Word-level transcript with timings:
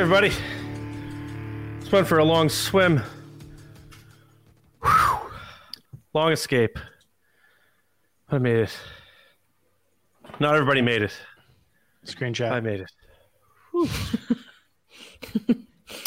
everybody. 0.00 0.32
Just 1.80 1.92
went 1.92 2.06
for 2.06 2.16
a 2.16 2.24
long 2.24 2.48
swim. 2.48 3.02
Whew. 4.82 5.18
Long 6.14 6.32
escape. 6.32 6.78
I 8.30 8.38
made 8.38 8.60
it. 8.60 8.74
Not 10.38 10.54
everybody 10.54 10.80
made 10.80 11.02
it. 11.02 11.12
Screenshot. 12.06 12.50
I 12.50 12.60
made 12.60 12.80
it. 12.80 12.90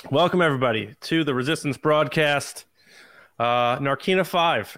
Welcome 0.09 0.41
everybody 0.41 0.95
to 1.01 1.23
the 1.23 1.35
Resistance 1.35 1.77
broadcast. 1.77 2.65
Uh, 3.37 3.77
Narkina 3.77 4.25
Five. 4.25 4.75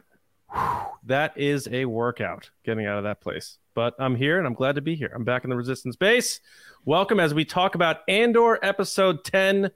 Whew. 0.52 0.62
That 1.06 1.38
is 1.38 1.68
a 1.72 1.86
workout 1.86 2.50
getting 2.64 2.86
out 2.86 2.98
of 2.98 3.04
that 3.04 3.22
place. 3.22 3.58
But 3.74 3.96
I'm 4.00 4.16
here 4.16 4.38
and 4.38 4.48
I'm 4.48 4.54
glad 4.54 4.76
to 4.76 4.82
be 4.82 4.96
here. 4.96 5.12
I'm 5.14 5.24
back 5.24 5.44
in 5.44 5.50
the 5.50 5.56
Resistance 5.56 5.96
base. 5.96 6.40
Welcome 6.86 7.20
as 7.20 7.34
we 7.34 7.46
talk 7.46 7.76
about 7.76 7.98
Andor 8.08 8.58
episode 8.64 9.24
10, 9.24 9.72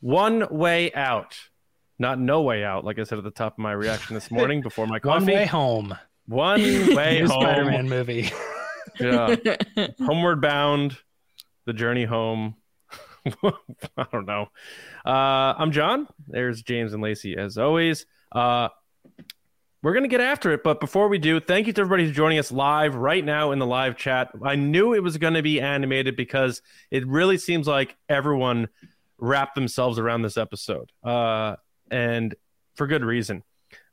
One 0.00 0.46
Way 0.50 0.92
Out. 0.94 1.36
Not 1.98 2.18
No 2.18 2.42
Way 2.42 2.64
Out, 2.64 2.84
like 2.84 2.98
I 2.98 3.04
said 3.04 3.18
at 3.18 3.24
the 3.24 3.30
top 3.30 3.54
of 3.54 3.58
my 3.58 3.72
reaction 3.72 4.14
this 4.14 4.30
morning 4.30 4.62
before 4.62 4.86
my 4.86 4.98
coffee. 5.00 5.24
One 5.24 5.26
way 5.26 5.46
home. 5.46 5.98
One 6.26 6.60
way 6.94 7.20
home. 7.20 7.28
Spider-Man 7.28 7.88
movie. 7.88 8.30
Yeah. 9.00 9.34
Homeward 10.06 10.40
Bound, 10.40 10.96
The 11.64 11.72
Journey 11.72 12.04
Home. 12.04 12.54
I 13.42 14.06
don't 14.12 14.26
know. 14.26 14.48
Uh, 15.04 15.54
I'm 15.58 15.72
John. 15.72 16.06
There's 16.28 16.62
James 16.62 16.92
and 16.92 17.02
Lacey 17.02 17.36
as 17.36 17.58
always. 17.58 18.06
Uh, 18.30 18.68
we're 19.84 19.92
going 19.92 20.02
to 20.02 20.08
get 20.08 20.22
after 20.22 20.50
it. 20.50 20.62
But 20.64 20.80
before 20.80 21.08
we 21.08 21.18
do, 21.18 21.40
thank 21.40 21.66
you 21.66 21.74
to 21.74 21.80
everybody 21.82 22.06
who's 22.06 22.16
joining 22.16 22.38
us 22.38 22.50
live 22.50 22.94
right 22.94 23.22
now 23.22 23.52
in 23.52 23.58
the 23.58 23.66
live 23.66 23.98
chat. 23.98 24.30
I 24.42 24.56
knew 24.56 24.94
it 24.94 25.02
was 25.02 25.18
going 25.18 25.34
to 25.34 25.42
be 25.42 25.60
animated 25.60 26.16
because 26.16 26.62
it 26.90 27.06
really 27.06 27.36
seems 27.36 27.66
like 27.66 27.94
everyone 28.08 28.68
wrapped 29.18 29.54
themselves 29.54 29.98
around 29.98 30.22
this 30.22 30.38
episode. 30.38 30.90
Uh, 31.04 31.56
and 31.90 32.34
for 32.74 32.86
good 32.86 33.04
reason. 33.04 33.42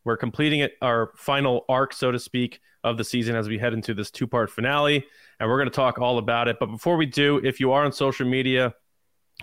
We're 0.05 0.15
completing 0.15 0.61
it, 0.61 0.75
our 0.81 1.11
final 1.17 1.65
arc, 1.67 1.91
so 1.91 2.09
to 2.09 2.19
speak, 2.19 2.61
of 2.85 2.97
the 2.97 3.03
season 3.03 3.35
as 3.35 3.49
we 3.49 3.57
head 3.57 3.73
into 3.73 3.93
this 3.93 4.09
two 4.09 4.27
part 4.27 4.49
finale. 4.49 5.05
And 5.41 5.49
we're 5.49 5.57
going 5.57 5.69
to 5.69 5.75
talk 5.75 5.99
all 5.99 6.17
about 6.19 6.47
it. 6.47 6.55
But 6.57 6.67
before 6.67 6.95
we 6.95 7.05
do, 7.05 7.41
if 7.43 7.59
you 7.59 7.73
are 7.73 7.83
on 7.83 7.91
social 7.91 8.25
media, 8.25 8.73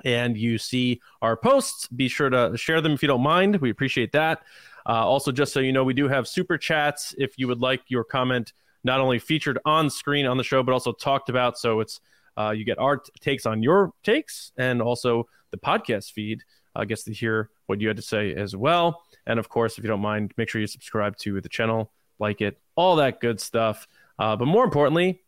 and 0.05 0.37
you 0.37 0.59
see 0.59 1.01
our 1.23 1.37
posts, 1.37 1.89
be 1.89 2.09
sure 2.09 2.31
to 2.31 2.57
share 2.57 2.81
them 2.81 2.93
if 2.93 3.03
you 3.03 3.09
don't 3.09 3.23
mind. 3.23 3.57
We 3.57 3.71
appreciate 3.71 4.13
that. 4.13 4.43
Uh, 4.89 5.07
also, 5.07 5.31
just 5.31 5.53
so 5.53 5.61
you 5.61 5.73
know, 5.73 5.85
we 5.85 5.95
do 5.95 6.09
have 6.09 6.27
super 6.27 6.57
chats 6.57 7.15
if 7.19 7.39
you 7.39 7.47
would 7.47 7.61
like 7.61 7.83
your 7.89 8.05
comment 8.05 8.53
not 8.85 9.01
only 9.01 9.19
featured 9.19 9.59
on 9.65 9.91
screen 9.91 10.25
on 10.25 10.39
the 10.39 10.45
show, 10.45 10.63
but 10.63 10.73
also 10.73 10.93
talked 10.93 11.29
about. 11.29 11.59
So 11.59 11.81
it's 11.81 12.01
uh, 12.39 12.51
you 12.51 12.65
get 12.65 12.79
our 12.79 12.99
t- 12.99 13.11
takes 13.21 13.47
on 13.47 13.63
your 13.63 13.93
takes, 14.03 14.53
and 14.57 14.81
also 14.81 15.29
the 15.51 15.59
podcast 15.59 16.13
feed 16.13 16.43
uh, 16.75 16.85
gets 16.85 17.03
to 17.05 17.13
hear 17.13 17.51
what 17.67 17.81
you 17.81 17.89
had 17.89 17.97
to 17.97 18.03
say 18.03 18.35
as 18.35 18.57
well. 18.57 19.03
And 19.27 19.39
of 19.39 19.49
course, 19.49 19.77
if 19.77 19.85
you 19.85 19.89
don't 19.89 20.01
mind, 20.01 20.33
make 20.37 20.49
sure 20.49 20.61
you 20.61 20.67
subscribe 20.67 21.17
to 21.19 21.41
the 21.41 21.49
channel, 21.49 21.91
like 22.19 22.41
it, 22.41 22.59
all 22.77 22.97
that 22.97 23.21
good 23.21 23.41
stuff. 23.41 23.87
Uh, 24.19 24.37
but 24.37 24.47
more 24.47 24.65
importantly, 24.65 25.21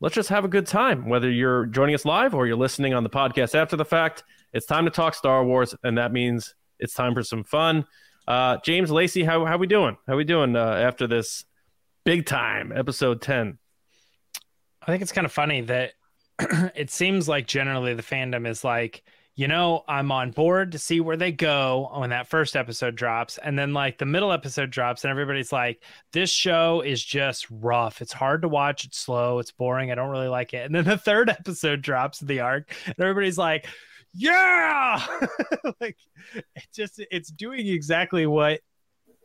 let's 0.00 0.14
just 0.14 0.28
have 0.28 0.44
a 0.44 0.48
good 0.48 0.66
time. 0.66 1.08
Whether 1.08 1.30
you're 1.30 1.66
joining 1.66 1.94
us 1.94 2.04
live 2.04 2.34
or 2.34 2.46
you're 2.46 2.56
listening 2.56 2.94
on 2.94 3.02
the 3.02 3.10
podcast 3.10 3.54
after 3.54 3.76
the 3.76 3.84
fact, 3.84 4.24
it's 4.52 4.66
time 4.66 4.84
to 4.84 4.90
talk 4.90 5.14
Star 5.14 5.44
Wars, 5.44 5.74
and 5.82 5.98
that 5.98 6.12
means 6.12 6.54
it's 6.78 6.94
time 6.94 7.14
for 7.14 7.22
some 7.22 7.44
fun. 7.44 7.84
Uh, 8.28 8.58
James 8.58 8.90
Lacey, 8.90 9.24
how 9.24 9.46
how 9.46 9.56
we 9.56 9.66
doing? 9.66 9.96
How 10.06 10.14
we 10.14 10.24
doing 10.24 10.54
uh, 10.54 10.60
after 10.60 11.06
this 11.06 11.46
big 12.04 12.26
time 12.26 12.74
episode 12.76 13.22
ten? 13.22 13.56
I 14.82 14.86
think 14.86 15.00
it's 15.00 15.12
kind 15.12 15.24
of 15.24 15.32
funny 15.32 15.62
that 15.62 15.92
it 16.76 16.90
seems 16.90 17.26
like 17.26 17.46
generally 17.46 17.94
the 17.94 18.02
fandom 18.02 18.46
is 18.46 18.62
like, 18.62 19.02
you 19.34 19.48
know, 19.48 19.82
I'm 19.88 20.12
on 20.12 20.32
board 20.32 20.72
to 20.72 20.78
see 20.78 21.00
where 21.00 21.16
they 21.16 21.32
go 21.32 21.90
when 21.94 22.10
that 22.10 22.28
first 22.28 22.54
episode 22.54 22.96
drops. 22.96 23.38
And 23.38 23.58
then 23.58 23.72
like 23.72 23.96
the 23.96 24.04
middle 24.04 24.30
episode 24.30 24.70
drops, 24.70 25.04
and 25.04 25.10
everybody's 25.10 25.50
like, 25.50 25.82
this 26.12 26.28
show 26.28 26.82
is 26.82 27.02
just 27.02 27.46
rough. 27.50 28.02
It's 28.02 28.12
hard 28.12 28.42
to 28.42 28.48
watch. 28.48 28.84
It's 28.84 28.98
slow. 28.98 29.38
It's 29.38 29.52
boring. 29.52 29.90
I 29.90 29.94
don't 29.94 30.10
really 30.10 30.28
like 30.28 30.52
it. 30.52 30.66
And 30.66 30.74
then 30.74 30.84
the 30.84 30.98
third 30.98 31.30
episode 31.30 31.80
drops 31.80 32.20
the 32.20 32.40
arc, 32.40 32.74
and 32.84 32.94
everybody's 32.98 33.38
like, 33.38 33.66
yeah. 34.14 35.04
like 35.80 35.96
it 36.34 36.66
just 36.74 37.00
it's 37.10 37.30
doing 37.30 37.66
exactly 37.66 38.26
what 38.26 38.60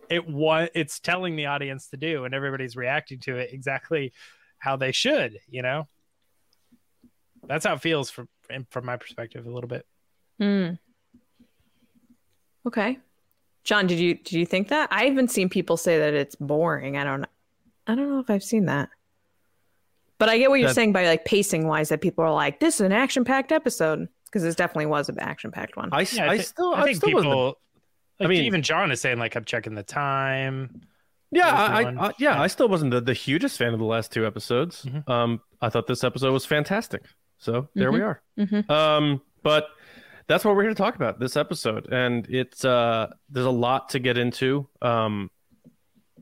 it 0.10 0.28
what 0.28 0.72
it's 0.76 1.00
telling 1.00 1.36
the 1.36 1.46
audience 1.48 1.88
to 1.90 1.98
do, 1.98 2.26
and 2.26 2.34
everybody's 2.34 2.76
reacting 2.76 3.20
to 3.22 3.38
it 3.38 3.50
exactly 3.54 4.14
how 4.60 4.76
they 4.76 4.92
should, 4.92 5.40
you 5.50 5.62
know? 5.62 5.88
That's 7.48 7.66
how 7.66 7.74
it 7.74 7.82
feels 7.82 8.10
from 8.10 8.28
from 8.70 8.86
my 8.86 8.98
perspective 8.98 9.46
a 9.46 9.52
little 9.52 9.68
bit. 9.68 9.86
Hmm. 10.40 10.70
Okay. 12.66 12.98
John, 13.64 13.88
did 13.88 14.00
you 14.00 14.16
did 14.16 14.34
you 14.34 14.46
think 14.46 14.70
that? 14.70 14.90
I 14.92 15.06
haven't 15.06 15.32
seen 15.32 15.50
people 15.50 15.78
say 15.78 16.00
that 16.00 16.14
it's 16.14 16.36
boring. 16.36 16.98
I 16.98 17.04
don't 17.04 17.22
know. 17.22 17.28
I 17.88 17.96
don't 17.96 18.10
know 18.10 18.20
if 18.20 18.30
I've 18.30 18.44
seen 18.44 18.66
that. 18.66 18.90
But 20.20 20.30
I 20.30 20.38
get 20.38 20.50
what 20.50 20.60
you're 20.60 20.70
That- 20.70 20.76
saying 20.76 20.94
by 20.94 21.06
like 21.06 21.26
pacing 21.26 21.68
wise 21.68 21.90
that 21.90 22.02
people 22.02 22.24
are 22.24 22.32
like, 22.34 22.60
this 22.60 22.76
is 22.76 22.82
an 22.82 22.92
action 22.92 23.26
packed 23.26 23.52
episode. 23.52 24.08
Because 24.34 24.44
this 24.44 24.56
definitely 24.56 24.88
was 24.88 25.10
an 25.10 25.20
action 25.20 25.52
packed 25.52 25.78
one. 25.78 25.90
I, 25.92 26.08
Yeah, 26.12 26.32
I, 26.32 26.38
thi- 26.38 26.44
still 26.44 26.74
I 26.74 26.82
I 26.82 26.84
think 26.86 26.98
still 26.98 27.14
wasn't- 27.14 27.32
people 27.32 27.58
like 28.20 28.28
I 28.28 28.30
mean- 28.30 28.46
even 28.46 28.64
John 28.64 28.92
is 28.92 29.00
saying 29.00 29.20
like 29.20 29.36
I'm 29.36 29.46
checking 29.46 29.76
the 29.76 29.84
time. 29.84 30.82
Yeah, 31.32 31.48
I. 31.52 31.84
I, 31.84 32.08
I, 32.08 32.12
yeah, 32.20 32.40
I 32.42 32.48
still 32.48 32.68
wasn't 32.70 32.92
the, 32.92 33.02
the 33.02 33.14
hugest 33.14 33.58
fan 33.58 33.74
of 33.74 33.80
the 33.80 33.86
last 33.86 34.12
two 34.12 34.26
episodes. 34.26 34.84
Mhm. 34.86 35.08
Um, 35.10 35.42
I 35.62 35.70
thought 35.70 35.88
this 35.88 36.04
episode 36.04 36.32
was 36.32 36.46
fantastic. 36.46 37.02
So 37.40 37.68
there 37.76 37.92
we 37.92 38.02
are. 38.02 38.22
Mhm. 38.38 38.70
Um, 38.70 39.22
but 39.42 39.68
that's 40.28 40.46
what 40.46 40.56
we're 40.56 40.62
here 40.64 40.72
to 40.72 40.76
talk 40.76 40.96
about 40.96 41.20
this 41.20 41.36
episode, 41.36 41.92
and 41.92 42.26
it's 42.30 42.64
uh, 42.64 43.08
there's 43.30 43.46
a 43.48 43.52
lot 43.52 43.90
to 43.90 44.00
get 44.00 44.18
into. 44.18 44.68
Um, 44.82 45.30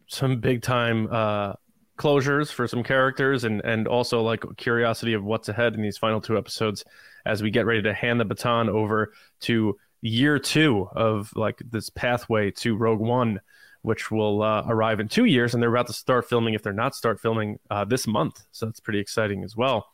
some 0.07 0.39
big 0.41 0.61
time 0.61 1.07
uh 1.11 1.53
closures 1.97 2.51
for 2.51 2.67
some 2.67 2.83
characters, 2.83 3.44
and 3.44 3.61
and 3.63 3.88
also 3.88 4.21
like 4.21 4.44
curiosity 4.57 5.13
of 5.13 5.23
what's 5.23 5.50
ahead 5.50 5.73
in 5.75 5.81
these 5.81 5.97
final 5.97 6.19
two 6.21 6.38
episodes 6.38 6.83
as 7.25 7.43
we 7.43 7.51
get 7.51 7.65
ready 7.65 7.81
to 7.81 7.93
hand 7.93 8.19
the 8.19 8.25
baton 8.25 8.69
over 8.69 9.13
to 9.41 9.77
year 10.01 10.39
two 10.39 10.87
of 10.95 11.31
like 11.35 11.61
this 11.69 11.89
pathway 11.89 12.51
to 12.51 12.75
Rogue 12.75 12.99
One 12.99 13.39
which 13.81 14.11
will 14.11 14.43
uh, 14.43 14.63
arrive 14.67 14.99
in 14.99 15.07
two 15.07 15.25
years, 15.25 15.53
and 15.53 15.61
they're 15.61 15.73
about 15.73 15.87
to 15.87 15.93
start 15.93 16.27
filming. 16.27 16.53
If 16.53 16.63
they're 16.63 16.73
not 16.73 16.95
start 16.95 17.19
filming 17.19 17.59
uh, 17.69 17.85
this 17.85 18.07
month, 18.07 18.43
so 18.51 18.65
that's 18.65 18.79
pretty 18.79 18.99
exciting 18.99 19.43
as 19.43 19.55
well. 19.55 19.87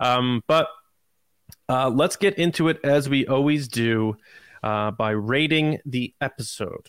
Um, 0.00 0.42
but 0.46 0.68
uh, 1.68 1.90
let's 1.90 2.16
get 2.16 2.38
into 2.38 2.68
it 2.68 2.80
as 2.84 3.08
we 3.08 3.26
always 3.26 3.68
do 3.68 4.16
uh, 4.62 4.90
by 4.90 5.10
rating 5.10 5.78
the 5.86 6.14
episode, 6.20 6.88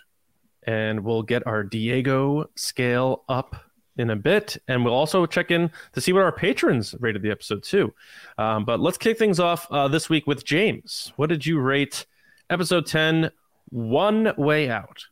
and 0.63 1.01
we'll 1.03 1.23
get 1.23 1.45
our 1.45 1.63
Diego 1.63 2.49
scale 2.55 3.23
up 3.29 3.55
in 4.01 4.09
a 4.09 4.15
bit, 4.15 4.57
and 4.67 4.83
we'll 4.83 4.93
also 4.93 5.25
check 5.25 5.51
in 5.51 5.71
to 5.93 6.01
see 6.01 6.11
what 6.11 6.23
our 6.23 6.31
patrons 6.31 6.95
rated 6.99 7.21
the 7.21 7.31
episode 7.31 7.63
too. 7.63 7.93
Um, 8.37 8.65
but 8.65 8.79
let's 8.79 8.97
kick 8.97 9.17
things 9.17 9.39
off 9.39 9.67
uh, 9.71 9.87
this 9.87 10.09
week 10.09 10.27
with 10.27 10.43
James. 10.43 11.13
What 11.15 11.29
did 11.29 11.45
you 11.45 11.59
rate 11.59 12.05
episode 12.49 12.85
ten? 12.85 13.31
One 13.69 14.33
way 14.37 14.69
out. 14.69 15.05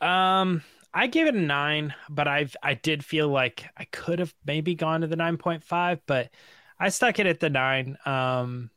Um, 0.00 0.62
I 0.92 1.06
gave 1.06 1.26
it 1.26 1.34
a 1.34 1.40
nine, 1.40 1.94
but 2.08 2.28
I've 2.28 2.56
I 2.62 2.74
did 2.74 3.04
feel 3.04 3.28
like 3.28 3.64
I 3.76 3.84
could 3.84 4.18
have 4.18 4.34
maybe 4.44 4.74
gone 4.74 5.00
to 5.00 5.06
the 5.06 5.16
nine 5.16 5.36
point 5.36 5.64
five, 5.64 6.00
but 6.06 6.30
I 6.78 6.90
stuck 6.90 7.18
it 7.18 7.26
at 7.26 7.40
the 7.40 7.50
nine. 7.50 7.96
Um, 8.04 8.70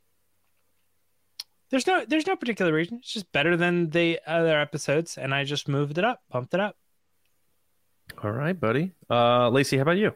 there's 1.69 1.87
no 1.87 2.05
there's 2.05 2.27
no 2.27 2.35
particular 2.35 2.73
reason. 2.73 2.97
It's 2.97 3.13
just 3.13 3.31
better 3.31 3.55
than 3.55 3.89
the 3.89 4.19
other 4.27 4.59
episodes, 4.59 5.17
and 5.17 5.33
I 5.33 5.43
just 5.43 5.67
moved 5.67 5.97
it 5.97 6.03
up, 6.03 6.21
bumped 6.29 6.53
it 6.53 6.59
up. 6.59 6.75
All 8.23 8.31
right, 8.31 8.59
buddy. 8.59 8.93
Uh, 9.09 9.49
Lacey, 9.49 9.77
how 9.77 9.83
about 9.83 9.97
you? 9.97 10.13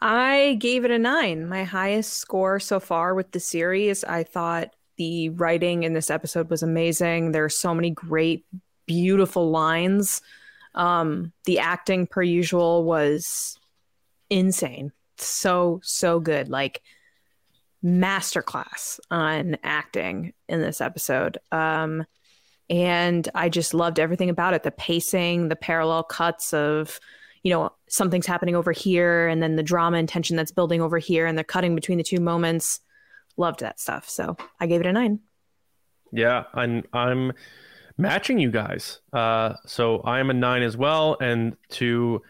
I 0.00 0.56
gave 0.60 0.84
it 0.84 0.90
a 0.90 0.98
nine, 0.98 1.48
my 1.48 1.64
highest 1.64 2.14
score 2.14 2.58
so 2.58 2.80
far 2.80 3.14
with 3.14 3.30
the 3.30 3.40
series. 3.40 4.02
I 4.04 4.24
thought 4.24 4.74
the 4.96 5.28
writing 5.30 5.84
in 5.84 5.92
this 5.92 6.10
episode 6.10 6.50
was 6.50 6.62
amazing. 6.62 7.32
There 7.32 7.44
are 7.44 7.48
so 7.48 7.74
many 7.74 7.90
great, 7.90 8.44
beautiful 8.86 9.50
lines. 9.50 10.22
Um, 10.74 11.32
the 11.44 11.60
acting, 11.60 12.06
per 12.06 12.22
usual, 12.22 12.84
was 12.84 13.58
insane. 14.28 14.92
So, 15.16 15.80
so 15.84 16.18
good. 16.18 16.48
Like, 16.48 16.82
masterclass 17.84 18.98
on 19.10 19.56
acting 19.62 20.32
in 20.48 20.60
this 20.60 20.80
episode. 20.80 21.38
Um, 21.52 22.04
and 22.70 23.28
I 23.34 23.48
just 23.48 23.74
loved 23.74 23.98
everything 23.98 24.30
about 24.30 24.54
it 24.54 24.62
the 24.62 24.70
pacing, 24.70 25.48
the 25.48 25.56
parallel 25.56 26.02
cuts 26.02 26.52
of, 26.54 26.98
you 27.42 27.50
know, 27.50 27.70
something's 27.88 28.26
happening 28.26 28.56
over 28.56 28.72
here, 28.72 29.28
and 29.28 29.42
then 29.42 29.56
the 29.56 29.62
drama 29.62 29.98
and 29.98 30.08
tension 30.08 30.36
that's 30.36 30.52
building 30.52 30.80
over 30.80 30.98
here, 30.98 31.26
and 31.26 31.36
they're 31.36 31.44
cutting 31.44 31.74
between 31.74 31.98
the 31.98 32.04
two 32.04 32.20
moments. 32.20 32.80
Loved 33.36 33.60
that 33.60 33.80
stuff. 33.80 34.08
So 34.08 34.36
I 34.60 34.66
gave 34.66 34.80
it 34.80 34.86
a 34.86 34.92
nine. 34.92 35.20
Yeah, 36.12 36.44
I'm 36.54 36.84
I'm 36.92 37.32
matching 37.98 38.38
you 38.38 38.50
guys. 38.50 39.00
Uh, 39.12 39.54
so 39.66 40.00
I 40.00 40.20
am 40.20 40.30
a 40.30 40.34
nine 40.34 40.62
as 40.62 40.76
well, 40.76 41.16
and 41.20 41.56
to 41.70 42.22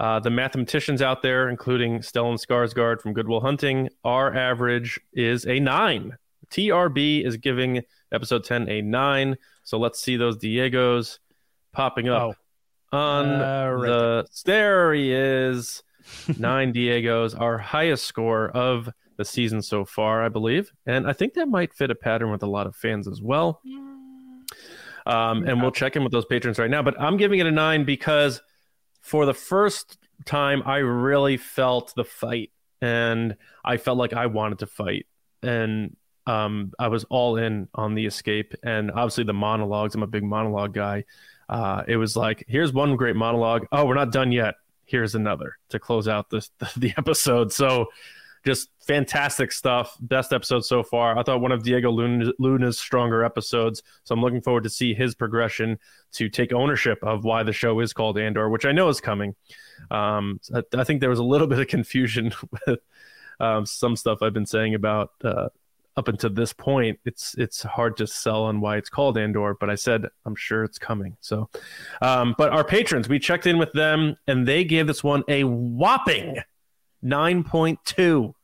uh, 0.00 0.20
the 0.20 0.30
mathematicians 0.30 1.02
out 1.02 1.22
there, 1.22 1.48
including 1.48 2.00
Stellan 2.00 2.44
Skarsgård 2.44 3.00
from 3.00 3.12
Good 3.12 3.28
Will 3.28 3.40
Hunting, 3.40 3.88
our 4.04 4.34
average 4.34 4.98
is 5.12 5.46
a 5.46 5.60
nine. 5.60 6.16
TRB 6.50 7.24
is 7.24 7.36
giving 7.36 7.82
episode 8.12 8.44
10 8.44 8.68
a 8.68 8.82
nine. 8.82 9.36
So 9.64 9.78
let's 9.78 10.00
see 10.00 10.16
those 10.16 10.36
Diegos 10.36 11.18
popping 11.72 12.08
up 12.08 12.36
on 12.92 13.26
Uh, 13.26 13.70
right 13.70 13.88
the. 13.88 14.26
There 14.44 14.92
he 14.92 15.12
is. 15.12 15.82
Nine 16.38 16.72
Diegos, 16.72 17.38
our 17.38 17.58
highest 17.58 18.04
score 18.04 18.48
of 18.50 18.88
the 19.16 19.24
season 19.24 19.62
so 19.62 19.84
far, 19.84 20.22
I 20.24 20.28
believe. 20.28 20.72
And 20.84 21.08
I 21.08 21.12
think 21.12 21.34
that 21.34 21.46
might 21.48 21.72
fit 21.72 21.90
a 21.90 21.94
pattern 21.94 22.30
with 22.30 22.42
a 22.42 22.46
lot 22.46 22.66
of 22.66 22.74
fans 22.74 23.06
as 23.06 23.22
well. 23.22 23.60
Um, 25.06 25.44
and 25.48 25.60
we'll 25.60 25.70
check 25.72 25.96
in 25.96 26.02
with 26.02 26.12
those 26.12 26.24
patrons 26.26 26.58
right 26.58 26.70
now. 26.70 26.82
But 26.82 27.00
I'm 27.00 27.16
giving 27.16 27.40
it 27.40 27.46
a 27.46 27.50
nine 27.50 27.84
because 27.84 28.40
for 29.00 29.26
the 29.26 29.34
first 29.34 29.98
time, 30.24 30.62
I 30.64 30.78
really 30.78 31.36
felt 31.36 31.92
the 31.96 32.04
fight, 32.04 32.50
and 32.80 33.36
I 33.64 33.76
felt 33.78 33.98
like 33.98 34.12
I 34.12 34.26
wanted 34.26 34.60
to 34.60 34.66
fight, 34.66 35.06
and 35.42 35.96
um, 36.26 36.72
I 36.78 36.88
was 36.88 37.04
all 37.04 37.36
in 37.36 37.68
on 37.74 37.94
the 37.94 38.06
escape, 38.06 38.54
and 38.62 38.90
obviously 38.90 39.24
the 39.24 39.32
monologues. 39.32 39.94
I'm 39.94 40.02
a 40.02 40.06
big 40.06 40.24
monologue 40.24 40.74
guy. 40.74 41.04
Uh, 41.48 41.82
it 41.86 41.96
was 41.96 42.16
like, 42.16 42.44
here's 42.48 42.72
one 42.72 42.96
great 42.96 43.16
monologue. 43.16 43.66
Oh, 43.72 43.84
we're 43.84 43.94
not 43.94 44.12
done 44.12 44.32
yet. 44.32 44.54
Here's 44.84 45.14
another 45.14 45.58
to 45.70 45.78
close 45.78 46.08
out 46.08 46.30
this 46.30 46.50
the, 46.76 46.94
episode. 46.96 47.52
So 47.52 47.86
just 48.44 48.70
fantastic 48.80 49.52
stuff. 49.52 49.96
Best 50.00 50.32
episode 50.32 50.64
so 50.64 50.82
far. 50.82 51.16
I 51.18 51.22
thought 51.22 51.40
one 51.40 51.52
of 51.52 51.62
Diego 51.62 51.90
Luna, 51.90 52.32
Luna's 52.38 52.78
stronger 52.78 53.24
episodes. 53.24 53.82
So 54.04 54.14
I'm 54.14 54.20
looking 54.20 54.40
forward 54.40 54.64
to 54.64 54.70
see 54.70 54.94
his 54.94 55.14
progression 55.14 55.78
to 56.12 56.28
take 56.28 56.52
ownership 56.52 56.98
of 57.02 57.24
why 57.24 57.42
the 57.42 57.52
show 57.52 57.80
is 57.80 57.92
called 57.92 58.18
Andor, 58.18 58.48
which 58.48 58.64
I 58.64 58.72
know 58.72 58.88
is 58.88 59.00
coming. 59.00 59.34
Um, 59.90 60.40
I, 60.54 60.62
I 60.76 60.84
think 60.84 61.00
there 61.00 61.10
was 61.10 61.18
a 61.18 61.24
little 61.24 61.46
bit 61.48 61.58
of 61.58 61.68
confusion 61.68 62.32
with 62.66 62.80
um, 63.40 63.66
some 63.66 63.96
stuff 63.96 64.22
I've 64.22 64.34
been 64.34 64.46
saying 64.46 64.74
about 64.74 65.10
uh, 65.22 65.48
up 65.96 66.08
until 66.08 66.30
this 66.30 66.52
point. 66.52 66.98
It's 67.04 67.34
it's 67.36 67.62
hard 67.62 67.96
to 67.98 68.06
sell 68.06 68.44
on 68.44 68.60
why 68.60 68.76
it's 68.76 68.88
called 68.88 69.18
Andor, 69.18 69.54
but 69.58 69.70
I 69.70 69.74
said 69.74 70.06
I'm 70.24 70.34
sure 70.34 70.64
it's 70.64 70.78
coming. 70.78 71.16
So, 71.20 71.48
um, 72.00 72.34
but 72.38 72.50
our 72.50 72.64
patrons, 72.64 73.08
we 73.08 73.18
checked 73.18 73.46
in 73.46 73.58
with 73.58 73.72
them, 73.72 74.16
and 74.26 74.46
they 74.46 74.64
gave 74.64 74.86
this 74.86 75.04
one 75.04 75.24
a 75.28 75.44
whopping 75.44 76.38
nine 77.02 77.44
point 77.44 77.78
two. 77.84 78.34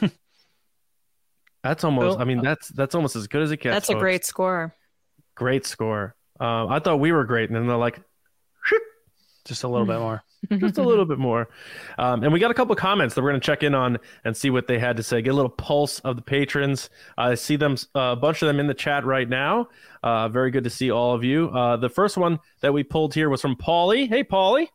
That's 1.62 1.82
almost. 1.84 2.14
Cool. 2.14 2.22
I 2.22 2.24
mean, 2.24 2.42
that's 2.42 2.68
that's 2.68 2.94
almost 2.94 3.16
as 3.16 3.26
good 3.26 3.42
as 3.42 3.50
it 3.50 3.56
gets. 3.56 3.74
That's 3.74 3.90
a 3.90 3.94
great 3.94 4.24
score. 4.24 4.72
great 5.34 5.66
score. 5.66 6.14
Um, 6.38 6.68
I 6.68 6.78
thought 6.78 7.00
we 7.00 7.10
were 7.10 7.24
great, 7.24 7.48
and 7.50 7.56
then 7.56 7.66
they're 7.66 7.76
like, 7.76 8.00
Just 9.46 9.64
a 9.64 9.68
little 9.68 9.86
bit 9.86 9.98
more. 9.98 10.22
Just 10.50 10.78
a 10.78 10.82
little 10.82 11.04
bit 11.04 11.18
more. 11.18 11.48
Um, 11.98 12.22
and 12.22 12.32
we 12.32 12.40
got 12.40 12.50
a 12.50 12.54
couple 12.54 12.74
comments 12.76 13.14
that 13.14 13.22
we're 13.22 13.30
going 13.30 13.40
to 13.40 13.44
check 13.46 13.62
in 13.62 13.74
on 13.74 13.98
and 14.24 14.36
see 14.36 14.50
what 14.50 14.66
they 14.66 14.78
had 14.78 14.96
to 14.96 15.02
say. 15.02 15.22
Get 15.22 15.30
a 15.30 15.34
little 15.34 15.50
pulse 15.50 16.00
of 16.00 16.16
the 16.16 16.22
patrons. 16.22 16.90
I 17.16 17.34
see 17.34 17.56
them, 17.56 17.76
uh, 17.94 18.12
a 18.12 18.16
bunch 18.16 18.42
of 18.42 18.46
them 18.46 18.60
in 18.60 18.66
the 18.66 18.74
chat 18.74 19.04
right 19.04 19.28
now. 19.28 19.68
Uh, 20.02 20.28
very 20.28 20.50
good 20.50 20.64
to 20.64 20.70
see 20.70 20.90
all 20.90 21.14
of 21.14 21.24
you. 21.24 21.48
Uh, 21.48 21.76
the 21.76 21.88
first 21.88 22.16
one 22.16 22.38
that 22.60 22.72
we 22.72 22.82
pulled 22.82 23.14
here 23.14 23.28
was 23.28 23.40
from 23.40 23.56
Paulie. 23.56 24.08
Hey, 24.08 24.24
Paulie. 24.24 24.68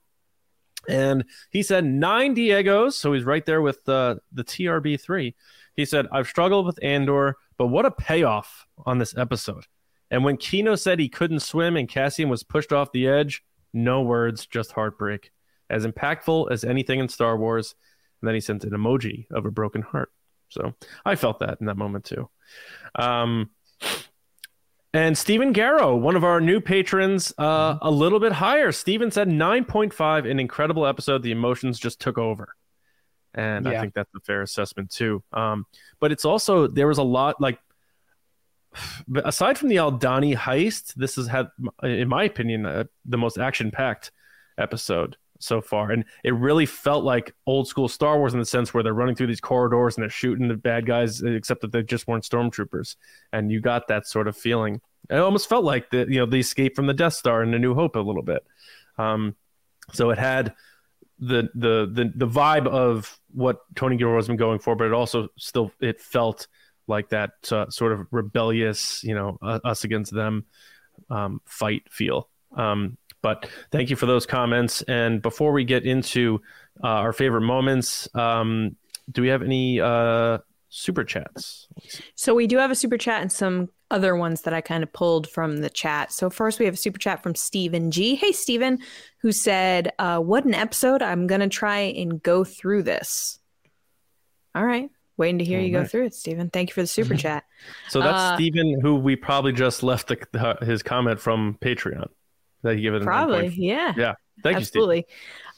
And 0.89 1.25
he 1.51 1.63
said 1.63 1.85
nine 1.85 2.35
Diegos. 2.35 2.93
So 2.93 3.13
he's 3.13 3.23
right 3.23 3.45
there 3.45 3.61
with 3.61 3.87
uh, 3.87 4.15
the 4.31 4.43
TRB3. 4.43 5.33
He 5.75 5.85
said, 5.85 6.07
I've 6.11 6.27
struggled 6.27 6.65
with 6.65 6.83
Andor, 6.83 7.37
but 7.57 7.67
what 7.67 7.85
a 7.85 7.91
payoff 7.91 8.67
on 8.85 8.97
this 8.97 9.15
episode. 9.17 9.65
And 10.09 10.25
when 10.25 10.37
Kino 10.37 10.75
said 10.75 10.99
he 10.99 11.07
couldn't 11.07 11.39
swim 11.39 11.77
and 11.77 11.87
Cassian 11.87 12.27
was 12.27 12.43
pushed 12.43 12.73
off 12.73 12.91
the 12.91 13.07
edge, 13.07 13.43
no 13.73 14.01
words, 14.01 14.45
just 14.45 14.73
heartbreak. 14.73 15.31
As 15.71 15.85
impactful 15.85 16.51
as 16.51 16.63
anything 16.63 16.99
in 16.99 17.09
Star 17.09 17.37
Wars. 17.37 17.75
And 18.21 18.27
then 18.27 18.35
he 18.35 18.41
sent 18.41 18.63
an 18.63 18.71
emoji 18.71 19.25
of 19.31 19.45
a 19.45 19.51
broken 19.51 19.81
heart. 19.81 20.11
So 20.49 20.73
I 21.05 21.15
felt 21.15 21.39
that 21.39 21.57
in 21.59 21.67
that 21.67 21.77
moment 21.77 22.05
too. 22.05 22.29
Um, 22.95 23.49
and 24.93 25.17
Stephen 25.17 25.53
Garrow, 25.53 25.95
one 25.95 26.17
of 26.17 26.25
our 26.25 26.41
new 26.41 26.59
patrons, 26.59 27.33
uh, 27.37 27.77
a 27.81 27.89
little 27.89 28.19
bit 28.19 28.33
higher. 28.33 28.73
Stephen 28.73 29.09
said 29.09 29.29
9.5, 29.29 30.29
an 30.29 30.39
incredible 30.39 30.85
episode. 30.85 31.23
The 31.23 31.31
emotions 31.31 31.79
just 31.79 32.01
took 32.01 32.17
over. 32.17 32.53
And 33.33 33.65
I 33.67 33.79
think 33.79 33.93
that's 33.93 34.13
a 34.13 34.19
fair 34.19 34.41
assessment 34.41 34.91
too. 34.91 35.23
Um, 35.31 35.65
but 36.01 36.11
it's 36.11 36.25
also, 36.25 36.67
there 36.67 36.87
was 36.87 36.97
a 36.97 37.03
lot 37.03 37.39
like, 37.39 37.59
but 39.07 39.25
aside 39.25 39.57
from 39.57 39.69
the 39.69 39.77
Aldhani 39.77 40.35
heist, 40.35 40.93
this 40.95 41.15
has 41.15 41.27
had, 41.27 41.47
in 41.83 42.09
my 42.09 42.23
opinion, 42.25 42.65
uh, 42.65 42.83
the 43.05 43.17
most 43.17 43.37
action 43.37 43.71
packed 43.71 44.11
episode 44.57 45.15
so 45.41 45.61
far. 45.61 45.91
And 45.91 46.05
it 46.23 46.33
really 46.33 46.65
felt 46.65 47.03
like 47.03 47.33
old 47.45 47.67
school 47.67 47.87
Star 47.87 48.17
Wars 48.17 48.33
in 48.33 48.39
the 48.39 48.45
sense 48.45 48.73
where 48.73 48.83
they're 48.83 48.93
running 48.93 49.15
through 49.15 49.27
these 49.27 49.41
corridors 49.41 49.95
and 49.95 50.03
they're 50.03 50.09
shooting 50.09 50.47
the 50.47 50.55
bad 50.55 50.85
guys, 50.85 51.21
except 51.21 51.61
that 51.61 51.71
they 51.71 51.83
just 51.83 52.07
weren't 52.07 52.23
stormtroopers. 52.23 52.95
And 53.33 53.51
you 53.51 53.59
got 53.59 53.87
that 53.87 54.07
sort 54.07 54.27
of 54.27 54.37
feeling. 54.37 54.81
It 55.09 55.17
almost 55.17 55.49
felt 55.49 55.65
like 55.65 55.89
the 55.89 56.05
you 56.09 56.19
know 56.19 56.25
the 56.25 56.39
escape 56.39 56.75
from 56.75 56.87
the 56.87 56.93
Death 56.93 57.13
Star 57.13 57.43
in 57.43 57.53
A 57.53 57.59
New 57.59 57.73
Hope 57.73 57.95
a 57.95 57.99
little 57.99 58.23
bit. 58.23 58.45
Um, 58.97 59.35
so 59.93 60.11
it 60.11 60.17
had 60.17 60.53
the 61.19 61.49
the 61.55 61.89
the 61.91 62.11
the 62.15 62.27
vibe 62.27 62.67
of 62.67 63.19
what 63.33 63.59
Tony 63.75 63.97
Gilroy 63.97 64.17
has 64.17 64.27
been 64.27 64.37
going 64.37 64.59
for, 64.59 64.75
but 64.75 64.87
it 64.87 64.93
also 64.93 65.29
still 65.37 65.71
it 65.81 65.99
felt 65.99 66.47
like 66.87 67.09
that 67.09 67.31
uh, 67.51 67.69
sort 67.69 67.93
of 67.93 68.07
rebellious, 68.11 69.03
you 69.03 69.15
know, 69.15 69.37
uh, 69.41 69.59
us 69.63 69.83
against 69.83 70.13
them 70.13 70.45
um, 71.09 71.41
fight 71.45 71.83
feel. 71.89 72.29
Um, 72.55 72.97
but 73.21 73.47
thank 73.71 73.89
you 73.89 73.95
for 73.95 74.05
those 74.05 74.25
comments. 74.25 74.81
And 74.83 75.21
before 75.21 75.51
we 75.51 75.63
get 75.63 75.85
into 75.85 76.41
uh, 76.83 76.87
our 76.87 77.13
favorite 77.13 77.41
moments, 77.41 78.07
um, 78.15 78.75
do 79.11 79.21
we 79.21 79.27
have 79.29 79.41
any 79.41 79.79
uh, 79.79 80.39
super 80.69 81.03
chats? 81.03 81.67
So 82.15 82.33
we 82.33 82.47
do 82.47 82.57
have 82.57 82.71
a 82.71 82.75
super 82.75 82.97
chat 82.97 83.21
and 83.21 83.31
some 83.31 83.69
other 83.91 84.15
ones 84.15 84.41
that 84.41 84.53
I 84.53 84.61
kind 84.61 84.83
of 84.83 84.91
pulled 84.93 85.29
from 85.29 85.57
the 85.57 85.69
chat. 85.69 86.11
So 86.11 86.29
first 86.29 86.59
we 86.59 86.65
have 86.65 86.73
a 86.73 86.77
super 86.77 86.97
chat 86.97 87.21
from 87.21 87.35
Stephen 87.35 87.91
G. 87.91 88.15
Hey 88.15 88.31
Stephen, 88.31 88.79
who 89.17 89.31
said, 89.31 89.91
uh, 89.99 90.19
"What 90.19 90.45
an 90.45 90.53
episode! 90.53 91.01
I'm 91.01 91.27
gonna 91.27 91.49
try 91.49 91.79
and 91.79 92.23
go 92.23 92.43
through 92.43 92.83
this." 92.83 93.39
All 94.55 94.65
right, 94.65 94.89
waiting 95.17 95.39
to 95.39 95.45
hear 95.45 95.59
All 95.59 95.65
you 95.65 95.71
go 95.71 95.85
through 95.85 96.05
it, 96.05 96.13
Stephen. 96.13 96.49
Thank 96.49 96.69
you 96.69 96.73
for 96.73 96.81
the 96.81 96.87
super 96.87 97.15
chat. 97.17 97.43
So 97.89 97.99
that's 97.99 98.17
Uh, 98.17 98.35
Stephen, 98.35 98.79
who 98.81 98.95
we 98.95 99.15
probably 99.17 99.51
just 99.51 99.83
left 99.83 100.07
the, 100.07 100.57
his 100.61 100.81
comment 100.81 101.19
from 101.19 101.57
Patreon. 101.61 102.07
That 102.63 102.75
he 102.75 102.81
gave 102.81 102.93
it 102.93 103.03
Probably, 103.03 103.47
yeah. 103.47 103.93
Yeah. 103.97 104.13
Thank 104.43 104.55
you, 104.55 104.61
Absolutely. 104.61 105.05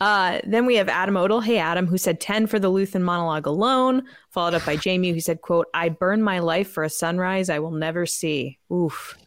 Uh, 0.01 0.39
then 0.45 0.65
we 0.65 0.75
have 0.75 0.89
Adam 0.89 1.15
Odell. 1.15 1.41
Hey, 1.41 1.57
Adam, 1.57 1.87
who 1.87 1.97
said 1.97 2.19
10 2.19 2.47
for 2.47 2.59
the 2.59 2.69
Luthen 2.69 3.01
monologue 3.01 3.45
alone, 3.45 4.03
followed 4.29 4.53
up 4.53 4.65
by 4.65 4.75
Jamie, 4.75 5.11
who 5.11 5.19
said, 5.19 5.41
quote, 5.41 5.67
I 5.73 5.89
burn 5.89 6.21
my 6.21 6.39
life 6.39 6.69
for 6.69 6.83
a 6.83 6.89
sunrise 6.89 7.49
I 7.49 7.59
will 7.59 7.71
never 7.71 8.05
see. 8.05 8.59
Oof. 8.71 9.17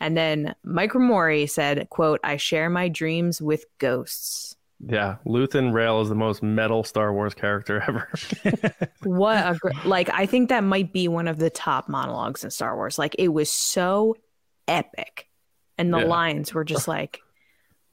And 0.00 0.16
then 0.16 0.54
Mike 0.64 0.94
Mori 0.94 1.46
said, 1.46 1.88
quote, 1.90 2.20
I 2.24 2.36
share 2.36 2.70
my 2.70 2.88
dreams 2.88 3.40
with 3.40 3.64
ghosts. 3.78 4.56
Yeah, 4.86 5.16
Luthen 5.24 5.72
Rael 5.72 6.02
is 6.02 6.08
the 6.08 6.14
most 6.14 6.42
metal 6.42 6.84
Star 6.84 7.12
Wars 7.12 7.32
character 7.34 7.82
ever. 7.86 8.08
What 9.02 9.36
a 9.36 9.58
gr- 9.58 9.70
like 9.84 10.10
I 10.10 10.26
think 10.26 10.48
that 10.48 10.64
might 10.64 10.92
be 10.92 11.08
one 11.08 11.28
of 11.28 11.38
the 11.38 11.50
top 11.50 11.88
monologues 11.88 12.42
in 12.42 12.50
Star 12.50 12.74
Wars. 12.74 12.98
Like 12.98 13.14
it 13.18 13.28
was 13.28 13.50
so 13.50 14.16
epic. 14.66 15.28
And 15.78 15.92
the 15.92 15.98
Yeah. 15.98 16.04
lines 16.04 16.54
were 16.54 16.64
just 16.64 16.88
like 16.96 17.20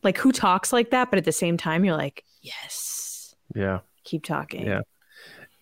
like 0.04 0.18
who 0.18 0.32
talks 0.32 0.74
like 0.74 0.90
that, 0.92 1.10
but 1.12 1.18
at 1.18 1.26
the 1.26 1.32
same 1.32 1.58
time 1.58 1.86
you're 1.86 1.96
like, 1.98 2.24
yes, 2.42 3.36
yeah, 3.56 3.80
keep 4.04 4.24
talking. 4.24 4.66
Yeah. 4.66 4.82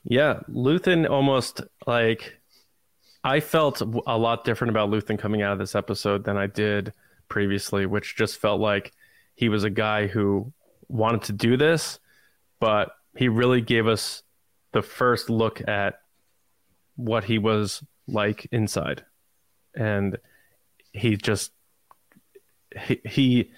yeah. 0.03 0.39
Luthen 0.49 1.09
almost 1.09 1.61
like 1.85 2.39
I 3.23 3.41
felt 3.41 3.81
a 3.81 4.17
lot 4.17 4.45
different 4.45 4.69
about 4.69 4.89
Luthen 4.89 5.19
coming 5.19 5.41
out 5.41 5.51
of 5.53 5.59
this 5.59 5.75
episode 5.75 6.23
than 6.23 6.37
I 6.37 6.47
did 6.47 6.93
previously, 7.27 7.85
which 7.85 8.15
just 8.15 8.37
felt 8.37 8.61
like 8.61 8.93
he 9.35 9.49
was 9.49 9.65
a 9.65 9.69
guy 9.69 10.07
who 10.07 10.53
wanted 10.87 11.23
to 11.23 11.33
do 11.33 11.57
this, 11.57 11.99
but 12.61 12.91
he 13.17 13.27
really 13.27 13.59
gave 13.61 13.87
us 13.87 14.23
the 14.71 14.81
first 14.81 15.29
look 15.29 15.67
at 15.67 15.99
what 16.95 17.25
he 17.25 17.37
was 17.37 17.83
like 18.07 18.47
inside. 18.51 19.03
And 19.75 20.17
he 20.93 21.17
just 21.17 21.51
he, 22.85 23.01
he 23.05 23.51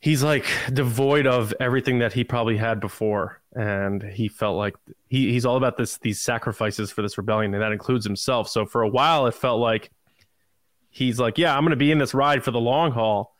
he's 0.00 0.22
like 0.22 0.44
devoid 0.72 1.26
of 1.26 1.54
everything 1.60 2.00
that 2.00 2.12
he 2.12 2.24
probably 2.24 2.56
had 2.56 2.80
before 2.80 3.40
and 3.54 4.02
he 4.02 4.26
felt 4.28 4.56
like 4.56 4.74
he, 5.08 5.30
he's 5.32 5.46
all 5.46 5.56
about 5.56 5.76
this 5.76 5.98
these 5.98 6.20
sacrifices 6.20 6.90
for 6.90 7.02
this 7.02 7.16
rebellion 7.16 7.52
and 7.54 7.62
that 7.62 7.72
includes 7.72 8.04
himself 8.04 8.48
so 8.48 8.66
for 8.66 8.82
a 8.82 8.88
while 8.88 9.26
it 9.26 9.34
felt 9.34 9.60
like 9.60 9.90
he's 10.90 11.18
like 11.18 11.38
yeah 11.38 11.56
i'm 11.56 11.62
going 11.62 11.70
to 11.70 11.76
be 11.76 11.90
in 11.92 11.98
this 11.98 12.14
ride 12.14 12.42
for 12.42 12.50
the 12.50 12.60
long 12.60 12.90
haul 12.92 13.34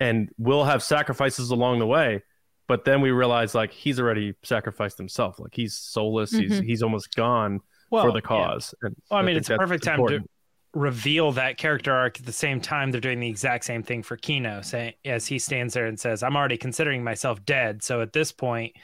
and 0.00 0.30
we'll 0.38 0.64
have 0.64 0.82
sacrifices 0.82 1.50
along 1.50 1.78
the 1.78 1.86
way 1.86 2.22
but 2.68 2.84
then 2.84 3.00
we 3.00 3.10
realize 3.10 3.54
like 3.54 3.70
he's 3.72 4.00
already 4.00 4.34
sacrificed 4.42 4.96
himself 4.98 5.38
like 5.38 5.54
he's 5.54 5.74
soulless 5.76 6.30
he's 6.32 6.60
Mhm. 6.60 6.64
he's 6.64 6.82
almost 6.82 7.14
gone 7.14 7.60
Well, 7.90 8.04
for 8.06 8.10
the 8.12 8.16
yeah. 8.16 8.20
cause 8.22 8.74
and 8.82 8.96
Well, 9.10 9.20
I 9.20 9.22
mean, 9.22 9.34
think 9.34 9.42
it's 9.42 9.50
a 9.50 9.56
perfect 9.58 9.84
time 9.84 9.94
important. 10.00 10.24
to 10.24 10.28
reveal 10.74 11.32
that 11.32 11.58
character 11.58 11.92
arc 11.92 12.18
at 12.18 12.26
the 12.26 12.32
same 12.32 12.60
time 12.60 12.90
they're 12.90 13.00
doing 13.00 13.20
the 13.20 13.28
exact 13.28 13.64
same 13.64 13.82
thing 13.82 14.02
for 14.02 14.16
Kino, 14.16 14.62
saying 14.62 14.94
as 15.04 15.26
he 15.26 15.38
stands 15.38 15.74
there 15.74 15.86
and 15.86 16.00
says, 16.00 16.22
"I'm 16.22 16.36
already 16.36 16.56
considering 16.56 17.04
myself 17.04 17.44
dead." 17.44 17.82
So 17.82 18.00
at 18.00 18.12
this 18.12 18.32
point, 18.32 18.74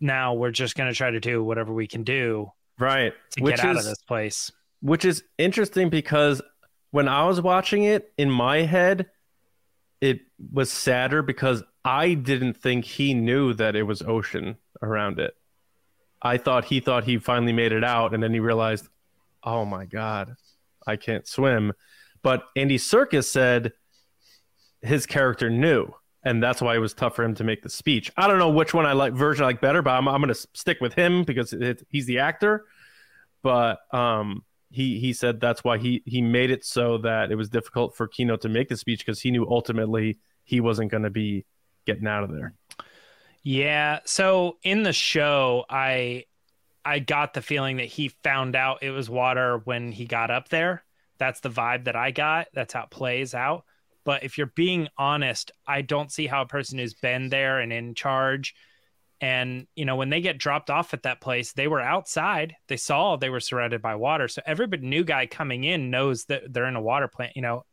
now 0.00 0.34
we're 0.34 0.50
just 0.50 0.76
going 0.76 0.90
to 0.90 0.96
try 0.96 1.10
to 1.10 1.20
do 1.20 1.42
whatever 1.42 1.72
we 1.72 1.86
can 1.86 2.04
do 2.04 2.52
right 2.78 3.14
to 3.32 3.42
which 3.42 3.56
get 3.56 3.64
out 3.64 3.76
is 3.76 3.86
of 3.86 3.90
this 3.90 4.02
place. 4.02 4.52
which 4.80 5.04
is 5.04 5.24
interesting 5.38 5.88
because 5.88 6.42
when 6.90 7.08
I 7.08 7.24
was 7.24 7.40
watching 7.40 7.84
it 7.84 8.12
in 8.16 8.30
my 8.30 8.58
head, 8.58 9.06
it 10.00 10.20
was 10.52 10.70
sadder 10.70 11.22
because 11.22 11.62
I 11.84 12.14
didn't 12.14 12.54
think 12.54 12.84
he 12.84 13.14
knew 13.14 13.54
that 13.54 13.74
it 13.74 13.84
was 13.84 14.02
ocean 14.02 14.56
around 14.82 15.18
it. 15.18 15.34
I 16.22 16.36
thought 16.38 16.66
he 16.66 16.80
thought 16.80 17.04
he 17.04 17.18
finally 17.18 17.52
made 17.52 17.72
it 17.72 17.84
out, 17.84 18.14
and 18.14 18.22
then 18.22 18.32
he 18.32 18.40
realized, 18.40 18.88
oh 19.42 19.64
my 19.64 19.84
god, 19.84 20.36
I 20.86 20.96
can't 20.96 21.26
swim. 21.26 21.72
But 22.22 22.44
Andy 22.56 22.78
Serkis 22.78 23.24
said 23.24 23.72
his 24.82 25.06
character 25.06 25.50
knew, 25.50 25.92
and 26.24 26.42
that's 26.42 26.60
why 26.60 26.74
it 26.74 26.78
was 26.78 26.94
tough 26.94 27.16
for 27.16 27.24
him 27.24 27.34
to 27.36 27.44
make 27.44 27.62
the 27.62 27.70
speech. 27.70 28.10
I 28.16 28.26
don't 28.26 28.38
know 28.38 28.50
which 28.50 28.74
one 28.74 28.86
I 28.86 28.92
like 28.92 29.12
version 29.12 29.44
I 29.44 29.48
like 29.48 29.60
better, 29.60 29.82
but 29.82 29.92
I'm 29.92 30.08
I'm 30.08 30.20
gonna 30.20 30.34
stick 30.34 30.78
with 30.80 30.94
him 30.94 31.24
because 31.24 31.52
it, 31.52 31.86
he's 31.88 32.06
the 32.06 32.18
actor. 32.18 32.64
But 33.42 33.78
um, 33.92 34.44
he 34.70 34.98
he 34.98 35.12
said 35.12 35.40
that's 35.40 35.62
why 35.62 35.78
he 35.78 36.02
he 36.04 36.20
made 36.20 36.50
it 36.50 36.64
so 36.64 36.98
that 36.98 37.30
it 37.30 37.36
was 37.36 37.48
difficult 37.48 37.96
for 37.96 38.08
Kino 38.08 38.36
to 38.38 38.48
make 38.48 38.68
the 38.68 38.76
speech 38.76 39.04
because 39.06 39.20
he 39.20 39.30
knew 39.30 39.46
ultimately 39.48 40.18
he 40.44 40.60
wasn't 40.60 40.90
going 40.90 41.02
to 41.02 41.10
be 41.10 41.44
getting 41.86 42.06
out 42.06 42.24
of 42.24 42.30
there. 42.30 42.54
Yeah. 43.42 44.00
So 44.04 44.56
in 44.64 44.82
the 44.82 44.92
show, 44.92 45.64
I 45.70 46.24
I 46.86 47.00
got 47.00 47.34
the 47.34 47.42
feeling 47.42 47.78
that 47.78 47.86
he 47.86 48.08
found 48.22 48.54
out 48.54 48.82
it 48.82 48.90
was 48.90 49.10
water 49.10 49.58
when 49.64 49.92
he 49.92 50.06
got 50.06 50.30
up 50.30 50.48
there. 50.48 50.84
That's 51.18 51.40
the 51.40 51.50
vibe 51.50 51.84
that 51.84 51.96
I 51.96 52.10
got. 52.12 52.46
That's 52.54 52.74
how 52.74 52.84
it 52.84 52.90
plays 52.90 53.34
out. 53.34 53.64
But 54.04 54.22
if 54.22 54.38
you're 54.38 54.52
being 54.54 54.88
honest, 54.96 55.50
I 55.66 55.82
don't 55.82 56.12
see 56.12 56.26
how 56.26 56.42
a 56.42 56.46
person 56.46 56.78
who's 56.78 56.94
been 56.94 57.28
there 57.28 57.58
and 57.58 57.72
in 57.72 57.94
charge 57.94 58.54
and 59.20 59.66
you 59.74 59.84
know 59.84 59.96
when 59.96 60.10
they 60.10 60.20
get 60.20 60.38
dropped 60.38 60.68
off 60.68 60.92
at 60.92 61.04
that 61.04 61.20
place 61.20 61.52
they 61.52 61.68
were 61.68 61.80
outside 61.80 62.54
they 62.68 62.76
saw 62.76 63.16
they 63.16 63.30
were 63.30 63.40
surrounded 63.40 63.80
by 63.80 63.94
water 63.94 64.28
so 64.28 64.42
everybody 64.44 64.86
new 64.86 65.04
guy 65.04 65.26
coming 65.26 65.64
in 65.64 65.90
knows 65.90 66.24
that 66.26 66.52
they're 66.52 66.66
in 66.66 66.76
a 66.76 66.82
water 66.82 67.08
plant 67.08 67.32
you 67.34 67.42
know 67.42 67.64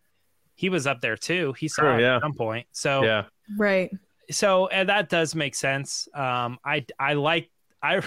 he 0.56 0.70
was 0.70 0.88
up 0.88 1.02
there 1.02 1.18
too 1.18 1.54
he 1.60 1.68
saw 1.68 1.82
sure, 1.82 2.00
yeah. 2.00 2.16
at 2.16 2.22
some 2.22 2.34
point 2.34 2.66
so 2.72 3.04
yeah 3.04 3.26
right 3.58 3.92
so 4.32 4.68
and 4.68 4.88
that 4.88 5.10
does 5.10 5.36
make 5.36 5.54
sense 5.54 6.08
um 6.16 6.58
i 6.64 6.86
i 6.98 7.14
like 7.14 7.50
i 7.82 8.02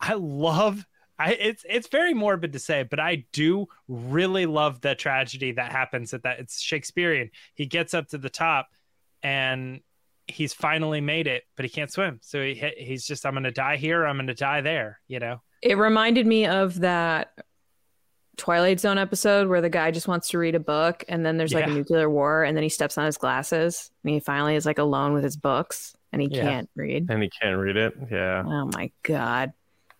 i 0.00 0.14
love 0.14 0.84
I, 1.18 1.32
it's 1.32 1.66
it's 1.68 1.88
very 1.88 2.14
morbid 2.14 2.52
to 2.52 2.58
say, 2.58 2.84
but 2.84 3.00
I 3.00 3.24
do 3.32 3.66
really 3.88 4.46
love 4.46 4.80
the 4.80 4.94
tragedy 4.94 5.52
that 5.52 5.72
happens 5.72 6.14
at 6.14 6.22
that. 6.22 6.38
It's 6.38 6.60
Shakespearean. 6.60 7.30
He 7.54 7.66
gets 7.66 7.92
up 7.92 8.08
to 8.08 8.18
the 8.18 8.30
top, 8.30 8.68
and 9.22 9.80
he's 10.28 10.52
finally 10.52 11.00
made 11.00 11.26
it, 11.26 11.42
but 11.56 11.64
he 11.64 11.70
can't 11.70 11.90
swim. 11.90 12.20
So 12.22 12.40
he 12.42 12.54
he's 12.76 13.04
just 13.04 13.26
I'm 13.26 13.32
going 13.32 13.44
to 13.44 13.50
die 13.50 13.76
here. 13.76 14.06
I'm 14.06 14.16
going 14.16 14.28
to 14.28 14.34
die 14.34 14.60
there. 14.60 15.00
You 15.08 15.18
know. 15.18 15.42
It 15.60 15.76
reminded 15.76 16.24
me 16.24 16.46
of 16.46 16.80
that 16.80 17.32
Twilight 18.36 18.78
Zone 18.78 18.96
episode 18.96 19.48
where 19.48 19.60
the 19.60 19.68
guy 19.68 19.90
just 19.90 20.06
wants 20.06 20.28
to 20.28 20.38
read 20.38 20.54
a 20.54 20.60
book, 20.60 21.02
and 21.08 21.26
then 21.26 21.36
there's 21.36 21.52
like 21.52 21.66
yeah. 21.66 21.72
a 21.72 21.74
nuclear 21.74 22.08
war, 22.08 22.44
and 22.44 22.56
then 22.56 22.62
he 22.62 22.68
steps 22.68 22.96
on 22.96 23.06
his 23.06 23.18
glasses, 23.18 23.90
and 24.04 24.14
he 24.14 24.20
finally 24.20 24.54
is 24.54 24.64
like 24.64 24.78
alone 24.78 25.14
with 25.14 25.24
his 25.24 25.36
books, 25.36 25.96
and 26.12 26.22
he 26.22 26.28
yeah. 26.30 26.42
can't 26.42 26.70
read. 26.76 27.10
And 27.10 27.24
he 27.24 27.28
can't 27.42 27.58
read 27.58 27.76
it. 27.76 27.94
Yeah. 28.08 28.44
Oh 28.46 28.70
my 28.72 28.92
god 29.02 29.52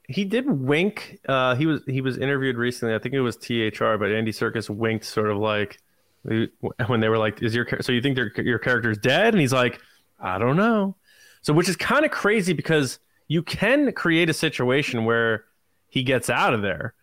he 0.08 0.24
did 0.24 0.50
wink. 0.50 1.20
Uh, 1.28 1.54
he 1.54 1.66
was 1.66 1.82
he 1.86 2.00
was 2.00 2.16
interviewed 2.16 2.56
recently. 2.56 2.94
I 2.94 2.98
think 2.98 3.14
it 3.14 3.20
was 3.20 3.36
THR, 3.36 3.96
but 3.96 4.10
Andy 4.10 4.32
Serkis 4.32 4.70
winked, 4.70 5.04
sort 5.04 5.30
of 5.30 5.36
like 5.36 5.80
when 6.22 7.00
they 7.00 7.10
were 7.10 7.18
like, 7.18 7.42
"Is 7.42 7.54
your 7.54 7.66
so 7.82 7.92
you 7.92 8.00
think 8.00 8.18
your 8.38 8.58
character's 8.58 8.96
dead?" 8.98 9.34
And 9.34 9.40
he's 9.40 9.52
like, 9.52 9.80
"I 10.18 10.38
don't 10.38 10.56
know." 10.56 10.96
So, 11.42 11.52
which 11.52 11.68
is 11.68 11.76
kind 11.76 12.06
of 12.06 12.10
crazy 12.10 12.54
because 12.54 12.98
you 13.28 13.42
can 13.42 13.92
create 13.92 14.30
a 14.30 14.34
situation 14.34 15.04
where 15.04 15.44
he 15.88 16.02
gets 16.02 16.30
out 16.30 16.54
of 16.54 16.62
there, 16.62 16.94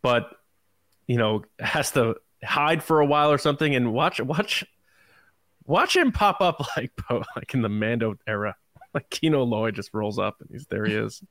but 0.00 0.30
you 1.08 1.16
know 1.16 1.42
has 1.58 1.90
to 1.92 2.14
hide 2.44 2.82
for 2.82 3.00
a 3.00 3.06
while 3.06 3.32
or 3.32 3.38
something, 3.38 3.74
and 3.74 3.92
watch 3.92 4.20
watch 4.20 4.64
watch 5.66 5.96
him 5.96 6.12
pop 6.12 6.40
up 6.40 6.60
like 6.76 6.92
like 7.10 7.54
in 7.54 7.62
the 7.62 7.68
Mando 7.68 8.14
era. 8.24 8.54
Like 8.94 9.10
Kino 9.10 9.42
Loy 9.42 9.70
just 9.70 9.94
rolls 9.94 10.18
up 10.18 10.40
and 10.40 10.50
he's 10.52 10.66
there. 10.66 10.84
He 10.84 10.94
is. 10.94 11.22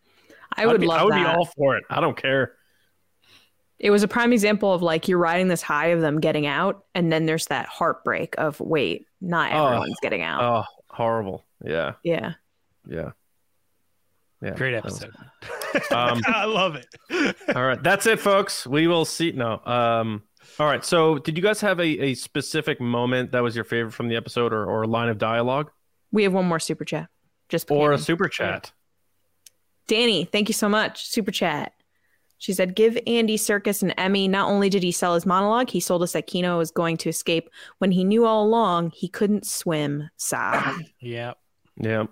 I 0.56 0.66
would 0.66 0.82
be, 0.82 0.88
love. 0.88 1.02
I 1.02 1.04
would 1.06 1.14
that. 1.14 1.34
be 1.34 1.38
all 1.38 1.46
for 1.46 1.78
it. 1.78 1.84
I 1.90 2.02
don't 2.02 2.18
care. 2.18 2.54
It 3.80 3.90
was 3.90 4.04
a 4.04 4.08
prime 4.08 4.32
example 4.32 4.74
of 4.74 4.82
like 4.82 5.08
you're 5.08 5.18
riding 5.18 5.48
this 5.48 5.62
high 5.62 5.88
of 5.88 6.02
them 6.02 6.20
getting 6.20 6.46
out, 6.46 6.86
and 6.94 7.12
then 7.12 7.26
there's 7.26 7.48
that 7.48 7.66
heartbreak 7.68 8.36
of 8.38 8.60
wait, 8.60 9.08
not 9.22 9.52
oh. 9.54 9.66
everyone's 9.66 9.96
oh, 9.98 10.04
getting 10.04 10.22
out. 10.22 10.42
Oh, 10.42 10.64
horrible. 10.90 11.46
Yeah. 11.64 11.94
Yeah. 12.04 12.34
Yeah. 12.88 13.12
Yeah. 14.42 14.56
Great 14.56 14.74
episode. 14.74 15.14
um, 15.92 16.22
I 16.28 16.46
love 16.46 16.76
it. 16.76 17.36
all 17.56 17.66
right. 17.66 17.82
That's 17.82 18.06
it, 18.06 18.20
folks. 18.20 18.66
We 18.66 18.88
will 18.88 19.06
see. 19.06 19.32
No. 19.32 19.62
Um, 19.66 20.24
all 20.60 20.66
right. 20.66 20.84
So, 20.84 21.20
did 21.20 21.38
you 21.38 21.44
guys 21.44 21.62
have 21.62 21.80
a, 21.80 21.84
a 21.84 22.14
specific 22.16 22.82
moment 22.82 23.32
that 23.32 23.44
was 23.44 23.56
your 23.56 23.66
favorite 23.66 23.94
from 23.94 24.08
the 24.08 24.16
episode 24.16 24.54
or, 24.54 24.66
or 24.66 24.84
a 24.84 24.88
line 24.88 25.10
of 25.10 25.18
dialogue? 25.18 25.72
We 26.12 26.24
have 26.24 26.34
one 26.34 26.46
more 26.46 26.60
super 26.60 26.86
chat. 26.86 27.10
Just 27.50 27.70
or 27.70 27.92
a 27.92 27.98
super 27.98 28.28
chat. 28.28 28.72
Danny, 29.92 30.24
thank 30.24 30.48
you 30.48 30.54
so 30.54 30.70
much. 30.70 31.06
Super 31.06 31.32
chat. 31.32 31.74
She 32.38 32.54
said, 32.54 32.76
Give 32.76 32.98
Andy 33.06 33.38
Serkis 33.38 33.84
an 33.84 33.92
Emmy. 33.92 34.30
Not 34.30 34.48
only 34.48 34.70
did 34.70 34.84
he 34.84 34.92
sell 34.94 35.16
his 35.16 35.26
monologue, 35.26 35.70
he 35.70 35.82
sold 35.82 36.02
us 36.02 36.14
that 36.14 36.28
Kino 36.28 36.58
was 36.58 36.72
going 36.72 36.96
to 36.96 37.10
escape 37.10 37.50
when 37.80 37.92
he 37.92 38.06
knew 38.06 38.26
all 38.26 38.46
along 38.46 38.92
he 38.92 39.10
couldn't 39.10 39.46
swim. 39.46 40.10
Sob. 40.16 40.78
yep. 41.02 41.38
Yep. 41.76 42.08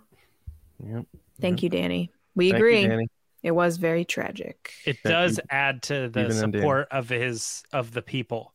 Yep. 0.86 1.06
Thank 1.40 1.60
mm-hmm. 1.60 1.64
you, 1.64 1.70
Danny. 1.70 2.12
We 2.36 2.52
Thank 2.52 2.60
agree. 2.60 2.82
You, 2.82 3.08
it 3.44 3.52
was 3.52 3.78
very 3.78 4.04
tragic. 4.04 4.74
It 4.86 4.98
Thank 5.02 5.14
does 5.14 5.38
you. 5.38 5.44
add 5.50 5.82
to 5.84 6.10
the 6.10 6.26
even 6.26 6.34
support 6.34 6.90
of 6.92 7.08
his 7.08 7.64
of 7.72 7.94
the 7.94 8.02
people. 8.02 8.54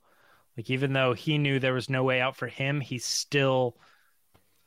Like 0.59 0.69
even 0.69 0.93
though 0.93 1.15
he 1.15 1.39
knew 1.39 1.59
there 1.59 1.73
was 1.73 1.89
no 1.89 2.05
way 2.05 2.21
out 2.21 2.37
for 2.37 2.47
him, 2.47 2.79
he 2.79 2.99
still 2.99 3.79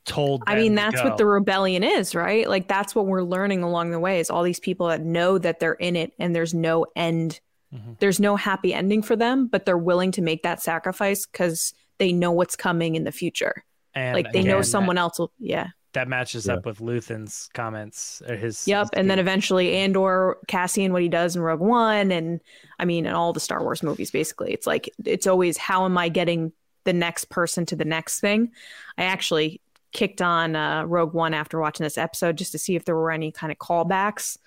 told 0.08 0.42
I 0.46 0.56
mean, 0.56 0.74
that's 0.74 1.02
what 1.02 1.18
the 1.18 1.26
rebellion 1.26 1.84
is, 1.84 2.14
right? 2.14 2.48
Like 2.48 2.66
that's 2.68 2.94
what 2.94 3.06
we're 3.06 3.22
learning 3.22 3.62
along 3.62 3.90
the 3.90 4.00
way 4.00 4.18
is 4.18 4.30
all 4.30 4.42
these 4.42 4.60
people 4.60 4.88
that 4.88 5.02
know 5.02 5.38
that 5.38 5.60
they're 5.60 5.74
in 5.74 5.96
it 5.96 6.12
and 6.18 6.34
there's 6.34 6.54
no 6.54 6.86
end. 6.96 7.40
Mm-hmm. 7.72 7.92
There's 8.00 8.18
no 8.18 8.36
happy 8.36 8.72
ending 8.74 9.02
for 9.02 9.14
them, 9.14 9.46
but 9.46 9.66
they're 9.66 9.78
willing 9.78 10.10
to 10.12 10.22
make 10.22 10.42
that 10.42 10.62
sacrifice 10.62 11.26
cuz 11.26 11.74
they 11.98 12.12
know 12.12 12.32
what's 12.32 12.56
coming 12.56 12.94
in 12.94 13.04
the 13.04 13.12
future. 13.12 13.64
And 13.94 14.14
like 14.14 14.32
they 14.32 14.40
again, 14.40 14.50
know 14.50 14.62
someone 14.62 14.96
that, 14.96 15.02
else 15.02 15.18
will 15.18 15.32
yeah. 15.38 15.68
That 15.92 16.08
matches 16.08 16.46
yeah. 16.46 16.54
up 16.54 16.66
with 16.66 16.80
Luthen's 16.80 17.48
comments 17.54 18.22
or 18.28 18.36
his 18.36 18.66
Yep, 18.66 18.82
his 18.82 18.90
and 18.94 19.10
then 19.10 19.18
eventually 19.18 19.74
Andor 19.76 20.38
Cassian 20.46 20.92
what 20.92 21.02
he 21.02 21.08
does 21.08 21.36
in 21.36 21.42
Rogue 21.42 21.60
One 21.60 22.10
and 22.10 22.40
I 22.78 22.84
mean 22.84 23.06
in 23.06 23.14
all 23.14 23.32
the 23.32 23.40
Star 23.40 23.62
Wars 23.62 23.82
movies 23.82 24.10
basically. 24.10 24.52
It's 24.52 24.66
like 24.66 24.90
it's 25.04 25.26
always 25.26 25.56
how 25.56 25.84
am 25.84 25.98
I 25.98 26.08
getting 26.08 26.52
the 26.88 26.92
next 26.94 27.26
person 27.26 27.66
to 27.66 27.76
the 27.76 27.84
next 27.84 28.20
thing. 28.20 28.50
I 28.96 29.04
actually 29.04 29.60
kicked 29.92 30.22
on 30.22 30.56
uh, 30.56 30.84
Rogue 30.84 31.14
One 31.14 31.34
after 31.34 31.58
watching 31.58 31.84
this 31.84 31.98
episode 31.98 32.36
just 32.36 32.52
to 32.52 32.58
see 32.58 32.76
if 32.76 32.84
there 32.84 32.96
were 32.96 33.10
any 33.10 33.32
kind 33.32 33.50
of 33.50 33.58
callbacks, 33.58 34.38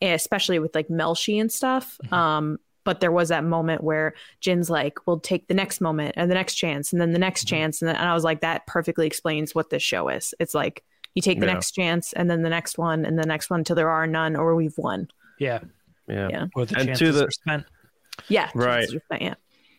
especially 0.00 0.58
with 0.58 0.74
like 0.74 0.88
Melshi 0.88 1.40
and 1.40 1.50
stuff. 1.50 1.98
Mm-hmm. 2.04 2.14
Um, 2.14 2.58
but 2.84 3.00
there 3.00 3.12
was 3.12 3.28
that 3.28 3.44
moment 3.44 3.84
where 3.84 4.14
Jyn's 4.40 4.70
like, 4.70 5.06
"We'll 5.06 5.20
take 5.20 5.46
the 5.46 5.54
next 5.54 5.80
moment 5.80 6.14
and 6.16 6.30
the 6.30 6.34
next 6.34 6.54
chance, 6.54 6.92
and 6.92 7.00
then 7.00 7.12
the 7.12 7.18
next 7.18 7.42
mm-hmm. 7.42 7.56
chance," 7.56 7.82
and, 7.82 7.88
then, 7.88 7.96
and 7.96 8.08
I 8.08 8.14
was 8.14 8.24
like, 8.24 8.40
"That 8.40 8.66
perfectly 8.66 9.06
explains 9.06 9.54
what 9.54 9.68
this 9.68 9.82
show 9.82 10.08
is. 10.08 10.32
It's 10.40 10.54
like 10.54 10.84
you 11.14 11.20
take 11.20 11.38
the 11.38 11.46
yeah. 11.46 11.52
next 11.52 11.72
chance, 11.72 12.14
and 12.14 12.30
then 12.30 12.42
the 12.42 12.48
next 12.48 12.78
one, 12.78 13.04
and 13.04 13.18
the 13.18 13.26
next 13.26 13.50
one 13.50 13.60
until 13.60 13.76
there 13.76 13.90
are 13.90 14.06
none, 14.06 14.36
or 14.36 14.54
we've 14.54 14.78
won." 14.78 15.08
Yeah, 15.38 15.60
yeah. 16.08 16.28
yeah. 16.30 16.46
Or 16.54 16.64
the 16.64 16.76
and 16.78 16.86
chances 16.86 16.98
to 16.98 17.12
the, 17.12 17.26
are 17.26 17.30
spent. 17.30 17.64
Yeah, 18.28 18.50
right. 18.54 18.88
Spent, 18.88 19.22
yeah. 19.22 19.34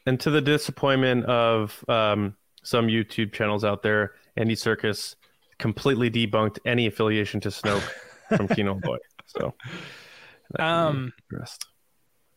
And 0.06 0.20
to 0.20 0.30
the 0.30 0.42
disappointment 0.42 1.26
of 1.26 1.84
um, 1.88 2.36
some 2.64 2.88
YouTube 2.88 3.34
channels 3.34 3.64
out 3.64 3.82
there, 3.82 4.14
Andy 4.40 4.56
Serkis 4.56 5.16
completely 5.60 6.10
debunked 6.10 6.58
any 6.66 6.88
affiliation 6.88 7.40
to 7.42 7.50
Snoke 7.50 7.88
from 8.36 8.48
Kino 8.56 8.80
Loy. 8.84 8.98
So, 9.28 9.54
um, 10.58 11.14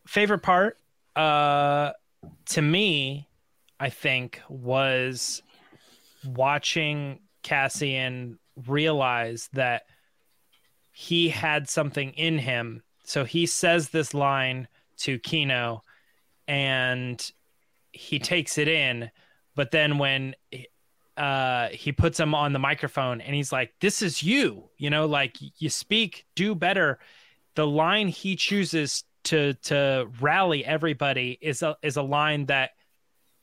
favorite 0.05 0.43
part, 0.43 0.77
uh, 1.15 1.91
to 2.47 2.61
me, 2.61 3.27
I 3.79 3.89
think 3.89 4.41
was 4.49 5.41
watching 6.25 7.19
Cassian 7.41 8.37
realize 8.67 9.49
that 9.53 9.83
he 10.91 11.29
had 11.29 11.69
something 11.69 12.11
in 12.11 12.37
him. 12.37 12.83
So 13.03 13.25
he 13.25 13.45
says 13.45 13.89
this 13.89 14.13
line 14.13 14.67
to 14.97 15.19
Kino, 15.19 15.83
and 16.47 17.31
he 17.91 18.19
takes 18.19 18.57
it 18.57 18.67
in. 18.67 19.09
But 19.55 19.71
then 19.71 19.97
when 19.97 20.35
uh 21.17 21.69
he 21.69 21.91
puts 21.91 22.19
him 22.19 22.33
on 22.33 22.53
the 22.53 22.59
microphone 22.59 23.21
and 23.21 23.35
he's 23.35 23.51
like 23.51 23.71
this 23.79 24.01
is 24.01 24.23
you 24.23 24.69
you 24.77 24.89
know 24.89 25.05
like 25.05 25.37
you 25.57 25.69
speak 25.69 26.25
do 26.35 26.55
better. 26.55 26.99
The 27.55 27.67
line 27.67 28.07
he 28.07 28.35
chooses 28.35 29.03
to 29.25 29.53
to 29.65 30.09
rally 30.19 30.65
everybody 30.65 31.37
is 31.39 31.61
a 31.61 31.77
is 31.83 31.97
a 31.97 32.01
line 32.01 32.47
that 32.47 32.71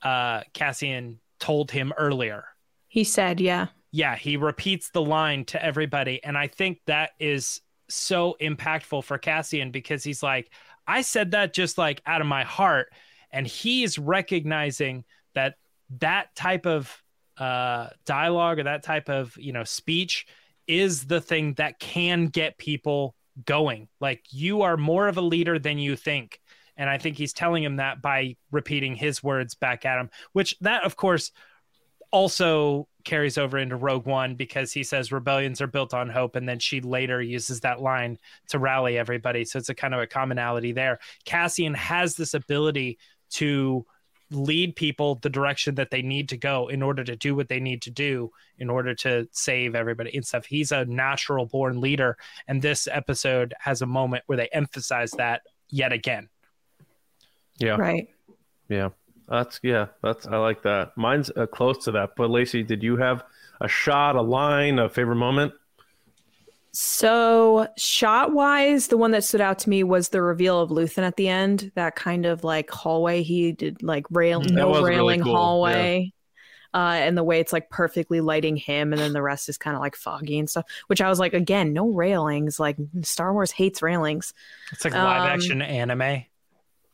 uh 0.02 0.42
Cassian 0.52 1.20
told 1.38 1.70
him 1.70 1.92
earlier. 1.96 2.44
He 2.88 3.04
said 3.04 3.40
yeah. 3.40 3.68
Yeah 3.92 4.16
he 4.16 4.36
repeats 4.36 4.90
the 4.90 5.02
line 5.02 5.44
to 5.46 5.64
everybody. 5.64 6.22
And 6.24 6.36
i 6.36 6.48
think 6.48 6.80
that 6.86 7.10
is 7.18 7.60
so 7.88 8.36
impactful 8.40 9.04
for 9.04 9.18
Cassian 9.18 9.70
because 9.70 10.04
he's 10.04 10.22
like 10.22 10.50
I 10.86 11.02
said 11.02 11.32
that 11.32 11.52
just 11.52 11.78
like 11.78 12.02
out 12.04 12.20
of 12.20 12.26
my 12.26 12.42
heart. 12.42 12.92
And 13.30 13.46
he's 13.46 13.96
recognizing 13.96 15.04
that 15.34 15.54
that 16.00 16.34
type 16.34 16.66
of 16.66 17.02
uh, 17.40 17.88
dialogue 18.04 18.58
or 18.58 18.64
that 18.64 18.82
type 18.82 19.08
of 19.08 19.36
you 19.38 19.52
know 19.52 19.64
speech 19.64 20.26
is 20.66 21.06
the 21.06 21.20
thing 21.20 21.54
that 21.54 21.80
can 21.80 22.26
get 22.26 22.58
people 22.58 23.16
going. 23.44 23.88
Like 24.00 24.24
you 24.30 24.62
are 24.62 24.76
more 24.76 25.08
of 25.08 25.16
a 25.16 25.22
leader 25.22 25.58
than 25.58 25.78
you 25.78 25.96
think. 25.96 26.40
And 26.76 26.88
I 26.88 26.98
think 26.98 27.16
he's 27.16 27.32
telling 27.32 27.62
him 27.62 27.76
that 27.76 28.00
by 28.00 28.36
repeating 28.50 28.94
his 28.94 29.22
words 29.22 29.54
back 29.54 29.84
at 29.84 29.98
him, 29.98 30.10
which 30.32 30.56
that, 30.60 30.84
of 30.84 30.96
course, 30.96 31.32
also 32.12 32.88
carries 33.04 33.38
over 33.38 33.58
into 33.58 33.76
Rogue 33.76 34.06
One 34.06 34.34
because 34.34 34.72
he 34.72 34.82
says 34.82 35.12
rebellions 35.12 35.60
are 35.60 35.66
built 35.66 35.92
on 35.94 36.08
hope. 36.08 36.36
And 36.36 36.48
then 36.48 36.58
she 36.58 36.80
later 36.80 37.20
uses 37.20 37.60
that 37.60 37.80
line 37.80 38.18
to 38.48 38.58
rally 38.58 38.98
everybody. 38.98 39.44
So 39.44 39.58
it's 39.58 39.68
a 39.68 39.74
kind 39.74 39.94
of 39.94 40.00
a 40.00 40.06
commonality 40.06 40.72
there. 40.72 40.98
Cassian 41.24 41.74
has 41.74 42.14
this 42.14 42.34
ability 42.34 42.98
to 43.32 43.84
lead 44.30 44.76
people 44.76 45.16
the 45.16 45.30
direction 45.30 45.74
that 45.74 45.90
they 45.90 46.02
need 46.02 46.28
to 46.28 46.36
go 46.36 46.68
in 46.68 46.82
order 46.82 47.02
to 47.04 47.16
do 47.16 47.34
what 47.34 47.48
they 47.48 47.60
need 47.60 47.82
to 47.82 47.90
do 47.90 48.30
in 48.58 48.70
order 48.70 48.94
to 48.94 49.28
save 49.32 49.74
everybody 49.74 50.14
and 50.16 50.24
stuff. 50.24 50.46
He's 50.46 50.72
a 50.72 50.84
natural 50.84 51.46
born 51.46 51.80
leader. 51.80 52.16
And 52.46 52.62
this 52.62 52.88
episode 52.90 53.54
has 53.58 53.82
a 53.82 53.86
moment 53.86 54.24
where 54.26 54.36
they 54.36 54.48
emphasize 54.52 55.10
that 55.12 55.42
yet 55.68 55.92
again. 55.92 56.28
Yeah. 57.58 57.76
Right. 57.76 58.08
Yeah. 58.68 58.90
That's 59.28 59.60
yeah. 59.62 59.86
That's 60.02 60.26
I 60.26 60.36
like 60.38 60.62
that. 60.62 60.96
Mine's 60.96 61.30
uh, 61.36 61.46
close 61.46 61.84
to 61.84 61.92
that. 61.92 62.10
But 62.16 62.30
Lacey, 62.30 62.62
did 62.62 62.82
you 62.82 62.96
have 62.96 63.24
a 63.60 63.68
shot, 63.68 64.16
a 64.16 64.22
line, 64.22 64.78
a 64.78 64.88
favorite 64.88 65.16
moment? 65.16 65.52
So, 66.72 67.66
shot 67.76 68.32
wise, 68.32 68.88
the 68.88 68.96
one 68.96 69.10
that 69.10 69.24
stood 69.24 69.40
out 69.40 69.58
to 69.60 69.70
me 69.70 69.82
was 69.82 70.10
the 70.10 70.22
reveal 70.22 70.60
of 70.60 70.70
Luthen 70.70 71.02
at 71.02 71.16
the 71.16 71.28
end. 71.28 71.72
That 71.74 71.96
kind 71.96 72.26
of 72.26 72.44
like 72.44 72.70
hallway 72.70 73.22
he 73.22 73.52
did, 73.52 73.82
like 73.82 74.06
rail, 74.10 74.40
That 74.40 74.52
no 74.52 74.68
was 74.68 74.82
really 74.82 74.96
railing 74.96 75.20
cool, 75.22 75.34
hallway. 75.34 76.12
Uh, 76.72 76.98
and 77.00 77.18
the 77.18 77.24
way 77.24 77.40
it's 77.40 77.52
like 77.52 77.68
perfectly 77.70 78.20
lighting 78.20 78.56
him, 78.56 78.92
and 78.92 79.02
then 79.02 79.12
the 79.12 79.22
rest 79.22 79.48
is 79.48 79.58
kind 79.58 79.74
of 79.74 79.80
like 79.80 79.96
foggy 79.96 80.38
and 80.38 80.48
stuff. 80.48 80.66
Which 80.86 81.00
I 81.00 81.08
was 81.08 81.18
like, 81.18 81.34
again, 81.34 81.72
no 81.72 81.88
railings. 81.88 82.60
Like 82.60 82.76
Star 83.02 83.32
Wars 83.32 83.50
hates 83.50 83.82
railings. 83.82 84.32
It's 84.70 84.84
like 84.84 84.94
live 84.94 85.22
Um, 85.22 85.26
action 85.26 85.62
anime. 85.62 86.24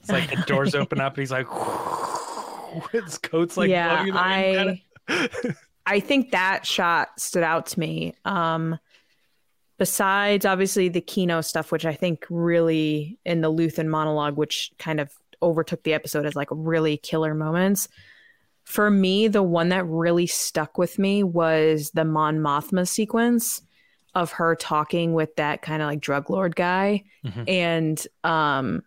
It's 0.01 0.09
like 0.11 0.31
the 0.31 0.37
doors 0.47 0.75
open 0.75 1.01
up 1.01 1.15
and 1.15 1.21
he's 1.21 1.31
like, 1.31 1.47
his 2.93 3.19
coat's 3.19 3.57
like, 3.59 3.69
yeah, 3.69 4.05
blowing 4.05 4.09
in 4.09 4.15
the 4.15 4.21
wind 4.21 4.81
I. 5.09 5.55
I 5.89 6.01
think 6.01 6.33
that 6.33 6.67
shot 6.67 7.21
stood 7.21 7.45
out 7.45 7.67
to 7.67 7.81
me. 7.81 8.15
Um, 8.25 8.79
besides 9.79 10.45
obviously 10.47 10.89
the 10.89 11.01
Kino 11.01 11.41
stuff, 11.41 11.71
which 11.73 11.85
I 11.85 11.95
think 11.95 12.27
really 12.31 13.19
in 13.25 13.41
the 13.41 13.53
Luthen 13.53 13.87
monologue, 13.89 14.37
which 14.37 14.71
kind 14.79 15.01
of 15.01 15.11
overtook 15.43 15.83
the 15.83 15.95
episode 15.95 16.27
as 16.27 16.35
like 16.37 16.49
really 16.51 16.97
killer 16.97 17.35
moments. 17.35 17.89
For 18.65 18.91
me, 18.91 19.29
the 19.29 19.43
one 19.43 19.69
that 19.69 19.87
really 19.87 20.27
stuck 20.27 20.77
with 20.79 20.99
me 20.99 21.23
was 21.23 21.91
the 21.93 22.05
Mon 22.05 22.39
Mothma 22.39 22.89
sequence 22.89 23.63
of 24.15 24.33
her 24.33 24.57
talking 24.57 25.13
with 25.13 25.37
that 25.37 25.61
kind 25.61 25.83
of 25.83 25.89
like 25.89 26.01
drug 26.01 26.31
lord 26.31 26.57
guy 26.57 27.05
Mhm. 27.23 27.45
and 27.49 28.07
um 28.25 28.83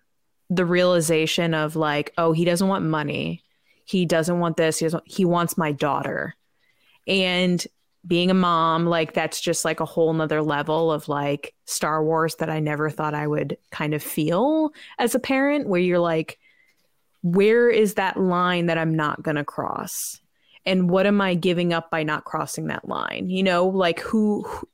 the 0.49 0.65
realization 0.65 1.53
of 1.53 1.75
like 1.75 2.11
oh 2.17 2.31
he 2.31 2.45
doesn't 2.45 2.67
want 2.67 2.83
money 2.83 3.43
he 3.85 4.07
doesn't 4.07 4.39
want 4.39 4.57
this 4.57 4.79
he 4.79 4.85
doesn't 4.87 5.03
he 5.05 5.25
wants 5.25 5.55
my 5.55 5.71
daughter 5.71 6.35
and 7.07 7.63
being 8.07 8.31
a 8.31 8.35
mom 8.35 8.85
like 8.85 9.13
that's 9.13 9.41
just 9.41 9.65
like 9.65 9.79
a 9.79 9.85
whole 9.85 10.13
nother 10.13 10.41
level 10.41 10.91
of 10.91 11.07
like 11.09 11.53
star 11.65 12.03
wars 12.03 12.35
that 12.35 12.49
i 12.49 12.59
never 12.59 12.89
thought 12.89 13.13
i 13.13 13.27
would 13.27 13.57
kind 13.71 13.93
of 13.93 14.01
feel 14.01 14.71
as 14.97 15.15
a 15.15 15.19
parent 15.19 15.67
where 15.67 15.81
you're 15.81 15.99
like 15.99 16.39
where 17.21 17.69
is 17.69 17.95
that 17.95 18.17
line 18.17 18.67
that 18.67 18.77
i'm 18.77 18.95
not 18.95 19.21
going 19.21 19.35
to 19.35 19.43
cross 19.43 20.21
and 20.65 20.89
what 20.89 21.05
am 21.05 21.19
i 21.19 21.33
giving 21.33 21.73
up 21.73 21.91
by 21.91 22.03
not 22.03 22.23
crossing 22.23 22.67
that 22.67 22.87
line 22.87 23.29
you 23.29 23.43
know 23.43 23.67
like 23.67 23.99
who, 23.99 24.43
who 24.43 24.67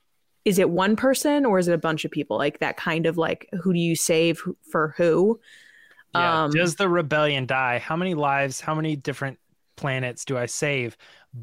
is 0.45 0.59
it 0.59 0.69
one 0.69 0.95
person 0.95 1.43
or 1.45 1.57
is 1.57 1.67
it 1.67 1.73
a 1.73 1.79
bunch 1.79 2.05
of 2.05 2.11
people 2.11 2.37
like 2.37 2.59
that 2.59 2.77
kind 2.77 3.07
of 3.07 3.17
like 3.17 3.49
who 3.63 3.73
do 3.73 3.79
you 3.79 3.95
save 3.95 4.39
for 4.69 4.93
who 4.97 5.39
Yeah. 6.13 6.43
Um, 6.43 6.51
Does 6.51 6.75
the 6.75 6.87
rebellion 6.87 7.45
die? 7.45 7.79
How 7.79 7.95
many 7.95 8.13
lives, 8.13 8.61
how 8.61 8.75
many 8.75 8.95
different 8.95 9.39
planets 9.75 10.23
do 10.23 10.37
I 10.37 10.45
save 10.45 10.97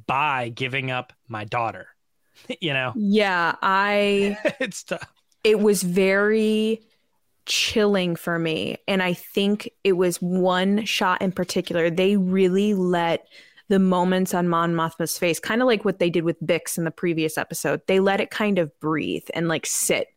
by 0.07 0.49
giving 0.49 0.91
up 0.91 1.13
my 1.29 1.45
daughter? 1.45 1.89
you 2.61 2.73
know, 2.73 2.93
yeah 2.97 3.55
i 3.61 4.37
it's 4.59 4.83
tough. 4.85 5.13
it 5.45 5.61
was 5.61 5.83
very 5.83 6.81
chilling 7.47 8.17
for 8.17 8.39
me. 8.39 8.77
And 8.87 9.03
I 9.03 9.15
think 9.15 9.71
it 9.85 9.93
was 9.93 10.21
one 10.23 10.85
shot 10.85 11.23
in 11.23 11.33
particular. 11.33 11.91
They 11.91 12.17
really 12.17 12.75
let 12.75 13.27
the 13.69 13.79
moments 13.79 14.35
on 14.35 14.49
Mon 14.49 14.75
Mothma's 14.75 15.19
face, 15.19 15.41
kind 15.41 15.63
of 15.63 15.67
like 15.67 15.85
what 15.85 15.99
they 15.99 16.11
did 16.11 16.25
with 16.25 16.41
Bix 16.43 16.77
in 16.77 16.85
the 16.85 16.91
previous 16.91 17.39
episode, 17.39 17.81
they 17.87 18.01
let 18.01 18.21
it 18.21 18.31
kind 18.31 18.59
of 18.59 18.79
breathe 18.81 19.27
and 19.35 19.49
like 19.49 19.67
sit 19.67 20.09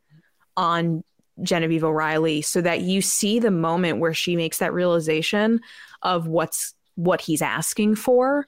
on 0.58 1.04
Genevieve 1.42 1.84
O'Reilly 1.84 2.42
so 2.42 2.62
that 2.62 2.82
you 2.82 3.02
see 3.02 3.40
the 3.40 3.52
moment 3.52 4.00
where 4.00 4.14
she 4.14 4.36
makes 4.36 4.58
that 4.58 4.74
realization 4.74 5.62
of 6.02 6.28
what's 6.28 6.74
what 6.96 7.22
he's 7.22 7.42
asking 7.42 7.96
for 7.96 8.46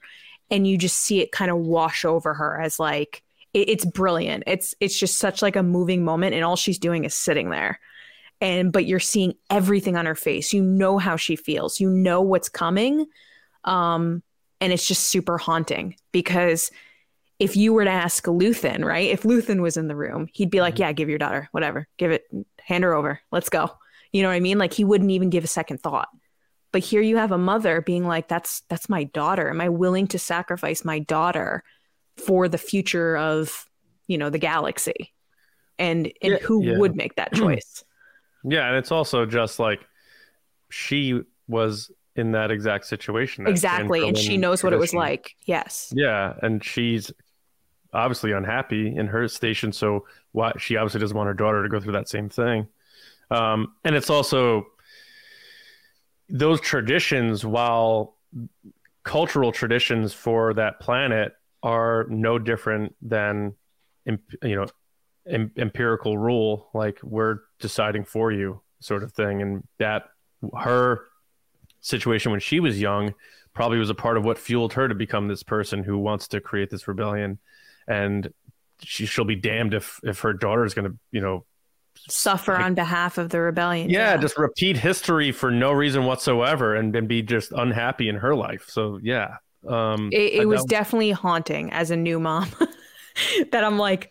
and 0.50 0.66
you 0.66 0.78
just 0.78 0.98
see 0.98 1.20
it 1.20 1.32
kind 1.32 1.50
of 1.50 1.58
wash 1.58 2.04
over 2.04 2.34
her 2.34 2.60
as 2.60 2.78
like 2.78 3.22
it, 3.54 3.68
it's 3.68 3.84
brilliant 3.84 4.44
it's 4.46 4.74
it's 4.80 4.98
just 4.98 5.18
such 5.18 5.42
like 5.42 5.56
a 5.56 5.62
moving 5.62 6.04
moment 6.04 6.34
and 6.34 6.44
all 6.44 6.56
she's 6.56 6.78
doing 6.78 7.04
is 7.04 7.14
sitting 7.14 7.50
there 7.50 7.80
and 8.40 8.72
but 8.72 8.86
you're 8.86 9.00
seeing 9.00 9.34
everything 9.50 9.96
on 9.96 10.06
her 10.06 10.14
face 10.14 10.52
you 10.52 10.62
know 10.62 10.98
how 10.98 11.16
she 11.16 11.36
feels 11.36 11.80
you 11.80 11.90
know 11.90 12.20
what's 12.20 12.48
coming 12.48 13.06
um 13.64 14.22
and 14.60 14.72
it's 14.72 14.86
just 14.88 15.08
super 15.08 15.38
haunting 15.38 15.94
because 16.12 16.70
if 17.38 17.56
you 17.56 17.72
were 17.72 17.84
to 17.84 17.90
ask 17.90 18.24
Luthen, 18.24 18.84
right? 18.84 19.10
If 19.10 19.22
Luthen 19.22 19.60
was 19.60 19.76
in 19.76 19.86
the 19.86 19.94
room, 19.94 20.26
he'd 20.32 20.50
be 20.50 20.60
like, 20.60 20.74
Mhm. 20.74 20.78
"Yeah, 20.80 20.92
give 20.92 21.08
your 21.08 21.18
daughter, 21.18 21.48
whatever. 21.52 21.86
Give 21.96 22.10
it, 22.10 22.24
hand 22.58 22.82
her 22.82 22.94
over. 22.94 23.20
Let's 23.30 23.48
go." 23.48 23.70
You 24.10 24.22
know 24.22 24.28
what 24.28 24.34
I 24.34 24.40
mean? 24.40 24.58
Like 24.58 24.72
he 24.72 24.82
wouldn't 24.82 25.12
even 25.12 25.30
give 25.30 25.44
a 25.44 25.46
second 25.46 25.78
thought. 25.80 26.08
But 26.72 26.82
here 26.82 27.00
you 27.00 27.16
have 27.16 27.32
a 27.32 27.38
mother 27.38 27.80
being 27.80 28.06
like, 28.06 28.28
"That's 28.28 28.62
that's 28.68 28.88
my 28.88 29.04
daughter. 29.04 29.48
Am 29.50 29.60
I 29.60 29.68
willing 29.68 30.06
to 30.08 30.18
sacrifice 30.18 30.84
my 30.84 30.98
daughter 30.98 31.62
for 32.16 32.48
the 32.48 32.58
future 32.58 33.16
of, 33.16 33.66
you 34.06 34.18
know, 34.18 34.30
the 34.30 34.38
galaxy?" 34.38 35.12
And 35.78 36.12
and 36.22 36.32
Yeah, 36.34 36.38
who 36.38 36.64
yeah. 36.64 36.78
would 36.78 36.96
make 36.96 37.14
that 37.16 37.32
choice? 37.34 37.84
Yeah, 38.44 38.68
and 38.68 38.76
it's 38.76 38.92
also 38.92 39.24
just 39.26 39.58
like 39.58 39.80
she 40.70 41.20
was 41.48 41.90
in 42.16 42.32
that 42.32 42.50
exact 42.50 42.86
situation. 42.86 43.44
that 43.44 43.50
exactly. 43.50 44.06
And 44.06 44.18
she 44.18 44.36
knows 44.36 44.62
what 44.62 44.72
it 44.72 44.78
was 44.78 44.92
like. 44.92 45.36
Yes. 45.44 45.92
Yeah, 45.96 46.34
and 46.42 46.62
she's 46.64 47.10
obviously 47.94 48.32
unhappy 48.32 48.94
in 48.94 49.06
her 49.06 49.28
station, 49.28 49.72
so 49.72 50.04
why 50.32 50.52
she 50.58 50.76
obviously 50.76 51.00
doesn't 51.00 51.16
want 51.16 51.28
her 51.28 51.34
daughter 51.34 51.62
to 51.62 51.68
go 51.68 51.80
through 51.80 51.92
that 51.94 52.08
same 52.08 52.28
thing. 52.28 52.66
Um, 53.30 53.74
and 53.84 53.94
it's 53.94 54.10
also 54.10 54.66
those 56.28 56.60
traditions, 56.60 57.44
while 57.44 58.16
cultural 59.02 59.52
traditions 59.52 60.12
for 60.12 60.54
that 60.54 60.80
planet 60.80 61.32
are 61.62 62.06
no 62.08 62.38
different 62.38 62.94
than 63.02 63.54
you 64.06 64.56
know 64.56 64.66
em- 65.28 65.52
empirical 65.56 66.18
rule, 66.18 66.68
like 66.74 66.98
we're 67.02 67.40
deciding 67.58 68.04
for 68.04 68.30
you, 68.30 68.60
sort 68.80 69.02
of 69.02 69.12
thing, 69.12 69.42
and 69.42 69.66
that 69.78 70.04
her 70.58 71.04
situation 71.80 72.30
when 72.30 72.40
she 72.40 72.60
was 72.60 72.80
young 72.80 73.14
probably 73.54 73.78
was 73.78 73.90
a 73.90 73.94
part 73.94 74.16
of 74.16 74.24
what 74.24 74.38
fueled 74.38 74.72
her 74.74 74.88
to 74.88 74.94
become 74.94 75.28
this 75.28 75.42
person 75.42 75.82
who 75.82 75.98
wants 75.98 76.28
to 76.28 76.40
create 76.40 76.70
this 76.70 76.86
rebellion. 76.86 77.38
And 77.86 78.32
she, 78.82 79.06
she'll 79.06 79.24
be 79.24 79.36
damned 79.36 79.74
if 79.74 80.00
if 80.04 80.20
her 80.20 80.32
daughter 80.32 80.64
is 80.64 80.74
going 80.74 80.90
to 80.90 80.96
you 81.10 81.20
know 81.20 81.44
Suffer 82.08 82.52
Like- 82.54 82.64
on 82.64 82.74
behalf 82.74 83.18
of 83.18 83.30
the 83.30 83.40
rebellion. 83.40 83.90
yeah, 83.90 84.16
just 84.16 84.38
repeat 84.38 84.76
history 84.76 85.32
for 85.32 85.50
no 85.50 85.72
reason 85.72 86.04
whatsoever 86.04 86.74
and 86.74 86.94
then 86.94 87.06
be 87.06 87.22
just 87.22 87.52
unhappy 87.52 88.08
in 88.08 88.16
her 88.16 88.34
life 88.34 88.64
so 88.68 88.98
yeah 89.02 89.36
um 89.68 90.08
it, 90.12 90.34
it 90.42 90.48
was 90.48 90.64
definitely 90.64 91.10
haunting 91.10 91.70
as 91.72 91.90
a 91.90 91.96
new 91.96 92.20
mom 92.20 92.48
that 93.52 93.64
i'm 93.64 93.76
like 93.78 94.10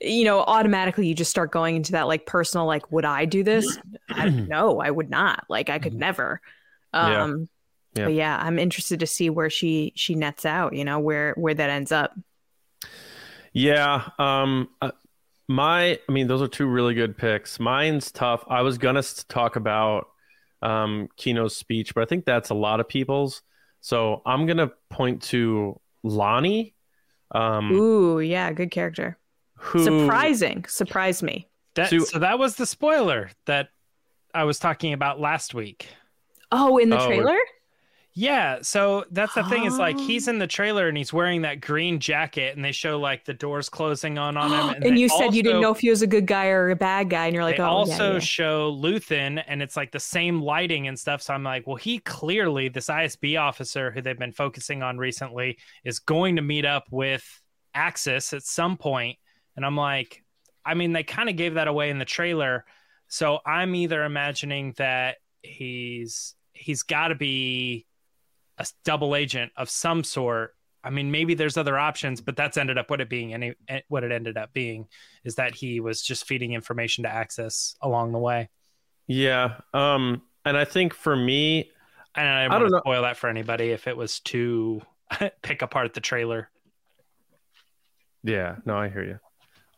you 0.00 0.24
know 0.24 0.40
automatically 0.40 1.06
you 1.06 1.14
just 1.14 1.30
start 1.30 1.52
going 1.52 1.76
into 1.76 1.92
that 1.92 2.08
like 2.08 2.26
personal 2.26 2.66
like 2.66 2.90
would 2.90 3.04
i 3.04 3.24
do 3.24 3.42
this 3.44 3.78
I, 4.10 4.28
no 4.28 4.80
i 4.80 4.90
would 4.90 5.08
not 5.08 5.44
like 5.48 5.70
i 5.70 5.78
could 5.78 5.94
never 5.94 6.40
Yeah. 6.92 7.22
um 7.22 7.48
Yeah. 7.94 8.04
but 8.06 8.14
yeah 8.14 8.36
i'm 8.42 8.58
interested 8.58 9.00
to 9.00 9.06
see 9.06 9.30
where 9.30 9.48
she 9.48 9.92
she 9.94 10.14
nets 10.16 10.44
out 10.44 10.72
you 10.74 10.84
know 10.84 10.98
where 10.98 11.34
where 11.36 11.54
that 11.54 11.70
ends 11.70 11.92
up 11.92 12.12
Yeah. 13.52 14.08
Um, 14.18 14.68
uh, 14.80 14.92
my, 15.50 15.98
I 16.08 16.12
mean, 16.12 16.28
those 16.28 16.40
are 16.40 16.46
two 16.48 16.66
really 16.66 16.94
good 16.94 17.16
picks. 17.18 17.58
Mine's 17.58 18.12
tough. 18.12 18.44
I 18.48 18.62
was 18.62 18.78
gonna 18.78 19.02
talk 19.28 19.56
about 19.56 20.08
um, 20.62 21.08
Kino's 21.16 21.56
speech, 21.56 21.92
but 21.94 22.02
I 22.02 22.04
think 22.06 22.24
that's 22.24 22.50
a 22.50 22.54
lot 22.54 22.78
of 22.78 22.88
people's. 22.88 23.42
So 23.80 24.22
I'm 24.24 24.46
gonna 24.46 24.70
point 24.90 25.22
to 25.24 25.80
Lonnie, 26.04 26.74
um, 27.32 27.72
ooh 27.72 28.20
yeah 28.20 28.52
good 28.52 28.70
character 28.70 29.18
who 29.56 29.82
surprising 29.84 30.64
surprised 30.68 31.22
me 31.22 31.48
That, 31.74 31.90
So- 31.90 31.98
so 32.04 32.18
that 32.20 32.38
was 32.38 32.54
the 32.56 32.64
spoiler 32.66 33.30
that 33.46 33.68
I 34.32 34.44
was 34.44 34.58
talking 34.58 34.92
about 34.92 35.18
last 35.20 35.52
week. 35.54 35.88
oh 36.52 36.78
in 36.78 36.90
the 36.90 37.00
Oh, 37.02 37.06
trailer 37.06 37.38
Yeah, 38.14 38.58
so 38.62 39.04
that's 39.12 39.34
the 39.34 39.44
thing 39.44 39.66
is 39.66 39.78
like 39.78 39.98
he's 39.98 40.26
Oh. 40.26 40.32
in 40.32 40.38
the 40.38 40.46
trailer 40.46 40.88
and 40.88 40.96
he's 40.96 41.12
wearing 41.12 41.42
that 41.42 41.60
green 41.60 42.00
jacket 42.00 42.56
and 42.56 42.64
they 42.64 42.72
show 42.72 42.98
like 42.98 43.24
the 43.24 43.34
doors 43.34 43.68
closing 43.68 44.18
on 44.18 44.36
on 44.36 44.50
him 44.50 44.68
and, 44.82 44.96
they 44.96 45.00
you 45.00 45.08
said 45.08 45.32
you 45.32 45.42
didn't 45.44 45.60
know 45.60 45.70
if 45.70 45.78
he 45.78 45.90
was 45.90 46.02
a 46.02 46.06
good 46.08 46.26
guy 46.26 46.48
or 46.48 46.70
a 46.70 46.76
bad 46.76 47.08
guy, 47.08 47.26
and 47.26 47.34
you're 47.34 47.44
like, 47.44 47.60
oh, 47.60 47.64
also 47.64 48.08
yeah, 48.08 48.12
yeah. 48.14 48.18
show 48.18 48.72
Luthen 48.72 49.42
and 49.46 49.62
it's 49.62 49.76
like 49.76 49.92
the 49.92 50.00
same 50.00 50.40
lighting 50.42 50.88
and 50.88 50.98
stuff. 50.98 51.22
So 51.22 51.34
I'm 51.34 51.44
like, 51.44 51.66
well, 51.66 51.76
he 51.76 51.98
clearly, 52.00 52.68
this 52.68 52.88
ISB 52.88 53.40
officer 53.40 53.90
who 53.92 54.02
they've 54.02 54.18
been 54.18 54.32
focusing 54.32 54.82
on 54.82 54.98
recently, 54.98 55.58
is 55.84 56.00
going 56.00 56.36
to 56.36 56.42
meet 56.42 56.64
up 56.64 56.84
with 56.90 57.24
Axis 57.74 58.32
at 58.32 58.42
some 58.42 58.76
point. 58.76 59.18
And 59.56 59.64
I'm 59.64 59.76
like, 59.76 60.22
I 60.64 60.74
mean, 60.74 60.92
they 60.92 61.04
kind 61.04 61.28
of 61.28 61.36
gave 61.36 61.54
that 61.54 61.68
away 61.68 61.90
in 61.90 61.98
the 61.98 62.04
trailer. 62.04 62.64
So 63.08 63.38
I'm 63.46 63.74
either 63.74 64.04
imagining 64.04 64.74
that 64.78 65.16
he's 65.42 66.34
he's 66.52 66.82
got 66.82 67.08
to 67.08 67.14
be 67.14 67.86
a 68.60 68.66
double 68.84 69.16
agent 69.16 69.52
of 69.56 69.68
some 69.70 70.04
sort. 70.04 70.54
I 70.84 70.90
mean, 70.90 71.10
maybe 71.10 71.34
there's 71.34 71.56
other 71.56 71.78
options, 71.78 72.20
but 72.20 72.36
that's 72.36 72.56
ended 72.56 72.78
up 72.78 72.90
what 72.90 73.00
it 73.00 73.08
being. 73.10 73.34
Any 73.34 73.54
eh, 73.68 73.80
what 73.88 74.04
it 74.04 74.12
ended 74.12 74.36
up 74.38 74.52
being 74.52 74.86
is 75.24 75.34
that 75.36 75.54
he 75.54 75.80
was 75.80 76.02
just 76.02 76.26
feeding 76.26 76.52
information 76.52 77.04
to 77.04 77.10
Axis 77.10 77.76
along 77.82 78.12
the 78.12 78.18
way. 78.18 78.48
Yeah. 79.06 79.56
Um, 79.74 80.22
and 80.44 80.56
I 80.56 80.64
think 80.64 80.94
for 80.94 81.16
me, 81.16 81.70
And 82.14 82.26
I 82.28 82.48
don't 82.48 82.52
I 82.52 82.58
don't 82.58 82.70
know. 82.70 82.80
spoil 82.80 83.02
that 83.02 83.16
for 83.16 83.28
anybody 83.28 83.70
if 83.70 83.86
it 83.86 83.96
was 83.96 84.20
to 84.20 84.82
pick 85.42 85.62
apart 85.62 85.94
the 85.94 86.00
trailer. 86.00 86.50
Yeah, 88.22 88.56
no, 88.64 88.76
I 88.76 88.88
hear 88.88 89.04
you. 89.04 89.18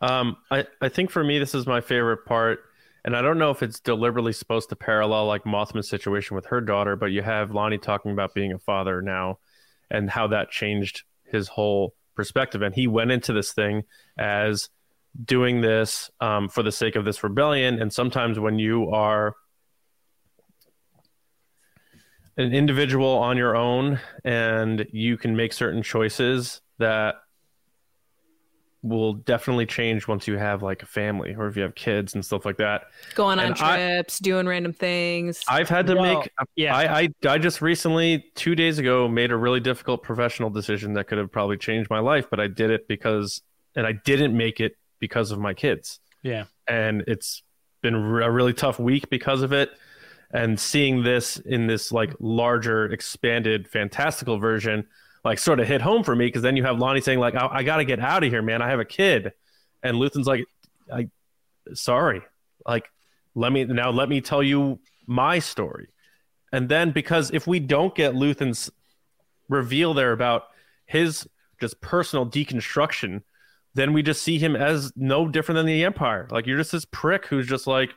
Um, 0.00 0.36
I, 0.50 0.66
I 0.80 0.88
think 0.88 1.10
for 1.10 1.22
me, 1.22 1.38
this 1.38 1.54
is 1.54 1.66
my 1.66 1.80
favorite 1.80 2.24
part. 2.26 2.60
And 3.04 3.16
I 3.16 3.22
don't 3.22 3.38
know 3.38 3.50
if 3.50 3.62
it's 3.62 3.80
deliberately 3.80 4.32
supposed 4.32 4.68
to 4.68 4.76
parallel 4.76 5.26
like 5.26 5.44
Mothma's 5.44 5.88
situation 5.88 6.36
with 6.36 6.46
her 6.46 6.60
daughter, 6.60 6.94
but 6.94 7.06
you 7.06 7.22
have 7.22 7.50
Lonnie 7.50 7.78
talking 7.78 8.12
about 8.12 8.34
being 8.34 8.52
a 8.52 8.58
father 8.58 9.02
now 9.02 9.38
and 9.90 10.08
how 10.08 10.28
that 10.28 10.50
changed 10.50 11.02
his 11.24 11.48
whole 11.48 11.94
perspective. 12.14 12.62
And 12.62 12.74
he 12.74 12.86
went 12.86 13.10
into 13.10 13.32
this 13.32 13.52
thing 13.52 13.82
as 14.16 14.68
doing 15.24 15.60
this 15.60 16.10
um, 16.20 16.48
for 16.48 16.62
the 16.62 16.72
sake 16.72 16.94
of 16.94 17.04
this 17.04 17.22
rebellion. 17.24 17.80
And 17.80 17.92
sometimes 17.92 18.38
when 18.38 18.58
you 18.58 18.90
are 18.90 19.34
an 22.36 22.52
individual 22.52 23.18
on 23.18 23.36
your 23.36 23.56
own 23.56 24.00
and 24.24 24.86
you 24.92 25.16
can 25.16 25.36
make 25.36 25.52
certain 25.52 25.82
choices 25.82 26.60
that 26.78 27.16
will 28.82 29.14
definitely 29.14 29.64
change 29.66 30.08
once 30.08 30.26
you 30.26 30.36
have 30.36 30.62
like 30.62 30.82
a 30.82 30.86
family 30.86 31.34
or 31.36 31.46
if 31.46 31.56
you 31.56 31.62
have 31.62 31.74
kids 31.74 32.14
and 32.14 32.24
stuff 32.24 32.44
like 32.44 32.56
that. 32.56 32.82
going 33.14 33.38
on 33.38 33.46
and 33.46 33.54
I- 33.60 33.76
trips, 33.76 34.18
doing 34.18 34.46
random 34.46 34.72
things. 34.72 35.42
I've 35.48 35.68
had 35.68 35.86
to 35.86 35.94
Well, 35.94 36.18
make 36.20 36.30
Yeah, 36.56 36.74
I, 36.74 37.00
I 37.02 37.08
I 37.28 37.38
just 37.38 37.62
recently 37.62 38.24
two 38.34 38.54
days 38.56 38.78
ago 38.78 39.06
made 39.08 39.30
a 39.30 39.36
really 39.36 39.60
difficult 39.60 40.02
professional 40.02 40.50
decision 40.50 40.94
that 40.94 41.06
could 41.06 41.18
have 41.18 41.30
probably 41.30 41.56
changed 41.56 41.90
my 41.90 42.00
life, 42.00 42.26
but 42.30 42.40
I 42.40 42.48
did 42.48 42.70
it 42.70 42.88
because 42.88 43.42
and 43.76 43.86
I 43.86 43.92
didn't 43.92 44.36
make 44.36 44.60
it 44.60 44.76
because 44.98 45.30
of 45.30 45.38
my 45.38 45.54
kids. 45.54 46.00
yeah, 46.22 46.44
And 46.68 47.04
it's 47.06 47.42
been 47.82 47.94
a 47.94 48.30
really 48.30 48.52
tough 48.52 48.78
week 48.78 49.08
because 49.10 49.42
of 49.42 49.52
it. 49.52 49.70
And 50.34 50.58
seeing 50.58 51.02
this 51.02 51.36
in 51.38 51.66
this 51.66 51.92
like 51.92 52.14
larger, 52.18 52.86
expanded, 52.86 53.68
fantastical 53.68 54.38
version, 54.38 54.86
like 55.24 55.38
sort 55.38 55.60
of 55.60 55.68
hit 55.68 55.80
home 55.80 56.02
for 56.02 56.14
me 56.14 56.26
because 56.26 56.42
then 56.42 56.56
you 56.56 56.64
have 56.64 56.78
Lonnie 56.78 57.00
saying 57.00 57.18
like, 57.18 57.34
"I, 57.34 57.48
I 57.50 57.62
got 57.62 57.76
to 57.76 57.84
get 57.84 58.00
out 58.00 58.24
of 58.24 58.30
here, 58.30 58.42
man. 58.42 58.62
I 58.62 58.70
have 58.70 58.80
a 58.80 58.84
kid," 58.84 59.32
and 59.82 59.96
Luthen's 59.96 60.26
like, 60.26 60.44
"I, 60.92 61.08
sorry, 61.74 62.22
like, 62.66 62.88
let 63.34 63.52
me 63.52 63.64
now 63.64 63.90
let 63.90 64.08
me 64.08 64.20
tell 64.20 64.42
you 64.42 64.80
my 65.06 65.38
story." 65.38 65.88
And 66.52 66.68
then 66.68 66.90
because 66.90 67.30
if 67.30 67.46
we 67.46 67.60
don't 67.60 67.94
get 67.94 68.14
Luthen's 68.14 68.70
reveal 69.48 69.94
there 69.94 70.12
about 70.12 70.44
his 70.86 71.26
just 71.60 71.80
personal 71.80 72.26
deconstruction, 72.26 73.22
then 73.74 73.92
we 73.92 74.02
just 74.02 74.22
see 74.22 74.38
him 74.38 74.56
as 74.56 74.92
no 74.96 75.28
different 75.28 75.56
than 75.56 75.66
the 75.66 75.84
Empire. 75.84 76.28
Like 76.30 76.46
you're 76.46 76.58
just 76.58 76.72
this 76.72 76.84
prick 76.84 77.26
who's 77.26 77.46
just 77.46 77.66
like, 77.66 77.90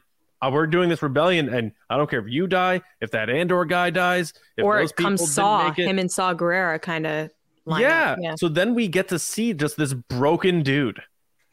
oh, 0.48 0.52
we're 0.52 0.68
doing 0.68 0.90
this 0.90 1.02
rebellion, 1.02 1.50
and 1.50 1.72
I 1.90 1.98
don't 1.98 2.10
care 2.10 2.20
if 2.20 2.28
you 2.28 2.48
die, 2.48 2.82
if 3.02 3.12
that 3.12 3.30
Andor 3.30 3.66
guy 3.66 3.90
dies, 3.90 4.34
or 4.62 4.80
those 4.80 4.92
it 4.92 4.96
comes 4.98 5.34
Saw, 5.34 5.70
it. 5.70 5.78
him 5.78 6.00
and 6.00 6.12
Saw 6.12 6.34
Gerrera 6.34 6.82
kind 6.82 7.06
of. 7.06 7.30
Yeah. 7.68 8.16
So 8.38 8.48
then 8.48 8.76
we 8.76 8.88
get 8.88 9.08
to 9.10 9.20
see 9.20 9.54
just 9.54 9.78
this 9.78 9.94
broken 9.94 10.62
dude. 10.62 11.02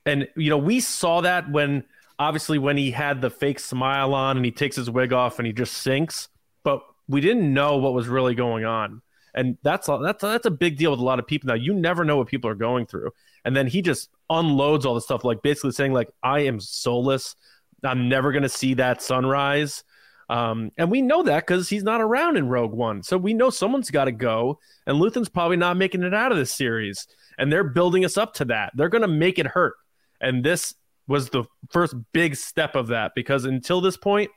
And 0.05 0.29
you 0.37 0.51
know, 0.51 0.59
we 0.59 0.81
saw 0.81 1.21
that 1.23 1.51
when 1.51 1.85
obviously 2.19 2.59
when 2.59 2.77
he 2.77 2.91
had 2.91 3.21
the 3.21 3.31
fake 3.31 3.59
smile 3.59 4.15
on 4.15 4.37
and 4.37 4.45
he 4.45 4.53
takes 4.53 4.77
his 4.77 4.91
wig 4.91 5.13
off 5.13 5.39
and 5.39 5.47
he 5.47 5.53
just 5.53 5.75
sinks, 5.75 6.29
but 6.65 6.83
we 7.09 7.21
didn't 7.21 7.53
know 7.53 7.79
what 7.79 7.95
was 7.95 8.09
really 8.09 8.35
going 8.35 8.65
on. 8.65 9.03
And 9.35 9.57
that's 9.63 9.89
a, 9.89 9.99
that's 10.03 10.23
a, 10.23 10.27
that's 10.27 10.47
a 10.47 10.51
big 10.51 10.77
deal 10.77 10.91
with 10.91 11.01
a 11.01 11.05
lot 11.05 11.19
of 11.19 11.27
people 11.27 11.49
now. 11.49 11.55
You 11.55 11.73
never 11.73 12.05
know 12.05 12.19
what 12.19 12.27
people 12.27 12.51
are 12.51 12.55
going 12.55 12.87
through. 12.87 13.13
And 13.45 13.57
then 13.57 13.67
he 13.67 13.81
just 13.81 14.11
unloads 14.29 14.85
all 14.85 14.95
the 14.95 15.01
stuff 15.01 15.25
like 15.25 15.43
basically 15.43 15.73
saying 15.73 15.93
like 15.93 16.11
I 16.23 16.41
am 16.41 16.61
soulless. 16.61 17.35
I'm 17.83 18.09
never 18.09 18.33
going 18.33 18.43
to 18.43 18.49
see 18.49 18.75
that 18.75 19.03
sunrise. 19.03 19.85
Um, 20.29 20.71
and 20.79 20.91
we 20.91 21.03
know 21.03 21.23
that 21.25 21.47
because 21.47 21.69
he's 21.69 21.83
not 21.83 22.01
around 22.01 22.37
in 22.37 22.49
Rogue 22.49 22.73
One. 22.73 23.03
So 23.03 23.19
we 23.19 23.35
know 23.35 23.51
someone's 23.51 23.91
got 23.91 24.07
to 24.07 24.13
go, 24.13 24.59
and 24.87 24.97
Luthen's 24.99 25.29
probably 25.29 25.57
not 25.57 25.77
making 25.77 26.03
it 26.03 26.15
out 26.15 26.33
of 26.33 26.39
this 26.39 26.53
series. 26.53 27.07
And 27.39 27.53
they're 27.53 27.65
building 27.65 28.05
us 28.05 28.17
up 28.17 28.35
to 28.35 28.45
that. 28.47 28.73
They're 28.75 28.89
going 28.89 29.03
to 29.03 29.09
make 29.09 29.39
it 29.39 29.47
hurt. 29.47 29.75
And 30.21 30.45
this 30.45 30.75
was 31.07 31.31
the 31.31 31.45
first 31.71 31.95
big 32.13 32.37
step 32.37 32.77
of 32.77 32.89
that 32.89 33.13
because 33.15 33.45
until 33.45 33.81
this 33.81 33.97
point, 33.97 34.31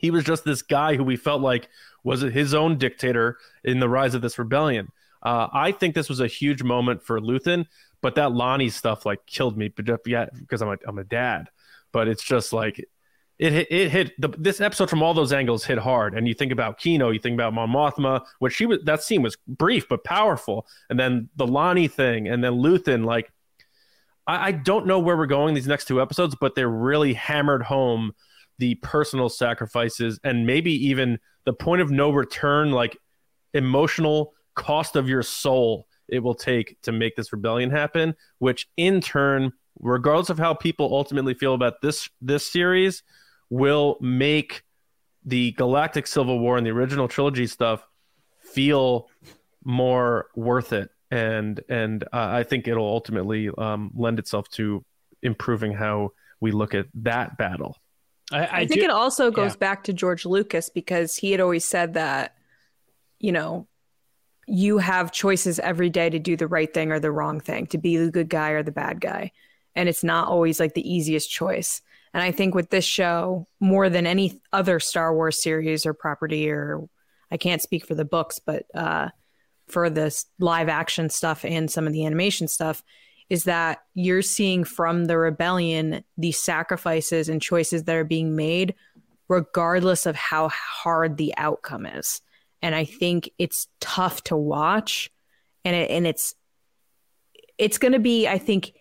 he 0.00 0.10
was 0.10 0.24
just 0.24 0.44
this 0.44 0.62
guy 0.62 0.96
who 0.96 1.04
we 1.04 1.16
felt 1.16 1.40
like 1.40 1.68
was 2.02 2.20
his 2.20 2.52
own 2.52 2.78
dictator 2.78 3.38
in 3.62 3.80
the 3.80 3.88
rise 3.88 4.14
of 4.14 4.22
this 4.22 4.38
rebellion. 4.38 4.88
Uh, 5.22 5.48
I 5.52 5.72
think 5.72 5.94
this 5.94 6.08
was 6.08 6.20
a 6.20 6.26
huge 6.26 6.62
moment 6.62 7.02
for 7.02 7.20
Luthen, 7.20 7.66
but 8.02 8.16
that 8.16 8.32
Lonnie 8.32 8.68
stuff 8.68 9.06
like 9.06 9.24
killed 9.26 9.56
me. 9.56 9.68
But 9.68 9.88
yeah, 10.06 10.26
because 10.38 10.60
I'm 10.60 10.68
a 10.68 10.76
I'm 10.86 10.98
a 10.98 11.04
dad. 11.04 11.48
But 11.94 12.08
it's 12.08 12.24
just 12.24 12.52
like 12.52 12.84
it 13.38 13.52
hit, 13.52 13.68
it 13.70 13.90
hit 13.90 14.20
the, 14.20 14.28
this 14.36 14.60
episode 14.60 14.90
from 14.90 15.02
all 15.02 15.14
those 15.14 15.32
angles 15.32 15.64
hit 15.64 15.78
hard. 15.78 16.12
And 16.12 16.28
you 16.28 16.34
think 16.34 16.52
about 16.52 16.78
Kino, 16.78 17.10
you 17.10 17.20
think 17.20 17.34
about 17.34 17.54
Mon 17.54 17.70
Mothma, 17.70 18.22
which 18.40 18.52
she 18.52 18.66
was 18.66 18.80
that 18.84 19.02
scene 19.02 19.22
was 19.22 19.36
brief 19.46 19.88
but 19.88 20.02
powerful, 20.02 20.66
and 20.90 20.98
then 20.98 21.28
the 21.36 21.46
Lonnie 21.46 21.88
thing, 21.88 22.28
and 22.28 22.42
then 22.42 22.54
Luthen. 22.54 23.06
Like, 23.06 23.32
I, 24.26 24.48
I 24.48 24.52
don't 24.52 24.86
know 24.86 24.98
where 24.98 25.16
we're 25.16 25.26
going 25.26 25.54
these 25.54 25.68
next 25.68 25.86
two 25.86 26.02
episodes, 26.02 26.36
but 26.38 26.56
they're 26.56 26.68
really 26.68 27.14
hammered 27.14 27.62
home 27.62 28.12
the 28.58 28.74
personal 28.76 29.28
sacrifices 29.28 30.20
and 30.22 30.46
maybe 30.46 30.72
even 30.88 31.18
the 31.44 31.52
point 31.52 31.80
of 31.80 31.90
no 31.90 32.10
return, 32.10 32.72
like 32.72 32.98
emotional 33.52 34.34
cost 34.54 34.96
of 34.96 35.08
your 35.08 35.22
soul 35.22 35.86
it 36.08 36.18
will 36.18 36.34
take 36.34 36.80
to 36.82 36.92
make 36.92 37.16
this 37.16 37.32
rebellion 37.32 37.70
happen, 37.70 38.14
which 38.38 38.68
in 38.76 39.00
turn, 39.00 39.52
regardless 39.80 40.30
of 40.30 40.38
how 40.38 40.54
people 40.54 40.94
ultimately 40.94 41.34
feel 41.34 41.54
about 41.54 41.80
this 41.82 42.08
this 42.20 42.46
series, 42.46 43.02
will 43.50 43.96
make 44.00 44.62
the 45.24 45.52
Galactic 45.52 46.06
Civil 46.06 46.38
War 46.38 46.56
and 46.56 46.66
the 46.66 46.70
original 46.70 47.08
trilogy 47.08 47.46
stuff 47.46 47.86
feel 48.40 49.08
more 49.64 50.26
worth 50.34 50.72
it. 50.72 50.90
And 51.10 51.60
and 51.68 52.04
uh, 52.04 52.08
I 52.12 52.42
think 52.42 52.68
it'll 52.68 52.86
ultimately 52.86 53.50
um, 53.56 53.90
lend 53.94 54.18
itself 54.18 54.48
to 54.50 54.84
improving 55.22 55.72
how 55.72 56.10
we 56.40 56.52
look 56.52 56.74
at 56.74 56.86
that 56.94 57.38
battle. 57.38 57.78
I, 58.32 58.38
I, 58.38 58.56
I, 58.56 58.66
think 58.66 58.80
do, 58.80 58.84
it 58.84 58.90
also 58.90 59.30
goes 59.30 59.52
yeah. 59.52 59.58
back 59.58 59.84
to 59.84 59.92
George 59.92 60.24
Lucas 60.24 60.68
because 60.70 61.14
he 61.16 61.30
had 61.30 61.40
always 61.40 61.64
said 61.64 61.94
that, 61.94 62.34
you 63.20 63.32
know, 63.32 63.66
you 64.46 64.78
have 64.78 65.12
choices 65.12 65.58
every 65.58 65.90
day 65.90 66.10
to 66.10 66.18
do 66.18 66.36
the 66.36 66.46
right 66.46 66.72
thing 66.72 66.90
or 66.90 67.00
the 67.00 67.10
wrong 67.10 67.40
thing, 67.40 67.66
to 67.68 67.78
be 67.78 67.96
the 67.96 68.10
good 68.10 68.28
guy 68.28 68.50
or 68.50 68.62
the 68.62 68.72
bad 68.72 69.00
guy. 69.00 69.30
And 69.76 69.88
it's 69.88 70.04
not 70.04 70.28
always 70.28 70.60
like 70.60 70.74
the 70.74 70.88
easiest 70.88 71.30
choice. 71.30 71.82
And 72.12 72.22
I 72.22 72.30
think 72.30 72.54
with 72.54 72.70
this 72.70 72.84
show, 72.84 73.48
more 73.58 73.90
than 73.90 74.06
any 74.06 74.40
other 74.52 74.78
Star 74.78 75.12
Wars 75.12 75.42
series 75.42 75.84
or 75.84 75.94
property, 75.94 76.48
or 76.48 76.88
I 77.30 77.36
can't 77.36 77.62
speak 77.62 77.86
for 77.86 77.96
the 77.96 78.04
books, 78.04 78.38
but 78.38 78.66
uh, 78.72 79.08
for 79.66 79.90
this 79.90 80.26
live 80.38 80.68
action 80.68 81.10
stuff 81.10 81.44
and 81.44 81.70
some 81.70 81.86
of 81.86 81.92
the 81.92 82.06
animation 82.06 82.46
stuff, 82.46 82.84
is 83.28 83.44
that 83.44 83.82
you're 83.94 84.22
seeing 84.22 84.62
from 84.62 85.06
the 85.06 85.18
rebellion 85.18 86.04
the 86.16 86.30
sacrifices 86.30 87.28
and 87.28 87.42
choices 87.42 87.84
that 87.84 87.96
are 87.96 88.04
being 88.04 88.36
made, 88.36 88.74
regardless 89.28 90.06
of 90.06 90.14
how 90.14 90.50
hard 90.50 91.16
the 91.16 91.34
outcome 91.36 91.86
is. 91.86 92.20
And 92.62 92.74
I 92.74 92.84
think 92.84 93.30
it's 93.38 93.66
tough 93.80 94.22
to 94.24 94.36
watch, 94.36 95.10
and 95.64 95.74
it, 95.74 95.90
and 95.90 96.06
it's 96.06 96.34
it's 97.58 97.78
going 97.78 97.92
to 97.92 97.98
be, 97.98 98.28
I 98.28 98.38
think, 98.38 98.72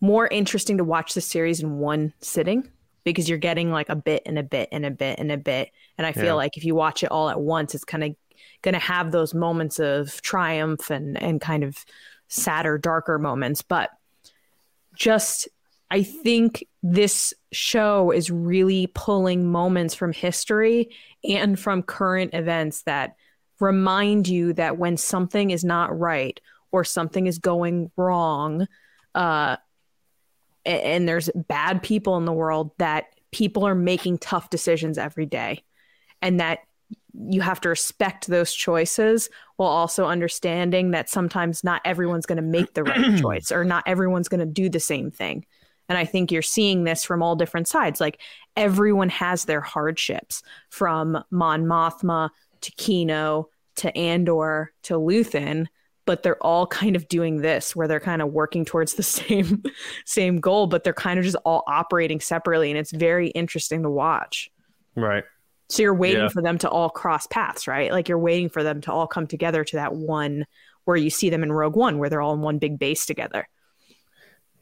more 0.00 0.26
interesting 0.26 0.78
to 0.78 0.84
watch 0.84 1.14
the 1.14 1.20
series 1.20 1.62
in 1.62 1.78
one 1.78 2.12
sitting 2.20 2.68
because 3.04 3.28
you're 3.28 3.38
getting 3.38 3.70
like 3.70 3.88
a 3.88 3.96
bit 3.96 4.22
and 4.26 4.38
a 4.38 4.42
bit 4.42 4.68
and 4.72 4.84
a 4.84 4.90
bit 4.90 5.18
and 5.18 5.30
a 5.30 5.36
bit. 5.36 5.70
And 5.96 6.06
I 6.06 6.12
feel 6.12 6.24
Yeah. 6.24 6.32
like 6.34 6.56
if 6.56 6.64
you 6.64 6.74
watch 6.74 7.02
it 7.02 7.10
all 7.10 7.30
at 7.30 7.40
once, 7.40 7.74
it's 7.74 7.84
kind 7.84 8.04
of 8.04 8.16
going 8.62 8.74
to 8.74 8.78
have 8.80 9.12
those 9.12 9.32
moments 9.32 9.78
of 9.78 10.20
triumph 10.22 10.90
and 10.90 11.20
and 11.20 11.40
kind 11.40 11.62
of 11.64 11.84
sadder, 12.28 12.76
darker 12.78 13.18
moments. 13.18 13.62
But 13.62 13.90
just, 14.94 15.48
I 15.90 16.02
think 16.02 16.66
this 16.82 17.32
show 17.52 18.10
is 18.10 18.30
really 18.30 18.88
pulling 18.88 19.50
moments 19.50 19.94
from 19.94 20.12
history 20.12 20.90
and 21.22 21.58
from 21.58 21.82
current 21.82 22.34
events 22.34 22.82
that 22.82 23.14
remind 23.60 24.26
you 24.28 24.52
that 24.54 24.78
when 24.78 24.96
something 24.96 25.50
is 25.50 25.64
not 25.64 25.96
right 25.96 26.40
or 26.72 26.82
something 26.84 27.26
is 27.26 27.38
going 27.38 27.90
wrong, 27.96 28.66
uh, 29.14 29.56
and 30.66 31.08
there's 31.08 31.30
bad 31.34 31.82
people 31.82 32.16
in 32.16 32.24
the 32.24 32.32
world, 32.32 32.72
that 32.78 33.06
people 33.32 33.66
are 33.66 33.74
making 33.74 34.18
tough 34.18 34.50
decisions 34.50 34.98
every 34.98 35.26
day, 35.26 35.62
and 36.20 36.40
that 36.40 36.60
you 37.28 37.40
have 37.40 37.60
to 37.62 37.68
respect 37.68 38.26
those 38.26 38.52
choices 38.52 39.30
while 39.56 39.70
also 39.70 40.06
understanding 40.06 40.90
that 40.90 41.08
sometimes 41.08 41.64
not 41.64 41.80
everyone's 41.84 42.26
going 42.26 42.36
to 42.36 42.42
make 42.42 42.74
the 42.74 42.84
right 42.84 43.18
choice 43.20 43.50
or 43.50 43.64
not 43.64 43.82
everyone's 43.86 44.28
going 44.28 44.40
to 44.40 44.46
do 44.46 44.68
the 44.68 44.80
same 44.80 45.10
thing. 45.10 45.44
And 45.88 45.96
I 45.96 46.04
think 46.04 46.30
you're 46.30 46.42
seeing 46.42 46.84
this 46.84 47.04
from 47.04 47.22
all 47.22 47.36
different 47.36 47.68
sides. 47.68 48.00
Like 48.00 48.20
everyone 48.56 49.08
has 49.08 49.44
their 49.44 49.60
hardships 49.60 50.42
from 50.68 51.22
Mon 51.30 51.64
Mothma 51.64 52.30
to 52.62 52.70
Kino 52.72 53.48
to 53.76 53.96
Andor 53.96 54.72
to 54.82 54.94
Luthen, 54.94 55.66
but 56.06 56.22
they're 56.22 56.42
all 56.42 56.66
kind 56.66 56.96
of 56.96 57.06
doing 57.08 57.38
this 57.42 57.76
where 57.76 57.86
they're 57.86 58.00
kind 58.00 58.22
of 58.22 58.32
working 58.32 58.64
towards 58.64 58.94
the 58.94 59.02
same 59.20 59.62
same 60.04 60.40
goal, 60.40 60.66
but 60.66 60.84
they're 60.84 60.92
kind 60.94 61.18
of 61.18 61.24
just 61.24 61.36
all 61.44 61.62
operating 61.66 62.20
separately 62.20 62.70
and 62.70 62.78
it's 62.78 62.92
very 62.92 63.28
interesting 63.28 63.82
to 63.82 63.90
watch. 63.90 64.50
Right. 64.94 65.24
So 65.68 65.82
you're 65.82 65.94
waiting 65.94 66.22
Yeah. 66.22 66.28
for 66.28 66.42
them 66.42 66.58
to 66.58 66.70
all 66.70 66.88
cross 66.88 67.26
paths, 67.26 67.66
right? 67.66 67.90
Like 67.90 68.08
you're 68.08 68.18
waiting 68.18 68.48
for 68.48 68.62
them 68.62 68.80
to 68.82 68.92
all 68.92 69.06
come 69.06 69.26
together 69.26 69.64
to 69.64 69.76
that 69.76 69.94
one 69.94 70.46
where 70.84 70.96
you 70.96 71.10
see 71.10 71.28
them 71.28 71.42
in 71.42 71.50
Rogue 71.52 71.74
One, 71.74 71.98
where 71.98 72.08
they're 72.08 72.22
all 72.22 72.34
in 72.34 72.40
one 72.40 72.58
big 72.58 72.78
base 72.78 73.04
together. 73.04 73.48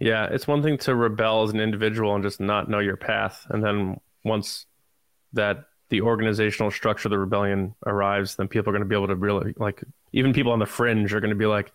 Yeah, 0.01 0.25
it's 0.25 0.47
one 0.49 0.63
thing 0.63 0.79
to 0.79 0.95
rebel 0.95 1.43
as 1.43 1.51
an 1.51 1.61
individual 1.61 2.15
and 2.15 2.25
just 2.25 2.41
not 2.41 2.69
know 2.71 2.79
your 2.79 2.97
path, 2.97 3.47
and 3.51 3.63
then 3.63 4.01
once 4.25 4.67
that 5.35 5.65
the 5.91 6.01
organizational 6.01 6.71
structure 6.71 7.09
of 7.09 7.11
the 7.11 7.19
rebellion 7.19 7.75
arrives, 7.87 8.37
then 8.37 8.49
people 8.49 8.71
are 8.71 8.73
going 8.73 8.83
to 8.83 8.89
be 8.89 8.95
able 8.95 9.09
to 9.09 9.17
really 9.17 9.55
like 9.59 9.83
even 10.13 10.33
people 10.33 10.53
on 10.53 10.59
the 10.59 10.67
fringe 10.67 11.13
are 11.13 11.21
going 11.21 11.31
to 11.31 11.37
be 11.37 11.47
like, 11.47 11.73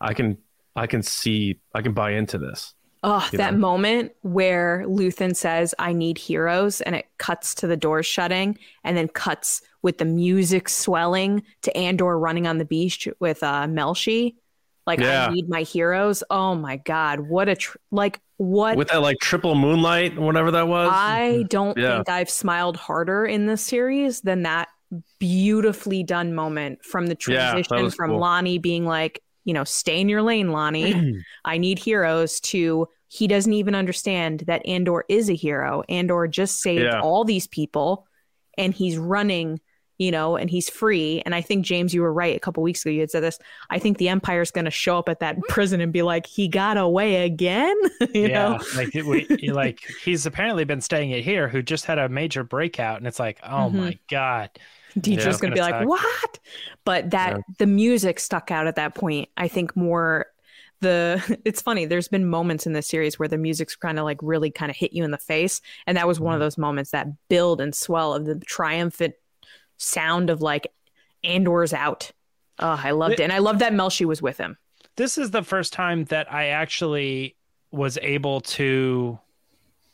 I 0.00 0.14
can 0.14 0.38
I 0.74 0.86
can 0.86 1.02
see 1.02 1.60
I 1.74 1.82
can 1.82 1.92
buy 1.92 2.12
into 2.12 2.38
this. 2.38 2.74
Oh, 3.04 3.28
You 3.32 3.38
that 3.38 3.54
know? 3.54 3.58
moment 3.58 4.12
where 4.22 4.84
Luthen 4.86 5.34
says, 5.34 5.74
I 5.78 5.92
need 5.92 6.18
heroes, 6.18 6.80
and 6.80 6.94
it 6.94 7.06
cuts 7.18 7.52
to 7.56 7.66
the 7.66 7.76
doors 7.76 8.06
shutting 8.06 8.58
and 8.84 8.96
then 8.96 9.08
cuts 9.08 9.60
with 9.82 9.98
the 9.98 10.04
music 10.04 10.68
swelling 10.68 11.42
to 11.62 11.76
Andor 11.76 12.16
running 12.16 12.46
on 12.46 12.58
the 12.58 12.64
beach 12.64 13.08
with 13.18 13.42
uh, 13.42 13.66
Melshi. 13.66 14.36
Like, 14.86 15.00
Yeah. 15.00 15.26
I 15.26 15.32
need 15.32 15.48
my 15.48 15.62
heroes. 15.62 16.24
Oh 16.30 16.54
my 16.54 16.76
God. 16.76 17.20
What 17.20 17.48
a, 17.48 17.56
tr- 17.56 17.78
like, 17.90 18.20
what? 18.36 18.76
With 18.76 18.88
that 18.88 19.02
like 19.02 19.18
triple 19.20 19.54
moonlight, 19.54 20.18
whatever 20.18 20.50
that 20.50 20.66
was. 20.68 20.90
I 20.92 21.34
mm-hmm. 21.38 21.46
don't 21.48 21.78
Yeah. 21.78 21.96
think 21.96 22.08
I've 22.08 22.30
smiled 22.30 22.76
harder 22.76 23.24
in 23.24 23.46
this 23.46 23.62
series 23.62 24.20
than 24.20 24.42
that 24.42 24.68
beautifully 25.18 26.02
done 26.02 26.34
moment 26.34 26.84
from 26.84 27.06
the 27.06 27.14
transition 27.14 27.82
was 27.82 27.94
from 27.94 28.10
cool. 28.10 28.20
Lonnie 28.20 28.58
being 28.58 28.84
like, 28.84 29.22
you 29.44 29.54
know, 29.54 29.64
stay 29.64 30.00
in 30.00 30.08
your 30.08 30.22
lane, 30.22 30.52
Lonnie. 30.52 31.22
I 31.44 31.58
need 31.58 31.78
heroes 31.78 32.40
to 32.40 32.88
he 33.08 33.26
doesn't 33.26 33.52
even 33.52 33.74
understand 33.74 34.40
that 34.46 34.66
Andor 34.66 35.04
is 35.08 35.28
a 35.28 35.34
hero. 35.34 35.82
Andor 35.88 36.26
just 36.28 36.60
saved 36.60 36.84
Yeah. 36.84 37.00
all 37.00 37.24
these 37.24 37.46
people 37.46 38.06
and 38.56 38.72
he's 38.72 38.96
running, 38.96 39.60
you 39.98 40.10
know, 40.10 40.36
and 40.36 40.50
he's 40.50 40.68
free. 40.68 41.22
And 41.24 41.34
I 41.34 41.40
think 41.40 41.64
James, 41.64 41.94
you 41.94 42.02
were 42.02 42.12
right 42.12 42.36
a 42.36 42.40
couple 42.40 42.62
weeks 42.62 42.82
ago. 42.84 42.90
You 42.90 43.00
had 43.00 43.10
said 43.10 43.22
this. 43.22 43.38
I 43.70 43.78
think 43.78 43.98
the 43.98 44.08
Empire's 44.08 44.50
going 44.50 44.64
to 44.64 44.70
show 44.70 44.98
up 44.98 45.08
at 45.08 45.20
that 45.20 45.40
prison 45.48 45.80
and 45.80 45.92
be 45.92 46.02
like, 46.02 46.26
he 46.26 46.48
got 46.48 46.76
away 46.76 47.24
again. 47.24 47.76
you 48.14 48.28
yeah, 48.28 48.48
know, 48.48 48.60
like 48.76 48.92
we, 48.94 49.26
like 49.52 49.80
he's 50.04 50.26
apparently 50.26 50.64
been 50.64 50.80
staying 50.80 51.12
at 51.12 51.20
here, 51.22 51.48
who 51.48 51.62
just 51.62 51.84
had 51.84 51.98
a 51.98 52.08
major 52.08 52.42
breakout, 52.44 52.98
and 52.98 53.06
it's 53.06 53.20
like, 53.20 53.38
oh 53.44 53.70
Mhm. 53.70 53.74
my 53.74 53.98
god, 54.10 54.50
teacher's 55.00 55.36
Yeah. 55.36 55.40
going 55.40 55.50
to 55.50 55.54
be 55.54 55.60
Gonna 55.60 55.86
like, 55.86 56.00
suck. 56.00 56.12
what? 56.12 56.38
But 56.84 57.10
that 57.10 57.36
Yeah. 57.36 57.42
the 57.58 57.66
music 57.66 58.18
stuck 58.20 58.50
out 58.50 58.66
at 58.66 58.76
that 58.76 58.94
point. 58.94 59.28
I 59.36 59.46
think 59.48 59.76
more 59.76 60.26
the 60.80 61.22
it's 61.44 61.62
funny 61.62 61.84
there's 61.86 62.08
been 62.08 62.26
moments 62.28 62.66
in 62.66 62.72
this 62.72 62.88
series 62.88 63.16
where 63.16 63.28
the 63.28 63.38
music's 63.38 63.76
kind 63.76 64.00
of 64.00 64.04
like 64.04 64.18
really 64.20 64.50
kind 64.50 64.68
of 64.68 64.74
hit 64.76 64.92
you 64.92 65.04
in 65.04 65.12
the 65.12 65.18
face 65.18 65.60
and 65.86 65.96
that 65.96 66.08
was 66.08 66.18
one 66.18 66.34
of 66.34 66.38
Mm-hmm. 66.38 66.44
those 66.46 66.58
moments 66.58 66.90
that 66.90 67.06
build 67.28 67.60
and 67.60 67.72
swell 67.72 68.14
of 68.14 68.24
the 68.26 68.34
triumphant 68.40 69.14
sound 69.82 70.30
of 70.30 70.40
like 70.40 70.66
andor's 71.24 71.72
out 71.72 72.10
oh 72.58 72.80
i 72.82 72.90
loved 72.90 73.14
it 73.14 73.20
and 73.20 73.32
i 73.32 73.38
loved 73.38 73.58
that 73.60 73.72
melshi 73.72 74.04
was 74.04 74.22
with 74.22 74.38
him 74.38 74.56
this 74.96 75.16
is 75.18 75.30
the 75.30 75.42
first 75.42 75.72
time 75.72 76.04
that 76.06 76.32
I 76.32 76.48
actually 76.48 77.36
was 77.70 77.98
able 78.02 78.40
to 78.42 79.18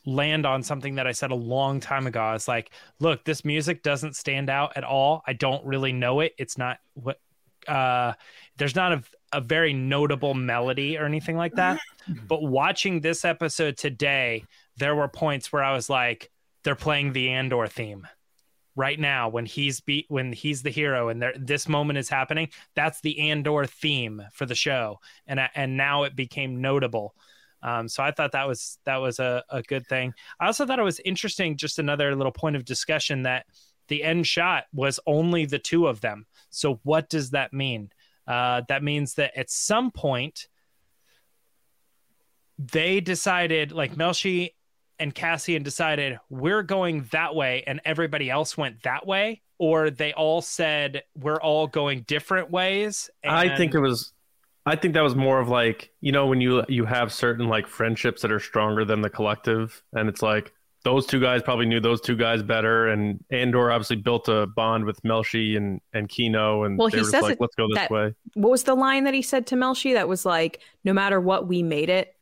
land 0.05 0.47
on 0.47 0.63
something 0.63 0.97
that 0.97 1.07
I 1.07 1.13
said 1.13 1.31
a 1.31 1.37
long 1.37 1.81
time 1.81 2.07
ago. 2.07 2.33
It's 2.33 2.49
like, 2.49 2.71
look, 2.99 3.25
this 3.25 3.45
music 3.45 3.83
doesn't 3.83 4.17
stand 4.17 4.51
out 4.51 4.73
at 4.77 4.85
all. 4.85 5.23
I 5.27 5.35
don't 5.35 5.65
really 5.65 5.93
know 5.93 6.21
it. 6.21 6.35
It's 6.39 6.59
not 6.59 6.79
what 6.95 7.21
uh 7.67 8.15
there's 8.57 8.75
not 8.75 8.93
a, 8.93 9.03
a 9.33 9.41
very 9.41 9.73
notable 9.73 10.33
melody 10.33 10.97
or 10.97 11.05
anything 11.05 11.37
like 11.37 11.55
that. 11.55 11.79
But 12.27 12.43
watching 12.43 13.03
this 13.03 13.27
episode 13.27 13.77
today, 13.77 14.45
there 14.79 14.95
were 14.95 15.09
points 15.09 15.53
where 15.53 15.63
I 15.63 15.75
was 15.75 15.91
like, 15.91 16.31
they're 16.65 16.75
playing 16.75 17.13
the 17.13 17.29
Andor 17.29 17.67
theme 17.67 18.09
right 18.79 19.01
now 19.01 19.29
when 19.29 19.45
he's 19.45 19.81
be 19.81 20.07
when 20.09 20.33
he's 20.33 20.63
the 20.63 20.71
hero 20.71 21.09
and 21.09 21.25
this 21.37 21.69
moment 21.69 21.99
is 21.99 22.09
happening. 22.09 22.49
That's 22.77 23.01
the 23.01 23.31
Andor 23.31 23.67
theme 23.67 24.23
for 24.33 24.47
the 24.47 24.55
show, 24.55 25.01
and 25.27 25.41
I- 25.41 25.51
and 25.57 25.77
now 25.77 26.05
it 26.05 26.15
became 26.15 26.61
notable. 26.61 27.15
Um, 27.61 27.89
so 27.89 28.05
I 28.05 28.13
thought 28.13 28.33
that 28.33 28.47
was 28.47 28.79
that 28.85 28.99
was 28.99 29.19
a, 29.19 29.43
a 29.51 29.63
good 29.63 29.87
thing. 29.89 30.15
I 30.39 30.47
also 30.47 30.65
thought 30.65 30.79
it 30.79 30.85
was 30.85 31.01
interesting. 31.01 31.57
Just 31.57 31.81
another 31.81 32.15
little 32.15 32.33
point 32.33 32.55
of 32.55 32.65
discussion 32.65 33.25
that 33.25 33.47
the 33.89 34.05
end 34.05 34.29
shot 34.29 34.65
was 34.73 35.01
only 35.07 35.45
the 35.45 35.59
two 35.59 35.89
of 35.89 36.01
them. 36.01 36.27
So 36.51 36.79
what 36.85 37.11
does 37.11 37.31
that 37.31 37.53
mean? 37.53 37.91
Uh, 38.29 38.63
that 38.69 38.85
means 38.85 39.15
that 39.15 39.37
at 39.37 39.51
some 39.51 39.91
point 39.91 40.47
they 42.59 43.01
decided, 43.01 43.73
like 43.73 43.97
Melshi 43.97 44.51
and 45.01 45.15
Cassian 45.15 45.63
decided, 45.63 46.19
we're 46.31 46.63
going 46.63 47.07
that 47.13 47.35
way, 47.35 47.63
and 47.67 47.81
everybody 47.85 48.31
else 48.31 48.57
went 48.57 48.83
that 48.83 49.07
way, 49.07 49.43
or 49.59 49.91
they 49.91 50.13
all 50.13 50.41
said 50.43 51.03
we're 51.17 51.41
all 51.41 51.67
going 51.67 52.03
different 52.03 52.51
ways. 52.51 53.11
I 53.25 53.57
think 53.57 53.75
it 53.75 53.81
was 53.81 54.13
I 54.67 54.77
think 54.77 54.95
that 54.95 55.01
was 55.03 55.15
more 55.17 55.41
of 55.41 55.49
like, 55.49 55.91
you 56.01 56.13
know, 56.13 56.27
when 56.27 56.41
you 56.41 56.63
you 56.69 56.85
have 56.85 57.13
certain 57.13 57.49
like 57.49 57.67
friendships 57.67 58.23
that 58.23 58.31
are 58.33 58.41
stronger 58.41 58.85
than 58.85 59.01
the 59.01 59.11
collective 59.11 59.83
and 59.95 60.09
it's 60.09 60.21
like 60.23 60.53
those 60.85 61.07
two 61.07 61.21
guys 61.21 61.43
probably 61.43 61.67
knew 61.67 61.81
those 61.81 62.01
two 62.01 62.15
guys 62.17 62.43
better 62.43 62.87
and 62.89 63.23
Andor 63.31 63.73
obviously 63.73 63.97
built 63.97 64.29
a 64.29 64.47
bond 64.47 64.85
with 64.85 65.03
Melshi 65.03 65.57
and 65.57 65.81
and 65.93 66.09
Kino 66.09 66.65
and 66.65 66.79
Well, 66.79 66.89
they 66.89 66.99
he 66.99 67.03
were 67.03 67.09
says 67.11 67.23
like 67.23 67.33
it- 67.33 67.41
let's 67.41 67.55
go 67.57 67.67
this 67.69 67.77
that- 67.79 67.91
way. 67.91 68.15
what 68.35 68.51
was 68.51 68.63
the 68.65 68.75
line 68.77 69.05
that 69.05 69.15
he 69.15 69.23
said 69.23 69.47
to 69.49 69.55
melshi 69.57 69.95
that 69.95 70.07
was 70.09 70.25
like 70.27 70.61
no 70.85 70.93
matter 70.93 71.21
what 71.21 71.49
we 71.49 71.63
made 71.63 71.89
it 71.89 72.15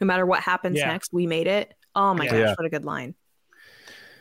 no 0.00 0.06
matter 0.06 0.24
what 0.24 0.40
happens 0.40 0.78
Yeah. 0.78 0.86
next 0.88 1.12
we 1.12 1.26
made 1.26 1.46
it 1.48 1.74
oh 1.94 2.14
my 2.14 2.24
Yeah. 2.24 2.30
gosh 2.30 2.54
what 2.58 2.66
a 2.66 2.70
good 2.70 2.84
line 2.84 3.14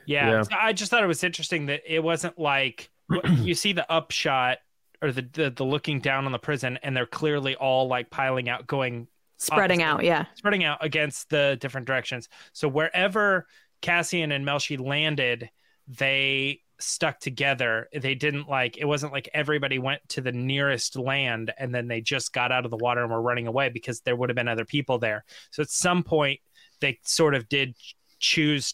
Yeah. 0.06 0.30
Yeah. 0.30 0.42
So 0.44 0.56
I 0.60 0.74
just 0.74 0.92
thought 0.92 1.04
it 1.04 1.08
was 1.08 1.24
interesting 1.24 1.68
that 1.68 1.82
it 1.88 2.04
wasn't 2.04 2.38
like 2.40 2.90
you 3.40 3.54
see 3.56 3.74
the 3.74 3.90
upshot 3.92 4.58
or 5.02 5.12
the, 5.12 5.22
the 5.34 5.50
the 5.52 5.66
looking 5.66 6.00
down 6.00 6.26
on 6.26 6.32
the 6.32 6.40
prison 6.40 6.80
and 6.84 6.96
they're 6.96 7.06
clearly 7.06 7.56
all 7.56 7.88
like 7.88 8.10
piling 8.10 8.50
out 8.50 8.68
going 8.68 9.08
spreading 9.38 9.82
Opposite. 9.82 9.96
out 10.00 10.04
yeah 10.06 10.26
spreading 10.36 10.64
out 10.64 10.84
against 10.84 11.30
the 11.30 11.58
different 11.60 11.88
directions. 11.88 12.30
So 12.54 12.68
wherever 12.68 13.48
Cassian 13.82 14.32
and 14.32 14.46
Melshi 14.46 14.80
landed, 14.80 15.50
they 15.88 16.62
stuck 16.80 17.20
together. 17.20 17.88
They 17.94 18.16
didn't 18.16 18.48
like 18.48 18.78
it 18.78 18.86
wasn't 18.86 19.12
like 19.14 19.30
everybody 19.34 19.80
went 19.80 20.02
to 20.10 20.22
the 20.22 20.32
nearest 20.32 20.96
land 20.96 21.52
and 21.58 21.74
then 21.74 21.88
they 21.88 22.02
just 22.02 22.34
got 22.34 22.52
out 22.52 22.66
of 22.66 22.72
the 22.72 22.78
water 22.78 23.02
and 23.02 23.12
were 23.12 23.22
running 23.22 23.48
away 23.48 23.70
because 23.70 24.02
there 24.02 24.16
would 24.16 24.30
have 24.30 24.36
been 24.36 24.48
other 24.48 24.66
people 24.66 25.00
there. 25.00 25.26
So 25.52 25.62
at 25.64 25.70
some 25.70 26.04
point 26.04 26.40
they 26.82 27.00
sort 27.04 27.34
of 27.36 27.48
did 27.50 27.76
choose 28.20 28.74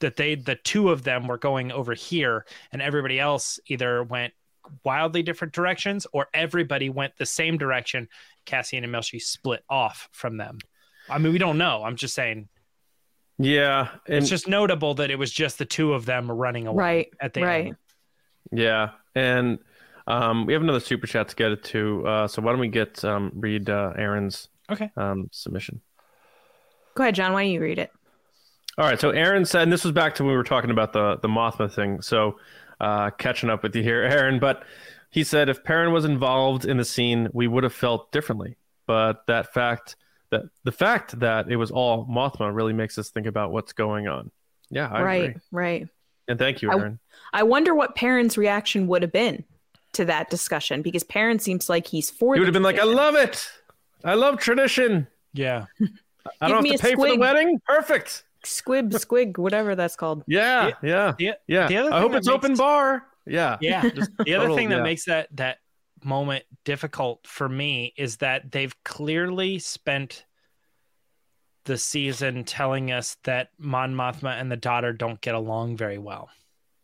that 0.00 0.16
they 0.16 0.34
the 0.34 0.54
two 0.56 0.88
of 0.90 1.02
them 1.04 1.26
were 1.28 1.36
going 1.38 1.70
over 1.70 1.92
here 1.94 2.46
and 2.72 2.80
everybody 2.80 3.20
else 3.20 3.60
either 3.66 4.02
went 4.02 4.32
wildly 4.84 5.22
different 5.22 5.52
directions 5.52 6.06
or 6.12 6.28
everybody 6.32 6.88
went 6.88 7.16
the 7.18 7.26
same 7.26 7.58
direction. 7.58 8.08
Cassian 8.46 8.82
and 8.84 8.92
Melshi 8.94 9.20
split 9.20 9.62
off 9.68 10.08
from 10.12 10.36
them. 10.38 10.58
I 11.08 11.18
mean, 11.18 11.32
we 11.32 11.38
don't 11.38 11.58
know. 11.58 11.82
I'm 11.84 11.96
just 11.96 12.14
saying 12.14 12.48
Yeah, 13.38 13.88
and 14.06 14.16
it's 14.16 14.28
just 14.28 14.48
notable 14.48 14.94
that 14.94 15.10
it 15.10 15.18
was 15.18 15.30
just 15.32 15.58
the 15.58 15.64
two 15.64 15.92
of 15.92 16.06
them 16.06 16.30
running 16.30 16.66
away 16.66 16.82
right 16.82 17.08
at 17.20 17.34
the 17.34 17.42
right 17.42 17.66
end. 17.66 17.76
yeah, 18.52 18.90
and 19.14 19.58
um, 20.06 20.46
we 20.46 20.52
have 20.54 20.62
another 20.62 20.80
super 20.80 21.06
chat 21.06 21.28
to 21.28 21.36
get 21.36 21.52
it 21.52 21.62
to. 21.64 22.06
Uh, 22.06 22.26
so 22.28 22.42
why 22.42 22.52
don't 22.52 22.60
we 22.60 22.68
get 22.68 23.04
um, 23.04 23.32
read 23.34 23.68
uh, 23.70 23.92
Aaron's 23.96 24.48
Okay. 24.70 24.90
um, 24.96 25.28
submission? 25.32 25.80
Go 27.00 27.04
ahead 27.04 27.14
john 27.14 27.32
why 27.32 27.44
don't 27.44 27.52
you 27.52 27.60
read 27.60 27.78
it 27.78 27.90
All 28.78 28.86
right. 28.86 29.00
So 29.00 29.10
Aaron 29.10 29.44
said, 29.44 29.62
and 29.62 29.72
this 29.72 29.84
was 29.84 29.92
back 29.92 30.14
to 30.14 30.22
when 30.22 30.30
we 30.30 30.36
were 30.36 30.44
talking 30.44 30.70
about 30.70 30.92
the 30.92 31.16
the 31.20 31.28
Mothma 31.28 31.70
thing. 31.74 32.00
So 32.02 32.38
uh, 32.80 33.10
catching 33.10 33.50
up 33.50 33.62
with 33.62 33.74
you 33.74 33.82
here, 33.82 34.02
Aaron. 34.14 34.38
But 34.38 34.62
he 35.10 35.24
said 35.24 35.48
if 35.48 35.64
Perrin 35.64 35.92
was 35.92 36.04
involved 36.04 36.64
in 36.64 36.76
the 36.78 36.84
scene, 36.84 37.28
we 37.32 37.46
would 37.48 37.64
have 37.64 37.74
felt 37.74 38.10
differently. 38.12 38.56
But 38.86 39.26
that 39.26 39.52
fact 39.52 39.96
that 40.30 40.42
the 40.64 40.72
fact 40.72 41.18
that 41.20 41.50
it 41.50 41.56
was 41.56 41.70
all 41.70 42.06
Mothma 42.06 42.54
really 42.54 42.72
makes 42.72 42.96
us 42.96 43.10
think 43.10 43.26
about 43.26 43.50
what's 43.50 43.72
going 43.72 44.06
on. 44.08 44.30
Yeah, 44.70 44.88
I 44.88 45.02
right 45.02 45.30
agree. 45.30 45.40
right 45.50 45.88
And 46.28 46.38
thank 46.38 46.62
you, 46.62 46.70
Aaron. 46.70 47.00
I 47.32 47.42
wonder 47.42 47.74
what 47.74 47.96
Perrin's 47.96 48.38
reaction 48.38 48.86
would 48.86 49.02
have 49.02 49.12
been. 49.12 49.44
to 49.94 50.04
that 50.04 50.30
discussion 50.30 50.80
because 50.82 51.02
Perrin 51.02 51.40
seems 51.40 51.68
like 51.68 51.86
he's 51.88 52.08
for. 52.08 52.34
He 52.34 52.40
would 52.40 52.46
have 52.46 52.54
been 52.54 52.62
like, 52.62 52.78
"I 52.78 52.84
love 52.84 53.16
it. 53.16 53.50
I 54.04 54.14
love 54.14 54.38
tradition. 54.38 55.08
Yeah. 55.34 55.66
I 56.40 56.46
Give 56.46 56.54
don't 56.54 56.62
me 56.62 56.70
have 56.70 56.80
to 56.80 56.86
a 56.86 56.90
pay 56.90 56.94
for 56.96 57.08
the 57.08 57.16
wedding. 57.18 57.60
Perfect. 57.66 58.24
squib, 58.44 58.90
squig, 58.92 59.38
whatever 59.38 59.74
that's 59.74 59.96
called. 59.96 60.24
Yeah, 60.26 60.72
yeah, 60.82 61.12
The, 61.18 61.36
yeah. 61.46 61.66
the 61.66 61.76
other 61.76 61.92
I 61.92 62.00
hope 62.00 62.12
that 62.12 62.18
it's 62.18 62.28
open 62.28 62.54
bar. 62.54 63.06
Yeah, 63.26 63.58
Yeah. 63.60 63.88
Just 63.88 64.10
the 64.24 64.34
other 64.34 64.44
total- 64.44 64.56
thing 64.56 64.68
that 64.70 64.76
yeah. 64.78 64.82
makes 64.82 65.04
that 65.04 65.28
that 65.36 65.58
moment 66.02 66.44
difficult 66.64 67.26
for 67.26 67.48
me 67.48 67.92
is 67.96 68.16
that 68.18 68.50
they've 68.50 68.74
clearly 68.84 69.58
spent 69.58 70.24
the 71.64 71.76
season 71.76 72.42
telling 72.44 72.90
us 72.90 73.18
that 73.24 73.50
Mon 73.58 73.94
Mothma 73.94 74.40
and 74.40 74.50
the 74.50 74.56
daughter 74.56 74.94
don't 74.94 75.20
get 75.20 75.34
along 75.34 75.76
very 75.76 75.98
well. 75.98 76.30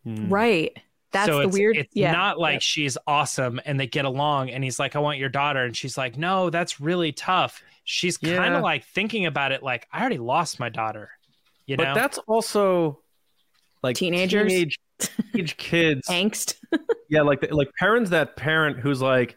Hmm. 0.04 0.28
Right. 0.28 0.76
That's 1.12 1.28
so 1.28 1.38
the 1.38 1.48
it's, 1.48 1.56
weird. 1.56 1.76
It's 1.78 1.96
yeah. 1.96 2.12
not 2.12 2.38
like 2.38 2.56
yeah. 2.56 2.58
she's 2.60 2.98
awesome 3.06 3.58
and 3.64 3.80
they 3.80 3.86
get 3.86 4.04
along, 4.04 4.50
and 4.50 4.62
he's 4.62 4.78
like, 4.78 4.94
"I 4.94 4.98
want 4.98 5.18
your 5.18 5.30
daughter," 5.30 5.64
and 5.64 5.74
she's 5.74 5.96
like, 5.96 6.18
"No, 6.18 6.50
that's 6.50 6.78
really 6.80 7.12
tough." 7.12 7.62
She's 7.86 8.18
kind 8.18 8.52
of 8.54 8.62
like 8.62 8.84
thinking 8.84 9.24
about 9.26 9.52
it, 9.52 9.62
like, 9.62 9.86
"I 9.92 10.00
already 10.00 10.18
lost 10.18 10.60
my 10.60 10.68
daughter," 10.68 11.10
you 11.66 11.76
know, 11.76 11.84
But 11.84 11.88
know. 11.90 11.94
that's 11.94 12.18
also 12.26 13.00
like 13.82 13.96
Teenagers? 13.96 14.52
teenage, 14.52 14.78
teenage 14.98 15.56
kids. 15.56 16.08
angst. 16.08 16.56
yeah, 17.08 17.22
like 17.22 17.40
the, 17.40 17.54
like 17.54 17.68
parents 17.78 18.10
that 18.10 18.36
parent 18.36 18.78
who's 18.80 19.00
like 19.00 19.36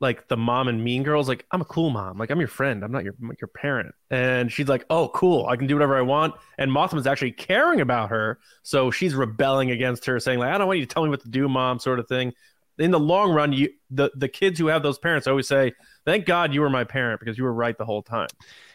like 0.00 0.26
the 0.26 0.36
mom 0.36 0.66
and 0.68 0.82
Mean 0.82 1.02
Girls. 1.04 1.28
Like 1.28 1.44
I'm 1.52 1.60
a 1.60 1.64
cool 1.66 1.90
mom. 1.90 2.16
Like 2.18 2.30
I'm 2.30 2.38
your 2.40 2.48
friend. 2.48 2.82
I'm 2.82 2.90
not 2.90 3.04
your 3.04 3.14
your 3.40 3.48
parent. 3.48 3.94
And 4.10 4.50
she's 4.50 4.68
like, 4.68 4.84
oh, 4.90 5.08
cool. 5.08 5.46
I 5.46 5.56
can 5.56 5.66
do 5.66 5.74
whatever 5.74 5.96
I 5.96 6.00
want. 6.02 6.34
And 6.58 6.70
Mothma's 6.70 7.06
actually 7.06 7.32
caring 7.32 7.80
about 7.82 8.08
her, 8.08 8.38
so 8.62 8.90
she's 8.90 9.14
rebelling 9.14 9.70
against 9.70 10.06
her, 10.06 10.18
saying 10.18 10.38
like, 10.38 10.48
I 10.52 10.56
don't 10.58 10.66
want 10.66 10.80
you 10.80 10.86
to 10.86 10.92
tell 10.92 11.04
me 11.04 11.10
what 11.10 11.20
to 11.22 11.28
do, 11.28 11.46
mom, 11.48 11.78
sort 11.78 11.98
of 12.00 12.08
thing. 12.08 12.32
In 12.78 12.90
the 12.90 13.00
long 13.00 13.32
run, 13.32 13.52
you 13.52 13.68
the 13.90 14.10
the 14.16 14.28
kids 14.28 14.58
who 14.58 14.68
have 14.68 14.82
those 14.82 14.98
parents 14.98 15.26
always 15.26 15.46
say, 15.46 15.72
"Thank 16.06 16.24
God 16.24 16.54
you 16.54 16.62
were 16.62 16.70
my 16.70 16.84
parent 16.84 17.20
because 17.20 17.36
you 17.36 17.44
were 17.44 17.52
right 17.52 17.76
the 17.76 17.84
whole 17.84 18.02
time." 18.02 18.28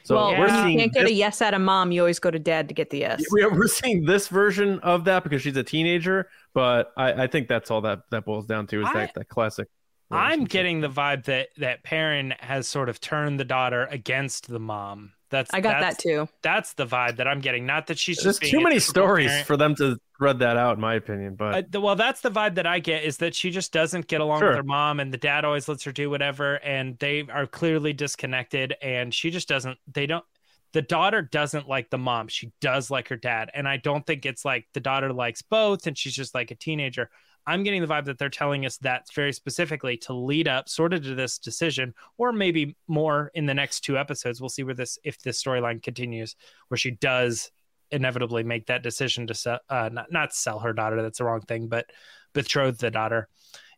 So 0.04 0.16
well, 0.16 0.32
we're 0.38 0.48
when 0.48 0.70
you 0.70 0.80
can't 0.80 0.94
get 0.94 1.02
this- 1.02 1.12
a 1.12 1.14
yes 1.14 1.42
out 1.42 1.54
of 1.54 1.62
mom, 1.62 1.92
you 1.92 2.02
always 2.02 2.20
go 2.20 2.30
to 2.32 2.40
dad 2.40 2.68
to 2.70 2.74
get 2.74 2.90
the 2.92 3.00
yes. 3.00 3.24
we're, 3.32 3.54
we're 3.54 3.68
seeing 3.68 4.06
this 4.06 4.28
version 4.28 4.80
of 4.80 5.06
that 5.06 5.24
because 5.24 5.42
she's 5.42 5.58
a 5.58 5.64
teenager, 5.64 6.30
but 6.54 6.94
I, 6.96 7.24
I 7.24 7.28
think 7.28 7.48
that's 7.48 7.72
all 7.72 7.82
that 7.82 8.04
that 8.12 8.24
boils 8.26 8.46
down 8.46 8.68
to 8.68 8.82
is 8.82 8.88
I- 8.88 8.94
that, 8.94 9.14
that 9.16 9.30
classic. 9.30 9.68
I'm 10.10 10.46
getting 10.46 10.80
the 10.80 10.88
vibe 10.88 11.26
that 11.26 11.50
that 11.58 11.84
Perrin 11.84 12.34
has 12.40 12.68
sort 12.68 12.88
of 12.88 13.02
turned 13.02 13.40
the 13.40 13.46
daughter 13.46 13.88
against 13.92 14.48
the 14.48 14.60
mom. 14.60 15.12
That's 15.30 15.54
I 15.54 15.60
got 15.62 15.82
that's, 15.82 15.98
that 15.98 16.02
too. 16.02 16.30
That's 16.42 16.74
the 16.74 16.86
vibe 16.86 17.18
that 17.18 17.28
I'm 17.28 17.42
getting. 17.42 17.66
Not 17.66 17.88
that 17.88 18.00
she's 18.00 18.18
There's 18.18 18.36
just 18.40 18.42
being 18.42 18.52
too 18.52 18.62
many 18.62 18.80
stories 18.80 19.30
parent. 19.30 19.48
for 19.48 19.58
them 19.58 19.76
to 19.76 19.98
thread 20.18 20.40
that 20.40 20.56
out, 20.58 20.76
in 20.76 20.82
my 20.82 20.96
opinion. 20.96 21.36
But 21.36 21.54
Uh, 21.56 21.62
the, 21.70 21.82
well, 21.82 21.96
that's 21.96 22.22
the 22.22 22.32
vibe 22.32 22.56
that 22.56 22.66
I 22.66 22.80
get 22.80 23.04
is 23.04 23.18
that 23.18 23.36
she 23.36 23.50
just 23.50 23.74
doesn't 23.74 24.08
get 24.08 24.22
along 24.22 24.40
Sure. 24.40 24.50
with 24.50 24.58
her 24.58 24.64
mom, 24.64 25.00
and 25.00 25.14
the 25.14 25.18
dad 25.18 25.44
always 25.46 25.68
lets 25.68 25.84
her 25.84 25.92
do 25.92 26.10
whatever, 26.10 26.56
and 26.56 26.98
they 27.00 27.26
are 27.30 27.46
clearly 27.46 27.94
disconnected, 27.94 28.76
and 28.82 29.14
she 29.14 29.30
just 29.30 29.48
doesn't. 29.48 29.78
They 29.92 30.06
don't. 30.06 30.26
The 30.74 30.82
daughter 30.82 31.22
doesn't 31.22 31.68
like 31.68 31.90
the 31.90 31.98
mom. 31.98 32.28
She 32.28 32.52
does 32.62 32.90
like 32.92 33.08
her 33.10 33.16
dad, 33.16 33.52
and 33.54 33.68
I 33.68 33.78
don't 33.78 34.06
think 34.06 34.26
it's 34.26 34.46
like 34.46 34.68
the 34.74 34.80
daughter 34.80 35.12
likes 35.12 35.42
both, 35.42 35.88
and 35.88 35.98
she's 35.98 36.14
just 36.16 36.34
like 36.36 36.52
a 36.52 36.56
teenager. 36.56 37.10
I'm 37.48 37.64
getting 37.64 37.82
the 37.82 37.88
vibe 37.88 38.06
that 38.06 38.20
they're 38.20 38.30
telling 38.30 38.66
us 38.66 38.78
that 38.80 39.08
very 39.16 39.32
specifically 39.32 39.96
to 40.00 40.14
lead 40.14 40.50
up 40.50 40.68
sort 40.68 40.94
of 40.94 41.02
to 41.04 41.16
this 41.16 41.40
decision, 41.40 41.94
or 42.18 42.34
maybe 42.34 42.76
more 42.88 43.32
in 43.34 43.46
the 43.46 43.54
next 43.54 43.82
two 43.82 43.98
episodes. 43.98 44.42
We'll 44.42 44.50
see 44.50 44.64
where 44.64 44.76
this 44.76 45.00
if 45.04 45.20
this 45.20 45.42
storyline 45.42 45.82
continues, 45.82 46.36
where 46.68 46.78
she 46.78 46.92
does 46.92 47.50
inevitably 47.90 48.44
make 48.44 48.68
that 48.68 48.84
decision 48.84 49.28
to 49.28 49.34
sell, 49.34 49.60
uh, 49.70 49.90
not 49.92 50.12
not 50.12 50.34
sell 50.34 50.60
her 50.60 50.74
daughter. 50.74 51.02
That's 51.02 51.20
the 51.20 51.24
wrong 51.24 51.42
thing, 51.42 51.68
but 51.68 51.90
betroth 52.34 52.80
the 52.80 52.92
daughter. 52.92 53.30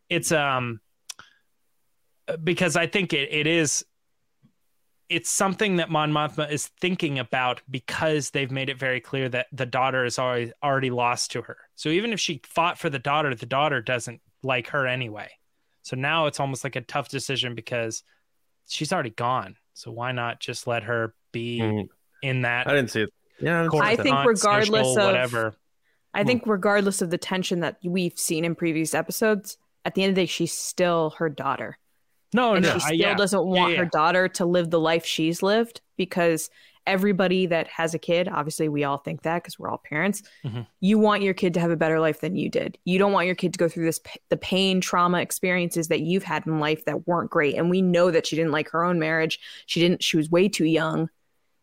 It's 0.08 0.32
um 0.32 0.80
because 2.42 2.76
I 2.76 2.86
think 2.86 3.12
it, 3.12 3.32
it 3.32 3.46
is 3.46 3.84
it's 5.10 5.28
something 5.28 5.76
that 5.76 5.90
Mon 5.90 6.12
Mothma 6.12 6.50
is 6.50 6.68
thinking 6.80 7.18
about 7.18 7.60
because 7.68 8.30
they've 8.30 8.50
made 8.50 8.70
it 8.70 8.78
very 8.78 9.00
clear 9.00 9.28
that 9.28 9.48
the 9.52 9.66
daughter 9.66 10.04
is 10.04 10.18
already 10.18 10.52
already 10.62 10.90
lost 10.90 11.32
to 11.32 11.42
her. 11.42 11.56
So 11.74 11.88
even 11.88 12.12
if 12.12 12.20
she 12.20 12.40
fought 12.44 12.78
for 12.78 12.88
the 12.88 13.00
daughter, 13.00 13.34
the 13.34 13.44
daughter 13.46 13.82
doesn't 13.82 14.20
like 14.42 14.68
her 14.68 14.86
anyway. 14.86 15.28
So 15.82 15.96
now 15.96 16.26
it's 16.26 16.38
almost 16.38 16.62
like 16.62 16.76
a 16.76 16.80
tough 16.80 17.08
decision 17.08 17.54
because 17.56 18.04
she's 18.68 18.92
already 18.92 19.10
gone. 19.10 19.56
So 19.74 19.90
why 19.90 20.12
not 20.12 20.38
just 20.40 20.66
let 20.66 20.84
her 20.84 21.14
be 21.32 21.60
Mm, 21.60 21.88
in 22.22 22.42
that 22.42 22.68
I 22.68 22.74
didn't 22.74 22.90
see 22.90 23.02
it. 23.02 23.10
Yeah, 23.40 23.60
I, 23.60 23.62
didn't 23.64 23.72
see 23.72 23.80
I 23.80 23.96
that. 23.96 24.02
think 24.04 24.24
regardless 24.24 24.86
social, 24.86 24.98
of- 25.00 25.06
whatever. 25.06 25.54
I 26.12 26.24
think 26.24 26.42
regardless 26.46 27.02
of 27.02 27.10
the 27.10 27.18
tension 27.18 27.60
that 27.60 27.78
we've 27.84 28.18
seen 28.18 28.44
in 28.44 28.54
previous 28.56 28.94
episodes, 28.94 29.56
at 29.84 29.94
the 29.94 30.02
end 30.02 30.10
of 30.10 30.14
the 30.16 30.22
day, 30.22 30.26
she's 30.26 30.52
still 30.52 31.10
her 31.18 31.28
daughter. 31.28 31.78
No, 32.32 32.54
and 32.54 32.64
no, 32.64 32.70
she 32.70 32.74
I- 32.74 32.78
still 32.78 32.96
yeah. 32.96 33.14
doesn't 33.14 33.44
want 33.44 33.72
yeah. 33.72 33.78
her 33.78 33.84
daughter 33.86 34.28
to 34.28 34.46
live 34.46 34.70
the 34.70 34.80
life 34.80 35.04
she's 35.04 35.42
lived 35.42 35.80
because 35.96 36.50
everybody 36.86 37.46
that 37.46 37.68
has 37.68 37.92
a 37.92 37.98
kid, 37.98 38.26
obviously 38.28 38.68
we 38.68 38.84
all 38.84 38.96
think 38.96 39.22
that 39.22 39.42
because 39.42 39.58
we're 39.58 39.68
all 39.68 39.82
parents, 39.84 40.22
Mhm. 40.44 40.66
you 40.80 40.98
want 40.98 41.22
your 41.22 41.34
kid 41.34 41.52
to 41.54 41.60
have 41.60 41.70
a 41.70 41.76
better 41.76 42.00
life 42.00 42.20
than 42.20 42.36
you 42.36 42.48
did. 42.48 42.78
You 42.84 42.98
don't 42.98 43.12
want 43.12 43.26
your 43.26 43.34
kid 43.34 43.52
to 43.52 43.58
go 43.58 43.68
through 43.68 43.84
this 43.84 44.00
the 44.30 44.36
pain, 44.36 44.80
trauma 44.80 45.20
experiences 45.20 45.88
that 45.88 46.00
you've 46.00 46.24
had 46.24 46.46
in 46.46 46.58
life 46.58 46.84
that 46.86 47.06
weren't 47.06 47.30
great. 47.30 47.56
And 47.56 47.68
we 47.68 47.82
know 47.82 48.10
that 48.10 48.26
she 48.26 48.34
didn't 48.34 48.52
like 48.52 48.70
her 48.70 48.82
own 48.82 48.98
marriage. 48.98 49.38
She 49.66 49.78
didn't 49.80 50.02
she 50.02 50.16
was 50.16 50.30
way 50.30 50.48
too 50.48 50.64
young. 50.64 51.10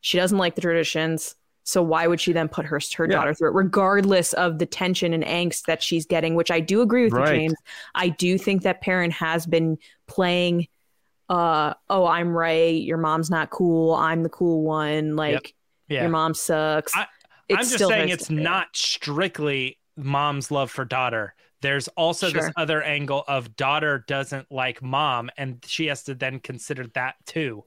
She 0.02 0.18
doesn't 0.18 0.38
like 0.38 0.56
the 0.56 0.62
traditions. 0.62 1.36
So 1.64 1.82
why 1.82 2.08
would 2.08 2.22
she 2.22 2.32
then 2.32 2.48
put 2.48 2.66
her 2.66 2.80
her 2.96 3.06
Yeah. 3.06 3.16
daughter 3.18 3.34
through 3.34 3.50
it, 3.50 3.56
regardless 3.56 4.32
of 4.34 4.60
the 4.60 4.66
tension 4.66 5.12
and 5.14 5.24
angst 5.26 5.64
that 5.66 5.84
she's 5.84 6.06
getting? 6.06 6.36
Which 6.36 6.52
I 6.52 6.60
do 6.62 6.82
agree 6.82 7.04
with 7.06 7.14
Right. 7.14 7.34
you, 7.34 7.40
James. 7.40 7.56
I 7.96 8.08
do 8.10 8.38
think 8.38 8.62
that 8.62 8.80
parent 8.82 9.12
has 9.14 9.46
been 9.46 9.78
playing 10.08 10.68
uh 11.30 11.74
oh 11.90 12.06
i'm 12.06 12.30
right 12.30 12.82
your 12.82 12.98
mom's 12.98 13.30
not 13.30 13.50
cool 13.50 13.94
i'm 13.94 14.24
the 14.24 14.30
cool 14.30 14.64
one 14.64 15.16
like 15.16 15.54
Yeah. 15.90 16.02
your 16.02 16.10
mom 16.10 16.34
sucks 16.34 16.96
I- 16.96 17.08
It's 17.50 17.60
I'm 17.74 17.78
just 17.78 17.88
saying 17.90 18.10
it's 18.10 18.28
st- 18.28 18.42
not 18.42 18.68
strictly 18.76 19.78
mom's 19.96 20.52
love 20.52 20.70
for 20.70 20.84
daughter. 20.86 21.34
There's 21.62 21.88
also 21.90 22.30
this 22.30 22.52
other 22.56 22.84
angle 22.84 23.24
of 23.28 23.56
daughter 23.56 24.04
doesn't 24.08 24.52
like 24.52 24.84
mom, 24.84 25.32
and 25.38 25.64
she 25.66 25.88
has 25.88 26.04
to 26.04 26.14
then 26.14 26.40
consider 26.40 26.86
that 26.94 27.16
too. 27.26 27.64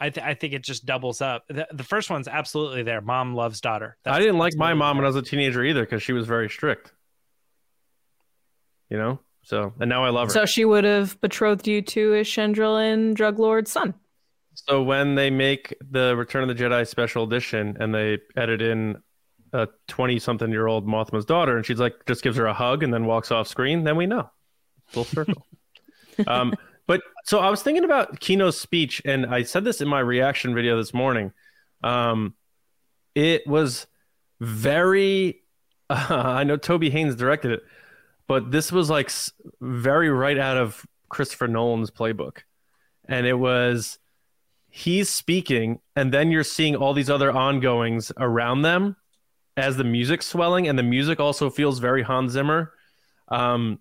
I, 0.00 0.10
th- 0.10 0.26
I 0.26 0.34
think 0.34 0.52
it 0.52 0.62
just 0.64 0.84
doubles 0.86 1.22
up. 1.22 1.44
The, 1.48 1.66
the 1.72 1.82
first 1.84 2.10
one's 2.10 2.28
absolutely 2.28 2.82
there. 2.82 3.00
Mom 3.00 3.34
loves 3.34 3.60
daughter. 3.62 3.96
I 4.04 4.18
didn't 4.18 4.36
like 4.38 4.54
my 4.54 4.72
absolutely 4.72 4.78
mom 4.80 4.96
when 4.98 5.04
I 5.06 5.08
was 5.08 5.16
a 5.16 5.22
teenager 5.22 5.64
either 5.64 5.80
because 5.82 6.02
she 6.02 6.12
was 6.12 6.26
very 6.26 6.50
strict. 6.50 6.92
You 8.90 8.98
know, 8.98 9.20
so 9.42 9.72
and 9.80 9.88
now 9.88 10.04
I 10.04 10.10
love 10.10 10.28
her. 10.28 10.32
so 10.34 10.46
she 10.46 10.64
would 10.64 10.84
have 10.84 11.20
betrothed 11.20 11.66
you 11.66 11.82
to 11.82 12.10
Ishendril 12.12 12.92
and 12.92 13.16
drug 13.16 13.38
lord's 13.38 13.70
son 13.70 13.94
So 14.54 14.82
when 14.82 15.14
they 15.14 15.30
make 15.30 15.74
the 15.90 16.14
Return 16.16 16.48
of 16.48 16.48
the 16.48 16.62
Jedi 16.62 16.86
special 16.86 17.24
edition 17.24 17.76
and 17.80 17.94
they 17.94 18.18
edit 18.36 18.60
in 18.60 18.96
a 19.52 19.68
20 19.88 20.18
something 20.18 20.50
year 20.50 20.66
old 20.66 20.86
Mothma's 20.86 21.24
daughter 21.24 21.56
and 21.56 21.64
she's 21.64 21.80
like 21.80 21.94
just 22.06 22.22
gives 22.22 22.36
her 22.36 22.46
a 22.46 22.54
hug 22.54 22.82
and 22.82 22.92
then 22.92 23.04
walks 23.06 23.30
off 23.30 23.48
screen, 23.48 23.84
then 23.84 23.96
we 23.96 24.06
know. 24.06 24.30
Full 24.88 25.04
circle. 25.04 25.46
um, 26.26 26.54
but 26.86 27.00
so 27.24 27.38
I 27.38 27.50
was 27.50 27.62
thinking 27.62 27.84
about 27.84 28.20
Kino's 28.20 28.60
speech 28.60 29.00
and 29.04 29.26
I 29.26 29.42
said 29.42 29.64
this 29.64 29.80
in 29.80 29.88
my 29.88 30.00
reaction 30.00 30.54
video 30.54 30.76
this 30.76 30.92
morning. 30.92 31.32
Um, 31.82 32.34
it 33.14 33.46
was 33.46 33.86
very 34.40 35.42
uh, 35.88 36.06
I 36.10 36.44
know 36.44 36.56
Toby 36.56 36.90
Haynes 36.90 37.16
directed 37.16 37.52
it, 37.52 37.62
but 38.30 38.52
this 38.52 38.70
was 38.70 38.88
like 38.88 39.10
very 39.60 40.08
right 40.08 40.38
out 40.38 40.56
of 40.56 40.86
Christopher 41.08 41.48
Nolan's 41.48 41.90
playbook. 41.90 42.42
And 43.08 43.26
it 43.26 43.34
was 43.34 43.98
he's 44.68 45.08
speaking 45.08 45.80
and 45.96 46.14
then 46.14 46.30
you're 46.30 46.44
seeing 46.44 46.76
all 46.76 46.94
these 46.94 47.10
other 47.10 47.32
ongoings 47.32 48.12
around 48.18 48.62
them 48.62 48.94
as 49.56 49.76
the 49.76 49.82
music's 49.82 50.28
swelling 50.28 50.68
and 50.68 50.78
the 50.78 50.84
music 50.84 51.18
also 51.18 51.50
feels 51.50 51.80
very 51.80 52.02
Hans 52.02 52.30
Zimmer. 52.30 52.72
Um, 53.26 53.80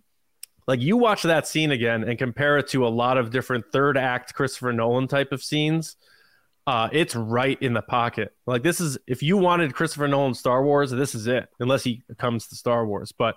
like 0.68 0.82
you 0.82 0.98
watch 0.98 1.22
that 1.22 1.46
scene 1.46 1.70
again 1.70 2.04
and 2.04 2.18
compare 2.18 2.58
it 2.58 2.70
to 2.70 2.88
a 2.88 2.90
lot 2.90 3.20
of 3.20 3.30
different 3.30 3.66
third 3.72 4.00
act 4.00 4.34
Christopher 4.34 4.74
Nolan 4.74 5.08
type 5.08 5.32
of 5.32 5.44
scenes. 5.44 5.96
Uh, 6.66 6.90
it's 6.92 7.16
right 7.16 7.62
in 7.62 7.74
the 7.74 7.84
pocket. 7.84 8.34
Like 8.48 8.64
this 8.64 8.82
is 8.82 8.98
if 9.06 9.22
you 9.22 9.38
wanted 9.38 9.76
Christopher 9.76 10.08
Nolan 10.08 10.34
Star 10.34 10.64
Wars, 10.64 10.90
this 10.90 11.14
is 11.14 11.28
it. 11.28 11.50
Unless 11.60 11.84
he 11.84 12.02
comes 12.18 12.48
to 12.48 12.56
Star 12.56 12.84
Wars, 12.88 13.12
but 13.12 13.36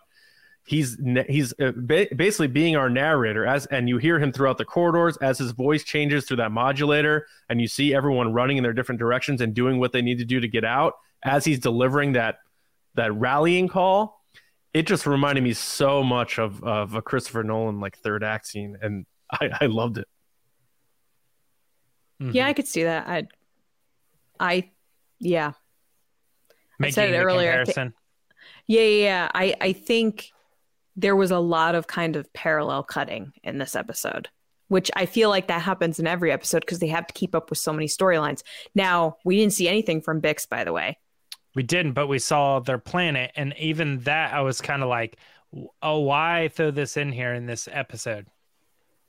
he's 0.64 0.96
he's 1.28 1.52
uh, 1.60 1.72
basically 1.72 2.46
being 2.46 2.76
our 2.76 2.88
narrator 2.88 3.44
as 3.44 3.66
and 3.66 3.88
you 3.88 3.98
hear 3.98 4.18
him 4.20 4.30
throughout 4.32 4.58
the 4.58 4.64
corridors 4.64 5.16
as 5.18 5.36
his 5.38 5.50
voice 5.52 5.82
changes 5.82 6.24
through 6.24 6.36
that 6.36 6.52
modulator 6.52 7.26
and 7.48 7.60
you 7.60 7.66
see 7.66 7.92
everyone 7.94 8.32
running 8.32 8.58
in 8.58 8.62
their 8.62 8.72
different 8.72 8.98
directions 9.00 9.40
and 9.40 9.54
doing 9.54 9.78
what 9.80 9.90
they 9.92 10.00
need 10.02 10.18
to 10.18 10.24
do 10.24 10.38
to 10.38 10.46
get 10.46 10.64
out 10.64 10.94
as 11.24 11.44
he's 11.44 11.58
delivering 11.58 12.12
that 12.12 12.36
that 12.94 13.12
rallying 13.14 13.66
call 13.66 14.20
it 14.72 14.86
just 14.86 15.04
reminded 15.06 15.42
me 15.42 15.52
so 15.52 16.02
much 16.02 16.38
of 16.38 16.62
of 16.62 16.94
a 16.94 17.02
Christopher 17.02 17.42
Nolan 17.42 17.80
like 17.80 17.98
third 17.98 18.22
act 18.22 18.46
scene 18.46 18.76
and 18.80 19.04
I, 19.32 19.50
I 19.62 19.66
loved 19.66 19.98
it 19.98 20.06
Mhm. 22.20 22.34
yeah 22.34 22.46
i 22.46 22.52
could 22.52 22.68
see 22.68 22.84
that 22.84 23.08
i 23.08 23.26
i 24.38 24.70
yeah 25.18 25.52
Making 26.78 26.92
said 26.94 27.10
it 27.10 27.18
earlier, 27.18 27.52
Comparison. 27.64 27.94
yeah 28.66 28.80
yeah, 28.82 29.04
yeah. 29.04 29.28
i 29.34 29.54
i 29.60 29.72
think 29.72 30.31
there 30.96 31.16
was 31.16 31.30
a 31.30 31.38
lot 31.38 31.74
of 31.74 31.86
kind 31.86 32.16
of 32.16 32.32
parallel 32.32 32.82
cutting 32.82 33.32
in 33.42 33.58
this 33.58 33.74
episode, 33.74 34.28
which 34.68 34.90
I 34.94 35.06
feel 35.06 35.30
like 35.30 35.48
that 35.48 35.62
happens 35.62 35.98
in 35.98 36.06
every 36.06 36.32
episode 36.32 36.60
because 36.60 36.78
they 36.78 36.88
have 36.88 37.06
to 37.06 37.14
keep 37.14 37.34
up 37.34 37.50
with 37.50 37.58
so 37.58 37.72
many 37.72 37.86
storylines. 37.86 38.42
Now, 38.74 39.16
we 39.24 39.36
didn't 39.36 39.54
see 39.54 39.68
anything 39.68 40.02
from 40.02 40.20
Bix, 40.20 40.48
by 40.48 40.64
the 40.64 40.72
way. 40.72 40.98
We 41.54 41.62
didn't, 41.62 41.92
but 41.92 42.06
we 42.06 42.18
saw 42.18 42.60
their 42.60 42.78
planet, 42.78 43.32
and 43.36 43.54
even 43.58 44.00
that, 44.00 44.32
I 44.32 44.40
was 44.40 44.60
kind 44.60 44.82
of 44.82 44.88
like, 44.88 45.18
"Oh, 45.82 46.00
why 46.00 46.48
throw 46.48 46.70
this 46.70 46.96
in 46.96 47.12
here 47.12 47.34
in 47.34 47.44
this 47.46 47.68
episode?" 47.70 48.26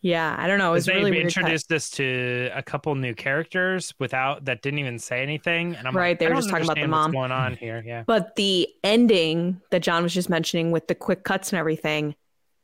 Yeah, 0.06 0.36
I 0.38 0.48
don't 0.48 0.58
know. 0.60 0.72
It 0.72 0.74
was 0.74 0.86
they 0.86 0.96
really 0.96 1.12
weird. 1.12 1.24
introduced 1.24 1.70
this 1.70 1.90
to 1.92 2.50
a 2.54 2.62
couple 2.62 2.94
new 2.96 3.16
characters 3.16 3.94
without 4.00 4.44
that 4.46 4.62
didn't 4.62 4.80
even 4.80 5.00
say 5.00 5.24
anything, 5.24 5.76
and 5.76 5.88
I'm 5.88 5.96
Right, 5.96 6.10
like, 6.12 6.20
they 6.20 6.26
I 6.26 6.30
were 6.30 6.36
just 6.36 6.50
talking 6.50 6.66
about 6.66 6.76
the 6.76 6.82
understand 6.82 6.92
what's 6.92 7.04
mom. 7.06 7.12
going 7.14 7.32
on 7.32 7.56
here. 7.56 7.82
Yeah, 7.86 8.04
But 8.06 8.36
the 8.36 8.68
ending 8.84 9.62
that 9.72 9.82
John 9.82 10.04
was 10.04 10.14
just 10.14 10.30
mentioning 10.30 10.72
with 10.72 10.88
the 10.88 10.94
quick 10.96 11.24
cuts 11.24 11.54
and 11.54 11.58
everything, 11.60 12.16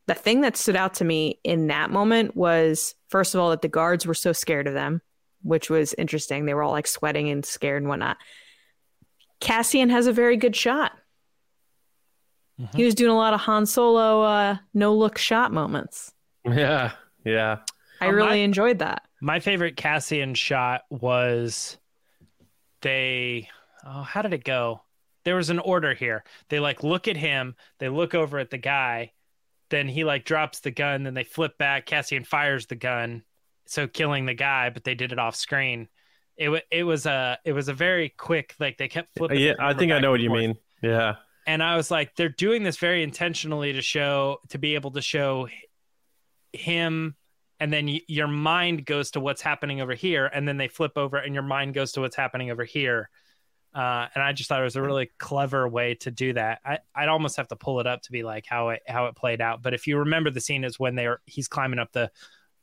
the 0.07 0.15
thing 0.15 0.41
that 0.41 0.57
stood 0.57 0.75
out 0.75 0.95
to 0.95 1.05
me 1.05 1.39
in 1.45 1.67
that 1.67 1.91
moment 1.91 2.35
was 2.35 2.93
first 3.07 3.33
of 3.33 3.39
all 3.39 3.51
that 3.51 3.61
the 3.61 3.69
guards 3.69 4.05
were 4.05 4.13
so 4.13 4.33
scared 4.33 4.67
of 4.67 4.73
them, 4.73 5.01
which 5.41 5.69
was 5.69 5.93
interesting. 5.93 6.45
They 6.45 6.53
were 6.53 6.63
all 6.63 6.71
like 6.73 6.87
sweating 6.87 7.29
and 7.29 7.45
scared 7.45 7.81
and 7.81 7.87
whatnot. 7.89 8.17
Cassian 9.39 9.89
has 9.91 10.07
a 10.07 10.11
very 10.11 10.35
good 10.35 10.57
shot. 10.57 10.91
Mhm. 12.59 12.75
He 12.75 12.83
was 12.83 12.95
doing 12.95 13.11
a 13.11 13.15
lot 13.15 13.33
of 13.33 13.39
Han 13.41 13.65
Solo 13.65 14.23
uh, 14.23 14.57
no 14.73 14.93
look 14.93 15.17
shot 15.17 15.53
moments. 15.53 16.11
Yeah, 16.43 16.91
yeah. 17.29 17.57
I 18.01 18.07
Oh, 18.07 18.11
really 18.11 18.27
my- 18.29 18.35
enjoyed 18.35 18.79
that. 18.79 19.03
my 19.21 19.39
favorite 19.39 19.75
Cassian 19.77 20.33
shot 20.33 20.83
was 20.89 21.77
they. 22.81 23.49
Oh, 23.85 24.01
how 24.03 24.21
did 24.21 24.33
it 24.33 24.43
go? 24.43 24.81
There 25.25 25.35
was 25.35 25.49
an 25.49 25.59
order 25.59 25.93
here. 25.93 26.23
They 26.49 26.59
like 26.59 26.83
look 26.83 27.07
at 27.07 27.17
him. 27.17 27.55
They 27.79 27.89
look 27.89 28.15
over 28.15 28.39
at 28.39 28.49
the 28.49 28.57
guy. 28.57 29.11
Then 29.69 29.87
he 29.87 30.03
like 30.03 30.25
drops 30.25 30.61
the 30.61 30.71
gun. 30.71 31.03
Then 31.03 31.13
they 31.13 31.23
flip 31.23 31.57
back. 31.57 31.85
Cassian 31.85 32.23
fires 32.23 32.65
the 32.67 32.75
gun, 32.75 33.23
so 33.65 33.87
killing 33.87 34.25
the 34.25 34.33
guy. 34.33 34.69
But 34.69 34.83
they 34.83 34.95
did 34.95 35.11
it 35.11 35.19
off 35.19 35.35
screen. 35.35 35.87
It 36.37 36.49
wa 36.49 36.59
it 36.71 36.83
was 36.83 37.05
a 37.05 37.37
it 37.43 37.51
was 37.53 37.67
a 37.67 37.73
very 37.73 38.09
quick 38.09 38.55
like 38.59 38.77
they 38.77 38.87
kept 38.87 39.09
flipping. 39.17 39.39
Yeah, 39.39 39.53
I 39.59 39.73
think 39.73 39.91
I 39.91 39.99
know 39.99 40.11
what 40.11 40.15
and 40.21 40.23
you 40.23 40.29
forth. 40.29 40.39
mean. 40.41 40.57
Yeah. 40.81 41.15
and 41.45 41.61
I 41.61 41.75
was 41.75 41.91
like, 41.91 42.15
they're 42.15 42.29
doing 42.29 42.63
this 42.63 42.77
very 42.77 43.03
intentionally 43.03 43.73
to 43.73 43.81
show, 43.81 44.37
to 44.49 44.57
be 44.57 44.75
able 44.75 44.91
to 44.91 45.01
show 45.01 45.49
him, 46.53 47.15
and 47.59 47.71
then 47.73 47.85
y- 47.87 48.01
your 48.07 48.27
mind 48.27 48.85
goes 48.85 49.11
to 49.11 49.19
what's 49.19 49.41
happening 49.41 49.81
over 49.81 49.93
here, 49.93 50.25
and 50.27 50.47
then 50.47 50.57
they 50.57 50.67
flip 50.67 50.93
over, 50.97 51.17
and 51.17 51.33
your 51.33 51.43
mind 51.43 51.73
goes 51.73 51.91
to 51.93 52.01
what's 52.01 52.15
happening 52.15 52.51
over 52.51 52.63
here. 52.63 53.09
Uh, 53.73 54.07
and 54.15 54.23
I 54.23 54.33
just 54.33 54.49
thought 54.49 54.61
it 54.61 54.63
was 54.63 54.75
a 54.75 54.81
really 54.81 55.11
clever 55.19 55.67
way 55.67 55.93
to 55.95 56.09
do 56.09 56.33
that. 56.33 56.59
I, 56.65 56.79
I'd 56.95 57.07
almost 57.09 57.37
have 57.37 57.47
to 57.49 57.55
pull 57.55 57.79
it 57.79 57.85
up 57.87 58.01
to 58.03 58.11
be 58.11 58.23
like 58.23 58.45
how 58.47 58.69
it 58.69 58.81
how 58.87 59.05
it 59.05 59.15
played 59.15 59.41
out. 59.41 59.61
But 59.61 59.73
if 59.75 59.85
you 59.85 59.99
remember 59.99 60.31
the 60.31 60.41
scene 60.41 60.63
is 60.63 60.79
when 60.79 60.95
they're 60.95 61.21
he's 61.25 61.47
climbing 61.47 61.77
up 61.79 61.91
the 61.91 62.09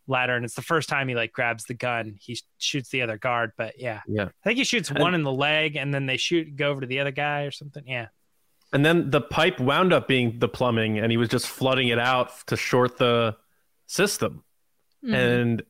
ladder, 0.08 0.34
and 0.34 0.44
it's 0.44 0.54
the 0.54 0.62
first 0.62 0.88
time 0.88 1.08
he 1.08 1.14
like 1.14 1.32
grabs 1.32 1.64
the 1.64 1.74
gun. 1.74 2.16
He 2.18 2.38
shoots 2.58 2.88
the 2.90 3.02
other 3.02 3.18
guard, 3.18 3.52
but 3.56 3.74
yeah, 3.78 4.00
Yeah. 4.08 4.24
I 4.24 4.44
think 4.44 4.58
he 4.58 4.64
shoots 4.64 4.90
one 4.90 5.14
in 5.14 5.22
the 5.22 5.32
leg, 5.32 5.76
and 5.76 5.92
then 5.94 6.06
they 6.06 6.16
shoot 6.16 6.56
go 6.56 6.70
over 6.70 6.80
to 6.80 6.86
the 6.86 7.00
other 7.00 7.10
guy 7.12 7.42
or 7.42 7.50
something. 7.50 7.84
Yeah. 7.86 8.06
And 8.72 8.84
then 8.84 9.10
the 9.10 9.20
pipe 9.20 9.60
wound 9.60 9.92
up 9.92 10.08
being 10.08 10.38
the 10.40 10.48
plumbing, 10.48 10.98
and 10.98 11.10
he 11.12 11.16
was 11.16 11.28
just 11.28 11.46
flooding 11.46 11.88
it 11.88 11.98
out 12.00 12.32
to 12.48 12.56
short 12.56 12.98
the 12.98 13.36
system. 13.86 14.42
Mhm. 15.04 15.14
And 15.14 15.62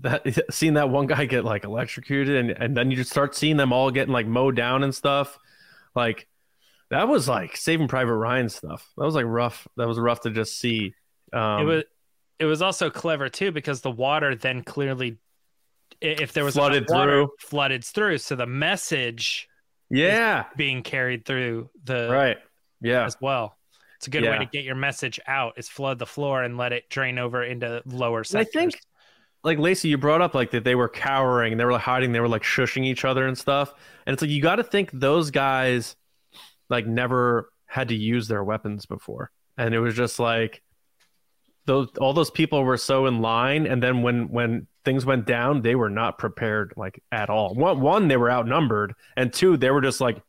that 0.00 0.24
seeing 0.52 0.74
that 0.74 0.90
one 0.90 1.06
guy 1.06 1.24
get 1.26 1.44
like 1.44 1.64
electrocuted, 1.64 2.36
and 2.36 2.50
and 2.50 2.76
then 2.76 2.90
you 2.90 2.96
just 2.96 3.10
start 3.10 3.34
seeing 3.34 3.56
them 3.56 3.72
all 3.72 3.90
getting 3.90 4.12
like 4.12 4.26
mowed 4.26 4.56
down 4.56 4.82
and 4.82 4.94
stuff. 4.94 5.38
Like 5.94 6.26
that 6.90 7.08
was 7.08 7.28
like 7.28 7.56
Saving 7.56 7.88
Private 7.88 8.14
Ryan 8.14 8.48
stuff. 8.48 8.88
That 8.96 9.04
was 9.04 9.14
like 9.14 9.26
rough. 9.26 9.66
That 9.76 9.88
was 9.88 9.98
rough 9.98 10.20
to 10.22 10.30
just 10.30 10.58
see. 10.58 10.94
Um, 11.32 11.60
it 11.60 11.64
was 11.64 11.84
it 12.38 12.44
was 12.46 12.62
also 12.62 12.90
clever 12.90 13.28
too 13.28 13.52
because 13.52 13.80
the 13.80 13.90
water 13.90 14.34
then 14.34 14.62
clearly 14.62 15.18
if 16.00 16.32
there 16.32 16.44
was 16.44 16.54
Flooded 16.54 16.86
water, 16.90 17.10
through. 17.12 17.30
flooded 17.38 17.84
through 17.84 18.18
so 18.18 18.34
the 18.34 18.46
message 18.46 19.48
yeah, 19.90 20.46
being 20.56 20.82
carried 20.82 21.24
through 21.24 21.70
the 21.84 22.08
right. 22.10 22.38
Yeah, 22.80 23.04
as 23.04 23.16
well 23.20 23.56
it's 24.04 24.08
a 24.08 24.10
good 24.10 24.28
way 24.28 24.38
to 24.38 24.44
get 24.44 24.64
your 24.64 24.74
message 24.74 25.18
out 25.26 25.54
is 25.56 25.66
flood 25.66 25.98
the 25.98 26.04
floor 26.04 26.42
and 26.42 26.58
let 26.58 26.74
it 26.74 26.90
drain 26.90 27.18
over 27.18 27.42
into 27.42 27.82
lower 27.86 28.22
And 28.30 28.38
I 28.38 28.44
think 28.44 28.78
like 29.42 29.58
Lacey, 29.58 29.88
you 29.88 29.96
brought 29.96 30.20
up 30.20 30.34
like 30.34 30.50
that 30.50 30.62
they 30.64 30.74
were 30.74 30.90
cowering 30.90 31.52
and 31.52 31.60
they 31.60 31.64
were 31.64 31.72
like 31.72 31.80
hiding, 31.80 32.12
they 32.12 32.20
were 32.20 32.28
like 32.28 32.42
shushing 32.42 32.84
each 32.84 33.06
other 33.06 33.26
and 33.26 33.36
stuff. 33.36 33.72
And 34.06 34.12
it's 34.12 34.20
like 34.20 34.30
you 34.30 34.42
got 34.42 34.56
to 34.56 34.62
think 34.62 34.90
those 34.92 35.30
guys 35.30 35.96
like 36.68 36.86
never 36.86 37.50
had 37.66 37.88
to 37.88 37.94
use 37.94 38.28
their 38.28 38.44
weapons 38.44 38.84
before, 38.84 39.30
and 39.56 39.74
it 39.74 39.80
was 39.80 39.94
just 39.94 40.18
like 40.18 40.62
those 41.64 41.88
all 41.98 42.12
those 42.12 42.30
people 42.30 42.62
were 42.62 42.76
so 42.76 43.06
in 43.06 43.22
line, 43.22 43.66
and 43.66 43.82
then 43.82 44.02
when 44.02 44.28
when 44.28 44.66
things 44.84 45.06
went 45.06 45.26
down, 45.26 45.62
they 45.62 45.74
were 45.74 45.88
not 45.88 46.18
prepared 46.18 46.74
like 46.76 47.02
at 47.10 47.30
all. 47.30 47.54
One 47.54 47.80
one 47.80 48.08
they 48.08 48.18
were 48.18 48.30
outnumbered, 48.30 48.94
and 49.16 49.32
two 49.32 49.56
they 49.56 49.70
were 49.70 49.80
just 49.80 50.00
like 50.00 50.20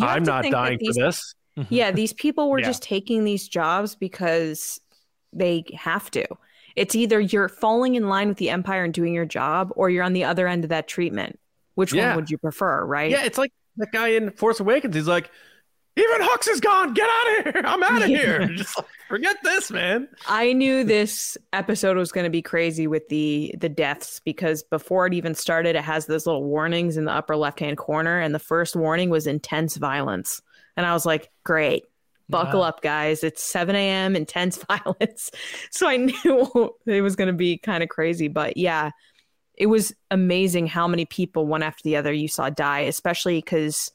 I'm 0.00 0.22
not 0.22 0.44
dying 0.50 0.78
these 0.78 0.96
for 0.96 1.04
this. 1.04 1.34
Mm-hmm. 1.58 1.74
yeah, 1.74 1.90
these 1.90 2.12
people 2.12 2.50
were 2.50 2.60
Yeah. 2.60 2.66
just 2.66 2.82
taking 2.82 3.24
these 3.24 3.46
jobs 3.48 3.94
because 3.94 4.80
they 5.32 5.64
have 5.74 6.10
to. 6.12 6.24
It's 6.76 6.94
either 6.94 7.20
you're 7.20 7.48
falling 7.50 7.94
in 7.94 8.08
line 8.08 8.28
with 8.28 8.38
the 8.38 8.48
empire 8.50 8.84
and 8.84 8.94
doing 8.94 9.12
your 9.12 9.26
job, 9.26 9.70
or 9.76 9.90
you're 9.90 10.04
on 10.04 10.14
the 10.14 10.24
other 10.24 10.48
end 10.48 10.64
of 10.64 10.70
that 10.70 10.88
treatment. 10.88 11.38
Which 11.74 11.92
Yeah. 11.92 12.08
one 12.08 12.16
would 12.16 12.30
you 12.30 12.38
prefer, 12.38 12.84
right? 12.84 13.10
Yeah, 13.10 13.24
it's 13.24 13.38
like 13.38 13.52
that 13.76 13.92
guy 13.92 14.08
in 14.08 14.30
Force 14.30 14.60
Awakens. 14.60 14.94
He's 14.94 15.08
like, 15.08 15.30
even 15.96 16.20
Hux 16.26 16.48
is 16.48 16.60
gone. 16.60 16.94
Get 16.94 17.08
out 17.08 17.46
of 17.46 17.52
here. 17.54 17.62
I'm 17.66 17.82
out 17.82 18.00
of 18.02 18.08
here. 18.08 18.46
Just 18.56 18.78
like, 18.78 18.86
forget 19.08 19.36
this, 19.42 19.70
man. 19.70 20.08
I 20.26 20.54
knew 20.54 20.84
this 20.84 21.36
episode 21.52 21.98
was 21.98 22.12
going 22.12 22.24
to 22.24 22.30
be 22.30 22.40
crazy 22.42 22.86
with 22.86 23.08
the 23.10 23.54
the 23.58 23.68
deaths 23.68 24.20
because 24.24 24.62
before 24.62 25.06
it 25.06 25.12
even 25.12 25.34
started, 25.34 25.76
it 25.76 25.82
has 25.84 26.06
those 26.06 26.26
little 26.26 26.44
warnings 26.44 26.96
in 26.96 27.04
the 27.04 27.12
upper 27.12 27.36
left 27.36 27.60
hand 27.60 27.76
corner, 27.76 28.18
and 28.20 28.34
the 28.34 28.38
first 28.38 28.74
warning 28.74 29.10
was 29.10 29.26
intense 29.26 29.76
violence, 29.76 30.40
and 30.76 30.86
I 30.86 30.92
was 30.92 31.06
like, 31.06 31.30
great. 31.44 31.84
Buckle 32.28 32.60
Wow. 32.60 32.68
up, 32.68 32.82
guys. 32.82 33.24
It's 33.24 33.42
7 33.42 33.74
a.m. 33.76 34.16
intense 34.16 34.56
violence. 34.68 35.30
So 35.70 35.86
I 35.86 35.96
knew 35.96 36.74
it 36.86 37.02
was 37.02 37.16
going 37.16 37.26
to 37.28 37.34
be 37.34 37.58
kind 37.58 37.82
of 37.82 37.88
crazy. 37.88 38.28
But 38.28 38.56
yeah, 38.56 38.90
it 39.56 39.66
was 39.66 39.92
amazing 40.10 40.66
how 40.66 40.88
many 40.88 41.04
people, 41.04 41.46
one 41.46 41.62
after 41.62 41.82
the 41.82 41.96
other, 41.96 42.12
you 42.12 42.28
saw 42.28 42.48
die, 42.48 42.80
especially 42.80 43.38
because 43.38 43.90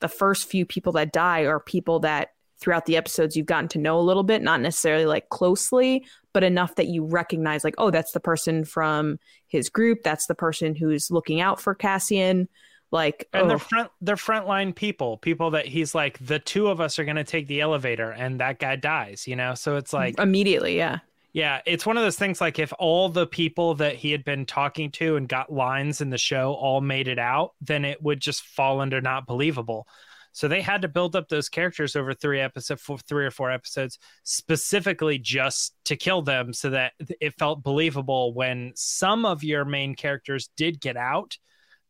the 0.00 0.08
first 0.08 0.48
few 0.48 0.64
people 0.64 0.92
that 0.92 1.12
die 1.12 1.40
are 1.42 1.58
people 1.58 2.00
that 2.00 2.28
throughout 2.60 2.86
the 2.86 2.96
episodes 2.96 3.36
you've 3.36 3.46
gotten 3.46 3.68
to 3.68 3.78
know 3.78 3.98
a 3.98 4.02
little 4.02 4.22
bit, 4.22 4.40
not 4.40 4.60
necessarily 4.60 5.06
like 5.06 5.28
closely, 5.30 6.06
but 6.32 6.44
enough 6.44 6.76
that 6.76 6.86
you 6.86 7.04
recognize, 7.04 7.64
like, 7.64 7.74
oh, 7.78 7.90
that's 7.90 8.12
the 8.12 8.20
person 8.20 8.64
from 8.64 9.18
his 9.48 9.68
group. 9.68 10.02
That's 10.04 10.26
the 10.26 10.34
person 10.34 10.74
who's 10.74 11.10
looking 11.10 11.40
out 11.40 11.60
for 11.60 11.74
Cassian. 11.74 12.48
Like, 12.94 13.28
and 13.32 13.46
oh, 13.46 13.48
they're 13.48 13.58
front 13.58 13.90
they're 14.00 14.14
frontline 14.14 14.72
people 14.72 15.18
people 15.18 15.50
that 15.50 15.66
he's 15.66 15.96
like 15.96 16.16
the 16.24 16.38
two 16.38 16.68
of 16.68 16.80
us 16.80 16.96
are 17.00 17.04
going 17.04 17.16
to 17.16 17.24
take 17.24 17.48
the 17.48 17.60
elevator 17.60 18.12
and 18.12 18.38
that 18.38 18.60
guy 18.60 18.76
dies 18.76 19.26
you 19.26 19.34
know 19.34 19.54
so 19.54 19.76
it's 19.76 19.92
like 19.92 20.16
immediately, 20.20 20.76
yeah. 20.76 21.00
Yeah, 21.32 21.62
it's 21.66 21.84
one 21.84 21.96
of 21.96 22.04
those 22.04 22.14
things 22.16 22.40
like 22.40 22.60
if 22.60 22.72
all 22.78 23.08
the 23.08 23.26
people 23.26 23.74
that 23.74 23.96
he 23.96 24.12
had 24.12 24.24
been 24.24 24.46
talking 24.46 24.92
to 24.92 25.16
and 25.16 25.28
got 25.28 25.52
lines 25.52 26.00
in 26.00 26.10
the 26.10 26.16
show 26.16 26.52
all 26.52 26.80
made 26.80 27.08
it 27.08 27.18
out, 27.18 27.54
then 27.60 27.84
it 27.84 28.00
would 28.00 28.20
just 28.20 28.44
fall 28.44 28.80
under 28.80 29.00
not 29.00 29.26
believable. 29.26 29.88
So 30.30 30.46
they 30.46 30.62
had 30.62 30.82
to 30.82 30.88
build 30.88 31.16
up 31.16 31.28
those 31.28 31.48
characters 31.48 31.96
over 31.96 32.14
three 32.14 32.40
episodes, 32.40 32.80
for 32.80 32.98
three 32.98 33.26
or 33.26 33.32
four 33.32 33.50
episodes, 33.50 33.98
specifically 34.22 35.18
just 35.18 35.74
to 35.86 35.96
kill 35.96 36.22
them, 36.22 36.52
so 36.52 36.70
that 36.70 36.92
it 37.20 37.34
felt 37.34 37.64
believable 37.64 38.32
when 38.32 38.70
some 38.76 39.26
of 39.26 39.42
your 39.42 39.64
main 39.64 39.96
characters 39.96 40.50
did 40.56 40.80
get 40.80 40.96
out, 40.96 41.36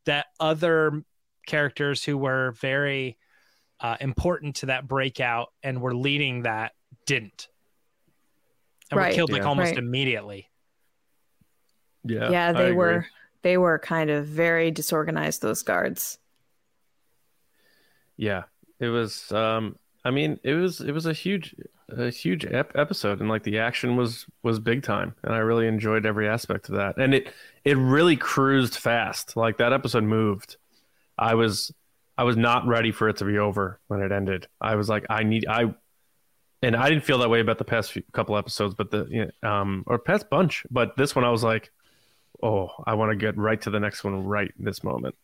that 0.05 0.27
other 0.39 1.03
characters 1.45 2.03
who 2.03 2.17
were 2.17 2.51
very 2.59 3.17
uh, 3.79 3.97
important 3.99 4.57
to 4.57 4.67
that 4.67 4.87
breakout 4.87 5.51
and 5.61 5.81
were 5.81 5.95
leading 5.95 6.43
that 6.43 6.71
didn't 7.05 7.47
and 8.89 8.99
Right. 8.99 9.11
were 9.11 9.15
killed 9.15 9.31
like 9.31 9.45
almost 9.45 9.71
Right. 9.71 9.79
immediately. 9.79 10.49
Yeah, 12.03 12.31
yeah, 12.31 12.47
I 12.47 12.51
they 12.51 12.65
agree. 12.65 12.75
were 12.75 13.05
they 13.41 13.57
were 13.57 13.79
kind 13.79 14.09
of 14.09 14.25
very 14.25 14.71
disorganized, 14.71 15.41
those 15.41 15.63
guards. 15.63 16.17
Yeah, 18.17 18.43
it 18.79 18.87
was. 18.87 19.31
Um, 19.31 19.77
I 20.03 20.11
mean, 20.11 20.39
it 20.43 20.53
was 20.53 20.81
it 20.81 20.91
was 20.91 21.05
a 21.05 21.13
huge 21.13 21.55
a 21.89 22.09
huge 22.09 22.45
ep- 22.45 22.75
episode, 22.75 23.19
and 23.19 23.29
like 23.29 23.43
the 23.43 23.59
action 23.59 23.95
was 23.95 24.25
was 24.43 24.59
big 24.59 24.83
time, 24.83 25.15
and 25.23 25.33
I 25.33 25.39
really 25.39 25.67
enjoyed 25.67 26.05
every 26.05 26.27
aspect 26.27 26.69
of 26.69 26.75
that. 26.75 26.97
And 26.97 27.13
it 27.13 27.31
it 27.63 27.77
really 27.77 28.15
cruised 28.15 28.75
fast. 28.75 29.35
Like 29.35 29.57
that 29.57 29.73
episode 29.73 30.03
moved. 30.03 30.57
I 31.17 31.35
was 31.35 31.73
I 32.17 32.23
was 32.23 32.37
not 32.37 32.67
ready 32.67 32.91
for 32.91 33.09
it 33.09 33.17
to 33.17 33.25
be 33.25 33.37
over 33.37 33.79
when 33.87 34.01
it 34.01 34.11
ended. 34.11 34.47
I 34.59 34.75
was 34.75 34.89
like, 34.89 35.05
I 35.09 35.23
need 35.23 35.45
I. 35.47 35.73
And 36.61 36.75
I 36.75 36.89
didn't 36.89 37.03
feel 37.03 37.19
that 37.19 37.29
way 37.29 37.41
about 37.41 37.59
the 37.59 37.65
past 37.65 37.91
few, 37.91 38.01
couple 38.11 38.37
episodes, 38.37 38.73
but 38.73 38.89
the 38.89 39.05
you 39.09 39.31
know, 39.41 39.49
um 39.49 39.83
or 39.85 39.99
past 39.99 40.29
bunch, 40.29 40.65
but 40.71 40.97
this 40.97 41.15
one 41.15 41.25
I 41.25 41.29
was 41.29 41.43
like, 41.43 41.71
oh, 42.41 42.69
I 42.85 42.95
want 42.95 43.11
to 43.11 43.15
get 43.15 43.37
right 43.37 43.61
to 43.61 43.69
the 43.69 43.79
next 43.79 44.03
one 44.03 44.23
right 44.23 44.51
this 44.57 44.83
moment. 44.83 45.15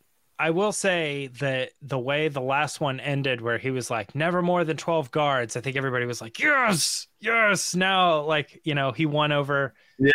I 0.41 0.49
will 0.49 0.71
say 0.71 1.27
that 1.39 1.69
the 1.83 1.99
way 1.99 2.27
the 2.27 2.41
last 2.41 2.81
one 2.81 2.99
ended, 2.99 3.41
where 3.41 3.59
he 3.59 3.69
was 3.69 3.91
like, 3.91 4.15
never 4.15 4.41
more 4.41 4.63
than 4.63 4.75
12 4.75 5.11
guards, 5.11 5.55
I 5.55 5.61
think 5.61 5.75
everybody 5.77 6.05
was 6.05 6.19
like, 6.19 6.39
yes, 6.39 7.05
yes. 7.19 7.75
Now, 7.75 8.21
like, 8.21 8.59
you 8.63 8.73
know, 8.73 8.91
he 8.91 9.05
won 9.05 9.31
over. 9.31 9.75
Yeah, 9.99 10.11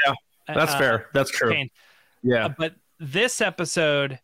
that's 0.48 0.72
uh, 0.72 0.78
fair. 0.78 1.06
That's 1.14 1.30
true. 1.30 1.52
Kane. 1.52 1.70
Yeah. 2.24 2.46
Uh, 2.46 2.54
but 2.58 2.74
this 2.98 3.40
episode, 3.40 4.18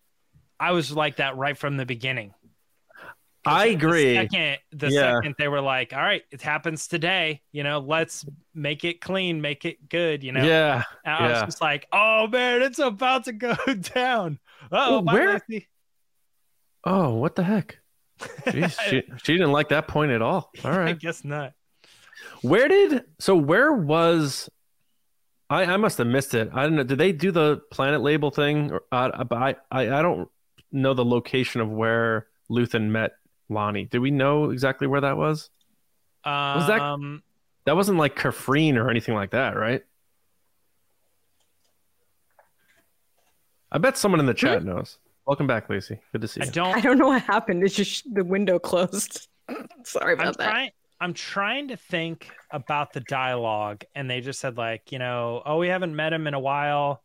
I 0.59 0.73
was 0.73 0.91
like 0.91 1.17
that 1.17 1.37
right 1.37 1.57
from 1.57 1.77
the 1.77 1.87
beginning. 1.87 2.35
I 3.45 3.67
agree. 3.67 4.15
The 4.17 4.23
second, 4.23 4.59
the 4.73 4.89
Yeah. 4.91 5.15
second 5.15 5.35
they 5.39 5.47
were 5.47 5.61
like, 5.61 5.93
all 5.93 6.01
right, 6.03 6.23
it 6.33 6.43
happens 6.43 6.89
today. 6.89 7.43
You 7.53 7.63
know, 7.63 7.79
let's 7.79 8.25
make 8.55 8.83
it 8.85 9.01
clean, 9.01 9.41
make 9.41 9.65
it 9.65 9.89
good. 9.89 10.25
You 10.25 10.33
know, 10.33 10.45
Yeah. 10.45 10.83
And 11.05 11.15
I 11.15 11.31
was 11.31 11.43
just 11.43 11.61
like, 11.61 11.87
oh 11.93 12.27
man, 12.27 12.61
it's 12.63 12.81
about 12.81 13.25
to 13.27 13.33
go 13.33 13.55
down. 13.95 14.41
Oh, 14.73 15.01
where- 15.03 15.35
Lacey. 15.49 15.69
Oh, 16.85 17.15
what 17.15 17.37
the 17.37 17.43
heck? 17.45 17.79
Jeez, 18.47 18.79
she, 18.81 19.03
she 19.25 19.33
didn't 19.33 19.53
like 19.53 19.69
that 19.71 19.89
point 19.89 20.13
at 20.13 20.23
all. 20.23 20.51
All 20.65 20.71
I 20.89 20.93
guess 20.93 21.25
not. 21.25 21.53
Where 22.43 22.69
did 22.69 23.05
so 23.19 23.35
where 23.37 23.73
was 23.73 24.49
I 25.51 25.65
I 25.65 25.77
must 25.77 25.99
have 25.99 26.07
missed 26.07 26.35
it. 26.35 26.51
I 26.53 26.63
don't 26.63 26.77
know. 26.77 26.83
Did 26.85 26.99
they 26.99 27.13
do 27.13 27.31
the 27.31 27.61
planet 27.71 28.01
label 28.01 28.31
thing? 28.31 28.73
Or, 28.73 28.83
uh, 28.93 29.25
but 29.25 29.37
I, 29.39 29.57
I 29.71 29.99
I 29.99 30.03
don't 30.03 30.29
know 30.71 30.95
the 30.95 31.05
location 31.05 31.61
of 31.61 31.69
where 31.71 32.27
Luthen 32.51 32.89
met 32.91 33.13
Lonni. 33.51 33.89
Do 33.91 34.01
we 34.01 34.11
know 34.11 34.51
exactly 34.51 34.87
where 34.87 35.01
that 35.01 35.17
was? 35.17 35.51
Um, 36.25 36.67
that- 36.69 36.81
That 37.65 37.77
wasn't 37.77 37.99
like 37.99 38.17
Kafrene 38.17 38.77
or 38.77 38.89
anything 38.91 39.15
like 39.15 39.31
that, 39.33 39.57
right? 39.57 39.83
I 43.71 43.79
bet 43.79 43.97
someone 43.97 44.21
in 44.21 44.27
the 44.27 44.35
chat 44.35 44.65
knows. 44.65 44.99
Welcome 45.27 45.47
back, 45.47 45.69
Lacey. 45.71 46.01
Good 46.13 46.21
to 46.23 46.29
see 46.29 46.41
I 46.41 46.45
you. 46.45 46.51
I 46.51 46.53
don't. 46.53 46.83
don't 46.83 46.99
know 46.99 47.07
what 47.09 47.23
happened. 47.23 47.63
It's 47.63 47.75
just 47.75 48.13
the 48.13 48.25
window 48.25 48.59
closed. 48.59 49.29
Sorry 49.85 50.15
I'm 50.15 50.21
about 50.21 50.37
that. 50.39 50.51
trying. 50.51 50.71
I'm 51.01 51.15
trying 51.15 51.69
to 51.69 51.77
think 51.77 52.31
about 52.51 52.93
the 52.93 53.01
dialogue, 53.01 53.85
and 53.95 54.09
they 54.11 54.21
just 54.21 54.41
said 54.41 54.57
like, 54.57 54.93
you 54.93 54.99
know, 54.99 55.43
oh, 55.45 55.59
we 55.59 55.69
haven't 55.69 55.95
met 55.97 56.13
him 56.13 56.27
in 56.27 56.35
a 56.35 56.41
while, 56.41 57.03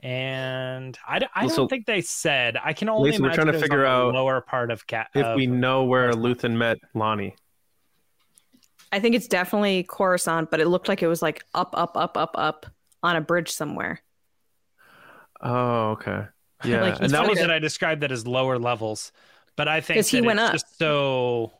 and 0.00 0.98
I 1.06 1.18
Well, 1.18 1.48
don't 1.48 1.50
so- 1.50 1.68
think 1.68 1.86
they 1.86 2.00
said. 2.02 2.56
I 2.62 2.72
can 2.72 2.88
only 2.88 3.10
Lacey, 3.10 3.22
we're 3.22 3.32
trying 3.34 3.46
to 3.52 3.58
figure 3.58 3.84
on 3.86 4.00
the 4.00 4.08
out 4.08 4.14
lower 4.14 4.40
part 4.40 4.70
of 4.70 4.86
cat. 4.86 5.08
If 5.14 5.24
of- 5.24 5.36
we 5.36 5.46
know 5.46 5.84
where 5.84 6.12
Luthen 6.12 6.56
met 6.56 6.78
Lonni. 6.94 7.34
I 8.92 8.98
think 9.00 9.14
it's 9.14 9.28
definitely 9.28 9.84
Coruscant, 9.84 10.50
but 10.50 10.58
it 10.60 10.66
looked 10.66 10.88
like 10.88 11.00
it 11.02 11.06
was 11.06 11.22
like 11.22 11.44
up, 11.54 11.70
up, 11.74 11.96
up, 11.96 12.16
up, 12.16 12.32
up 12.34 12.66
on 13.04 13.14
a 13.16 13.20
bridge 13.20 13.50
somewhere. 13.50 14.00
Oh, 15.40 15.90
okay. 15.92 16.24
Yeah. 16.64 16.82
Like, 16.82 16.94
and 16.94 17.02
he's 17.04 17.12
that 17.12 17.28
was 17.28 17.38
that 17.38 17.50
I 17.50 17.58
described 17.58 18.02
that 18.02 18.12
as 18.12 18.26
lower 18.26 18.58
levels, 18.58 19.12
but 19.56 19.66
I 19.68 19.80
think 19.80 19.98
'Cause 19.98 20.08
he 20.08 20.20
went 20.20 20.40
up. 20.40 20.52
just 20.52 20.78
so 20.78 21.52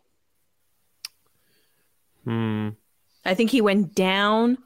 hmm. 2.25 2.71
I 3.25 3.35
think 3.35 3.51
he 3.51 3.61
went 3.61 3.95
down 3.95 4.59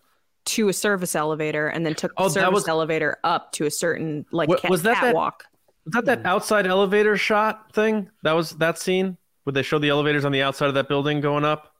to 0.47 0.68
a 0.68 0.72
service 0.72 1.14
elevator 1.14 1.68
and 1.68 1.85
then 1.87 1.95
took 1.95 2.14
the 2.16 2.22
Oh, 2.22 2.28
service 2.28 2.53
was- 2.53 2.68
elevator 2.68 3.16
up 3.24 3.53
to 3.53 3.66
a 3.66 3.70
certain 3.70 4.26
like 4.30 4.49
What- 4.49 4.61
cat, 4.62 4.70
was 4.70 4.82
that 4.82 4.95
that- 4.95 5.01
catwalk. 5.01 5.45
Was 5.87 5.93
that 5.95 6.05
that 6.07 6.26
outside 6.26 6.66
elevator 6.66 7.16
shot 7.16 7.72
thing? 7.74 8.11
That 8.22 8.32
was 8.32 8.53
that 8.53 8.78
scene? 8.78 9.18
Would 9.45 9.55
they 9.55 9.62
show 9.62 9.78
the 9.78 9.91
elevators 9.91 10.24
on 10.24 10.32
the 10.32 10.41
outside 10.43 10.68
of 10.68 10.74
that 10.74 10.89
building 10.89 11.20
going 11.20 11.45
up? 11.45 11.74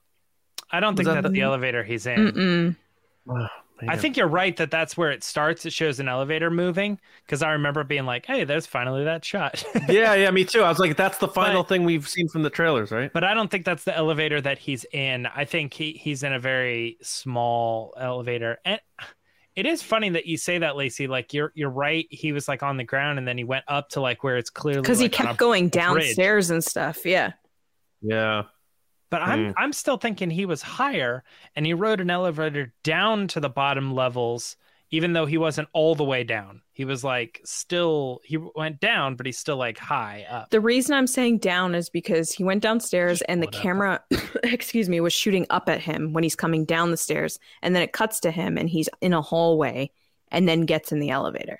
I 0.71 0.79
don't 0.79 0.93
Was 0.93 1.05
think 1.05 1.15
that 1.15 1.21
that's 1.23 1.31
the- 1.33 1.39
the 1.39 1.41
elevator 1.41 1.83
he's 1.83 2.05
in. 2.05 2.75
Mm-mm. 3.27 3.49
I 3.87 3.97
think 3.97 4.15
you're 4.15 4.27
right 4.27 4.55
that 4.57 4.71
that's 4.71 4.95
where 4.95 5.11
it 5.11 5.23
starts. 5.23 5.65
It 5.65 5.73
shows 5.73 5.99
an 5.99 6.07
elevator 6.07 6.49
moving 6.49 6.99
because 7.25 7.41
I 7.43 7.51
remember 7.51 7.83
being 7.83 8.05
like, 8.05 8.25
"Hey, 8.25 8.43
there's 8.45 8.65
finally 8.65 9.03
that 9.03 9.25
shot." 9.25 9.63
yeah, 9.89 10.13
yeah, 10.13 10.31
me 10.31 10.45
too. 10.45 10.61
I 10.61 10.69
was 10.69 10.79
like, 10.79 10.95
that's 10.95 11.17
the 11.17 11.27
final 11.27 11.63
But- 11.63 11.69
thing 11.69 11.83
we've 11.83 12.07
seen 12.07 12.27
from 12.29 12.43
the 12.43 12.49
trailers, 12.49 12.91
right? 12.91 13.11
but 13.13 13.23
I 13.23 13.33
don't 13.33 13.51
think 13.51 13.65
that's 13.65 13.83
the 13.83 13.95
elevator 13.95 14.39
that 14.41 14.57
he's 14.59 14.85
in. 14.93 15.25
I 15.25 15.43
think 15.45 15.73
he 15.73 15.91
he's 15.91 16.23
in 16.23 16.31
a 16.33 16.39
very 16.39 16.97
small 17.01 17.93
elevator. 17.99 18.59
And 18.63 18.79
it 19.55 19.65
is 19.65 19.81
funny 19.81 20.09
that 20.09 20.25
you 20.25 20.37
say 20.37 20.57
that, 20.59 20.75
Lacey. 20.77 21.07
Like 21.07 21.33
you're 21.33 21.51
you're 21.55 21.69
right. 21.69 22.07
He 22.09 22.31
was 22.31 22.47
like 22.47 22.63
on 22.63 22.77
the 22.77 22.83
ground 22.85 23.19
and 23.19 23.27
then 23.27 23.37
he 23.37 23.43
went 23.43 23.65
up 23.67 23.89
to 23.89 24.01
like 24.01 24.23
where 24.23 24.37
it's 24.37 24.49
clearly 24.49 24.81
Because 24.81 24.99
he 24.99 25.05
like, 25.05 25.19
on 25.19 25.25
kept 25.27 25.37
going 25.39 25.65
bridge. 25.65 25.71
downstairs 25.73 26.49
and 26.49 26.63
stuff. 26.63 27.05
Yeah. 27.05 27.33
Yeah. 28.01 28.43
But 29.09 29.21
I'm 29.21 29.39
Mm. 29.39 29.53
I'm 29.57 29.73
still 29.73 29.97
thinking 29.97 30.29
he 30.29 30.45
was 30.45 30.61
higher 30.61 31.23
and 31.55 31.65
he 31.65 31.73
rode 31.73 32.01
an 32.01 32.09
elevator 32.09 32.73
down 32.83 33.27
to 33.29 33.39
the 33.39 33.49
bottom 33.49 33.93
levels, 33.93 34.57
even 34.91 35.13
though 35.13 35.25
he 35.25 35.37
wasn't 35.37 35.67
all 35.73 35.93
the 35.95 36.03
way 36.03 36.23
down. 36.23 36.61
He 36.73 36.85
was 36.85 37.03
like 37.03 37.39
still 37.45 38.19
he 38.23 38.37
went 38.37 38.79
down, 38.79 39.15
but 39.15 39.25
he's 39.25 39.37
still 39.37 39.57
like 39.57 39.77
high 39.77 40.25
up. 40.29 40.49
The 40.49 40.59
reason 40.59 40.93
I'm 40.95 41.07
saying 41.07 41.37
down 41.37 41.75
is 41.75 41.89
because 41.89 42.31
he 42.31 42.43
went 42.43 42.61
downstairs 42.63 43.21
and 43.23 43.41
the 43.41 43.47
pull 43.47 43.53
it 43.53 43.57
up. 43.57 43.63
camera, 43.63 44.03
excuse 44.43 44.89
me, 44.89 44.99
was 44.99 45.13
shooting 45.13 45.45
up 45.49 45.69
at 45.69 45.81
him 45.81 46.11
when 46.13 46.23
he's 46.23 46.35
coming 46.35 46.65
down 46.65 46.91
the 46.91 46.97
stairs. 46.97 47.39
And 47.61 47.75
then 47.75 47.83
it 47.83 47.93
cuts 47.93 48.19
to 48.21 48.31
him 48.31 48.57
and 48.57 48.69
he's 48.69 48.89
in 49.01 49.13
a 49.13 49.21
hallway 49.21 49.91
and 50.31 50.47
then 50.49 50.61
gets 50.65 50.91
in 50.91 50.99
the 50.99 51.11
elevator. 51.11 51.59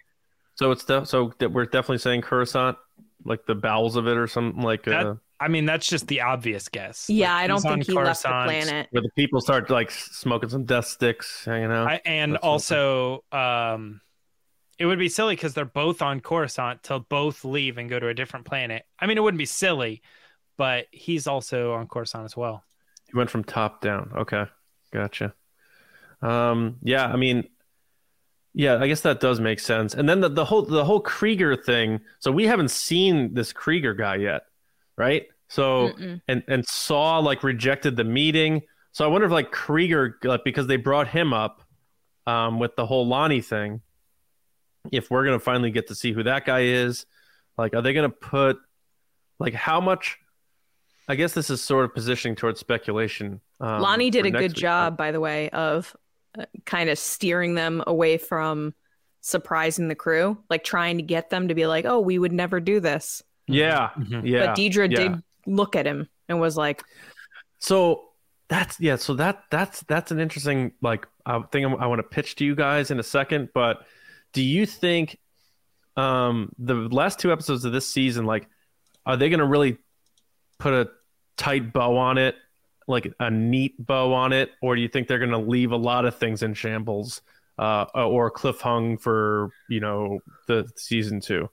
So 0.55 0.71
it's 0.71 0.83
de- 0.83 1.05
so 1.05 1.31
that 1.39 1.51
we're 1.51 1.65
definitely 1.65 1.99
saying 1.99 2.21
Coruscant, 2.23 2.77
like 3.23 3.45
the 3.45 3.55
bowels 3.55 3.95
of 3.95 4.07
it 4.07 4.17
or 4.17 4.27
something 4.27 4.63
like 4.63 4.83
That- 4.85 5.05
uh, 5.05 5.15
I 5.45 5.47
mean, 5.47 5.65
that's 5.65 5.85
just 5.85 6.07
the 6.07 6.21
obvious 6.21 6.69
guess. 6.69 7.05
Yeah, 7.07 7.31
Like, 7.31 7.43
I 7.43 7.47
don't 7.47 7.57
he's 7.57 7.65
on 7.65 7.71
think 7.73 7.85
he 7.85 7.93
left 7.93 8.23
the 8.23 8.29
planet. 8.29 8.87
where 8.89 9.03
the 9.03 9.11
people 9.15 9.41
start 9.41 9.69
like 9.69 9.91
smoking 9.91 10.49
some 10.49 10.65
death 10.65 10.87
sticks, 10.87 11.45
hanging 11.45 11.71
out. 11.71 11.87
I, 11.87 12.01
and 12.03 12.33
That's 12.33 12.43
also, 12.43 13.23
um, 13.31 14.01
it 14.79 14.87
would 14.87 14.97
be 14.97 15.07
silly 15.07 15.35
because 15.35 15.53
they're 15.53 15.65
both 15.65 16.01
on 16.01 16.19
Coruscant 16.19 16.81
till 16.81 16.99
both 16.99 17.45
leave 17.45 17.77
and 17.77 17.91
go 17.91 17.99
to 17.99 18.07
a 18.07 18.13
different 18.15 18.47
planet. 18.47 18.87
I 18.99 19.05
mean, 19.05 19.19
it 19.19 19.21
wouldn't 19.21 19.37
be 19.37 19.45
silly, 19.45 20.01
but 20.57 20.87
he's 20.89 21.27
also 21.27 21.73
on 21.73 21.87
Coruscant 21.87 22.25
as 22.25 22.35
well. 22.35 22.63
He 23.07 23.15
went 23.15 23.29
from 23.29 23.43
top 23.43 23.81
down. 23.81 24.13
Okay, 24.17 24.45
gotcha. 24.91 25.35
Um, 26.23 26.77
yeah, 26.81 27.05
I 27.05 27.17
mean, 27.17 27.47
yeah, 28.55 28.77
I 28.79 28.87
guess 28.87 29.01
that 29.01 29.19
does 29.19 29.39
make 29.39 29.59
sense. 29.59 29.93
And 29.93 30.09
then 30.09 30.21
the, 30.21 30.29
the 30.29 30.45
whole 30.45 30.63
the 30.63 30.85
whole 30.85 31.03
Kreegyr 31.03 31.63
thing. 31.63 32.01
So 32.17 32.31
we 32.31 32.45
haven't 32.45 32.71
seen 32.71 33.35
this 33.35 33.53
Kreegyr 33.53 33.95
guy 33.95 34.15
yet, 34.15 34.43
right? 34.97 35.27
So 35.47 35.89
Mm-mm. 35.89 36.21
and 36.27 36.43
and 36.47 36.65
Saw 36.65 37.19
like 37.19 37.43
rejected 37.43 37.95
the 37.95 38.03
meeting. 38.03 38.61
So 38.91 39.05
I 39.05 39.07
wonder 39.07 39.25
if 39.25 39.31
like 39.31 39.51
Kreegyr 39.51 40.13
like, 40.23 40.43
because 40.43 40.67
they 40.67 40.77
brought 40.77 41.07
him 41.07 41.33
up 41.33 41.61
um, 42.27 42.59
with 42.59 42.75
the 42.75 42.85
whole 42.85 43.07
Lonni 43.07 43.43
thing. 43.43 43.81
If 44.91 45.09
we're 45.09 45.25
gonna 45.25 45.39
finally 45.39 45.71
get 45.71 45.87
to 45.87 45.95
see 45.95 46.11
who 46.13 46.23
that 46.23 46.45
guy 46.45 46.61
is, 46.61 47.05
like, 47.57 47.75
are 47.75 47.81
they 47.81 47.93
gonna 47.93 48.09
put 48.09 48.57
like 49.39 49.53
how 49.53 49.81
much? 49.81 50.17
I 51.07 51.15
guess 51.15 51.33
this 51.33 51.49
is 51.51 51.61
sort 51.61 51.85
of 51.85 51.93
positioning 51.93 52.35
towards 52.35 52.59
speculation. 52.59 53.39
Um, 53.59 53.81
Lonni 53.81 54.09
did 54.09 54.25
a 54.25 54.31
good 54.31 54.41
week, 54.41 54.53
job, 54.53 54.97
by 54.97 55.11
the 55.11 55.19
way, 55.19 55.49
of 55.51 55.95
uh, 56.37 56.45
kind 56.65 56.89
of 56.89 56.97
steering 56.97 57.53
them 57.53 57.83
away 57.85 58.17
from 58.17 58.73
surprising 59.21 59.87
the 59.87 59.95
crew, 59.95 60.37
like 60.49 60.63
trying 60.63 60.97
to 60.97 61.03
get 61.03 61.29
them 61.29 61.47
to 61.47 61.55
be 61.55 61.65
like, 61.67 61.85
"Oh, 61.85 61.99
we 61.99 62.17
would 62.17 62.33
never 62.33 62.59
do 62.59 62.79
this." 62.79 63.21
but- 63.47 63.55
Yeah, 63.55 63.89
Mhm. 63.97 64.21
yeah. 64.27 64.45
but 64.47 64.57
Dedra 64.57 64.89
yeah. 64.91 64.97
did 64.97 65.23
look 65.45 65.75
at 65.75 65.85
him 65.85 66.07
and 66.27 66.39
was 66.39 66.57
like, 66.57 66.83
So 67.59 68.09
that's 68.47 68.79
yeah. 68.79 68.95
So 68.95 69.13
that 69.15 69.43
that's 69.49 69.81
that's 69.81 70.11
an 70.11 70.19
interesting 70.19 70.73
like 70.81 71.07
uh, 71.25 71.41
thing 71.51 71.65
I 71.65 71.87
want 71.87 71.99
to 71.99 72.03
pitch 72.03 72.35
to 72.37 72.45
you 72.45 72.55
guys 72.55 72.91
in 72.91 72.99
a 72.99 73.03
second. 73.03 73.49
But 73.53 73.85
do 74.33 74.41
you 74.41 74.65
think 74.65 75.17
um 75.97 76.51
the 76.59 76.73
last 76.75 77.19
two 77.19 77.31
episodes 77.31 77.63
of 77.63 77.71
this 77.71 77.87
season 77.87 78.25
like 78.25 78.49
are 79.05 79.15
they 79.15 79.29
going 79.29 79.39
to 79.39 79.45
really 79.45 79.77
put 80.57 80.73
a 80.73 80.89
tight 81.37 81.73
bow 81.73 81.97
on 81.97 82.17
it, 82.17 82.35
like 82.87 83.13
a 83.19 83.29
neat 83.29 83.73
bow 83.83 84.13
on 84.13 84.33
it, 84.33 84.51
or 84.61 84.75
do 84.75 84.81
you 84.81 84.87
think 84.87 85.07
they're 85.07 85.19
going 85.19 85.31
to 85.31 85.37
leave 85.37 85.71
a 85.71 85.77
lot 85.77 86.05
of 86.05 86.15
things 86.15 86.43
in 86.43 86.53
shambles 86.53 87.21
uh, 87.57 87.85
or 87.93 88.31
cliffhung 88.31 88.99
for 88.99 89.49
you 89.69 89.79
know 89.79 90.19
the 90.47 90.67
season 90.75 91.19
two? 91.19 91.49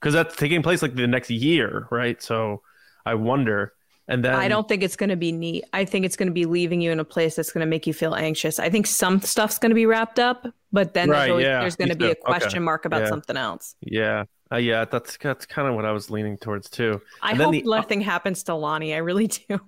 Because 0.00 0.14
that's 0.14 0.36
taking 0.36 0.62
place 0.62 0.82
like 0.82 0.94
the 0.94 1.06
next 1.06 1.30
year, 1.30 1.86
right? 1.90 2.22
So 2.22 2.62
I 3.10 3.14
wonder. 3.14 3.72
And 4.08 4.24
then 4.24 4.34
I 4.34 4.48
don't 4.48 4.66
think 4.68 4.82
it's 4.82 4.96
going 4.96 5.10
to 5.10 5.16
be 5.16 5.30
neat. 5.30 5.64
I 5.72 5.84
think 5.84 6.04
it's 6.04 6.16
going 6.16 6.26
to 6.28 6.32
be 6.32 6.44
leaving 6.44 6.80
you 6.80 6.90
in 6.90 6.98
a 6.98 7.04
place 7.04 7.36
that's 7.36 7.52
going 7.52 7.60
to 7.64 7.66
make 7.70 7.86
you 7.86 7.94
feel 7.94 8.14
anxious. 8.14 8.58
I 8.58 8.68
think 8.68 8.86
some 8.86 9.20
stuff's 9.20 9.58
going 9.58 9.70
to 9.70 9.74
be 9.76 9.86
wrapped 9.86 10.18
up, 10.18 10.46
but 10.72 10.94
then 10.94 11.10
Right, 11.10 11.18
there's, 11.20 11.30
always, 11.30 11.44
yeah, 11.44 11.60
there's 11.60 11.76
going 11.76 11.90
to 11.90 11.96
be 11.96 12.10
a 12.10 12.14
question 12.16 12.48
Okay, 12.48 12.58
mark 12.58 12.84
about 12.86 13.02
yeah. 13.02 13.08
something 13.08 13.36
else. 13.36 13.76
Yeah, 13.82 14.24
uh, 14.52 14.56
yeah, 14.56 14.84
that's 14.84 15.16
that's 15.18 15.46
kind 15.46 15.68
of 15.68 15.74
what 15.76 15.84
I 15.84 15.92
was 15.92 16.10
leaning 16.10 16.38
towards 16.38 16.68
too. 16.68 17.00
I 17.22 17.30
And 17.32 17.40
then 17.40 17.44
hope 17.52 17.52
the- 17.52 17.62
nothing 17.70 18.00
happens 18.00 18.42
to 18.44 18.52
Lonni. 18.52 18.94
I 18.94 18.98
really 18.98 19.28
do. 19.28 19.60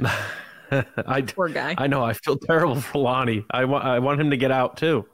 I 1.06 1.22
Poor 1.22 1.48
guy. 1.48 1.74
I 1.78 1.86
know 1.86 2.02
I 2.02 2.12
feel 2.14 2.36
terrible 2.36 2.80
for 2.80 2.98
Lonni. 2.98 3.44
I 3.50 3.64
want 3.66 3.84
I 3.84 3.98
want 4.00 4.20
him 4.20 4.30
to 4.30 4.36
get 4.36 4.50
out 4.50 4.76
too. 4.76 5.06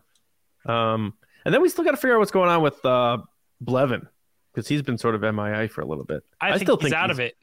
Um, 0.67 1.15
and 1.45 1.55
then 1.55 1.63
we 1.63 1.69
still 1.69 1.85
got 1.85 1.93
to 1.93 1.97
figure 1.97 2.15
out 2.15 2.19
what's 2.19 2.31
going 2.31 2.49
on 2.51 2.63
with 2.63 2.85
uh 2.85 3.19
Blevin 3.65 4.07
because 4.53 4.69
he's 4.69 4.83
been 4.83 4.99
sort 4.99 5.15
of 5.15 5.21
MIA 5.23 5.69
for 5.69 5.81
a 5.81 5.87
little 5.87 6.05
bit. 6.05 6.23
I, 6.41 6.49
I 6.49 6.51
think 6.53 6.63
still 6.63 6.77
he's 6.77 6.85
think 6.91 6.95
out 6.95 7.11
he's- 7.11 7.17
of 7.17 7.21
it. 7.21 7.37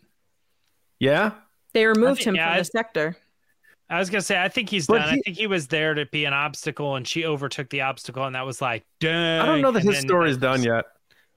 Yeah, 0.99 1.31
They 1.73 1.85
removed 1.85 2.19
think- 2.19 2.27
him 2.29 2.35
yeah, 2.35 2.47
from 2.47 2.53
I- 2.55 2.59
the 2.59 2.65
sector. 2.65 3.17
I 3.89 3.99
was 3.99 4.09
gonna 4.09 4.21
say 4.21 4.41
I 4.41 4.49
think 4.49 4.69
he's 4.69 4.87
But 4.87 4.99
done. 4.99 5.09
I 5.09 5.15
he- 5.15 5.21
think 5.21 5.37
he 5.37 5.47
was 5.47 5.67
there 5.67 5.93
to 5.93 6.05
be 6.07 6.25
an 6.25 6.33
obstacle, 6.33 6.95
and 6.95 7.07
she 7.07 7.25
overtook 7.25 7.69
the 7.69 7.81
obstacle, 7.81 8.23
and 8.25 8.33
that 8.35 8.45
was 8.45 8.61
like, 8.61 8.83
dang. 8.99 9.41
I 9.41 9.45
don't 9.45 9.61
know 9.61 9.71
that 9.71 9.81
and 9.81 9.89
his 9.89 9.97
then- 10.01 10.07
story's 10.09 10.37
done 10.37 10.63
yet. 10.63 10.85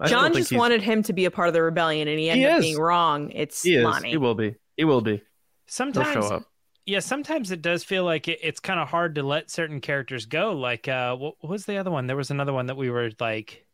I 0.01 0.07
John 0.07 0.33
just 0.33 0.53
wanted 0.53 0.81
him 0.81 1.03
to 1.03 1.13
be 1.13 1.25
a 1.25 1.31
part 1.31 1.49
of 1.49 1.55
the 1.55 1.63
rebellion, 1.63 2.07
and 2.09 2.19
he 2.19 2.31
ended 2.31 2.47
He 2.47 2.53
up 2.55 2.61
being 2.61 2.79
wrong. 2.79 3.33
It's 3.33 3.63
He 3.65 3.75
is. 3.75 3.85
Lonni. 3.85 4.11
He 4.11 4.17
will 4.17 4.37
be. 4.37 4.55
He 4.77 4.85
will 4.85 5.01
be. 5.01 5.17
He'll 5.17 5.23
Sometimes 5.67 6.15
show 6.27 6.35
up. 6.37 6.45
yeah, 6.87 7.01
sometimes 7.01 7.51
it 7.51 7.61
does 7.63 7.83
feel 7.83 8.05
like 8.05 8.29
it, 8.29 8.39
it's 8.41 8.61
kind 8.61 8.79
of 8.79 8.89
hard 8.89 9.17
to 9.17 9.25
let 9.25 9.51
certain 9.51 9.81
characters 9.81 10.25
go. 10.25 10.53
Like, 10.53 10.87
uh, 10.87 11.17
what, 11.17 11.35
what 11.41 11.51
was 11.51 11.67
the 11.67 11.79
other 11.79 11.91
one? 11.91 12.07
There 12.07 12.17
was 12.17 12.31
another 12.31 12.53
one 12.53 12.67
that 12.67 12.77
we 12.77 12.89
were 12.91 13.11
like 13.19 13.67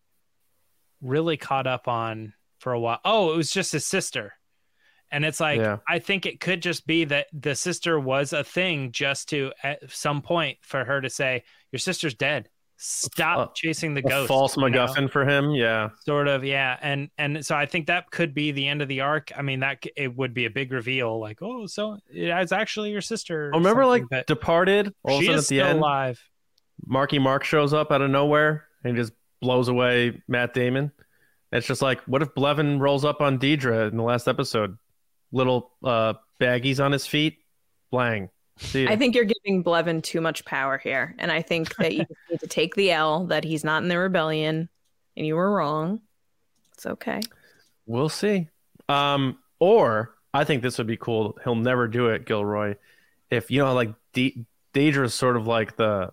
really 1.02 1.36
caught 1.36 1.66
up 1.66 1.88
on 1.88 2.32
for 2.58 2.72
a 2.72 2.80
while. 2.80 3.00
Oh, 3.04 3.32
it 3.32 3.36
was 3.36 3.50
just 3.50 3.72
his 3.72 3.86
sister. 3.86 4.32
And 5.14 5.24
it's 5.24 5.40
like, 5.40 5.60
Yeah. 5.60 5.78
I 5.88 5.98
think 6.00 6.26
it 6.26 6.40
could 6.40 6.60
just 6.60 6.86
be 6.86 7.04
that 7.06 7.28
the 7.32 7.54
sister 7.54 7.98
was 7.98 8.32
a 8.32 8.44
thing 8.44 8.92
just 8.92 9.28
to, 9.30 9.52
at 9.62 9.90
some 9.90 10.20
point, 10.22 10.58
for 10.62 10.84
her 10.84 11.00
to 11.00 11.08
say, 11.08 11.44
Your 11.72 11.78
sister's 11.78 12.14
dead. 12.14 12.48
Stop 12.76 13.38
Uh, 13.38 13.46
chasing 13.54 13.94
the 13.94 14.02
ghost. 14.02 14.26
false 14.28 14.56
you 14.56 14.68
know? 14.68 14.68
MacGuffin 14.68 15.08
for 15.10 15.24
him. 15.24 15.52
Yeah. 15.52 15.90
sort 16.04 16.26
of 16.26 16.44
yeah 16.44 16.76
and 16.82 17.08
and 17.16 17.46
so 17.46 17.54
i 17.54 17.64
think 17.66 17.86
that 17.86 18.10
could 18.10 18.34
be 18.34 18.50
the 18.50 18.66
end 18.66 18.82
of 18.82 18.88
the 18.88 19.00
arc 19.00 19.30
i 19.38 19.42
mean 19.42 19.60
that 19.60 19.84
it 19.96 20.14
would 20.16 20.34
be 20.34 20.44
a 20.46 20.50
big 20.50 20.72
reveal 20.72 21.18
like 21.20 21.38
oh 21.40 21.66
so 21.66 21.98
it's 22.10 22.50
actually 22.52 22.90
your 22.90 23.00
sister 23.00 23.52
Oh, 23.54 23.58
remember 23.58 23.86
like 23.86 24.02
but 24.10 24.26
Departed? 24.26 24.92
All 25.04 25.18
a 25.20 25.22
she 25.22 25.30
is 25.30 25.46
still 25.46 25.64
end, 25.66 25.78
alive 25.78 26.20
Marky 26.84 27.20
Mark 27.20 27.44
shows 27.44 27.72
up 27.72 27.92
out 27.92 28.02
of 28.02 28.10
nowhere 28.10 28.64
and 28.82 28.96
just 28.96 29.12
blows 29.40 29.68
away 29.68 30.20
Matt 30.26 30.52
Damon. 30.52 30.90
It's 31.52 31.66
just 31.68 31.80
like, 31.80 32.00
what 32.02 32.20
if 32.22 32.34
Blevin 32.34 32.80
rolls 32.80 33.04
up 33.04 33.20
on 33.20 33.38
Dedra 33.38 33.88
in 33.88 33.96
the 33.96 34.02
last 34.02 34.26
episode? 34.26 34.76
Little 35.34 35.72
uh, 35.82 36.14
baggies 36.40 36.82
on 36.82 36.92
his 36.92 37.06
feet, 37.06 37.38
blang. 37.90 38.30
See. 38.56 38.86
I 38.86 38.94
think 38.94 39.16
you're 39.16 39.24
giving 39.24 39.64
Blevin 39.64 40.00
too 40.00 40.20
much 40.20 40.44
power 40.44 40.78
here, 40.78 41.14
and 41.18 41.32
I 41.32 41.42
think 41.42 41.74
that 41.76 41.92
you 41.92 42.06
need 42.30 42.38
to 42.38 42.46
take 42.46 42.76
the 42.76 42.92
L 42.92 43.26
that 43.26 43.42
he's 43.42 43.64
not 43.64 43.82
in 43.82 43.88
the 43.88 43.98
rebellion, 43.98 44.68
and 45.16 45.26
you 45.26 45.34
were 45.34 45.50
wrong. 45.52 46.00
It's 46.74 46.86
okay. 46.86 47.20
We'll 47.84 48.08
see. 48.08 48.48
Um, 48.88 49.38
or 49.58 50.14
I 50.32 50.44
think 50.44 50.62
this 50.62 50.78
would 50.78 50.86
be 50.86 50.96
cool. 50.96 51.36
He'll 51.42 51.56
never 51.56 51.88
do 51.88 52.08
it, 52.08 52.26
Gilroy. 52.26 52.76
If 53.28 53.50
you 53.50 53.58
know, 53.58 53.74
like 53.74 53.92
De- 54.12 54.46
Dedra 54.72 55.06
is 55.06 55.14
sort 55.14 55.36
of 55.36 55.48
like 55.48 55.76
the 55.76 56.12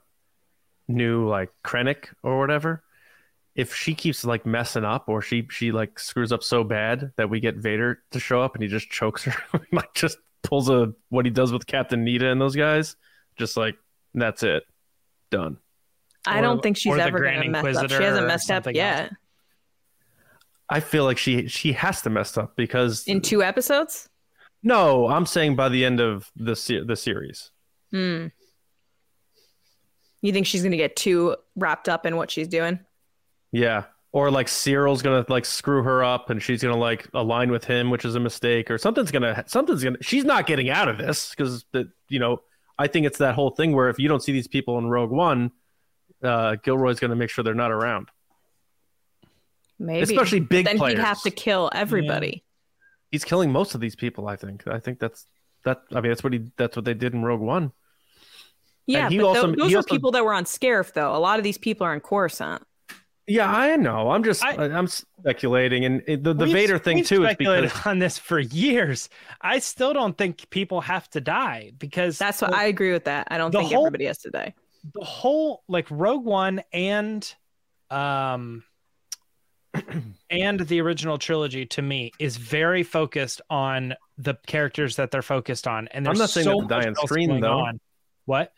new 0.87 1.27
like 1.27 1.51
Krennic 1.63 2.07
or 2.23 2.39
whatever. 2.39 2.83
If 3.55 3.75
she 3.75 3.93
keeps 3.93 4.23
like 4.23 4.45
messing 4.45 4.85
up, 4.85 5.09
or 5.09 5.21
she 5.21 5.45
she 5.51 5.71
like 5.71 5.99
screws 5.99 6.31
up 6.31 6.41
so 6.43 6.63
bad 6.63 7.11
that 7.17 7.29
we 7.29 7.39
get 7.39 7.55
Vader 7.57 8.01
to 8.11 8.19
show 8.19 8.41
up 8.41 8.55
and 8.55 8.63
he 8.63 8.69
just 8.69 8.89
chokes 8.89 9.23
her, 9.25 9.35
like 9.71 9.93
just 9.93 10.17
pulls 10.41 10.69
a 10.69 10.93
what 11.09 11.25
he 11.25 11.31
does 11.31 11.51
with 11.51 11.67
Captain 11.67 12.05
Needa 12.05 12.31
and 12.31 12.39
those 12.39 12.55
guys, 12.55 12.95
just 13.37 13.57
like 13.57 13.75
that's 14.13 14.43
it, 14.43 14.63
done. 15.31 15.57
I 16.25 16.39
Or- 16.39 16.41
don't 16.43 16.63
think 16.63 16.77
she's 16.77 16.95
ever 16.97 17.19
going 17.19 17.41
to 17.41 17.49
mess 17.49 17.75
up. 17.77 17.89
She 17.89 17.95
hasn't 18.03 18.27
messed 18.27 18.51
up 18.51 18.67
yet. 18.73 19.11
I 20.69 20.79
feel 20.79 21.03
like 21.03 21.17
she 21.17 21.47
she 21.49 21.73
has 21.73 22.01
to 22.03 22.09
mess 22.09 22.37
up 22.37 22.55
because 22.55 23.05
In 23.07 23.19
two 23.21 23.43
episodes? 23.43 24.07
no, 24.63 25.07
I'm 25.09 25.25
saying 25.25 25.57
by 25.57 25.67
the 25.67 25.83
end 25.83 25.99
of 25.99 26.31
the 26.37 26.55
se- 26.55 26.83
the 26.85 26.95
series. 26.95 27.51
Hmm. 27.91 28.27
You 30.21 30.31
think 30.31 30.45
she's 30.45 30.61
going 30.61 30.71
to 30.71 30.77
get 30.77 30.95
too 30.95 31.35
wrapped 31.55 31.89
up 31.89 32.05
in 32.05 32.15
what 32.15 32.29
she's 32.31 32.47
doing? 32.47 32.79
Yeah. 33.51 33.85
Or 34.13 34.29
like 34.29 34.47
Syril's 34.49 35.01
gonna 35.01 35.25
like 35.29 35.45
screw 35.45 35.83
her 35.83 36.03
up 36.03 36.29
and 36.29 36.41
she's 36.43 36.61
gonna 36.61 36.75
like 36.77 37.07
align 37.13 37.49
with 37.51 37.63
him, 37.63 37.89
which 37.89 38.03
is 38.03 38.15
a 38.15 38.19
mistake, 38.19 38.69
or 38.69 38.77
something's 38.77 39.09
gonna 39.11 39.43
something's 39.47 39.83
gonna 39.83 39.97
she's 40.01 40.25
not 40.25 40.47
getting 40.47 40.69
out 40.69 40.89
of 40.89 40.97
this 40.97 41.29
because 41.29 41.63
that 41.71 41.87
you 42.09 42.19
know, 42.19 42.41
I 42.77 42.87
think 42.87 43.05
it's 43.05 43.19
that 43.19 43.35
whole 43.35 43.51
thing 43.51 43.73
where 43.73 43.89
if 43.89 43.99
you 43.99 44.09
don't 44.09 44.21
see 44.21 44.33
these 44.33 44.47
people 44.49 44.77
in 44.79 44.87
Rogue 44.87 45.11
One, 45.11 45.51
uh 46.21 46.55
Gilroy's 46.61 46.99
gonna 46.99 47.15
make 47.15 47.29
sure 47.29 47.43
they're 47.43 47.53
not 47.53 47.71
around. 47.71 48.09
Maybe. 49.79 50.01
Especially 50.01 50.39
big 50.41 50.65
then 50.65 50.77
players. 50.77 50.97
he'd 50.97 51.03
have 51.03 51.21
to 51.23 51.31
kill 51.31 51.69
everybody. 51.73 52.43
He's 53.11 53.23
killing 53.23 53.51
most 53.51 53.75
of 53.75 53.81
these 53.81 53.95
people, 53.95 54.27
I 54.27 54.35
think. 54.35 54.67
I 54.67 54.79
think 54.79 54.99
that's 54.99 55.25
that 55.63 55.83
I 55.91 56.01
mean 56.01 56.11
that's 56.11 56.23
what 56.23 56.33
he 56.33 56.51
that's 56.57 56.75
what 56.75 56.85
they 56.85 56.93
did 56.93 57.13
in 57.13 57.23
Rogue 57.23 57.41
One. 57.41 57.71
Yeah, 58.87 59.09
he 59.09 59.17
but 59.19 59.25
also- 59.27 59.55
those 59.55 59.69
he 59.69 59.75
are 59.75 59.77
also- 59.77 59.89
people 59.95 60.11
that 60.11 60.25
were 60.25 60.33
on 60.33 60.43
Scarif, 60.43 60.91
though. 60.93 61.15
A 61.15 61.19
lot 61.19 61.39
of 61.39 61.43
these 61.43 61.57
people 61.57 61.85
are 61.87 61.93
in 61.93 62.01
Coruscant. 62.01 62.63
Yeah, 63.31 63.49
I 63.51 63.75
know. 63.77 64.11
I'm 64.11 64.23
just 64.23 64.43
I- 64.43 64.55
I, 64.55 64.77
am 64.77 64.87
speculating 64.87 65.85
and 65.85 66.03
it- 66.07 66.23
the, 66.23 66.33
the 66.33 66.45
We've- 66.45 66.53
Vader 66.53 66.77
thing 66.77 66.97
we've 66.97 67.07
too 67.07 67.23
is 67.23 67.29
speculated 67.29 67.69
because 67.69 67.85
on 67.85 67.99
this 67.99 68.17
for 68.17 68.39
years 68.39 69.07
i 69.41 69.59
still 69.59 69.93
don't 69.93 70.17
think 70.17 70.49
people 70.49 70.81
have 70.81 71.09
to 71.11 71.21
die 71.21 71.71
because 71.77 72.17
That's 72.17 72.41
what 72.41 72.51
the- 72.51 72.57
I 72.57 72.65
agree 72.65 72.91
with 72.91 73.05
that. 73.05 73.27
I 73.31 73.37
don't 73.37 73.51
think 73.51 73.71
whole- 73.71 73.85
everybody 73.85 74.05
has 74.05 74.17
to 74.19 74.29
die. 74.31 74.53
the 74.93 75.05
whole 75.05 75.63
like 75.67 75.87
Rogue 75.89 76.25
One 76.25 76.61
and 76.73 77.33
um 77.89 78.63
and 80.29 80.59
the 80.59 80.81
original 80.81 81.17
trilogy 81.17 81.65
to 81.65 81.81
me 81.81 82.11
is 82.19 82.35
very 82.37 82.83
focused 82.83 83.41
on 83.49 83.95
the 84.17 84.35
characters 84.45 84.97
that 84.97 85.11
they're 85.11 85.21
focused 85.21 85.67
on 85.67 85.87
and 85.89 86.05
I'm 86.07 86.11
there's 86.15 86.19
not 86.19 86.29
saying 86.29 86.43
so 86.45 86.51
that 86.51 86.67
the 86.67 86.75
much 86.75 86.83
Diane 86.83 86.95
Screen, 86.95 87.39
though. 87.39 87.59
on. 87.59 87.79
What? 88.25 88.53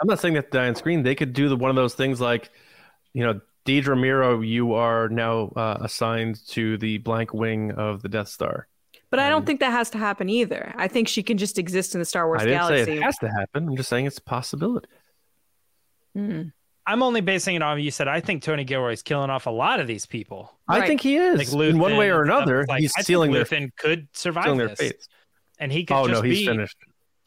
I'm 0.00 0.06
not 0.06 0.20
saying 0.20 0.34
that 0.34 0.50
to 0.52 0.58
die 0.58 0.68
on 0.68 0.74
screen. 0.74 1.02
They 1.02 1.14
could 1.14 1.32
do 1.32 1.48
the, 1.48 1.56
one 1.56 1.68
of 1.70 1.76
those 1.76 1.94
things 1.94 2.20
like, 2.20 2.50
you 3.12 3.24
know, 3.24 3.40
Dedra 3.64 3.96
Meero, 3.96 4.46
you 4.46 4.74
are 4.74 5.08
now 5.08 5.48
uh, 5.56 5.78
assigned 5.80 6.44
to 6.48 6.76
the 6.78 6.98
blank 6.98 7.32
wing 7.32 7.70
of 7.72 8.02
the 8.02 8.08
Death 8.08 8.28
Star. 8.28 8.66
But 9.10 9.20
I 9.20 9.26
Um, 9.26 9.30
don't 9.32 9.46
think 9.46 9.60
that 9.60 9.70
has 9.72 9.90
to 9.90 9.98
happen 9.98 10.28
either. 10.28 10.72
I 10.76 10.88
think 10.88 11.06
she 11.06 11.22
can 11.22 11.36
just 11.38 11.58
exist 11.58 11.94
in 11.94 11.98
the 12.00 12.04
Star 12.04 12.26
Wars 12.26 12.40
I 12.42 12.44
didn't 12.46 12.58
galaxy. 12.60 12.84
say 12.86 12.96
it 12.96 13.02
has 13.02 13.18
to 13.18 13.28
happen. 13.28 13.68
I'm 13.68 13.76
just 13.76 13.88
saying 13.88 14.06
it's 14.06 14.18
a 14.18 14.22
possibility. 14.22 14.88
Hmm. 16.14 16.42
I'm 16.84 17.02
only 17.02 17.20
basing 17.20 17.54
it 17.54 17.62
on 17.62 17.78
you 17.80 17.92
said 17.92 18.08
I 18.08 18.20
think 18.20 18.42
Tony 18.42 18.64
Gilroy's 18.64 19.02
killing 19.02 19.30
off 19.30 19.46
a 19.46 19.50
lot 19.50 19.78
of 19.80 19.86
these 19.86 20.04
people. 20.04 20.52
I 20.66 20.80
Right. 20.80 20.86
think 20.88 21.00
he 21.00 21.16
is. 21.16 21.54
Like 21.54 21.68
in 21.68 21.78
one 21.78 21.96
way 21.96 22.10
or 22.10 22.22
another, 22.22 22.64
Like, 22.68 22.80
he's 22.80 22.92
I 22.96 23.00
think 23.00 23.04
stealing 23.04 23.30
their, 23.32 23.44
Luthen 23.44 23.70
could 23.76 24.08
survive 24.12 24.44
stealing 24.44 24.58
their 24.58 24.92
and 25.60 25.70
he 25.70 25.84
could 25.84 25.94
Oh, 25.96 26.08
just 26.08 26.22
no, 26.22 26.28
he's 26.28 26.40
be 26.40 26.46
finished. 26.46 26.76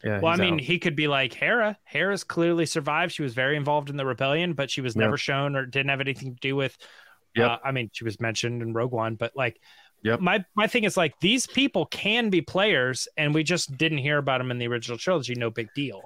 Yeah, 0.04 0.20
Well, 0.20 0.32
I 0.32 0.36
mean, 0.36 0.54
out. 0.54 0.60
he 0.60 0.78
could 0.78 0.94
be 0.94 1.08
like 1.08 1.32
Hera. 1.32 1.78
Hera's 1.84 2.22
clearly 2.24 2.66
survived. 2.66 3.12
She 3.12 3.22
was 3.22 3.34
very 3.34 3.56
involved 3.56 3.90
in 3.90 3.96
the 3.96 4.04
rebellion, 4.06 4.52
but 4.52 4.70
she 4.70 4.80
was 4.80 4.94
never 4.94 5.16
shown 5.16 5.56
or 5.56 5.64
didn't 5.66 5.88
have 5.90 6.00
anything 6.00 6.34
to 6.34 6.40
do 6.40 6.54
with. 6.54 6.76
Yeah, 7.34 7.46
Uh, 7.54 7.58
I 7.64 7.72
mean, 7.72 7.90
she 7.92 8.04
was 8.04 8.20
mentioned 8.20 8.62
in 8.62 8.72
Rogue 8.72 8.92
One, 8.92 9.14
but 9.16 9.32
like, 9.36 9.60
Yep. 10.02 10.20
my 10.20 10.44
my 10.54 10.66
thing 10.66 10.84
is 10.84 10.96
like 10.96 11.18
these 11.20 11.46
people 11.46 11.86
can 11.86 12.28
be 12.30 12.40
players, 12.42 13.08
and 13.16 13.34
we 13.34 13.42
just 13.42 13.76
didn't 13.76 13.98
hear 13.98 14.18
about 14.18 14.38
them 14.38 14.50
in 14.50 14.58
the 14.58 14.68
original 14.68 14.98
trilogy. 14.98 15.34
No 15.34 15.50
big 15.50 15.68
deal. 15.74 16.02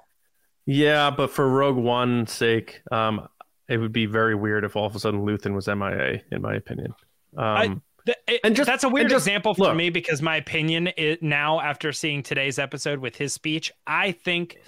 Yeah, 0.66 1.10
but 1.10 1.30
for 1.30 1.48
Rogue 1.48 1.76
One's 1.76 2.32
sake, 2.32 2.82
um, 2.92 3.26
it 3.68 3.78
would 3.78 3.92
be 3.92 4.06
very 4.06 4.34
weird 4.34 4.64
if 4.64 4.76
all 4.76 4.86
of 4.86 4.94
a 4.94 5.00
sudden 5.00 5.20
Luthen 5.26 5.54
was 5.54 5.66
MIA, 5.68 6.22
in 6.30 6.40
my 6.42 6.54
opinion. 6.54 6.94
Um, 7.36 7.56
Th- 7.66 7.78
it- 8.06 8.40
And 8.44 8.54
just- 8.56 8.66
that's 8.66 8.84
a 8.84 8.88
weird 8.88 9.08
just- 9.10 9.26
example 9.26 9.54
for 9.54 9.64
look. 9.64 9.76
me 9.76 9.90
because 9.90 10.22
my 10.22 10.36
opinion 10.36 10.88
is 10.88 11.18
now 11.20 11.60
after 11.60 11.92
seeing 11.92 12.22
today's 12.22 12.58
episode 12.58 12.98
with 12.98 13.16
his 13.16 13.32
speech, 13.32 13.72
I 13.86 14.12
think 14.12 14.58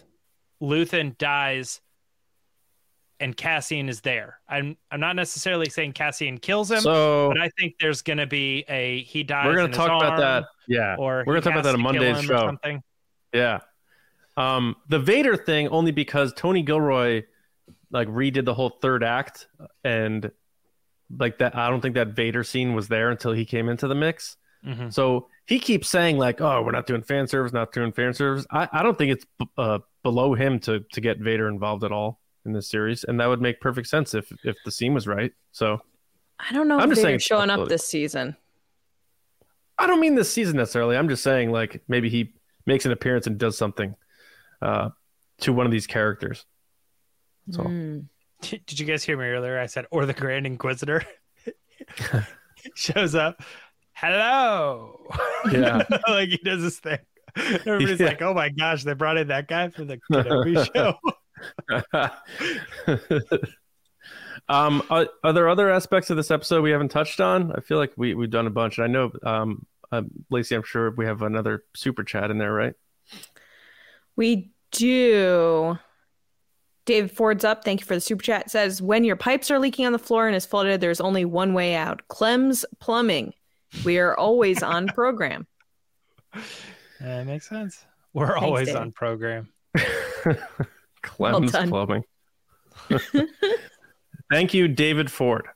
Luthen 0.63 1.17
dies 1.19 1.81
and 3.21 3.37
Cassian 3.37 3.89
is 3.89 4.01
there. 4.01 4.41
I'm 4.49 4.77
I'm 4.91 4.99
not 5.01 5.15
necessarily 5.17 5.69
saying 5.71 5.93
Cassian 5.93 6.39
kills 6.39 6.71
him, 6.71 6.81
so 6.81 7.29
but 7.33 7.41
I 7.41 7.51
think 7.59 7.75
there's 7.81 8.03
going 8.03 8.19
to 8.19 8.27
be 8.27 8.65
a 8.69 9.03
he 9.05 9.23
dies. 9.23 9.47
we're 9.47 9.55
going 9.57 9.71
gonna 9.71 9.89
talk 9.89 10.03
about 10.03 10.19
that. 10.19 10.45
Yeah, 10.67 10.97
or 10.99 11.23
we're 11.27 11.35
gonna 11.35 11.41
talk 11.43 11.53
about 11.53 11.65
that 11.65 11.75
on 11.75 11.83
Monday's 11.83 12.23
show. 12.25 12.39
something. 12.39 12.83
Yeah. 13.33 13.61
Um, 14.37 14.77
the 14.89 14.99
Vader 14.99 15.37
thing 15.37 15.69
only 15.69 15.93
because 15.93 16.33
Tony 16.33 16.63
Gilroy 16.63 17.23
like 17.91 18.09
redid 18.09 18.45
the 18.45 18.55
whole 18.55 18.71
third 18.71 19.05
act 19.05 19.47
and 19.85 20.31
like 21.19 21.39
that 21.39 21.57
I 21.57 21.69
don't 21.71 21.81
think 21.81 21.95
that 21.95 22.09
Vader 22.09 22.43
scene 22.45 22.75
was 22.75 22.89
there 22.89 23.11
until 23.11 23.33
he 23.33 23.45
came 23.45 23.69
into 23.69 23.87
the 23.89 23.95
mix. 23.95 24.37
Mhm. 24.67 24.93
So 24.93 25.29
he 25.47 25.59
keeps 25.59 25.89
saying 25.89 26.19
like, 26.19 26.41
"Oh, 26.41 26.63
we're 26.63 26.71
not 26.73 26.87
doing 26.87 27.03
fan 27.03 27.27
service, 27.27 27.53
not 27.53 27.73
doing 27.73 27.93
fan 27.93 28.15
service." 28.15 28.47
I, 28.51 28.69
I 28.73 28.83
don't 28.83 28.97
think 28.97 29.13
it's 29.13 29.27
uh, 29.59 29.81
below 30.03 30.35
him 30.35 30.59
to 30.61 30.81
to 30.93 31.01
get 31.01 31.19
Vader 31.19 31.49
involved 31.49 31.83
at 31.85 31.91
all 31.93 32.21
in 32.45 32.53
this 32.53 32.69
series, 32.69 33.05
and 33.05 33.19
that 33.21 33.27
would 33.27 33.41
make 33.41 33.61
perfect 33.61 33.89
sense 33.89 34.15
if 34.15 34.33
if 34.45 34.57
the 34.65 34.71
scene 34.71 34.95
was 34.95 35.07
right. 35.07 35.33
So 35.51 35.83
I 36.39 36.53
don't 36.53 36.69
know 36.69 36.77
I'm 36.79 36.85
if 36.85 36.91
just 36.97 37.03
saying 37.03 37.19
showing 37.19 37.51
up 37.51 37.69
this 37.69 37.87
season. 37.87 38.37
I 39.79 39.87
don't 39.87 40.01
mean 40.01 40.15
this 40.15 40.33
season 40.33 40.57
necessarily. 40.57 40.97
I'm 40.97 41.09
just 41.09 41.23
saying 41.25 41.51
like 41.51 41.83
maybe 41.89 42.09
he 42.09 42.35
makes 42.67 42.87
an 42.87 42.93
appearance 42.93 43.27
and 43.27 43.39
does 43.39 43.59
something 43.59 43.97
uh, 44.61 44.91
to 45.41 45.53
one 45.53 45.67
of 45.67 45.73
these 45.73 45.87
characters. 45.89 46.45
So 47.51 47.65
Hmm. 47.65 48.01
Did 48.43 48.79
you 48.79 48.87
guys 48.87 49.03
hear 49.05 49.17
me 49.17 49.25
earlier? 49.25 49.59
I 49.59 49.67
said, 49.67 49.87
or 49.91 50.05
the 50.07 50.13
Grand 50.13 50.47
Inquisitor 50.47 51.03
shows 52.75 53.15
up. 53.15 53.43
Hello. 53.93 54.99
Yeah. 55.51 55.83
like 56.09 56.29
he 56.29 56.37
does 56.39 56.63
this 56.63 56.79
thing. 56.79 56.99
Everybody's 57.37 57.99
Yeah. 57.99 58.07
like, 58.07 58.23
oh 58.23 58.33
my 58.33 58.49
gosh, 58.49 58.85
they 58.85 58.95
brought 58.95 59.17
in 59.17 59.27
that 59.29 59.49
guy 59.49 59.69
for 59.71 59.85
the 59.85 59.99
Kenobi 60.11 60.73
show. 60.73 60.97
um, 64.49 64.83
are, 64.89 65.09
are 65.25 65.33
there 65.33 65.49
other 65.49 65.69
aspects 65.71 66.11
of 66.11 66.17
this 66.17 66.31
episode 66.31 66.63
we 66.63 66.71
haven't 66.71 66.91
touched 66.91 67.21
on? 67.21 67.53
I 67.57 67.61
feel 67.61 67.79
like 67.79 67.93
we 67.97 68.15
we've 68.15 68.31
done 68.31 68.47
a 68.47 68.51
bunch. 68.51 68.79
And 68.79 68.85
I 68.85 68.89
know, 68.89 69.11
um, 69.25 69.67
uh, 69.91 70.03
Lacey, 70.31 70.55
I'm 70.55 70.63
sure 70.63 70.93
we 70.93 71.07
have 71.07 71.23
another 71.23 71.65
super 71.75 72.05
chat 72.05 72.31
in 72.31 72.39
there, 72.39 72.53
right? 72.53 72.75
We 74.15 74.53
do. 74.71 75.77
David 76.85 77.11
Ford's 77.13 77.45
up. 77.45 77.65
Thank 77.65 77.81
you 77.81 77.87
for 77.87 77.95
the 77.95 78.01
super 78.01 78.23
chat. 78.23 78.51
Says 78.51 78.83
when 78.83 79.05
your 79.05 79.17
pipes 79.17 79.51
are 79.51 79.59
leaking 79.59 79.87
on 79.87 79.93
the 79.93 79.99
floor 79.99 80.27
and 80.27 80.35
is 80.35 80.45
flooded, 80.47 80.81
there's 80.81 81.01
only 81.01 81.25
one 81.25 81.55
way 81.55 81.75
out. 81.75 82.03
Clem's 82.09 82.65
Plumbing. 82.81 83.33
We 83.85 83.99
are 83.99 84.17
always 84.17 84.63
on 84.63 84.89
program. 84.89 85.47
That 87.01 87.27
makes 87.27 87.49
sense. 87.49 87.85
We're 88.13 88.37
always 88.37 88.69
Dave. 88.69 88.77
on 88.77 88.93
program. 88.93 89.49
Clem's 91.03 91.51
done. 91.51 91.69
Plumbing. 91.69 92.05
Thank 94.31 94.55
you, 94.55 94.69
David 94.69 95.11
Ford. 95.11 95.47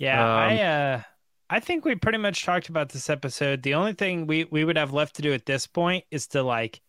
Yeah, 0.00 0.20
Um, 0.20 0.28
I 0.40 0.62
uh 0.62 1.02
I 1.48 1.60
think 1.60 1.84
we 1.84 1.94
pretty 1.94 2.18
much 2.18 2.44
talked 2.44 2.68
about 2.68 2.88
this 2.88 3.08
episode. 3.08 3.62
The 3.62 3.74
only 3.74 3.92
thing 3.92 4.26
we 4.26 4.44
we 4.44 4.64
would 4.64 4.76
have 4.76 4.92
left 4.92 5.14
to 5.16 5.22
do 5.22 5.32
at 5.32 5.46
this 5.46 5.66
point 5.68 6.04
is 6.10 6.26
to 6.28 6.42
like 6.42 6.80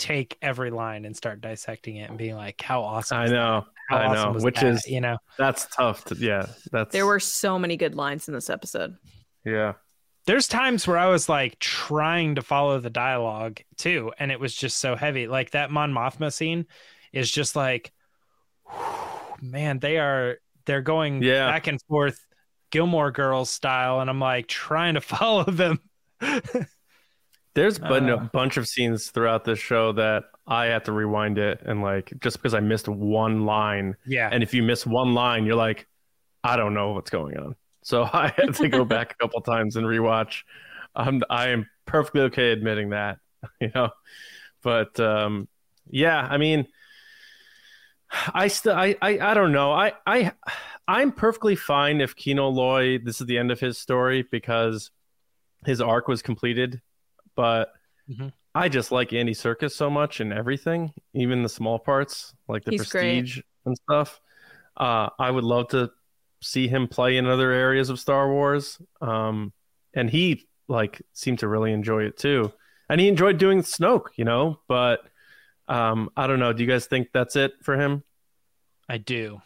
take 0.00 0.36
every 0.42 0.70
line 0.72 1.04
and 1.04 1.16
start 1.16 1.40
dissecting 1.40 1.96
it 1.96 2.08
and 2.08 2.18
being 2.18 2.34
like, 2.34 2.60
how 2.60 2.82
awesome! 2.82 3.18
I 3.18 3.26
know. 3.28 3.66
How 3.88 3.96
I 3.98 4.06
awesome 4.06 4.32
know. 4.38 4.44
Which 4.44 4.56
that? 4.60 4.66
is 4.66 4.86
you 4.88 5.00
know, 5.00 5.18
that's 5.38 5.66
tough 5.76 6.04
to 6.06 6.16
yeah. 6.16 6.46
That's 6.72 6.92
There 6.92 7.06
were 7.06 7.20
so 7.20 7.58
many 7.58 7.76
good 7.76 7.94
lines 7.94 8.26
in 8.26 8.34
this 8.34 8.50
episode. 8.50 8.96
yeah. 9.44 9.74
there's 10.26 10.48
times 10.48 10.86
where 10.86 10.98
I 10.98 11.06
was 11.08 11.28
like 11.28 11.58
trying 11.58 12.34
to 12.36 12.42
follow 12.42 12.80
the 12.80 12.90
dialogue 12.90 13.60
too, 13.76 14.12
and 14.18 14.32
it 14.32 14.40
was 14.40 14.54
just 14.54 14.78
so 14.78 14.96
heavy. 14.96 15.26
Like 15.28 15.50
that 15.52 15.70
Mon 15.70 15.92
Mothma 15.92 16.32
scene 16.32 16.66
is 17.12 17.30
just 17.30 17.54
like, 17.56 17.92
man, 19.40 19.78
they 19.78 19.98
are 19.98 20.38
they're 20.66 20.82
going 20.82 21.22
Yeah. 21.22 21.50
back 21.50 21.66
and 21.66 21.80
forth, 21.88 22.18
Gilmore 22.70 23.10
Girls 23.10 23.50
style, 23.50 24.00
and 24.00 24.08
I'm 24.08 24.20
like 24.20 24.46
trying 24.46 24.94
to 24.94 25.00
follow 25.02 25.44
them. 25.44 25.80
There's 27.54 27.78
been 27.78 28.08
a 28.08 28.16
Uh. 28.16 28.24
bunch 28.32 28.56
of 28.56 28.68
scenes 28.68 29.10
throughout 29.10 29.44
this 29.44 29.58
show 29.58 29.92
that 29.92 30.24
I 30.46 30.66
had 30.66 30.84
to 30.86 30.92
rewind 30.92 31.38
it 31.38 31.60
and 31.64 31.82
like 31.82 32.12
just 32.20 32.38
because 32.38 32.54
I 32.54 32.60
missed 32.60 32.88
one 32.88 33.44
line. 33.46 33.96
yeah, 34.06 34.28
And 34.32 34.42
if 34.42 34.54
you 34.54 34.62
miss 34.62 34.86
one 34.86 35.14
line, 35.14 35.46
you're 35.46 35.56
like, 35.56 35.86
I 36.44 36.56
don't 36.56 36.74
know 36.74 36.92
what's 36.92 37.10
going 37.10 37.36
on. 37.38 37.56
So 37.82 38.02
I 38.12 38.32
had 38.36 38.54
to 38.56 38.68
go 38.68 38.84
back 38.84 39.12
a 39.12 39.14
couple 39.16 39.40
times 39.42 39.76
and 39.76 39.86
rewatch. 39.86 40.42
I'm 40.94 41.22
I 41.30 41.48
am 41.48 41.68
perfectly 41.86 42.22
okay 42.22 42.52
admitting 42.52 42.90
that, 42.90 43.18
you 43.60 43.70
know. 43.74 43.90
But 44.62 44.98
um 45.00 45.48
yeah, 45.88 46.18
I 46.30 46.36
mean 46.38 46.66
I 48.34 48.48
still 48.48 48.74
I, 48.74 48.96
I 49.00 49.18
I 49.20 49.34
don't 49.34 49.52
know. 49.52 49.72
I 49.72 49.92
I 50.06 50.32
I'm 50.88 51.12
perfectly 51.12 51.54
fine 51.54 52.00
if 52.00 52.16
Kino 52.16 52.48
Loy 52.48 52.98
this 52.98 53.20
is 53.20 53.26
the 53.26 53.38
end 53.38 53.50
of 53.52 53.60
his 53.60 53.78
story 53.78 54.22
because 54.30 54.90
his 55.64 55.80
arc 55.80 56.08
was 56.08 56.22
completed, 56.22 56.80
but 57.40 57.72
Mhm. 58.10 58.32
I 58.54 58.68
just 58.68 58.90
like 58.92 59.12
Andy 59.12 59.32
Serkis 59.32 59.72
so 59.72 59.88
much 59.88 60.20
and 60.20 60.32
everything, 60.32 60.92
even 61.14 61.42
the 61.42 61.48
small 61.48 61.78
parts 61.78 62.34
like 62.48 62.64
the 62.64 62.72
He's 62.72 62.88
great. 62.90 63.20
prestige 63.20 63.40
and 63.64 63.76
stuff. 63.76 64.20
Uh, 64.76 65.08
I 65.18 65.30
would 65.30 65.44
love 65.44 65.68
to 65.68 65.90
see 66.42 66.68
him 66.68 66.88
play 66.88 67.16
in 67.16 67.26
other 67.26 67.50
areas 67.52 67.88
of 67.90 67.98
Star 68.00 68.30
Wars. 68.30 68.78
Um, 69.00 69.52
and 69.94 70.10
he 70.10 70.48
like 70.68 71.00
seemed 71.12 71.38
to 71.40 71.48
really 71.48 71.72
enjoy 71.72 72.02
it 72.04 72.16
too. 72.18 72.52
And 72.88 73.00
he 73.00 73.08
enjoyed 73.08 73.38
doing 73.38 73.60
Snoke, 73.62 74.06
you 74.16 74.24
know, 74.24 74.58
but 74.68 75.00
um, 75.68 76.10
I 76.16 76.26
don't 76.26 76.40
know. 76.40 76.52
Do 76.52 76.62
you 76.64 76.68
guys 76.68 76.86
think 76.86 77.08
that's 77.14 77.36
it 77.36 77.52
for 77.62 77.76
him? 77.76 78.02
I 78.88 78.98
do. 78.98 79.40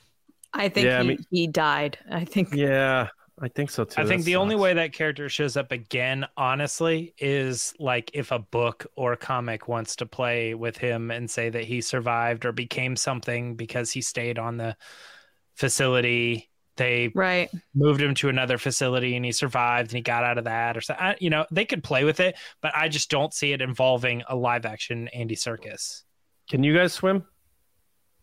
I 0.55 0.69
think 0.71 0.87
Yeah, 0.87 1.01
I 1.01 1.03
mean- 1.03 1.25
he 1.31 1.47
died. 1.47 1.99
I 2.11 2.25
think 2.25 2.55
Yeah, 2.55 3.09
I 3.41 3.49
think 3.49 3.71
so 3.71 3.85
too. 3.85 4.01
I 4.01 4.07
think 4.07 4.23
That 4.23 4.27
the 4.27 4.37
only 4.37 4.55
way 4.55 4.75
that 4.75 4.93
character 4.93 5.29
shows 5.29 5.57
up 5.57 5.73
again, 5.73 6.25
honestly, 6.37 7.15
is 7.19 7.75
like 7.81 8.11
if 8.15 8.31
a 8.31 8.39
book 8.39 8.87
or 8.97 9.17
comic 9.17 9.67
wants 9.67 9.97
to 9.97 10.07
play 10.07 10.55
with 10.55 10.77
him 10.77 11.11
and 11.11 11.29
say 11.29 11.51
that 11.51 11.65
he 11.65 11.81
survived 11.81 12.45
or 12.45 12.53
became 12.53 12.95
something 12.95 13.57
because 13.57 13.91
he 13.91 14.03
stayed 14.03 14.39
on 14.39 14.57
the 14.57 14.77
facility. 15.55 16.51
They 16.77 17.11
right. 17.15 17.51
moved 17.75 18.01
him 18.01 18.15
to 18.17 18.29
another 18.29 18.59
facility 18.59 19.17
and 19.17 19.25
he 19.25 19.33
survived 19.33 19.91
and 19.91 19.97
he 19.97 20.03
got 20.03 20.25
out 20.25 20.39
of 20.39 20.45
that 20.45 20.77
or 20.77 20.81
something. 20.81 21.15
You 21.21 21.31
know, 21.31 21.47
they 21.51 21.65
could 21.65 21.85
play 21.85 22.05
with 22.05 22.21
it, 22.21 22.37
but 22.61 22.73
I 22.77 22.89
just 22.89 23.11
don't 23.11 23.35
see 23.35 23.53
it 23.53 23.63
involving 23.63 24.23
a 24.29 24.37
live 24.37 24.65
action 24.65 25.09
Andy 25.09 25.37
Serkis. 25.37 26.03
Can 26.51 26.63
you 26.63 26.75
guys 26.75 26.93
swim? 26.93 27.25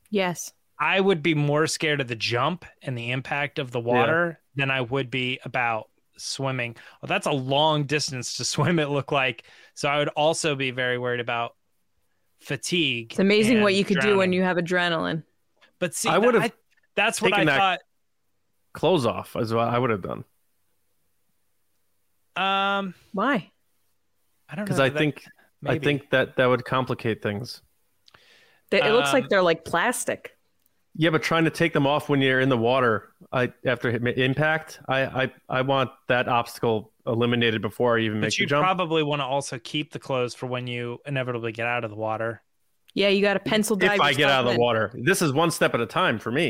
Yes. 0.09 0.53
I 0.79 0.99
would 0.99 1.21
be 1.21 1.35
more 1.35 1.67
scared 1.67 2.01
of 2.01 2.07
the 2.07 2.15
jump 2.15 2.65
and 2.81 2.97
the 2.97 3.11
impact 3.11 3.59
of 3.59 3.71
the 3.71 3.79
water 3.79 4.40
than 4.55 4.69
I 4.71 4.81
would 4.81 5.09
be 5.09 5.39
about 5.45 5.89
swimming. 6.17 6.75
Well, 7.01 7.07
that's 7.07 7.27
a 7.27 7.31
long 7.31 7.83
distance 7.85 8.37
to 8.37 8.45
swim, 8.53 8.79
it 8.79 8.89
looked 8.89 9.11
like. 9.11 9.45
So 9.73 9.89
I 9.89 9.97
would 9.97 10.09
also 10.09 10.55
be 10.55 10.71
very 10.71 10.97
worried 10.97 11.19
about 11.19 11.55
fatigue. 12.39 13.11
It's 13.11 13.19
amazing 13.19 13.61
what 13.61 13.73
you 13.75 13.83
could 13.85 13.99
do 13.99 14.17
when 14.17 14.33
you 14.33 14.41
have 14.43 14.57
adrenaline. 14.57 15.23
But 15.79 15.93
see, 15.95 16.09
I 16.09 16.15
I 16.15 16.17
would've 16.17 16.41
would've. 16.41 16.57
That's 16.95 17.21
what 17.21 17.33
I 17.33 17.45
thought. 17.45 17.79
Clothes 18.73 19.05
off 19.05 19.35
is 19.35 19.53
what 19.53 19.67
I 19.67 19.77
would 19.77 19.89
have 19.89 20.01
done 20.01 20.23
Um, 22.35 22.93
Why? 23.13 23.51
I 24.49 24.55
don't 24.55 24.59
know. 24.59 24.63
because 24.65 24.79
I 24.79 24.89
that- 24.89 24.97
think 24.97 25.25
I 25.65 25.77
think 25.77 26.09
that 26.09 26.35
that 26.37 26.45
would 26.47 26.65
complicate 26.65 27.21
things. 27.21 27.61
It 28.71 28.83
looks 28.91 29.09
Um, 29.09 29.13
like 29.13 29.29
they're 29.29 29.43
like 29.43 29.63
plastic. 29.65 30.35
Yeah, 30.95 31.09
but 31.09 31.23
trying 31.23 31.45
to 31.45 31.49
take 31.49 31.71
them 31.73 31.87
off 31.87 32.09
when 32.09 32.19
you're 32.21 32.41
in 32.41 32.49
the 32.49 32.57
water, 32.57 33.13
I 33.31 33.53
after 33.65 33.89
impact, 33.89 34.79
I 34.89 35.23
I 35.23 35.31
I 35.49 35.61
want 35.61 35.89
that 36.09 36.27
obstacle 36.27 36.91
eliminated 37.07 37.61
before 37.61 37.97
I 37.97 38.01
even 38.01 38.19
But 38.19 38.25
make 38.27 38.35
the 38.35 38.41
you'd 38.43 38.49
jump. 38.49 38.63
probably 38.65 39.01
want 39.03 39.21
to 39.21 39.25
also 39.25 39.57
keep 39.59 39.91
the 39.93 39.99
clothes 39.99 40.35
for 40.35 40.47
when 40.47 40.67
you 40.67 40.99
inevitably 41.05 41.51
get 41.53 41.65
out 41.65 41.83
of 41.85 41.89
the 41.91 41.95
water. 41.95 42.41
Yeah, 42.93 43.07
you 43.07 43.21
got 43.21 43.35
to 43.35 43.39
pencil 43.39 43.77
dive. 43.77 43.95
if 43.95 44.01
I 44.01 44.13
get 44.13 44.29
out 44.29 44.41
of 44.41 44.47
the 44.47 44.55
in. 44.55 44.59
water, 44.59 44.91
this 45.05 45.21
is 45.21 45.31
one 45.31 45.49
step 45.49 45.73
at 45.73 45.79
a 45.79 45.85
time 45.85 46.19
for 46.19 46.29
me. 46.31 46.47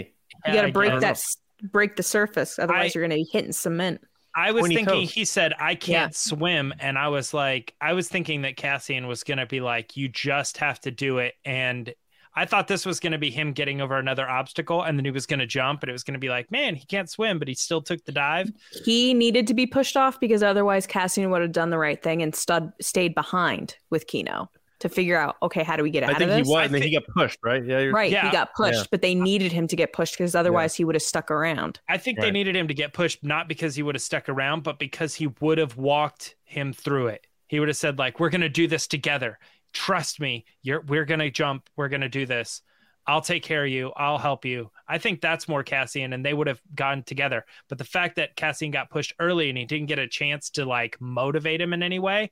you 0.48 0.54
Yeah, 0.54 0.54
got 0.56 0.62
to 0.68 0.72
break 0.72 1.00
that, 1.02 1.12
s- 1.12 1.38
break 1.72 1.96
the 1.96 2.04
surface. 2.04 2.58
Otherwise, 2.58 2.96
I- 2.96 3.00
you're 3.00 3.08
going 3.08 3.20
to 3.20 3.24
be 3.24 3.30
hitting 3.32 3.52
cement. 3.52 4.02
I 4.34 4.52
was 4.52 4.66
thinking 4.68 4.86
toes. 4.86 5.12
he 5.12 5.26
said 5.26 5.54
I 5.60 5.76
can't 5.76 6.14
Yeah. 6.14 6.16
swim 6.16 6.74
and 6.80 6.98
I 6.98 7.10
was 7.10 7.34
like 7.34 7.76
I 7.82 7.92
was 7.94 8.08
thinking 8.08 8.42
that 8.44 8.56
Cassian 8.56 9.06
was 9.08 9.24
going 9.24 9.40
to 9.40 9.46
be 9.46 9.60
like 9.60 9.98
you 9.98 10.08
just 10.08 10.58
have 10.60 10.80
to 10.82 10.90
do 10.92 11.18
it 11.20 11.36
and 11.44 11.94
I 12.36 12.46
thought 12.46 12.68
this 12.68 12.86
was 12.86 13.00
going 13.00 13.12
to 13.12 13.18
be 13.18 13.30
him 13.30 13.52
getting 13.54 13.82
over 13.82 13.98
another 13.98 14.30
obstacle 14.30 14.84
and 14.84 14.98
then 14.98 15.06
he 15.06 15.12
was 15.12 15.26
going 15.26 15.40
to 15.40 15.46
jump 15.48 15.84
and 15.84 15.90
it 15.90 15.94
was 15.94 16.04
going 16.04 16.14
to 16.14 16.20
be 16.20 16.30
like 16.30 16.50
man 16.52 16.76
he 16.76 16.86
can't 16.86 17.10
swim 17.10 17.40
but 17.40 17.48
he 17.48 17.54
still 17.54 17.82
took 17.82 18.04
the 18.06 18.12
dive. 18.12 18.52
He 18.86 19.14
needed 19.14 19.48
to 19.48 19.54
be 19.54 19.66
pushed 19.68 19.98
off 19.98 20.20
because 20.20 20.42
otherwise 20.44 20.88
Cassian 20.88 21.30
would 21.32 21.42
have 21.42 21.52
done 21.52 21.70
the 21.70 21.78
right 21.78 22.02
thing 22.02 22.22
and 22.22 22.34
stud, 22.36 22.72
stayed 22.82 23.14
behind 23.16 23.76
with 23.90 24.08
Kino 24.08 24.50
to 24.80 24.90
figure 24.90 25.16
out, 25.16 25.36
okay, 25.44 25.62
how 25.62 25.76
do 25.76 25.84
we 25.84 25.92
get 25.92 26.04
I 26.04 26.08
out 26.08 26.18
think 26.18 26.30
of 26.32 26.36
he 26.38 26.42
this? 26.42 26.50
was, 26.50 26.58
I 26.58 26.64
and 26.66 26.74
then 26.74 26.82
he 26.82 26.92
got 26.92 27.04
pushed, 27.16 27.38
right? 27.44 27.64
Yeah, 27.64 27.80
you're, 27.80 27.94
Right, 27.94 28.12
Yeah. 28.12 28.26
he 28.26 28.32
got 28.32 28.56
pushed, 28.56 28.80
Yeah. 28.80 28.84
but 28.90 29.04
they 29.04 29.14
needed 29.14 29.52
him 29.52 29.68
to 29.68 29.76
get 29.76 29.94
pushed 29.94 30.18
because 30.18 30.34
otherwise 30.34 30.74
he 30.74 30.84
would 30.84 30.96
have 30.96 31.04
stuck 31.04 31.30
around. 31.30 31.80
I 31.88 32.00
think 32.00 32.20
they 32.20 32.32
needed 32.32 32.56
him 32.56 32.68
to 32.68 32.74
get 32.74 32.92
pushed 32.92 33.24
not 33.24 33.48
because 33.48 33.76
he 33.76 33.84
would 33.84 33.94
have 33.94 34.02
stuck 34.02 34.28
around 34.28 34.64
but 34.64 34.80
because 34.80 35.14
he 35.14 35.28
would 35.40 35.60
have 35.60 35.78
walked 35.78 36.36
him 36.46 36.74
through 36.74 37.08
it. 37.08 37.28
He 37.48 37.60
would 37.60 37.68
have 37.68 37.78
said 37.78 38.00
like 38.00 38.20
we're 38.20 38.30
going 38.32 38.42
to 38.42 38.50
do 38.50 38.68
this 38.68 38.88
together. 38.88 39.38
Trust 39.74 40.20
me. 40.20 40.46
You're 40.62 40.82
we're 40.82 41.06
going 41.06 41.20
to 41.20 41.32
jump. 41.32 41.70
We're 41.76 41.90
going 41.90 42.02
to 42.02 42.10
do 42.10 42.26
this. 42.26 42.62
I'll 43.08 43.22
take 43.22 43.44
care 43.44 43.66
of 43.66 43.72
you. 43.72 43.92
I'll 43.96 44.20
help 44.20 44.46
you. 44.46 44.70
I 44.88 45.00
think 45.00 45.22
that's 45.22 45.48
more 45.48 45.64
Cassian, 45.64 46.14
and 46.14 46.24
they 46.24 46.34
would 46.34 46.48
have 46.48 46.62
gone 46.76 47.04
together. 47.04 47.46
But 47.68 47.78
the 47.78 47.84
fact 47.84 48.18
that 48.18 48.36
Cassian 48.36 48.72
got 48.72 48.92
pushed 48.92 49.14
early 49.20 49.50
and 49.50 49.58
he 49.58 49.66
didn't 49.66 49.88
get 49.88 50.00
a 50.00 50.08
chance 50.08 50.52
to 50.52 50.66
like 50.66 50.98
motivate 51.02 51.62
him 51.62 51.74
in 51.74 51.82
any 51.82 52.00
way, 52.00 52.32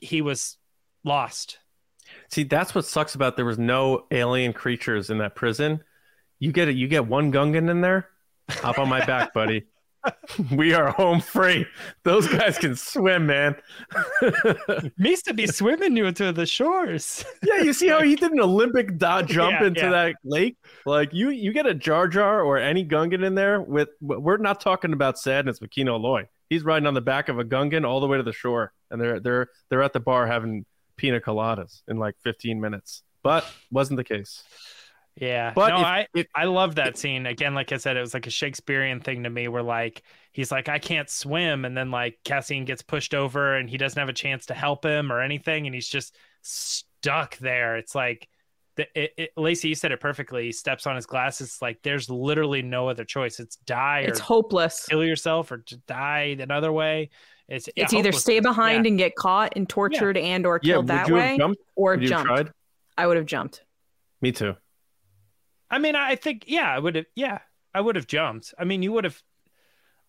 he 0.00 0.22
was 0.22 0.58
lost. 1.04 1.58
See, 2.30 2.44
that's 2.44 2.74
what 2.74 2.84
sucks 2.84 3.14
about 3.14 3.36
there 3.36 3.44
was 3.44 3.58
no 3.58 4.06
alien 4.10 4.52
creatures 4.52 5.10
in 5.10 5.18
that 5.18 5.34
prison. 5.34 5.82
You 6.38 6.52
get 6.52 6.68
it. 6.68 6.76
You 6.76 6.88
get 6.88 7.06
one 7.06 7.32
Gungan 7.32 7.70
in 7.70 7.80
there. 7.80 8.08
Hop 8.50 8.78
on 8.78 8.88
my 8.88 9.04
back, 9.04 9.32
buddy. 9.32 9.64
we 10.52 10.74
are 10.74 10.90
home 10.90 11.20
free. 11.20 11.66
Those 12.02 12.28
guys 12.28 12.58
can 12.58 12.76
swim, 12.76 13.26
man. 13.26 13.56
To 15.24 15.32
be 15.32 15.46
swimming 15.46 15.96
you 15.96 16.10
to 16.12 16.32
the 16.32 16.44
shores. 16.44 17.24
yeah, 17.42 17.62
you 17.62 17.72
see 17.72 17.88
how 17.88 18.02
he 18.02 18.14
did 18.16 18.32
an 18.32 18.40
Olympic 18.40 18.98
jump 18.98 19.30
Yeah, 19.30 19.64
into 19.64 19.80
yeah. 19.80 19.90
that 19.90 20.16
lake? 20.24 20.56
Like 20.84 21.14
you, 21.14 21.30
you 21.30 21.52
get 21.52 21.66
a 21.66 21.74
Jar 21.74 22.08
Jar 22.08 22.42
or 22.42 22.58
any 22.58 22.84
Gungan 22.84 23.24
in 23.24 23.34
there 23.34 23.60
with. 23.60 23.88
We're 24.00 24.36
not 24.36 24.60
talking 24.60 24.92
about 24.92 25.18
sadness 25.18 25.60
with 25.60 25.70
Kino 25.70 25.96
Loy. 25.96 26.28
He's 26.50 26.62
riding 26.62 26.86
on 26.86 26.94
the 26.94 27.00
back 27.00 27.28
of 27.28 27.38
a 27.38 27.44
Gungan 27.44 27.86
all 27.86 28.00
the 28.00 28.06
way 28.06 28.18
to 28.18 28.22
the 28.22 28.32
shore, 28.32 28.72
and 28.90 29.00
they're 29.00 29.20
they're 29.20 29.48
they're 29.70 29.82
at 29.82 29.92
the 29.92 30.00
bar 30.00 30.26
having 30.26 30.66
pina 30.96 31.20
coladas 31.20 31.82
in 31.88 31.96
like 31.96 32.16
15 32.22 32.60
minutes. 32.60 33.02
But 33.22 33.46
wasn't 33.70 33.96
the 33.96 34.04
case. 34.04 34.42
Yeah, 35.16 35.52
But 35.54 35.68
no, 35.68 35.76
if- 35.78 35.84
I 35.84 36.06
if- 36.14 36.26
I 36.34 36.44
love 36.44 36.74
that 36.74 36.96
scene. 36.98 37.26
Again, 37.26 37.54
like 37.54 37.70
I 37.70 37.76
said, 37.76 37.96
it 37.96 38.00
was 38.00 38.14
like 38.14 38.26
a 38.26 38.30
Shakespearean 38.30 39.00
thing 39.00 39.22
to 39.22 39.30
me, 39.30 39.46
where 39.46 39.62
like 39.62 40.02
he's 40.32 40.50
like, 40.50 40.68
I 40.68 40.78
can't 40.80 41.08
swim, 41.08 41.64
and 41.64 41.76
then 41.76 41.90
like 41.92 42.18
Cassian 42.24 42.64
gets 42.64 42.82
pushed 42.82 43.14
over, 43.14 43.54
and 43.56 43.70
he 43.70 43.76
doesn't 43.76 43.98
have 43.98 44.08
a 44.08 44.12
chance 44.12 44.46
to 44.46 44.54
help 44.54 44.84
him 44.84 45.12
or 45.12 45.20
anything, 45.20 45.66
and 45.66 45.74
he's 45.74 45.88
just 45.88 46.16
stuck 46.42 47.36
there. 47.38 47.76
It's 47.76 47.94
like, 47.94 48.28
the, 48.76 48.86
it, 49.00 49.12
it, 49.16 49.30
Lacey, 49.36 49.68
you 49.68 49.76
said 49.76 49.92
it 49.92 50.00
perfectly. 50.00 50.46
He 50.46 50.52
steps 50.52 50.84
on 50.86 50.96
his 50.96 51.06
glasses. 51.06 51.46
It's 51.48 51.62
like 51.62 51.78
there's 51.82 52.10
literally 52.10 52.62
no 52.62 52.88
other 52.88 53.04
choice. 53.04 53.38
It's 53.38 53.54
die 53.56 54.00
or 54.02 54.08
It's 54.08 54.18
hopeless. 54.18 54.86
kill 54.86 55.04
yourself 55.04 55.52
or 55.52 55.58
to 55.58 55.76
die 55.86 56.36
another 56.40 56.72
way. 56.72 57.10
It's 57.46 57.68
yeah, 57.76 57.84
It's 57.84 57.92
either 57.94 58.10
stay 58.10 58.40
behind 58.40 58.84
Yeah. 58.84 58.88
and 58.88 58.98
get 58.98 59.14
caught 59.14 59.52
and 59.54 59.68
tortured 59.68 60.16
and 60.16 60.44
or 60.44 60.58
Yeah, 60.62 60.72
killed 60.74 60.86
would 60.86 60.88
that 60.88 61.08
way 61.10 61.38
or 61.76 61.92
Would 61.92 62.02
you 62.02 62.08
have 62.16 62.26
jumped. 62.26 62.52
I 62.98 63.06
would 63.06 63.16
have 63.16 63.26
jumped. 63.26 63.62
Me 64.20 64.32
too. 64.32 64.56
I 65.74 65.78
mean, 65.78 65.96
I 65.96 66.14
think 66.14 66.44
yeah, 66.46 66.70
I 66.70 66.78
would 66.78 66.94
have 66.94 67.06
yeah, 67.16 67.40
I 67.74 67.80
would 67.80 67.96
have 67.96 68.06
jumped. 68.06 68.54
I 68.58 68.64
mean, 68.64 68.82
you 68.82 68.92
would 68.92 69.02
have. 69.04 69.20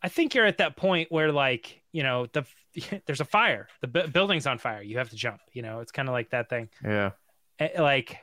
I 0.03 0.09
think 0.09 0.35
you're 0.35 0.45
at 0.45 0.59
that 0.59 0.75
point 0.77 1.11
where 1.11 1.31
like 1.31 1.81
you 1.91 2.03
know 2.03 2.27
the 2.27 2.45
there's 3.07 3.21
a 3.21 3.25
fire, 3.25 3.67
the 3.81 3.87
bu- 3.87 4.07
building's 4.07 4.45
on 4.45 4.59
fire, 4.59 4.83
you 4.83 4.99
have 4.99 5.09
to 5.09 5.15
jump. 5.15 5.41
You 5.53 5.63
know, 5.63 5.79
it's 5.79 5.91
kind 5.91 6.07
of 6.07 6.13
like 6.13 6.29
that 6.29 6.49
thing. 6.49 6.69
Yeah. 6.83 7.11
Eh, 7.59 7.81
Like 7.81 8.19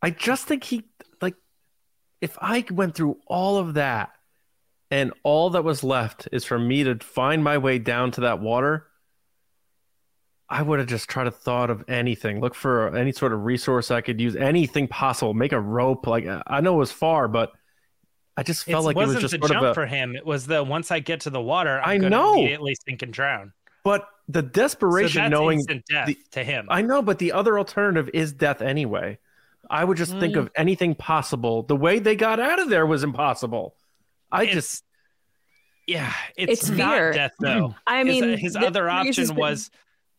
I 0.00 0.10
just 0.10 0.46
think 0.46 0.62
he 0.62 0.84
like 1.20 1.34
if 2.20 2.38
I 2.40 2.64
went 2.70 2.94
through 2.94 3.18
all 3.26 3.56
of 3.58 3.74
that 3.74 4.10
and 4.90 5.12
all 5.24 5.50
that 5.50 5.64
was 5.64 5.82
left 5.82 6.28
is 6.30 6.44
for 6.44 6.58
me 6.60 6.84
to 6.84 6.96
find 7.00 7.42
my 7.42 7.58
way 7.58 7.80
down 7.80 8.12
to 8.12 8.20
that 8.20 8.38
water, 8.40 8.85
I 10.48 10.62
would 10.62 10.78
have 10.78 10.88
just 10.88 11.08
tried 11.08 11.24
to 11.24 11.30
thought 11.32 11.70
of 11.70 11.84
anything. 11.88 12.40
Look 12.40 12.54
for 12.54 12.94
any 12.96 13.10
sort 13.12 13.32
of 13.32 13.44
resource 13.44 13.90
I 13.90 14.00
could 14.00 14.20
use, 14.20 14.36
anything 14.36 14.86
possible. 14.86 15.34
Make 15.34 15.52
a 15.52 15.60
rope. 15.60 16.06
Like 16.06 16.26
I 16.46 16.60
know 16.60 16.74
it 16.74 16.78
was 16.78 16.92
far, 16.92 17.26
but 17.26 17.52
I 18.36 18.42
just 18.44 18.64
felt 18.64 18.84
it 18.84 18.86
like 18.86 18.96
it 18.96 19.08
was 19.08 19.20
just 19.20 19.32
the 19.32 19.38
sort 19.38 19.50
jump 19.50 19.64
of 19.64 19.70
a. 19.70 19.74
for 19.74 19.86
him. 19.86 20.14
It 20.14 20.24
was 20.24 20.46
the 20.46 20.62
once 20.62 20.90
I 20.92 21.00
get 21.00 21.20
to 21.22 21.30
the 21.30 21.40
water, 21.40 21.80
I'm 21.80 21.88
I 21.88 21.96
gonna 21.98 22.10
know. 22.10 22.34
immediately 22.34 22.76
sink 22.86 23.02
and 23.02 23.12
drown. 23.12 23.52
But 23.82 24.08
the 24.28 24.42
So 24.42 24.48
desperation, 24.48 25.22
that's 25.22 25.30
knowing 25.30 25.64
death 25.64 26.06
the- 26.06 26.18
to 26.32 26.44
him. 26.44 26.66
I 26.70 26.82
know, 26.82 27.02
but 27.02 27.18
the 27.18 27.32
other 27.32 27.58
alternative 27.58 28.10
is 28.14 28.32
death 28.32 28.60
anyway. 28.62 29.18
I 29.68 29.82
would 29.84 29.96
just 29.96 30.12
think 30.18 30.34
Mm. 30.34 30.38
of 30.40 30.50
anything 30.54 30.94
possible. 30.94 31.62
The 31.64 31.74
way 31.76 31.98
they 31.98 32.14
got 32.14 32.38
out 32.38 32.60
of 32.60 32.68
there 32.68 32.86
was 32.86 33.02
impossible. 33.02 33.74
I 34.30 34.42
It's- 34.44 34.54
just 34.54 34.84
yeah, 35.88 36.12
it's, 36.36 36.62
It's 36.62 36.70
not 36.70 36.94
fear. 36.94 37.12
death 37.12 37.32
though. 37.40 37.74
I 37.86 38.02
mean, 38.04 38.36
his, 38.38 38.52
the 38.54 38.66
other 38.66 38.88
series 38.88 39.16
has 39.16 39.30
option 39.30 39.36
been- 39.36 39.36
was 39.36 39.70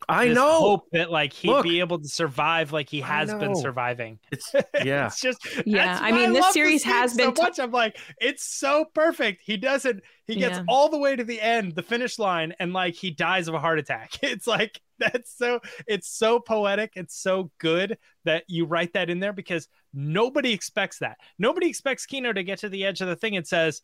I 0.08 0.26
this 0.28 0.34
know. 0.36 0.58
hope 0.60 0.84
that 0.92 1.10
like 1.10 1.32
he'd 1.32 1.48
Look. 1.48 1.64
be 1.64 1.80
able 1.80 1.98
to 1.98 2.08
survive 2.08 2.72
like 2.72 2.88
he 2.88 3.00
has 3.00 3.32
been 3.34 3.54
surviving. 3.56 4.18
It's 4.30 4.52
yeah. 4.84 5.06
it's 5.06 5.20
just 5.20 5.38
Yeah, 5.66 5.98
I 6.00 6.10
why 6.12 6.16
mean, 6.18 6.32
this 6.32 6.52
series 6.52 6.82
scene 6.84 6.92
has 6.92 7.12
so 7.12 7.16
been 7.16 7.34
t- 7.34 7.42
much. 7.42 7.58
I'm 7.58 7.72
like, 7.72 7.98
it's 8.20 8.44
so 8.44 8.84
perfect. 8.94 9.42
He 9.44 9.56
doesn't. 9.56 10.02
He 10.26 10.36
gets 10.36 10.58
Yeah. 10.58 10.64
all 10.68 10.88
the 10.88 10.98
way 10.98 11.16
to 11.16 11.24
the 11.24 11.40
end, 11.40 11.74
the 11.74 11.82
finish 11.82 12.18
line, 12.18 12.54
and 12.60 12.72
like 12.72 12.94
he 12.94 13.10
dies 13.10 13.48
of 13.48 13.54
a 13.54 13.58
heart 13.58 13.78
attack. 13.78 14.12
It's 14.22 14.46
like 14.46 14.80
that's 14.98 15.36
so. 15.36 15.60
It's 15.86 16.08
so 16.08 16.38
poetic. 16.40 16.92
It's 16.96 17.16
so 17.16 17.50
good 17.58 17.98
that 18.24 18.44
you 18.48 18.66
write 18.66 18.92
that 18.94 19.10
in 19.10 19.20
there 19.20 19.32
because 19.32 19.68
nobody 19.94 20.52
expects 20.52 20.98
that. 20.98 21.18
Nobody 21.38 21.68
expects 21.68 22.04
Kino 22.06 22.32
to 22.32 22.42
get 22.42 22.58
to 22.60 22.68
the 22.68 22.84
edge 22.84 23.00
of 23.00 23.08
the 23.08 23.16
thing 23.16 23.36
and 23.36 23.46
says, 23.46 23.82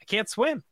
"I 0.00 0.04
can't 0.04 0.28
swim," 0.28 0.62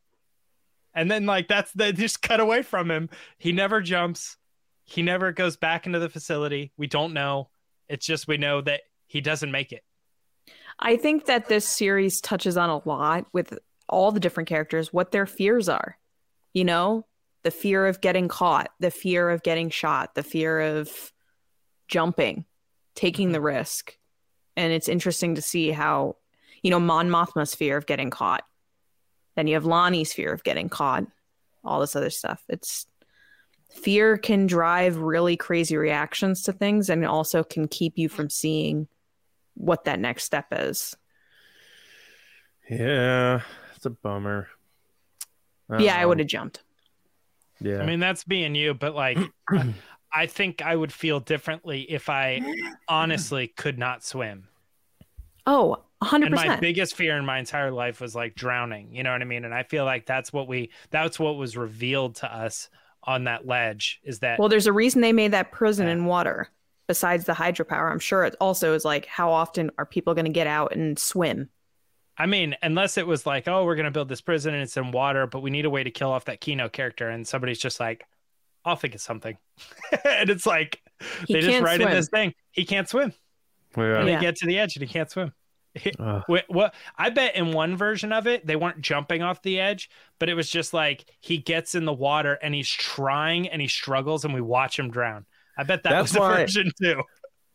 and 0.95 1.11
then 1.11 1.27
like 1.27 1.49
that's 1.49 1.73
they 1.73 1.93
just 1.93 2.23
cut 2.23 2.41
away 2.41 2.63
from 2.63 2.91
him. 2.91 3.09
He 3.39 3.53
never 3.53 3.81
jumps. 3.81 4.37
He 4.85 5.03
never 5.03 5.33
goes 5.33 5.57
back 5.57 5.87
into 5.87 5.99
the 5.99 6.09
facility. 6.09 6.73
We 6.77 6.87
don't 6.87 7.13
know. 7.13 7.51
It's 7.89 8.07
just 8.07 8.29
we 8.29 8.37
know 8.37 8.61
that 8.63 8.83
he 9.07 9.21
doesn't 9.21 9.51
make 9.51 9.73
it. 9.73 9.83
I 10.79 10.97
think 10.97 11.27
that 11.27 11.49
this 11.49 11.69
series 11.69 12.21
touches 12.21 12.57
on 12.57 12.71
a 12.71 12.89
lot 12.89 13.27
with 13.33 13.59
all 13.89 14.11
the 14.11 14.21
different 14.21 14.49
characters, 14.49 14.93
what 14.93 15.13
their 15.13 15.27
fears 15.27 15.69
are. 15.69 15.99
You 16.53 16.65
know, 16.65 17.07
the 17.43 17.51
fear 17.51 17.87
of 17.87 18.01
getting 18.01 18.29
caught, 18.29 18.71
the 18.81 18.91
fear 18.91 19.31
of 19.31 19.43
getting 19.43 19.71
shot, 19.71 20.15
the 20.15 20.23
fear 20.23 20.61
of 20.61 21.13
jumping, 21.89 22.45
taking 22.95 23.29
mm-hmm. 23.29 23.35
the 23.35 23.41
risk. 23.41 23.97
And 24.57 24.73
it's 24.73 24.89
interesting 24.89 25.35
to 25.37 25.43
see 25.43 25.71
how, 25.71 26.17
you 26.63 26.71
know, 26.71 26.81
Mon 26.81 27.09
Mothma's 27.09 27.55
fear 27.55 27.77
of 27.77 27.87
getting 27.87 28.11
caught. 28.11 28.45
Then 29.35 29.47
you 29.47 29.55
have 29.55 29.65
Lonni's 29.65 30.13
fear 30.13 30.33
of 30.33 30.45
getting 30.45 30.69
caught, 30.69 31.05
all 31.65 31.81
this 31.81 31.97
other 31.97 32.11
stuff. 32.11 32.43
It's 32.49 32.87
fear 33.73 34.17
can 34.17 34.47
drive 34.47 34.97
really 34.99 35.37
crazy 35.37 35.77
reactions 35.77 36.43
to 36.45 36.53
things 36.53 36.89
and 36.91 37.03
it 37.03 37.07
also 37.07 37.43
can 37.43 37.67
keep 37.69 37.99
you 37.99 38.09
from 38.09 38.29
seeing 38.31 38.87
what 39.55 39.85
that 39.85 39.99
next 40.01 40.25
step 40.25 40.47
is. 40.53 40.95
Yeah. 42.69 43.41
It's 43.77 43.87
a 43.87 43.91
bummer. 43.91 44.49
yeah, 45.79 45.97
I 45.97 46.03
Um, 46.03 46.09
would 46.11 46.19
have 46.21 46.29
jumped. 46.29 46.63
Yeah. 47.61 47.79
I 47.81 47.87
mean, 47.87 48.01
that's 48.01 48.25
being 48.25 48.55
you, 48.55 48.75
but 48.75 48.95
like, 48.95 49.19
I- 49.51 49.75
I 50.15 50.27
think 50.27 50.61
I 50.61 50.77
would 50.77 50.93
feel 50.93 51.21
differently 51.21 51.83
if 51.91 52.11
I 52.11 52.43
honestly 52.87 53.49
could 53.49 53.79
not 53.79 54.05
swim. 54.05 54.49
Oh, 55.47 55.83
100%. 56.03 56.27
And 56.27 56.35
my 56.35 56.57
biggest 56.61 56.95
fear 56.95 57.17
in 57.17 57.25
my 57.25 57.39
entire 57.39 57.71
life 57.71 57.99
was 58.01 58.15
like 58.15 58.35
drowning. 58.35 58.95
You 58.95 59.05
know 59.05 59.13
what 59.13 59.23
I 59.23 59.25
mean? 59.25 59.47
And 59.47 59.55
I 59.55 59.63
feel 59.63 59.87
like 59.87 60.05
that's 60.05 60.31
what 60.31 60.47
we, 60.49 60.71
that's 60.91 61.19
what 61.19 61.37
was 61.37 61.57
revealed 61.57 62.17
to 62.17 62.31
us 62.33 62.69
on 63.05 63.25
that 63.25 63.47
ledge 63.47 64.01
is 64.05 64.21
that 64.21 64.39
well, 64.39 64.49
there's 64.49 64.67
a 64.67 64.73
reason 64.73 65.01
they 65.01 65.13
made 65.13 65.33
that 65.33 65.51
prison 65.53 65.87
Yeah. 65.87 65.93
in 65.93 66.05
water 66.07 66.49
besides 66.89 67.25
the 67.25 67.33
hydropower. 67.33 67.91
I'm 67.91 67.99
sure 67.99 68.25
it 68.25 68.35
also 68.41 68.75
is 68.75 68.85
like, 68.85 69.07
how 69.07 69.33
often 69.33 69.71
are 69.79 69.87
people 69.87 70.15
going 70.15 70.25
to 70.27 70.31
get 70.33 70.47
out 70.47 70.75
and 70.75 70.99
swim? 70.99 71.49
I 72.19 72.27
mean, 72.27 72.55
unless 72.63 72.99
it 72.99 73.07
was 73.07 73.25
like, 73.25 73.49
oh, 73.49 73.65
we're 73.65 73.75
going 73.77 73.85
to 73.87 73.91
build 73.91 74.09
this 74.09 74.21
prison 74.21 74.53
and 74.53 74.63
it's 74.63 74.77
in 74.77 74.91
water, 74.93 75.27
but 75.27 75.41
we 75.41 75.51
need 75.51 75.65
a 75.65 75.71
way 75.71 75.83
to 75.83 75.91
kill 75.91 76.11
off 76.13 76.27
that 76.27 76.41
Kino 76.41 76.69
character. 76.69 77.09
And 77.09 77.27
somebody's 77.27 77.59
just 77.59 77.81
like, 77.81 78.05
I'll 78.65 78.77
think 78.77 78.95
of 78.95 79.01
something. 79.01 79.39
and 80.05 80.29
it's 80.29 80.45
like, 80.47 80.81
He 81.27 81.35
they 81.35 81.41
just 81.41 81.51
can't 81.53 81.65
write 81.65 81.81
in 81.81 81.91
this 81.91 82.09
thing, 82.09 82.35
he 82.51 82.65
can't 82.65 82.89
swim. 82.89 83.13
yeah. 83.77 83.99
And 84.01 84.09
Yeah. 84.09 84.17
they 84.17 84.21
get 84.21 84.37
to 84.37 84.47
the 84.47 84.59
edge 84.59 84.77
and 84.77 84.87
he 84.87 84.93
can't 84.93 85.11
swim. 85.11 85.33
Wait, 86.29 86.45
what? 86.49 86.75
I 86.97 87.11
bet 87.11 87.35
in 87.37 87.53
one 87.53 87.77
version 87.77 88.13
of 88.13 88.27
it, 88.27 88.47
they 88.47 88.57
weren't 88.57 88.81
jumping 88.81 89.23
off 89.23 89.43
the 89.43 89.59
edge, 89.61 89.89
but 90.19 90.29
it 90.29 90.35
was 90.35 90.49
just 90.51 90.75
like 90.75 91.07
he 91.21 91.39
gets 91.39 91.75
in 91.75 91.85
the 91.85 91.93
water 91.93 92.35
and 92.43 92.55
he's 92.55 92.69
trying 92.69 93.49
and 93.49 93.61
he 93.63 93.69
struggles 93.69 94.25
and 94.25 94.35
we 94.35 94.41
watch 94.41 94.79
him 94.79 94.91
drown. 94.91 95.25
I 95.57 95.65
bet 95.65 95.83
that 95.85 95.91
That's 95.91 96.13
was 96.13 96.21
why- 96.21 96.37
version 96.37 96.71
too. 96.81 97.03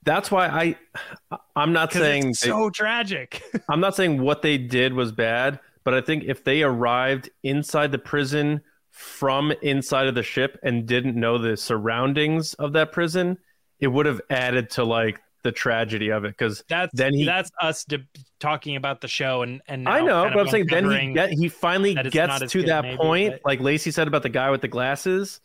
That's 0.03 0.31
why 0.31 0.47
I 0.47 1.37
I'm 1.55 1.73
not 1.73 1.91
saying 1.91 2.29
it's 2.29 2.41
they- 2.41 2.47
so 2.49 2.69
tragic. 2.69 3.43
I'm 3.69 3.81
not 3.81 3.95
saying 3.95 4.21
what 4.21 4.41
they 4.41 4.57
did 4.57 4.93
was 4.93 5.11
bad, 5.11 5.59
but 5.83 5.93
I 5.93 6.01
think 6.01 6.23
if 6.25 6.43
they 6.43 6.63
arrived 6.63 7.29
inside 7.43 7.91
the 7.91 7.97
prison 7.97 8.61
from 8.89 9.51
inside 9.61 10.07
of 10.07 10.15
the 10.15 10.23
ship 10.23 10.57
and 10.63 10.85
didn't 10.87 11.15
know 11.15 11.37
the 11.37 11.57
surroundings 11.57 12.53
of 12.55 12.73
that 12.73 12.91
prison, 12.93 13.37
it 13.79 13.87
would 13.87 14.05
have 14.05 14.21
added 14.29 14.69
to 14.71 14.83
like 14.85 15.19
the 15.47 15.51
tragedy 15.53 16.09
of 16.09 16.25
it. 16.25 16.29
Because 16.29 16.63
That's 16.67 16.91
Then 16.93 17.13
he- 17.13 17.25
that's 17.25 17.49
us 17.61 17.85
de- 17.85 18.05
talking 18.39 18.75
about 18.75 19.01
the 19.01 19.07
show 19.07 19.41
and 19.41 19.61
and 19.67 19.87
I 19.87 20.01
know, 20.01 20.23
kind 20.23 20.33
but 20.35 20.41
I'm 20.41 20.47
saying 20.49 20.67
then 20.69 20.83
he 20.83 20.89
uncovering- 20.89 21.13
get 21.13 21.29
he 21.31 21.47
finally 21.49 21.93
that 21.95 22.11
gets 22.11 22.51
to 22.51 22.63
that 22.63 22.83
maybe, 22.83 22.97
point, 22.97 23.31
but- 23.33 23.41
like 23.45 23.59
Lacey 23.61 23.91
said 23.91 24.07
about 24.07 24.23
the 24.23 24.29
guy 24.29 24.49
with 24.51 24.61
the 24.61 24.67
glasses, 24.67 25.39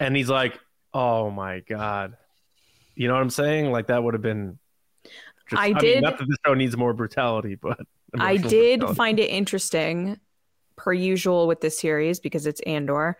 and 0.00 0.16
he's 0.16 0.30
like, 0.30 0.58
"Oh 0.94 1.30
my 1.30 1.60
god," 1.60 2.16
you 2.94 3.08
know 3.08 3.14
what 3.14 3.20
I'm 3.20 3.30
saying? 3.30 3.72
Like 3.72 3.88
that 3.88 4.02
would 4.02 4.14
have 4.14 4.22
been. 4.22 4.58
Just, 5.50 5.62
I 5.62 5.68
mean, 5.68 5.78
did- 5.78 6.02
not 6.02 6.18
that 6.18 6.28
the 6.28 6.36
show 6.46 6.54
needs 6.54 6.76
more 6.76 6.92
brutality, 6.94 7.54
but 7.56 7.80
I 8.18 8.36
did 8.36 8.80
brutality. 8.80 8.96
find 8.96 9.18
it 9.20 9.30
interesting, 9.30 10.20
per 10.76 10.92
usual 10.92 11.46
with 11.48 11.60
this 11.60 11.78
series, 11.78 12.20
because 12.20 12.46
it's 12.46 12.60
Andor, 12.60 13.16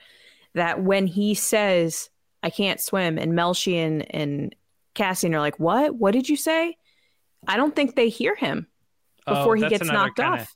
that 0.54 0.82
when 0.82 1.06
he 1.06 1.34
says, 1.34 2.10
I 2.42 2.50
can't 2.50 2.80
swim, 2.80 3.18
and 3.18 3.32
Melshi 3.32 3.74
and, 3.76 4.54
and 4.98 5.06
Cassian 5.06 5.34
are 5.34 5.40
like, 5.40 5.58
What? 5.58 5.94
What 5.94 6.12
did 6.12 6.28
you 6.28 6.36
say? 6.36 6.76
I 7.46 7.56
don't 7.56 7.74
think 7.74 7.94
they 7.94 8.08
hear 8.08 8.34
him 8.34 8.66
Oh, 9.26 9.34
before 9.34 9.56
he 9.56 9.68
gets 9.68 9.84
knocked 9.84 10.16
kinda- 10.16 10.42
off. 10.42 10.54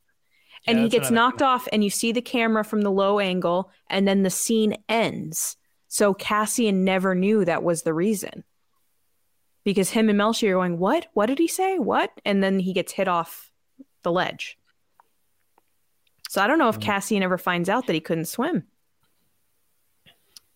And 0.66 0.78
yeah, 0.78 0.82
he 0.84 0.88
that's 0.90 1.00
gets 1.02 1.10
knocked 1.10 1.42
off, 1.42 1.66
and 1.72 1.82
you 1.82 1.90
see 1.90 2.12
the 2.12 2.22
camera 2.22 2.64
from 2.64 2.82
the 2.82 2.90
low 2.90 3.18
angle, 3.18 3.70
and 3.90 4.06
then 4.06 4.22
the 4.22 4.30
scene 4.30 4.76
ends. 4.88 5.56
So 5.88 6.14
Cassian 6.14 6.84
never 6.84 7.14
knew 7.16 7.44
that 7.44 7.64
was 7.64 7.82
the 7.82 7.92
reason. 7.92 8.44
Because 9.64 9.90
him 9.90 10.08
and 10.08 10.18
Melshi 10.18 10.48
are 10.48 10.54
going, 10.54 10.78
What? 10.78 11.06
What 11.14 11.26
did 11.26 11.38
he 11.38 11.48
say? 11.48 11.78
What? 11.78 12.10
And 12.24 12.42
then 12.42 12.58
he 12.60 12.72
gets 12.72 12.92
hit 12.92 13.08
off 13.08 13.50
the 14.02 14.12
ledge. 14.12 14.56
So 16.28 16.40
I 16.42 16.46
don't 16.46 16.58
know 16.58 16.68
if 16.68 16.78
Mm. 16.78 16.82
Cassian 16.82 17.22
ever 17.22 17.38
finds 17.38 17.68
out 17.68 17.86
that 17.86 17.92
he 17.94 18.00
couldn't 18.00 18.24
swim. 18.26 18.66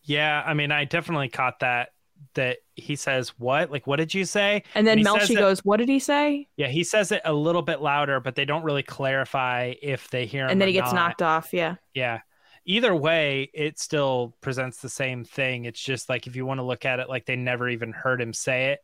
Yeah, 0.04 0.42
I 0.46 0.54
mean, 0.54 0.70
I 0.70 0.84
definitely 0.84 1.28
caught 1.28 1.60
that. 1.60 1.90
That 2.36 2.58
he 2.76 2.96
says, 2.96 3.30
"What? 3.38 3.70
Like, 3.70 3.86
what 3.86 3.96
did 3.96 4.14
you 4.14 4.24
say?" 4.24 4.62
And 4.74 4.86
then 4.86 4.98
And 4.98 5.06
it- 5.06 5.34
goes, 5.36 5.64
What 5.64 5.78
did 5.78 5.88
he 5.88 5.98
say? 5.98 6.48
Yeah, 6.56 6.68
he 6.68 6.84
says 6.84 7.10
it 7.12 7.20
a 7.24 7.32
little 7.32 7.62
bit 7.62 7.82
louder, 7.82 8.20
but 8.20 8.34
they 8.36 8.44
don't 8.44 8.62
really 8.62 8.82
clarify 8.84 9.74
if 9.82 10.08
they 10.08 10.24
hear 10.24 10.44
him. 10.44 10.50
And 10.52 10.60
then 10.60 10.68
he 10.68 10.74
gets 10.74 10.92
not. 10.92 11.08
knocked 11.08 11.22
off. 11.22 11.52
Yeah. 11.52 11.74
Yeah. 11.94 12.20
Either 12.64 12.94
way, 12.94 13.50
it 13.54 13.78
still 13.78 14.36
presents 14.40 14.78
the 14.80 14.88
same 14.88 15.24
thing. 15.24 15.66
It's 15.66 15.80
just 15.80 16.08
like 16.08 16.26
if 16.26 16.34
you 16.36 16.46
want 16.46 16.58
to 16.58 16.64
look 16.64 16.84
at 16.84 17.00
it 17.00 17.08
like 17.08 17.26
they 17.26 17.36
never 17.36 17.68
even 17.68 17.92
heard 17.92 18.20
him 18.20 18.32
say 18.32 18.72
it, 18.72 18.80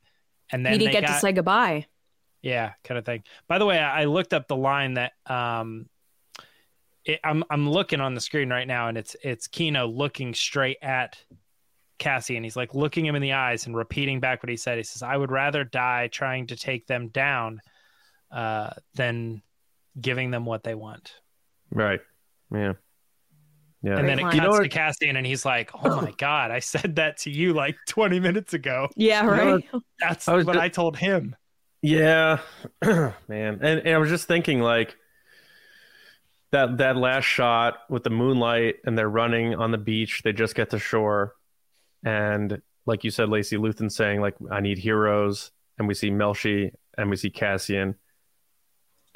and 0.50 0.64
then 0.64 0.74
he 0.74 0.78
didn't 0.80 0.92
get 0.92 1.06
got, 1.06 1.14
to 1.14 1.20
say 1.20 1.32
goodbye. 1.32 1.86
yeah, 2.42 2.72
kind 2.84 2.98
of 2.98 3.04
thing. 3.04 3.24
By 3.48 3.58
the 3.58 3.66
way, 3.66 3.78
I 3.78 4.02
I 4.02 4.04
looked 4.04 4.34
up 4.34 4.48
the 4.48 4.56
line 4.56 4.94
that 4.94 5.12
um, 5.26 5.88
it, 7.04 7.18
I'm 7.24 7.42
I'm 7.50 7.68
looking 7.68 8.00
on 8.00 8.14
the 8.14 8.20
screen 8.20 8.48
right 8.50 8.66
now, 8.66 8.88
and 8.88 8.96
it's 8.96 9.16
it's 9.22 9.46
Kino 9.48 9.86
looking 9.88 10.32
straight 10.34 10.78
at 10.80 11.18
Cassie, 12.02 12.36
and 12.36 12.44
he's 12.44 12.56
like 12.56 12.74
looking 12.74 13.06
him 13.06 13.14
in 13.14 13.22
the 13.22 13.32
eyes 13.32 13.66
and 13.66 13.76
repeating 13.76 14.20
back 14.20 14.42
what 14.42 14.50
he 14.50 14.56
said. 14.56 14.76
He 14.76 14.82
says, 14.84 15.02
"I 15.02 15.16
would 15.16 15.30
rather 15.30 15.64
die 15.64 16.08
trying 16.12 16.46
to 16.48 16.56
take 16.56 16.86
them 16.86 17.08
down, 17.08 17.60
uh, 18.30 18.70
than 18.94 19.42
giving 20.00 20.30
them 20.30 20.44
what 20.44 20.64
they 20.64 20.74
want." 20.74 21.14
right. 21.70 22.00
Yeah. 22.52 22.72
Yeah. 23.84 23.98
And 23.98 24.06
then 24.08 24.18
it 24.20 24.22
line. 24.22 24.32
cuts 24.32 24.34
You 24.36 24.40
know 24.42 24.56
to 24.58 24.62
what- 24.62 24.70
Cassian, 24.70 25.16
and 25.16 25.26
he's 25.26 25.44
like, 25.44 25.70
"Oh 25.74 26.02
my 26.02 26.12
god, 26.18 26.50
I 26.50 26.58
said 26.60 26.96
that 26.96 27.16
to 27.18 27.30
you 27.30 27.52
like 27.52 27.76
20 27.88 28.20
minutes 28.20 28.52
ago. 28.54 28.88
Yeah, 28.96 29.22
You 29.24 29.30
know 29.30 29.54
right. 29.54 29.68
That's 30.00 30.28
I 30.28 30.36
what 30.42 30.54
ju- 30.54 30.60
I 30.60 30.68
told 30.68 30.96
him." 30.96 31.34
Yeah, 31.82 32.38
man. 32.84 33.14
And, 33.28 33.64
and 33.80 33.88
I 33.88 33.98
was 33.98 34.08
just 34.08 34.28
thinking 34.28 34.60
like 34.60 34.96
that 36.52 36.78
that 36.78 36.96
last 36.96 37.24
shot 37.24 37.78
with 37.88 38.04
the 38.04 38.10
moonlight 38.10 38.76
and 38.84 38.96
they're 38.96 39.08
running 39.08 39.54
on 39.54 39.70
the 39.70 39.78
beach. 39.78 40.22
They 40.22 40.32
just 40.32 40.54
get 40.54 40.70
to 40.70 40.78
shore, 40.78 41.34
and 42.04 42.60
like 42.86 43.04
you 43.04 43.10
said, 43.10 43.28
Lacey 43.28 43.56
Luthen 43.56 43.90
saying 43.90 44.20
like, 44.20 44.34
"I 44.50 44.60
need 44.60 44.78
heroes," 44.78 45.50
and 45.78 45.86
we 45.88 45.94
see 45.94 46.10
Melshi 46.10 46.72
and 46.98 47.08
we 47.10 47.16
see 47.16 47.30
Cassian, 47.30 47.94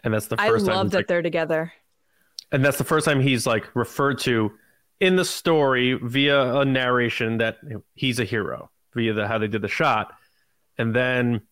and 0.05 0.15
that's 0.15 0.27
the 0.29 0.41
I 0.41 0.49
first 0.49 0.67
time. 0.67 0.75
love 0.77 0.91
that 0.93 0.99
like- 0.99 1.07
they're 1.09 1.23
together. 1.23 1.73
and 2.53 2.65
that's 2.65 2.79
the 2.79 2.85
first 2.85 3.05
time 3.05 3.21
he's 3.21 3.47
like 3.47 3.75
referred 3.75 4.19
to 4.21 4.53
in 5.01 5.17
the 5.17 5.25
story 5.25 5.95
via 5.95 6.55
a 6.61 6.65
narration 6.65 7.39
that 7.39 7.59
he's 7.95 8.19
a 8.21 8.25
hero 8.25 8.71
via 8.95 9.13
the 9.13 9.27
how 9.27 9.37
they 9.39 9.49
did 9.49 9.61
the 9.63 9.69
shot 9.69 10.13
and 10.79 10.95
then 10.95 11.43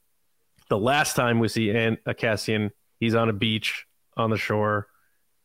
the 0.71 0.79
last 0.79 1.15
time 1.17 1.41
we 1.41 1.49
see 1.49 1.69
An- 1.71 1.99
uh, 2.07 2.15
Cassian 2.15 2.71
he's 3.01 3.15
on 3.17 3.29
a 3.29 3.33
beach 3.35 3.87
on 4.17 4.31
the 4.31 4.37
shore 4.39 4.87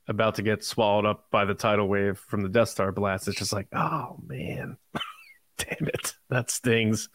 about 0.07 0.35
to 0.35 0.43
get 0.43 0.63
swallowed 0.63 1.05
up 1.05 1.29
by 1.31 1.43
the 1.45 1.55
tidal 1.55 1.87
wave 1.89 2.17
from 2.19 2.41
the 2.41 2.47
Death 2.49 2.69
Star 2.69 2.91
blast 2.93 3.27
it's 3.27 3.37
just 3.39 3.51
like 3.51 3.67
oh 3.73 4.17
man 4.27 4.77
damn 5.79 5.87
it 5.87 6.13
that 6.29 6.49
stings 6.49 7.09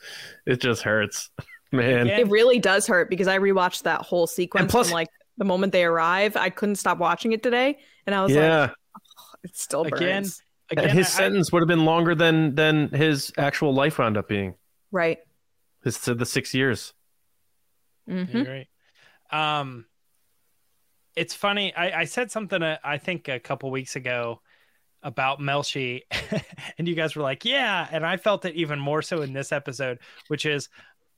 it 0.47 0.61
just 0.61 0.83
hurts 0.83 1.31
man 1.73 2.07
It 2.09 2.29
really 2.29 2.59
does 2.59 2.87
hurt 2.87 3.11
because 3.11 3.27
I 3.29 3.39
rewatched 3.39 3.83
that 3.83 4.03
whole 4.03 4.27
sequence 4.27 4.63
And 4.63 4.71
plus- 4.71 4.89
from 4.89 4.95
like 4.95 5.09
the 5.37 5.45
moment 5.45 5.73
they 5.73 5.85
arrive. 5.85 6.37
I 6.37 6.49
couldn't 6.51 6.77
stop 6.77 6.99
watching 6.99 7.33
it 7.33 7.43
today, 7.43 7.79
and 8.07 8.15
I 8.15 8.23
was 8.23 8.33
yeah 8.33 8.61
like, 8.61 8.71
it 9.43 9.57
still 9.57 9.83
burns. 9.85 10.01
Again, 10.01 10.25
again, 10.71 10.85
and 10.91 10.99
his 10.99 11.07
I- 11.09 11.11
I- 11.11 11.13
sentence 11.23 11.51
would 11.53 11.61
have 11.61 11.69
been 11.69 11.85
longer 11.85 12.15
than 12.15 12.55
than 12.55 12.89
his 12.91 13.33
actual 13.37 13.75
life 13.75 13.99
wound 13.99 14.17
up 14.17 14.29
being 14.29 14.55
Right. 14.93 15.19
his 15.83 15.99
the 15.99 16.25
six 16.27 16.55
years 16.55 16.93
hmm 18.07 18.25
You're 18.29 18.45
right. 18.45 18.69
Um, 19.61 19.87
it's 21.17 21.35
funny. 21.35 21.75
I, 21.75 22.01
I 22.01 22.05
said 22.05 22.31
something. 22.31 22.63
Uh, 22.63 22.79
I 22.85 22.99
think 22.99 23.29
a 23.29 23.41
couple 23.41 23.71
weeks 23.71 23.97
ago 23.97 24.41
about 25.05 25.39
Melshi, 25.39 26.01
and 26.79 26.89
you 26.89 26.95
guys 26.97 27.15
were 27.15 27.23
like, 27.23 27.45
"Yeah," 27.45 27.87
and 27.93 28.05
I 28.05 28.17
felt 28.17 28.45
it 28.45 28.55
even 28.57 28.81
more 28.81 29.03
so 29.03 29.23
in 29.23 29.33
this 29.33 29.53
episode, 29.53 29.99
which 30.29 30.47
is. 30.47 30.69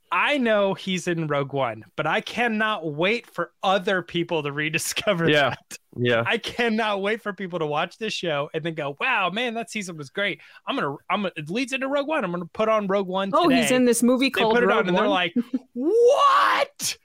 I 0.09 0.37
know 0.37 0.73
he's 0.73 1.09
in 1.09 1.27
Rogue 1.27 1.51
One, 1.51 1.83
but 1.97 2.07
I 2.07 2.21
cannot 2.21 2.93
wait 2.93 3.27
for 3.29 3.51
other 3.61 4.01
people 4.01 4.41
to 4.41 4.53
rediscover 4.53 5.29
Yeah. 5.29 5.49
that. 5.49 5.77
yeah 5.97 6.23
I 6.25 6.37
cannot 6.37 7.01
wait 7.01 7.21
for 7.21 7.33
people 7.33 7.59
to 7.59 7.65
watch 7.65 7.97
this 7.97 8.13
show 8.13 8.49
and 8.53 8.63
then 8.63 8.73
go, 8.73 8.95
"Wow, 9.01 9.31
man, 9.31 9.53
that 9.55 9.69
season 9.69 9.97
was 9.97 10.09
great." 10.09 10.39
I'm 10.65 10.77
gonna, 10.77 10.95
I'm 11.09 11.23
gonna, 11.23 11.33
it 11.35 11.49
leads 11.49 11.73
into 11.73 11.89
Rogue 11.89 12.07
One. 12.07 12.23
I'm 12.23 12.31
gonna 12.31 12.45
put 12.45 12.69
on 12.69 12.87
Rogue 12.87 13.09
One. 13.09 13.31
Oh, 13.33 13.49
he's 13.49 13.69
in 13.69 13.83
this 13.83 14.01
movie 14.01 14.27
they 14.27 14.29
called 14.29 14.53
put 14.53 14.63
it 14.63 14.67
Rogue 14.67 14.83
on 14.83 14.87
and 14.87 14.97
they're 14.97 15.09
like, 15.09 15.33
"What? 15.73 16.97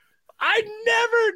I 0.44 0.60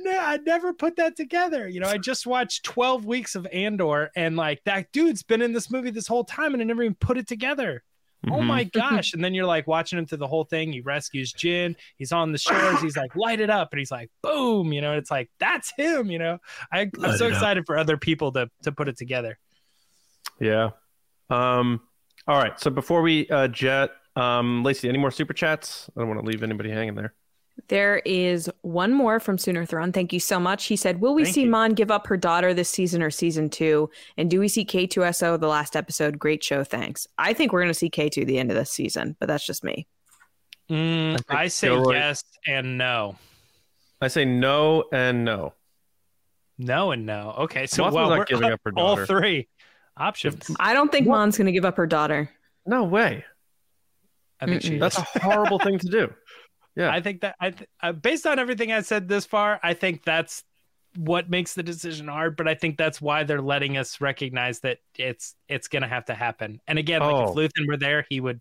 never, 0.04 0.18
I 0.20 0.38
never 0.44 0.72
put 0.74 0.96
that 0.96 1.16
together." 1.16 1.68
You 1.68 1.80
know, 1.80 1.88
I 1.88 1.96
just 1.98 2.26
watched 2.26 2.64
12 2.64 3.04
weeks 3.06 3.34
of 3.36 3.46
Andor, 3.52 4.10
and 4.16 4.36
like 4.36 4.62
that 4.64 4.90
dude's 4.92 5.22
been 5.22 5.40
in 5.42 5.52
this 5.52 5.70
movie 5.70 5.90
this 5.90 6.08
whole 6.08 6.24
time, 6.24 6.52
and 6.54 6.60
I 6.60 6.64
never 6.64 6.82
even 6.82 6.96
put 6.96 7.16
it 7.16 7.28
together. 7.28 7.84
Oh 8.28 8.38
Mhm. 8.38 8.46
my 8.46 8.64
gosh! 8.82 9.12
And 9.14 9.22
then 9.22 9.32
you're 9.34 9.46
like 9.46 9.66
watching 9.68 9.98
him 9.98 10.06
through 10.06 10.18
the 10.18 10.26
whole 10.26 10.44
thing. 10.44 10.72
He 10.72 10.80
rescues 10.80 11.32
Jyn. 11.32 11.76
He's 11.96 12.10
on 12.10 12.32
the 12.32 12.38
shores. 12.38 12.80
He's 12.80 12.96
like 12.96 13.14
light 13.14 13.38
it 13.40 13.50
up, 13.50 13.68
and 13.72 13.78
he's 13.78 13.92
like 13.92 14.10
boom. 14.22 14.72
You 14.72 14.80
know, 14.80 14.94
it's 14.96 15.10
like 15.10 15.30
that's 15.38 15.72
him. 15.76 16.10
You 16.10 16.18
know, 16.18 16.38
I, 16.72 16.80
I'm 16.80 16.90
Light 16.96 17.18
so 17.18 17.26
it 17.26 17.28
up. 17.28 17.32
excited 17.34 17.66
for 17.66 17.78
other 17.78 17.96
people 17.96 18.32
to 18.32 18.50
to 18.64 18.72
put 18.72 18.88
it 18.88 18.96
together. 18.96 19.38
Yeah. 20.40 20.70
Um. 21.30 21.80
All 22.26 22.38
right. 22.38 22.58
So 22.58 22.70
before 22.70 23.02
we 23.02 23.28
uh, 23.28 23.46
jet, 23.48 23.90
um, 24.16 24.64
Lacey, 24.64 24.88
any 24.88 24.98
more 24.98 25.12
super 25.12 25.32
chats? 25.32 25.88
I 25.96 26.00
don't 26.00 26.08
want 26.08 26.20
to 26.20 26.26
leave 26.26 26.42
anybody 26.42 26.70
hanging 26.70 26.96
there. 26.96 27.14
There 27.68 28.02
is 28.04 28.50
one 28.62 28.92
more 28.92 29.18
from 29.18 29.38
Sooner 29.38 29.64
Throne. 29.64 29.90
Thank 29.92 30.12
you 30.12 30.20
so 30.20 30.38
much. 30.38 30.66
He 30.66 30.76
said, 30.76 31.00
Will 31.00 31.14
we 31.14 31.24
Thank 31.24 31.34
see 31.34 31.42
you. 31.42 31.50
Mon 31.50 31.72
give 31.72 31.90
up 31.90 32.06
her 32.06 32.16
daughter 32.16 32.54
this 32.54 32.68
season 32.68 33.02
or 33.02 33.10
season 33.10 33.50
two? 33.50 33.90
And 34.16 34.30
do 34.30 34.38
we 34.38 34.48
see 34.48 34.64
K2SO 34.64 35.40
the 35.40 35.48
last 35.48 35.74
episode? 35.74 36.18
Great 36.18 36.44
show. 36.44 36.64
Thanks. 36.64 37.06
I 37.18 37.32
think 37.32 37.52
we're 37.52 37.62
going 37.62 37.70
to 37.70 37.74
see 37.74 37.90
K2 37.90 38.26
the 38.26 38.38
end 38.38 38.50
of 38.50 38.56
this 38.56 38.70
season, 38.70 39.16
but 39.18 39.26
that's 39.26 39.44
just 39.44 39.64
me. 39.64 39.86
Mm, 40.70 41.20
I 41.28 41.44
I 41.44 41.48
say 41.48 41.68
Gilroy- 41.68 41.94
yes 41.94 42.24
and 42.46 42.78
no. 42.78 43.16
I 44.00 44.08
say 44.08 44.24
no 44.24 44.84
and 44.92 45.24
no. 45.24 45.54
No 46.58 46.92
and 46.92 47.06
no. 47.06 47.34
Okay, 47.38 47.66
so 47.66 47.82
Mothma's 47.82 47.94
well, 47.94 48.10
not 48.10 48.18
we're 48.18 48.24
giving 48.24 48.52
up 48.52 48.60
her 48.64 48.72
all 48.76 48.96
three 49.04 49.48
options. 49.96 50.50
I 50.58 50.72
don't 50.72 50.90
think 50.90 51.06
What? 51.06 51.16
Mon's 51.16 51.36
going 51.36 51.46
to 51.46 51.52
give 51.52 51.64
up 51.64 51.76
her 51.76 51.86
daughter. 51.86 52.30
No 52.64 52.84
way. 52.84 53.24
I 54.40 54.46
think 54.46 54.62
she. 54.62 54.70
Mm-mm. 54.72 54.80
That's 54.80 54.98
is. 54.98 55.04
a 55.14 55.20
horrible 55.20 55.58
thing 55.58 55.78
to 55.78 55.88
do. 55.88 56.12
Yeah. 56.76 56.90
I 56.90 57.00
think 57.00 57.22
that 57.22 57.36
I 57.40 57.50
th- 57.50 57.68
uh, 57.82 57.92
based 57.92 58.26
on 58.26 58.38
everything 58.38 58.70
I 58.72 58.82
said 58.82 59.08
this 59.08 59.24
far, 59.26 59.58
I 59.62 59.74
think 59.74 60.04
that's 60.04 60.44
what 60.96 61.28
makes 61.28 61.54
the 61.54 61.62
decision 61.62 62.08
hard. 62.08 62.36
But 62.36 62.48
I 62.48 62.54
think 62.54 62.76
that's 62.78 63.00
why 63.00 63.24
they're 63.24 63.42
letting 63.42 63.76
us 63.76 64.00
recognize 64.00 64.60
that 64.60 64.78
it's 64.96 65.34
it's 65.48 65.68
gonna 65.68 65.88
have 65.88 66.04
to 66.06 66.14
happen. 66.14 66.60
And 66.68 66.78
again, 66.78 67.00
like 67.00 67.14
Oh. 67.14 67.30
if 67.30 67.34
Luthen 67.52 67.66
were 67.66 67.76
there, 67.76 68.06
he 68.08 68.20
would 68.20 68.40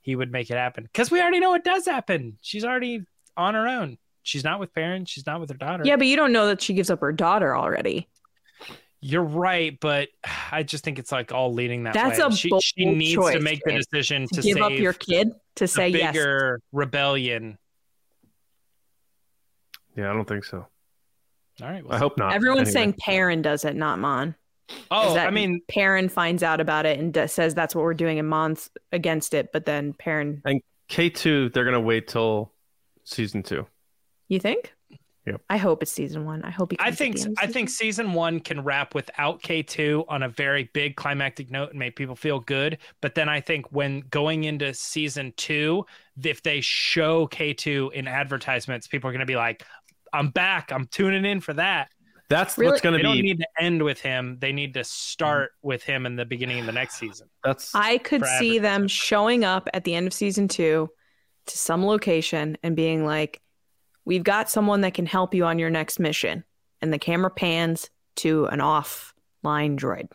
he 0.00 0.14
would 0.16 0.30
make 0.30 0.50
it 0.50 0.56
happen 0.56 0.84
because 0.84 1.10
we 1.10 1.20
already 1.20 1.40
know 1.40 1.54
it 1.54 1.64
does 1.64 1.86
happen. 1.86 2.38
She's 2.42 2.64
already 2.64 3.04
on 3.36 3.54
her 3.54 3.66
own. 3.66 3.98
She's 4.22 4.44
not 4.44 4.58
with 4.60 4.72
parents. 4.74 5.10
She's 5.10 5.26
not 5.26 5.40
with 5.40 5.50
her 5.50 5.56
daughter. 5.56 5.82
Yeah, 5.86 5.96
but 5.96 6.06
you 6.06 6.16
don't 6.16 6.32
know 6.32 6.46
that 6.48 6.60
she 6.62 6.74
gives 6.74 6.90
up 6.90 7.00
her 7.00 7.12
daughter 7.12 7.56
already. 7.56 8.08
You're 9.06 9.22
right, 9.22 9.78
but 9.80 10.08
I 10.50 10.62
just 10.62 10.82
think 10.82 10.98
it's 10.98 11.12
like 11.12 11.30
all 11.30 11.52
leading 11.52 11.82
that 11.84 11.92
That's 11.92 12.18
way. 12.18 12.24
a 12.26 12.32
she, 12.32 12.48
bold 12.48 12.62
she 12.64 12.86
needs 12.86 13.14
to 13.32 13.38
make 13.38 13.60
the 13.64 13.72
decision 13.72 14.26
To 14.28 14.36
to 14.36 14.40
give 14.40 14.54
save 14.54 14.62
up 14.62 14.72
your 14.72 14.94
kid 14.94 15.28
to 15.56 15.64
the 15.64 15.68
say 15.68 15.88
yes. 15.88 16.12
bigger 16.14 16.58
rebellion. 16.72 17.58
yeah. 19.96 20.10
I 20.10 20.14
don't 20.14 20.24
think 20.26 20.44
so. 20.44 20.66
All 21.62 21.68
right. 21.68 21.84
I 21.90 21.98
hope 21.98 22.18
not. 22.18 22.32
Everyone's 22.32 22.68
Anyway. 22.68 22.72
saying 22.72 22.94
Perrin 22.98 23.42
does 23.42 23.64
it, 23.64 23.76
not 23.76 23.98
Mon. 23.98 24.34
oh, 24.90 25.14
that 25.14 25.26
I 25.28 25.30
mean, 25.30 25.60
Perrin 25.68 26.08
finds 26.08 26.42
out 26.42 26.60
about 26.60 26.86
it 26.86 26.98
and 26.98 27.12
d- 27.12 27.26
says 27.26 27.54
that's 27.54 27.74
what 27.74 27.82
we're 27.82 27.94
doing, 27.94 28.18
and 28.18 28.28
Mon's 28.28 28.70
against 28.90 29.34
it. 29.34 29.50
But 29.52 29.66
then 29.66 29.92
Perrin, 29.92 30.40
and 30.44 30.60
K2, 30.88 31.52
they're 31.52 31.64
going 31.64 31.74
to 31.74 31.80
wait 31.80 32.08
till 32.08 32.52
season 33.04 33.42
two. 33.42 33.66
you 34.28 34.40
think? 34.40 34.73
Yep. 35.26 35.40
I 35.48 35.56
hope 35.56 35.82
it's 35.82 35.92
season 35.92 36.26
one. 36.26 36.42
I 36.42 36.50
hope 36.50 36.72
he. 36.72 36.78
I 36.78 36.84
comes 36.84 36.92
at 36.92 36.98
think 36.98 37.16
the 37.16 37.22
end 37.22 37.30
of 37.30 37.38
I 37.38 37.42
season 37.42 37.52
think 37.52 37.70
season 37.70 38.12
one 38.12 38.40
can 38.40 38.62
wrap 38.62 38.94
without 38.94 39.42
K 39.42 39.62
two 39.62 40.04
on 40.08 40.22
a 40.22 40.28
very 40.28 40.70
big 40.74 40.96
climactic 40.96 41.50
note 41.50 41.70
and 41.70 41.78
make 41.78 41.96
people 41.96 42.14
feel 42.14 42.40
good. 42.40 42.78
But 43.00 43.14
then 43.14 43.28
I 43.28 43.40
think 43.40 43.72
when 43.72 44.00
going 44.10 44.44
into 44.44 44.74
season 44.74 45.32
two, 45.36 45.86
if 46.22 46.42
they 46.42 46.60
show 46.60 47.26
K 47.28 47.54
two 47.54 47.90
in 47.94 48.06
advertisements, 48.06 48.86
people 48.86 49.08
are 49.08 49.12
going 49.12 49.20
to 49.20 49.26
be 49.26 49.36
like, 49.36 49.64
"I'm 50.12 50.28
back. 50.28 50.70
I'm 50.72 50.86
tuning 50.88 51.24
in 51.24 51.40
for 51.40 51.54
that." 51.54 51.88
That's 52.28 52.56
Really? 52.58 52.70
what's 52.70 52.80
going 52.80 52.94
to 52.94 52.98
be. 52.98 53.02
They 53.02 53.08
don't 53.08 53.22
need 53.22 53.38
to 53.38 53.48
end 53.60 53.82
with 53.82 54.00
him. 54.00 54.38
They 54.40 54.52
need 54.52 54.74
to 54.74 54.84
start 54.84 55.52
mm. 55.52 55.68
with 55.68 55.82
him 55.82 56.06
in 56.06 56.16
the 56.16 56.24
beginning 56.24 56.58
of 56.58 56.66
the 56.66 56.72
next 56.72 56.96
season. 56.96 57.28
that's 57.42 57.74
I 57.74 57.98
could 57.98 58.24
see 58.38 58.58
them 58.58 58.88
showing 58.88 59.44
up 59.44 59.68
at 59.72 59.84
the 59.84 59.94
end 59.94 60.06
of 60.06 60.12
season 60.12 60.48
two 60.48 60.88
to 61.46 61.58
some 61.58 61.84
location 61.84 62.56
and 62.62 62.74
being 62.74 63.04
like, 63.04 63.40
"We've 64.04 64.24
got 64.24 64.50
someone 64.50 64.80
that 64.82 64.94
can 64.94 65.06
help 65.06 65.34
you 65.34 65.44
on 65.44 65.58
your 65.58 65.70
next 65.70 65.98
mission," 65.98 66.44
and 66.80 66.92
the 66.92 66.98
camera 66.98 67.30
pans 67.30 67.90
to 68.16 68.46
an 68.46 68.60
offline 68.60 69.76
droid. 69.78 70.10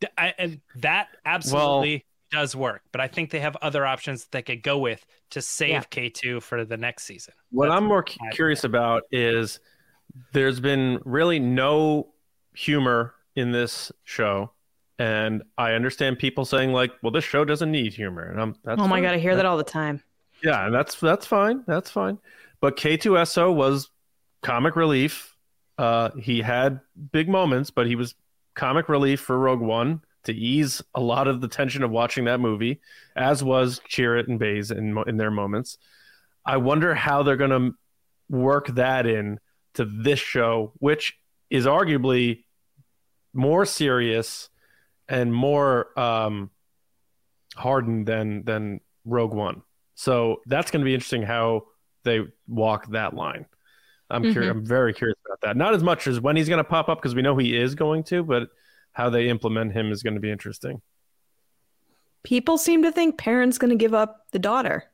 D- 0.00 0.08
I, 0.18 0.34
and 0.38 0.60
that 0.76 1.08
absolutely 1.24 2.04
does 2.30 2.56
work. 2.56 2.82
But 2.92 3.00
I 3.00 3.08
think 3.08 3.30
they 3.30 3.40
have 3.40 3.56
other 3.62 3.84
options 3.86 4.22
that 4.22 4.32
they 4.32 4.42
could 4.42 4.62
go 4.62 4.78
with 4.78 5.04
to 5.30 5.42
save 5.42 5.70
Yeah. 5.70 5.82
K 5.82 6.08
two 6.08 6.40
for 6.40 6.64
the 6.64 6.76
next 6.76 7.04
season. 7.04 7.34
What 7.50 7.66
That's 7.66 7.76
I'm 7.76 7.84
more 7.84 8.02
cu- 8.02 8.16
my 8.20 8.30
curious 8.30 8.64
about 8.64 9.04
is 9.10 9.60
there's 10.32 10.60
been 10.60 10.98
really 11.04 11.38
no 11.38 12.08
humor 12.54 13.14
in 13.36 13.52
this 13.52 13.92
show. 14.04 14.52
And 14.98 15.42
I 15.58 15.72
understand 15.72 16.18
people 16.18 16.44
saying 16.44 16.72
like, 16.72 16.92
"Well, 17.02 17.10
this 17.10 17.24
show 17.24 17.44
doesn't 17.44 17.70
need 17.70 17.92
humor," 17.92 18.22
and 18.30 18.40
I'm. 18.40 18.54
That's 18.62 18.80
oh 18.80 18.84
my 18.84 18.96
fine. 18.96 19.02
god, 19.02 19.14
I 19.14 19.18
hear 19.18 19.34
that 19.34 19.46
all 19.46 19.56
the 19.56 19.64
time. 19.64 20.02
Yeah, 20.44 20.66
and 20.66 20.74
that's 20.74 20.96
that's 20.96 21.26
fine. 21.26 21.64
That's 21.66 21.90
fine. 21.90 22.18
But 22.62 22.76
K2SO 22.76 23.52
was 23.52 23.90
comic 24.40 24.76
relief. 24.76 25.36
Uh, 25.76 26.10
he 26.18 26.40
had 26.40 26.80
big 27.10 27.28
moments, 27.28 27.70
but 27.70 27.88
he 27.88 27.96
was 27.96 28.14
comic 28.54 28.88
relief 28.88 29.20
for 29.20 29.36
Rogue 29.36 29.60
One 29.60 30.00
to 30.24 30.32
ease 30.32 30.80
a 30.94 31.00
lot 31.00 31.26
of 31.26 31.40
the 31.40 31.48
tension 31.48 31.82
of 31.82 31.90
watching 31.90 32.26
that 32.26 32.38
movie, 32.38 32.80
as 33.16 33.42
was 33.42 33.80
Chirrut 33.90 34.28
and 34.28 34.38
Baze 34.38 34.70
in 34.70 34.96
in 35.08 35.16
their 35.16 35.32
moments. 35.32 35.76
I 36.46 36.58
wonder 36.58 36.94
how 36.94 37.24
they're 37.24 37.36
going 37.36 37.50
to 37.50 37.74
work 38.28 38.68
that 38.68 39.06
in 39.06 39.40
to 39.74 39.84
this 39.84 40.20
show, 40.20 40.72
which 40.78 41.18
is 41.50 41.66
arguably 41.66 42.44
more 43.34 43.64
serious 43.64 44.50
and 45.08 45.34
more 45.34 45.98
um, 45.98 46.50
hardened 47.56 48.06
than 48.06 48.44
than 48.44 48.80
Rogue 49.04 49.34
One. 49.34 49.62
So 49.96 50.42
that's 50.46 50.70
going 50.70 50.82
to 50.82 50.84
be 50.84 50.94
interesting 50.94 51.22
how 51.22 51.64
they 52.04 52.20
walk 52.48 52.88
that 52.88 53.14
line. 53.14 53.46
I'm 54.10 54.22
curious. 54.22 54.50
Mm-hmm. 54.50 54.58
I'm 54.58 54.66
very 54.66 54.92
curious 54.92 55.18
about 55.26 55.40
that. 55.40 55.56
Not 55.56 55.74
as 55.74 55.82
much 55.82 56.06
as 56.06 56.20
when 56.20 56.36
he's 56.36 56.48
going 56.48 56.58
to 56.58 56.64
pop 56.64 56.88
up 56.88 56.98
because 56.98 57.14
we 57.14 57.22
know 57.22 57.36
he 57.36 57.56
is 57.56 57.74
going 57.74 58.04
to, 58.04 58.22
but 58.22 58.48
how 58.92 59.08
they 59.08 59.28
implement 59.28 59.72
him 59.72 59.90
is 59.90 60.02
going 60.02 60.14
to 60.14 60.20
be 60.20 60.30
interesting. 60.30 60.82
People 62.22 62.58
seem 62.58 62.82
to 62.82 62.92
think 62.92 63.16
Perrin's 63.18 63.58
going 63.58 63.70
to 63.70 63.76
give 63.76 63.94
up 63.94 64.26
the 64.32 64.38
daughter. 64.38 64.84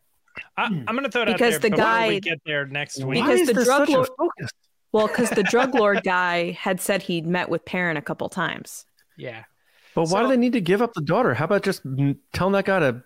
I, 0.57 0.69
hmm. 0.69 0.85
I'm 0.87 0.95
going 0.95 1.05
to 1.05 1.11
throw 1.11 1.23
it 1.23 1.27
Because 1.27 1.57
out 1.57 1.63
there 1.63 1.71
the 1.71 1.77
guy- 1.77 2.09
we 2.09 2.21
get 2.21 2.41
there 2.47 2.67
next 2.67 3.03
week. 3.03 3.25
Because 3.25 3.47
the 3.49 3.65
drug 3.65 3.89
lord- 3.89 4.09
Well, 4.93 5.09
because 5.09 5.31
the 5.31 5.43
drug 5.43 5.75
lord 5.75 6.03
guy 6.05 6.53
had 6.53 6.81
said 6.81 7.03
he'd 7.03 7.27
met 7.27 7.49
with 7.49 7.65
Perrin 7.65 7.97
a 7.97 8.03
couple 8.03 8.29
times. 8.29 8.87
Yeah. 9.17 9.45
But 9.95 10.05
why 10.05 10.21
So- 10.21 10.23
do 10.23 10.29
they 10.29 10.37
need 10.37 10.53
to 10.53 10.61
give 10.61 10.81
up 10.81 10.95
the 10.95 11.01
daughter? 11.01 11.35
How 11.35 11.47
about 11.47 11.65
just 11.65 11.83
telling 12.33 12.53
that 12.53 12.65
guy 12.65 12.79
to, 12.79 13.03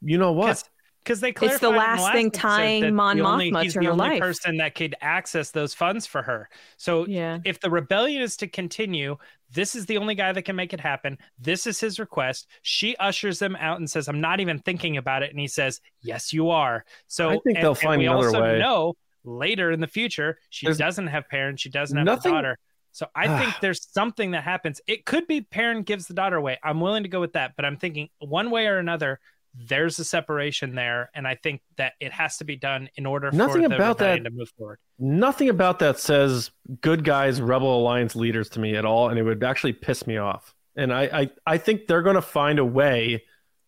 you 0.00 0.16
know 0.16 0.32
what? 0.32 0.62
Because 1.04 1.20
they 1.20 1.28
It's 1.30 1.40
the 1.40 1.48
clarified 1.58 1.70
in 1.70 1.76
last 1.76 2.12
thing 2.12 2.26
episode 2.28 2.40
tying 2.40 2.82
that 2.82 2.92
Mon 2.92 3.18
the 3.18 3.22
Mothma 3.24 3.62
he's 3.62 3.74
to 3.74 3.78
the 3.80 3.84
her 3.86 3.92
only 3.92 4.08
life. 4.08 4.20
person 4.20 4.56
that 4.56 4.74
could 4.74 4.94
access 5.02 5.50
those 5.50 5.74
funds 5.74 6.06
for 6.06 6.22
her. 6.22 6.48
So 6.78 7.06
Yeah. 7.06 7.40
if 7.44 7.60
the 7.60 7.68
rebellion 7.68 8.22
is 8.22 8.38
to 8.38 8.48
continue, 8.48 9.18
this 9.52 9.74
is 9.76 9.84
the 9.84 9.98
only 9.98 10.14
guy 10.14 10.32
that 10.32 10.42
can 10.42 10.56
make 10.56 10.72
it 10.72 10.80
happen. 10.80 11.18
This 11.38 11.66
is 11.66 11.78
his 11.78 11.98
request. 12.00 12.48
She 12.62 12.96
ushers 12.96 13.40
him 13.42 13.54
out 13.56 13.78
and 13.78 13.88
says, 13.90 14.08
"I'm 14.08 14.20
not 14.22 14.40
even 14.40 14.58
thinking 14.60 14.96
about 14.96 15.22
it." 15.22 15.30
And 15.30 15.38
he 15.38 15.46
says, 15.46 15.80
"Yes, 16.00 16.32
you 16.32 16.48
are." 16.48 16.86
So 17.06 17.28
I 17.28 17.32
think 17.32 17.56
and- 17.56 17.56
they'll 17.58 17.74
find 17.74 17.82
and 17.84 17.88
find 17.90 17.98
we 18.00 18.06
another 18.06 18.26
also 18.28 18.42
way. 18.42 18.58
know 18.58 18.94
later 19.24 19.70
in 19.70 19.80
the 19.80 19.86
future 19.86 20.38
she 20.48 20.64
There's- 20.66 20.78
doesn't 20.78 21.08
have 21.08 21.28
parents. 21.28 21.60
She 21.62 21.68
doesn't 21.68 21.96
have 21.96 22.06
Nothing- 22.06 22.32
a 22.32 22.34
daughter. 22.36 22.58
So 22.92 23.08
I 23.14 23.26
think 23.38 23.54
there's 23.60 23.86
something 23.92 24.30
that 24.30 24.44
happens. 24.44 24.80
It 24.86 25.04
could 25.04 25.26
be 25.26 25.42
Perrin 25.42 25.82
gives 25.82 26.06
the 26.06 26.14
daughter 26.14 26.36
away. 26.36 26.58
I'm 26.62 26.80
willing 26.80 27.02
to 27.02 27.08
go 27.10 27.20
with 27.20 27.34
that, 27.34 27.52
but 27.56 27.64
I'm 27.66 27.76
thinking 27.76 28.08
one 28.20 28.50
way 28.50 28.66
or 28.68 28.78
another. 28.78 29.20
There's 29.54 29.98
a 29.98 30.04
separation 30.04 30.74
there, 30.74 31.10
and 31.14 31.28
I 31.28 31.36
think 31.36 31.62
that 31.76 31.92
it 32.00 32.12
has 32.12 32.38
to 32.38 32.44
be 32.44 32.56
done 32.56 32.88
in 32.96 33.06
order 33.06 33.30
Nothing 33.30 33.62
for 33.62 33.68
the 33.68 33.76
about 33.76 33.98
that- 33.98 34.24
to 34.24 34.30
move 34.30 34.50
forward. 34.58 34.78
Nothing 34.98 35.48
about 35.48 35.78
that 35.80 35.98
says 35.98 36.50
good 36.80 37.04
guys, 37.04 37.40
Rebel 37.40 37.80
Alliance 37.80 38.16
leaders 38.16 38.48
to 38.50 38.60
me 38.60 38.76
at 38.76 38.84
all, 38.84 39.08
and 39.08 39.18
it 39.18 39.22
would 39.22 39.42
actually 39.42 39.72
piss 39.72 40.06
me 40.06 40.16
off. 40.16 40.54
And 40.76 40.92
I, 40.92 41.02
I, 41.02 41.30
I 41.46 41.58
think 41.58 41.86
they're 41.86 42.02
going 42.02 42.16
to 42.16 42.22
find 42.22 42.58
a 42.58 42.64
way 42.64 43.24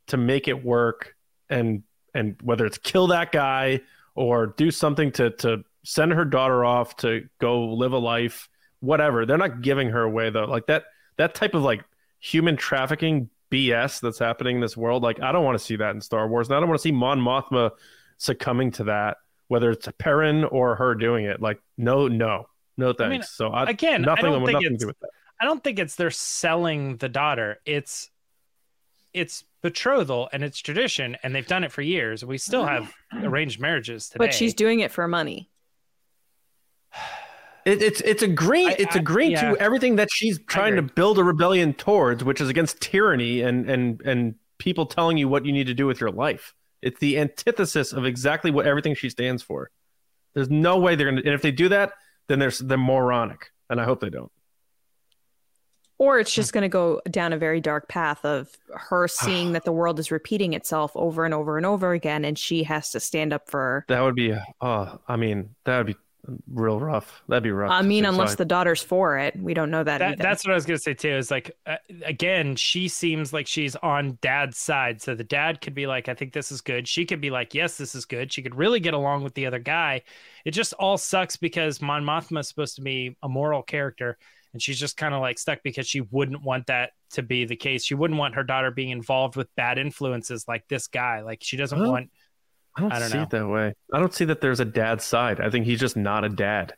to 0.08 0.16
make 0.16 0.48
it 0.48 0.64
work, 0.64 1.14
and 1.48 1.82
and 2.14 2.36
whether 2.42 2.64
it's 2.66 2.78
kill 2.78 3.08
that 3.08 3.30
guy 3.30 3.80
or 4.14 4.48
do 4.48 4.70
something 4.70 5.12
to 5.12 5.30
to 5.30 5.64
send 5.84 6.12
her 6.12 6.24
daughter 6.24 6.64
off 6.64 6.96
to 6.96 7.28
go 7.40 7.64
live 7.74 7.92
a 7.92 7.98
life, 7.98 8.48
whatever. 8.80 9.24
They're 9.24 9.38
not 9.38 9.62
giving 9.62 9.90
her 9.90 10.02
away 10.02 10.30
though. 10.30 10.46
Like 10.46 10.66
that 10.66 10.84
that 11.16 11.34
type 11.34 11.54
of 11.54 11.62
like 11.62 11.84
human 12.18 12.56
trafficking 12.56 13.30
BS 13.56 14.00
that's 14.00 14.18
happening 14.18 14.56
in 14.56 14.60
this 14.60 14.76
world. 14.76 15.02
Like 15.02 15.20
I 15.20 15.32
don't 15.32 15.44
want 15.44 15.58
to 15.58 15.64
see 15.64 15.76
that 15.76 15.94
in 15.94 16.00
Star 16.00 16.28
Wars, 16.28 16.48
and 16.48 16.56
I 16.56 16.60
don't 16.60 16.68
want 16.68 16.78
to 16.78 16.82
see 16.82 16.92
Mon 16.92 17.20
Mothma 17.20 17.70
succumbing 18.18 18.72
to 18.72 18.84
that 18.84 19.18
whether 19.48 19.70
it's 19.70 19.86
a 19.86 19.92
Perrin 19.92 20.44
or 20.44 20.74
her 20.76 20.94
doing 20.94 21.24
it. 21.24 21.40
Like, 21.40 21.60
no, 21.76 22.08
no, 22.08 22.48
no 22.76 22.92
thanks. 22.92 23.10
mean, 23.10 23.22
so 23.22 23.48
I, 23.48 23.64
again, 23.64 24.04
I 24.04 24.14
nothing, 24.14 24.24
don't 24.32 24.44
think 24.44 24.52
nothing 24.52 24.60
to 24.60 24.66
it's- 24.66 24.80
do 24.80 24.86
with 24.88 24.98
that. 25.00 25.10
I 25.38 25.44
don't 25.44 25.62
think 25.62 25.78
it's 25.78 25.96
they're 25.96 26.10
selling 26.10 26.96
the 26.96 27.10
daughter. 27.10 27.60
It's 27.66 28.10
it's 29.12 29.44
betrothal 29.60 30.30
and 30.32 30.42
it's 30.42 30.58
tradition, 30.58 31.18
and 31.22 31.34
they've 31.34 31.46
done 31.46 31.62
it 31.62 31.72
for 31.72 31.82
years. 31.82 32.24
We 32.24 32.38
still 32.38 32.64
mm-hmm. 32.64 32.84
have 32.84 33.24
arranged 33.24 33.60
marriages 33.60 34.08
today. 34.08 34.24
But 34.24 34.34
she's 34.34 34.54
doing 34.54 34.80
it 34.80 34.92
for 34.92 35.06
money. 35.06 35.50
It, 37.66 37.82
it's 37.82 38.00
it's 38.02 38.22
agreeing 38.22 38.68
I- 38.68 38.76
it's 38.78 38.96
I- 38.96 39.00
agreeing 39.00 39.32
yeah. 39.32 39.50
to 39.50 39.60
everything 39.60 39.96
that 39.96 40.08
she's 40.10 40.38
trying 40.46 40.76
to 40.76 40.82
build 40.82 41.18
a 41.18 41.24
rebellion 41.24 41.74
towards, 41.74 42.22
which 42.22 42.40
is 42.40 42.48
against 42.48 42.80
tyranny 42.80 43.42
and 43.42 43.68
and 43.68 44.00
and 44.02 44.36
people 44.58 44.86
telling 44.86 45.18
you 45.18 45.28
what 45.28 45.44
you 45.44 45.52
need 45.52 45.66
to 45.66 45.74
do 45.74 45.86
with 45.86 46.00
your 46.00 46.10
life. 46.10 46.54
It's 46.80 47.00
the 47.00 47.18
antithesis 47.18 47.92
of 47.92 48.06
exactly 48.06 48.52
what 48.52 48.66
everything 48.66 48.94
she 48.94 49.10
stands 49.10 49.42
for. 49.42 49.70
There's 50.34 50.48
no 50.48 50.78
way 50.78 50.94
they're 50.94 51.08
gonna, 51.10 51.22
and 51.24 51.34
if 51.34 51.42
they 51.42 51.50
do 51.50 51.68
that, 51.70 51.92
then 52.28 52.38
they're 52.38 52.52
they're 52.60 52.78
moronic, 52.78 53.50
and 53.68 53.80
I 53.80 53.84
hope 53.84 54.00
they 54.00 54.10
don't. 54.10 54.30
Or 55.98 56.20
it's 56.20 56.32
just 56.32 56.50
hmm. 56.50 56.58
going 56.58 56.62
to 56.62 56.68
go 56.68 57.00
down 57.10 57.32
a 57.32 57.38
very 57.38 57.60
dark 57.60 57.88
path 57.88 58.24
of 58.24 58.48
her 58.74 59.08
seeing 59.08 59.52
that 59.52 59.64
the 59.64 59.72
world 59.72 59.98
is 59.98 60.12
repeating 60.12 60.52
itself 60.52 60.92
over 60.94 61.24
and 61.24 61.34
over 61.34 61.56
and 61.56 61.66
over 61.66 61.92
again, 61.92 62.24
and 62.24 62.38
she 62.38 62.62
has 62.62 62.90
to 62.92 63.00
stand 63.00 63.32
up 63.32 63.50
for. 63.50 63.84
That 63.88 64.02
would 64.02 64.14
be, 64.14 64.36
oh, 64.60 65.00
I 65.08 65.16
mean, 65.16 65.56
that 65.64 65.78
would 65.78 65.86
be 65.86 65.96
real 66.52 66.80
rough. 66.80 67.22
That'd 67.28 67.42
be 67.42 67.50
rough. 67.50 67.70
I 67.70 67.82
mean, 67.82 68.04
see 68.04 68.08
unless 68.08 68.30
side. 68.30 68.38
the 68.38 68.44
daughter's 68.44 68.82
for 68.82 69.18
it, 69.18 69.34
we 69.38 69.54
don't 69.54 69.70
know 69.70 69.84
that, 69.84 69.98
that, 69.98 70.12
either. 70.12 70.22
that's 70.22 70.44
what 70.44 70.52
I 70.52 70.54
was 70.54 70.66
gonna 70.66 70.78
say 70.78 70.94
too. 70.94 71.10
Is 71.16 71.30
like 71.30 71.50
uh, 71.66 71.76
again, 72.04 72.56
she 72.56 72.88
seems 72.88 73.32
like 73.32 73.46
she's 73.46 73.76
on 73.76 74.18
dad's 74.20 74.58
side. 74.58 75.00
So 75.02 75.14
the 75.14 75.24
dad 75.24 75.60
could 75.60 75.74
be 75.74 75.86
like, 75.86 76.08
"I 76.08 76.14
think 76.14 76.32
this 76.32 76.50
is 76.52 76.60
good." 76.60 76.86
She 76.88 77.04
could 77.06 77.20
be 77.20 77.30
like, 77.30 77.54
"Yes, 77.54 77.76
this 77.76 77.94
is 77.94 78.04
good." 78.04 78.32
She 78.32 78.42
could 78.42 78.54
really 78.54 78.80
get 78.80 78.94
along 78.94 79.22
with 79.24 79.34
the 79.34 79.46
other 79.46 79.58
guy. 79.58 80.02
It 80.44 80.50
just 80.52 80.72
all 80.74 80.98
sucks 80.98 81.36
because 81.36 81.80
Mon 81.80 82.04
Mothma 82.04 82.40
is 82.40 82.48
supposed 82.48 82.76
to 82.76 82.82
be 82.82 83.16
a 83.22 83.28
moral 83.28 83.62
character, 83.62 84.16
and 84.52 84.62
she's 84.62 84.78
just 84.78 84.96
kind 84.96 85.14
of 85.14 85.20
like 85.20 85.38
stuck 85.38 85.60
because 85.62 85.86
she 85.86 86.00
wouldn't 86.00 86.42
want 86.42 86.66
that 86.66 86.90
to 87.10 87.22
be 87.22 87.44
the 87.44 87.56
case. 87.56 87.84
She 87.84 87.94
wouldn't 87.94 88.18
want 88.18 88.34
her 88.34 88.44
daughter 88.44 88.70
being 88.70 88.90
involved 88.90 89.36
with 89.36 89.54
bad 89.56 89.78
influences 89.78 90.46
like 90.48 90.66
this 90.68 90.86
guy. 90.86 91.22
Like 91.22 91.38
she 91.42 91.56
doesn't 91.56 91.78
Well, 91.78 91.92
want. 91.92 92.10
I 92.76 92.80
don't, 92.82 92.92
I 92.92 92.98
don't 92.98 93.08
see 93.08 93.16
know. 93.16 93.22
it 93.22 93.30
that 93.30 93.48
way. 93.48 93.74
I 93.92 93.98
don't 94.00 94.12
see 94.14 94.26
that 94.26 94.40
there's 94.40 94.60
a 94.60 94.64
dad 94.64 95.00
side. 95.00 95.40
I 95.40 95.48
think 95.50 95.64
he's 95.66 95.80
just 95.80 95.96
not 95.96 96.24
a 96.24 96.28
dad. 96.28 96.74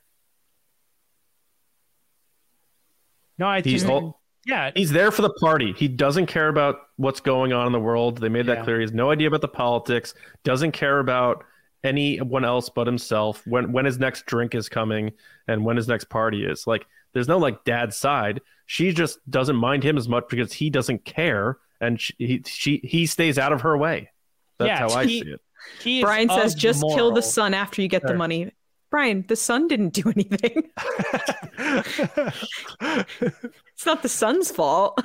No, 3.39 3.47
I 3.47 3.61
He's 3.63 3.83
just 3.83 3.87
all, 3.93 4.21
yeah. 4.47 4.71
he's 4.75 4.91
there 4.91 5.11
for 5.11 5.23
the 5.23 5.33
party. 5.35 5.73
He 5.77 5.89
doesn't 5.89 6.27
care 6.27 6.49
about 6.49 6.77
what's 6.97 7.21
going 7.21 7.53
on 7.53 7.67
in 7.67 7.73
the 7.73 7.81
world. 7.81 8.19
They 8.19 8.29
made 8.29 8.47
that 8.47 8.59
Yeah. 8.59 8.65
clear. 8.65 8.77
He 8.79 8.83
has 8.83 8.93
no 8.93 9.11
idea 9.11 9.29
about 9.29 9.41
the 9.43 9.49
politics. 9.49 10.15
Doesn't 10.45 10.73
care 10.73 10.99
about 10.99 11.45
anyone 11.85 12.45
else 12.45 12.69
but 12.69 12.87
himself. 12.87 13.47
When 13.47 13.71
when 13.73 13.85
his 13.85 13.99
next 13.99 14.27
drink 14.27 14.55
is 14.55 14.69
coming 14.69 15.13
and 15.47 15.65
when 15.65 15.77
his 15.77 15.87
next 15.87 16.07
party 16.09 16.45
is. 16.45 16.67
Like 16.67 16.87
there's 17.13 17.29
no 17.29 17.39
like 17.39 17.63
dad 17.65 17.95
side. 17.95 18.41
She 18.67 18.93
just 18.93 19.19
doesn't 19.31 19.57
mind 19.57 19.85
him 19.85 19.97
as 19.97 20.09
much 20.09 20.25
because 20.29 20.53
he 20.53 20.69
doesn't 20.71 21.05
care 21.05 21.59
and 21.81 22.01
she 22.01 22.15
he, 22.19 22.43
she 22.45 22.81
he 22.83 23.07
stays 23.07 23.39
out 23.39 23.53
of 23.53 23.61
her 23.61 23.77
way. 23.79 24.11
That's 24.59 24.69
Yeah, 24.69 24.79
how 24.79 24.91
I 24.91 25.07
he- 25.07 25.21
see 25.23 25.29
it. 25.31 25.41
He 25.83 25.99
is 25.99 26.05
Brian 26.05 26.29
says, 26.29 26.55
of 26.55 26.61
just 26.61 26.83
kill 26.95 27.13
the 27.13 27.23
son 27.23 27.55
after 27.55 27.83
you 27.83 27.89
get 27.89 28.03
Sure. 28.03 28.11
the 28.11 28.15
money. 28.17 28.53
Brian, 28.91 29.25
the 29.29 29.37
son 29.37 29.69
didn't 29.69 29.93
do 29.93 30.11
anything. 30.11 30.71
it's 32.81 33.87
not 33.87 34.03
the 34.03 34.09
son's 34.09 34.51
fault. 34.51 35.01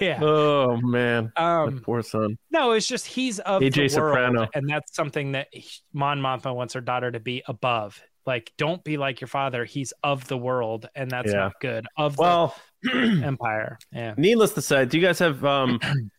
yeah. 0.00 0.18
Oh 0.22 0.76
man, 0.82 1.32
that 1.36 1.42
Um, 1.42 1.80
poor 1.80 2.02
son. 2.02 2.36
no, 2.50 2.72
it's 2.72 2.86
just 2.86 3.06
he's 3.06 3.38
of 3.40 3.62
AJ 3.62 3.94
the 3.94 4.00
world, 4.00 4.14
Soprano. 4.16 4.48
and 4.54 4.68
that's 4.68 4.94
something 4.94 5.32
that 5.32 5.48
he- 5.52 5.68
Mon 5.92 6.20
Mothma 6.20 6.54
wants 6.54 6.74
her 6.74 6.80
daughter 6.80 7.10
to 7.10 7.20
be 7.20 7.42
above. 7.46 8.02
Like, 8.26 8.52
don't 8.58 8.82
be 8.84 8.96
like 8.96 9.20
your 9.20 9.28
father. 9.28 9.64
He's 9.64 9.92
of 10.04 10.26
the 10.28 10.36
world, 10.36 10.88
and 10.94 11.10
that's 11.10 11.32
Yeah. 11.32 11.38
not 11.38 11.52
good. 11.60 11.86
Of 11.96 12.16
the 12.16 12.22
Well, 12.22 12.54
empire. 12.92 13.78
Yeah. 13.92 14.14
needless 14.16 14.52
to 14.54 14.62
say, 14.62 14.84
do 14.84 14.98
you 14.98 15.06
guys 15.06 15.18
have 15.20 15.44
um 15.44 15.80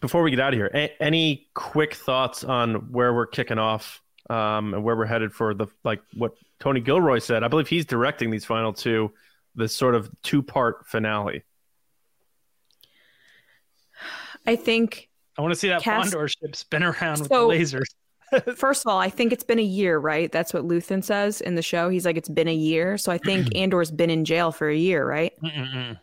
before 0.00 0.22
we 0.22 0.30
get 0.30 0.40
out 0.40 0.52
of 0.52 0.58
here, 0.58 0.70
a- 0.74 1.02
any 1.02 1.48
quick 1.54 1.94
thoughts 1.94 2.44
on 2.44 2.92
where 2.92 3.12
we're 3.14 3.26
kicking 3.26 3.58
off 3.58 4.00
um 4.28 4.74
and 4.74 4.82
where 4.82 4.96
we're 4.96 5.06
headed 5.06 5.32
for 5.32 5.54
the 5.54 5.68
like 5.84 6.02
what 6.14 6.32
Tony 6.58 6.80
Gilroy 6.80 7.18
said? 7.18 7.42
I 7.44 7.48
believe 7.48 7.68
he's 7.68 7.84
directing 7.84 8.30
these 8.30 8.44
final 8.44 8.72
two, 8.72 9.12
this 9.54 9.74
sort 9.74 9.94
of 9.94 10.10
two-part 10.22 10.86
finale. 10.86 11.42
I 14.46 14.56
think, 14.56 15.08
I 15.36 15.42
want 15.42 15.52
to 15.52 15.58
see 15.58 15.68
that 15.68 15.82
Cass- 15.82 16.14
Fondor 16.14 16.28
ship 16.28 16.54
spin 16.54 16.82
around 16.82 17.20
with 17.20 17.28
the 17.28 17.34
lasers. 17.34 17.86
first 18.56 18.84
of 18.84 18.90
all, 18.90 18.98
I 18.98 19.08
think 19.08 19.32
it's 19.32 19.44
been 19.44 19.58
a 19.58 19.62
year, 19.62 19.98
right? 19.98 20.30
That's 20.30 20.52
what 20.54 20.66
Luthen 20.66 21.02
says 21.02 21.40
in 21.40 21.54
the 21.54 21.62
show. 21.62 21.88
He's 21.88 22.04
like, 22.04 22.16
it's 22.16 22.28
been 22.28 22.48
a 22.48 22.54
year. 22.54 22.98
So 22.98 23.12
I 23.12 23.18
think 23.18 23.48
Andor's 23.56 23.90
been 23.90 24.10
in 24.10 24.24
jail 24.24 24.52
for 24.52 24.68
a 24.68 24.76
year, 24.76 25.06
right? 25.06 25.32
Mm-mm-mm. 25.42 25.98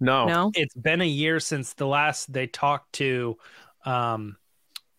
No. 0.00 0.26
No? 0.26 0.50
It's 0.54 0.74
been 0.74 1.00
a 1.00 1.06
year 1.06 1.40
since 1.40 1.72
the 1.74 1.86
last 1.86 2.32
they 2.32 2.46
talked 2.46 2.92
to 2.94 3.36
um 3.84 4.36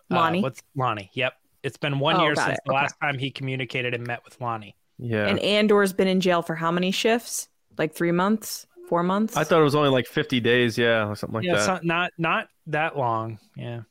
uh, 0.10 0.16
Lonni? 0.16 0.42
what's 0.42 0.62
Lonni? 0.78 1.10
Yep. 1.14 1.34
It's 1.64 1.78
been 1.78 2.00
one 2.00 2.16
Oh, 2.18 2.24
year 2.24 2.36
since 2.36 2.58
it. 2.58 2.60
the 2.66 2.72
Okay. 2.72 2.82
last 2.82 2.96
time 3.02 3.18
he 3.18 3.30
communicated 3.30 3.94
and 3.94 4.06
met 4.08 4.24
with 4.24 4.40
Lonni. 4.40 4.74
Yeah. 4.98 5.28
And 5.28 5.40
Andor's 5.40 5.94
been 5.94 6.08
in 6.08 6.22
jail 6.22 6.42
for 6.42 6.56
how 6.56 6.72
many 6.72 6.92
shifts? 6.92 7.50
Like 7.78 7.94
three 7.94 8.12
months? 8.12 8.66
Four 8.88 9.04
months? 9.04 9.36
I 9.36 9.44
thought 9.44 9.60
it 9.60 9.66
was 9.66 9.76
only 9.76 9.90
like 9.90 10.08
50 10.08 10.40
days, 10.40 10.78
yeah, 10.78 11.08
or 11.10 11.16
something 11.16 11.36
like 11.36 11.44
yeah, 11.44 11.54
that. 11.56 11.60
it's 11.60 11.68
not, 11.68 11.84
not 11.86 12.12
not 12.18 12.48
that 12.68 12.98
long. 12.98 13.38
Yeah. 13.56 13.82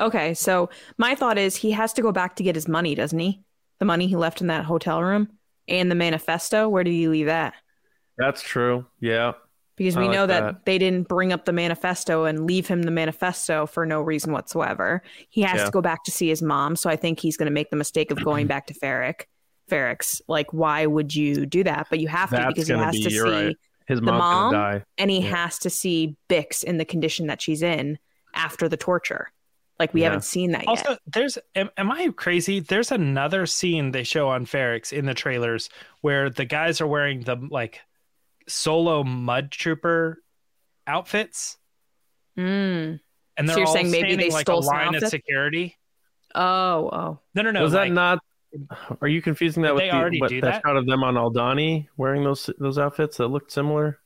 Okay, 0.00 0.32
so 0.32 0.70
my 0.96 1.14
thought 1.14 1.36
is 1.36 1.54
he 1.54 1.70
has 1.72 1.92
to 1.92 2.02
go 2.02 2.12
back 2.12 2.36
to 2.36 2.42
get 2.42 2.54
his 2.54 2.66
money, 2.66 2.94
doesn't 2.94 3.18
he? 3.18 3.42
The 3.78 3.84
money 3.84 4.06
he 4.06 4.16
left 4.16 4.40
in 4.40 4.46
that 4.46 4.64
hotel 4.64 5.02
room 5.02 5.28
and 5.68 5.90
the 5.90 5.94
manifesto. 5.94 6.66
Where 6.68 6.82
did 6.82 6.92
he 6.92 7.08
leave 7.08 7.26
that? 7.26 7.54
That's 8.16 8.42
true. 8.42 8.86
Yeah. 9.00 9.32
Because 9.76 9.96
we 9.96 10.04
like 10.04 10.12
know 10.14 10.26
that, 10.26 10.40
that. 10.42 10.64
they 10.66 10.76
didn't 10.78 11.08
bring 11.08 11.32
up 11.32 11.44
the 11.46 11.52
manifesto 11.52 12.24
and 12.24 12.46
leave 12.46 12.66
him 12.68 12.82
the 12.82 12.90
manifesto 12.90 13.66
for 13.66 13.86
no 13.86 14.00
reason 14.02 14.32
whatsoever. 14.32 15.02
He 15.30 15.40
has 15.42 15.58
Yeah. 15.60 15.64
to 15.64 15.70
go 15.70 15.80
back 15.80 16.04
to 16.04 16.10
see 16.10 16.28
his 16.28 16.42
mom, 16.42 16.76
so 16.76 16.90
I 16.90 16.96
think 16.96 17.20
he's 17.20 17.36
going 17.36 17.46
to 17.46 17.52
make 17.52 17.70
the 17.70 17.76
mistake 17.76 18.10
of 18.10 18.22
going 18.22 18.46
back 18.46 18.66
to 18.68 18.74
Ferric. 18.74 19.22
Ferrix, 19.70 20.20
like, 20.28 20.52
why 20.52 20.84
would 20.86 21.14
you 21.14 21.46
do 21.46 21.64
that? 21.64 21.86
But 21.88 22.00
you 22.00 22.08
have 22.08 22.30
to 22.30 22.36
That's 22.36 22.48
because 22.54 22.68
he 22.68 22.74
has 22.74 22.92
be- 22.92 23.02
to 23.04 23.10
see, 23.10 23.18
right. 23.20 23.56
His 23.86 24.00
The 24.00 24.06
mom? 24.12 24.52
die. 24.52 24.84
and 24.98 25.10
he 25.10 25.20
Yeah. 25.20 25.34
has 25.44 25.58
to 25.60 25.70
see 25.70 26.16
Bix 26.28 26.62
in 26.62 26.76
the 26.78 26.84
condition 26.84 27.26
that 27.28 27.40
she's 27.40 27.62
in 27.62 27.98
after 28.34 28.68
the 28.68 28.76
torture. 28.76 29.32
Like, 29.78 29.94
we 29.94 30.02
Yeah. 30.02 30.08
haven't 30.08 30.22
seen 30.24 30.52
that 30.52 30.60
yet. 30.62 30.68
Also, 30.68 30.96
there's 31.06 31.38
am, 31.56 31.70
am 31.76 31.90
I 31.90 32.08
crazy? 32.14 32.60
There's 32.60 32.92
another 32.92 33.46
scene 33.46 33.90
they 33.92 34.04
show 34.04 34.28
on 34.28 34.44
Ferrix 34.46 34.92
in 34.92 35.06
the 35.06 35.14
trailers 35.14 35.68
where 36.02 36.28
the 36.30 36.44
guys 36.44 36.80
are 36.80 36.86
wearing 36.86 37.22
the 37.22 37.36
like 37.50 37.80
solo 38.48 39.04
mud 39.04 39.50
trooper 39.50 40.22
outfits 40.86 41.58
Mm. 42.38 42.98
and 43.36 43.48
So 43.48 43.52
they're 43.54 43.58
you're 43.58 43.66
all 43.66 43.74
saying 43.74 43.90
maybe 43.90 44.08
standing 44.08 44.18
they 44.28 44.30
like 44.34 44.46
stole 44.46 44.60
a 44.60 44.64
line 44.64 44.94
of 44.94 45.06
security. 45.08 45.76
Oh, 46.34 46.88
oh. 46.90 47.18
No, 47.34 47.42
no, 47.42 47.50
no. 47.50 47.62
was 47.62 47.74
like, 47.74 47.90
that 47.90 47.94
not? 47.94 48.18
Are 49.02 49.08
you 49.08 49.20
confusing 49.20 49.62
that 49.64 49.74
with 49.74 49.82
they 49.84 49.90
the, 49.90 49.94
already 49.96 50.18
what, 50.20 50.30
do 50.30 50.40
that 50.40 50.46
that? 50.46 50.62
shot 50.66 50.76
of 50.78 50.86
them 50.86 51.04
on 51.04 51.14
Aldhani 51.14 51.88
wearing 51.98 52.24
those 52.24 52.48
those 52.58 52.78
outfits 52.78 53.18
that 53.18 53.28
looked 53.28 53.52
similar? 53.52 53.98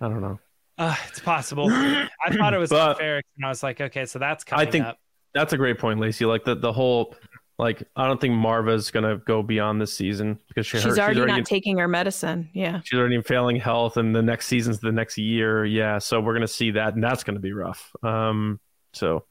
I 0.00 0.08
don't 0.08 0.20
know. 0.20 0.38
Uh, 0.76 0.94
it's 1.08 1.20
possible. 1.20 1.68
I 1.70 2.08
thought 2.30 2.52
it 2.52 2.58
was 2.58 2.70
But- 2.70 2.98
Ferrix, 2.98 3.22
and 3.36 3.46
I 3.46 3.48
was 3.48 3.62
like, 3.62 3.80
okay, 3.80 4.04
so 4.06 4.18
that's 4.18 4.44
coming 4.44 4.66
I 4.66 4.70
think- 4.70 4.84
up. 4.84 4.98
That's 5.32 5.52
a 5.52 5.56
great 5.56 5.78
point, 5.78 5.98
Lacey. 5.98 6.26
Like 6.26 6.44
the 6.44 6.54
the 6.54 6.72
whole 6.72 7.16
like 7.58 7.82
I 7.94 8.06
don't 8.06 8.20
think 8.20 8.34
Maarva's 8.34 8.90
gonna 8.90 9.16
go 9.16 9.42
beyond 9.42 9.80
this 9.80 9.92
season 9.94 10.38
because 10.48 10.66
she, 10.66 10.78
She's 10.78 10.96
her, 10.96 11.02
already 11.02 11.14
she's 11.14 11.26
not 11.26 11.30
already 11.30 11.44
taking 11.44 11.78
her 11.78 11.88
medicine. 11.88 12.50
Yeah. 12.52 12.80
she's 12.84 12.98
already 12.98 13.20
failing 13.22 13.56
health, 13.56 13.96
and 13.96 14.14
the 14.14 14.22
next 14.22 14.46
season's 14.46 14.80
the 14.80 14.92
next 14.92 15.18
year. 15.18 15.64
Yeah, 15.64 15.98
so 15.98 16.20
we're 16.20 16.34
gonna 16.34 16.48
see 16.48 16.72
that, 16.72 16.94
and 16.94 17.04
that's 17.04 17.22
gonna 17.24 17.40
be 17.40 17.52
rough. 17.52 17.94
Um, 18.02 18.60
so 18.92 19.24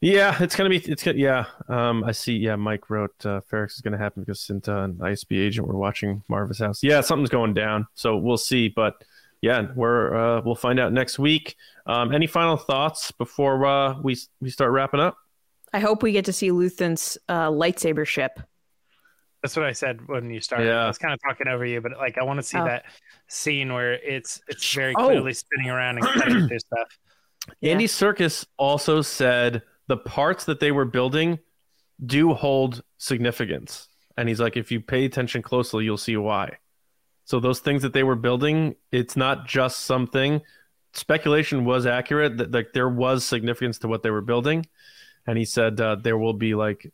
yeah, 0.00 0.36
it's 0.42 0.56
gonna 0.56 0.70
be 0.70 0.78
it's 0.78 1.02
gonna 1.02 1.18
yeah. 1.18 1.44
Um, 1.68 2.02
I 2.04 2.12
see. 2.12 2.36
Yeah, 2.36 2.56
Mike 2.56 2.88
wrote 2.88 3.14
uh, 3.24 3.42
Ferrix 3.50 3.74
is 3.74 3.82
gonna 3.82 3.98
happen 3.98 4.22
because 4.22 4.40
Cinta 4.40 4.84
and 4.84 4.94
ISB 4.96 5.38
agent 5.38 5.68
were 5.68 5.76
watching 5.76 6.22
Maarva's 6.28 6.58
house. 6.58 6.82
Yeah, 6.82 7.02
something's 7.02 7.30
going 7.30 7.54
down, 7.54 7.86
so 7.94 8.16
we'll 8.16 8.38
see. 8.38 8.68
But 8.68 9.04
yeah, 9.42 9.66
we're 9.74 10.14
uh, 10.14 10.42
we'll 10.42 10.54
find 10.54 10.80
out 10.80 10.92
next 10.92 11.18
week. 11.18 11.54
Um, 11.86 12.14
any 12.14 12.26
final 12.26 12.56
thoughts 12.56 13.10
before 13.12 13.64
uh, 13.66 14.00
we 14.00 14.16
we 14.40 14.50
start 14.50 14.72
wrapping 14.72 15.00
up? 15.00 15.18
I 15.72 15.80
hope 15.80 16.02
we 16.02 16.12
get 16.12 16.24
to 16.26 16.32
see 16.32 16.50
Luthen's 16.50 17.16
uh, 17.28 17.48
lightsaber 17.50 18.06
ship. 18.06 18.40
That's 19.42 19.56
what 19.56 19.64
I 19.64 19.72
said 19.72 20.06
when 20.06 20.30
you 20.30 20.40
started. 20.40 20.66
Yeah. 20.66 20.84
I 20.84 20.86
was 20.88 20.98
kind 20.98 21.14
of 21.14 21.20
talking 21.26 21.48
over 21.48 21.64
you, 21.64 21.80
but 21.80 21.92
like 21.96 22.18
I 22.18 22.24
want 22.24 22.38
to 22.38 22.42
see 22.42 22.58
Oh. 22.58 22.64
that 22.64 22.84
scene 23.28 23.72
where 23.72 23.94
it's 23.94 24.40
it's 24.48 24.74
very 24.74 24.94
Oh. 24.98 25.06
clearly 25.06 25.32
spinning 25.32 25.70
around 25.70 25.98
and 25.98 26.06
cutting 26.06 26.48
through 26.48 26.58
stuff. 26.58 26.88
Yeah. 27.60 27.72
Andy 27.72 27.86
Serkis 27.86 28.44
also 28.58 29.00
said 29.00 29.62
the 29.86 29.96
parts 29.96 30.44
that 30.44 30.60
they 30.60 30.72
were 30.72 30.84
building 30.84 31.38
do 32.04 32.34
hold 32.34 32.82
significance. 32.98 33.88
And 34.18 34.28
he's 34.28 34.40
like, 34.40 34.56
if 34.58 34.70
you 34.70 34.80
pay 34.80 35.06
attention 35.06 35.40
closely, 35.40 35.84
you'll 35.84 35.96
see 35.96 36.16
why. 36.18 36.58
So 37.24 37.40
those 37.40 37.60
things 37.60 37.80
that 37.82 37.92
they 37.94 38.02
were 38.02 38.16
building, 38.16 38.74
it's 38.92 39.16
not 39.16 39.46
just 39.46 39.80
something. 39.84 40.42
Speculation 40.92 41.64
was 41.64 41.86
accurate 41.86 42.36
that 42.38 42.50
like 42.52 42.72
there 42.74 42.88
was 42.88 43.24
significance 43.24 43.78
to 43.78 43.88
what 43.88 44.02
they 44.02 44.10
were 44.10 44.20
building, 44.20 44.66
and 45.30 45.38
he 45.38 45.44
said 45.44 45.80
uh, 45.80 45.94
there 45.94 46.18
will 46.18 46.32
be 46.34 46.54
like 46.54 46.90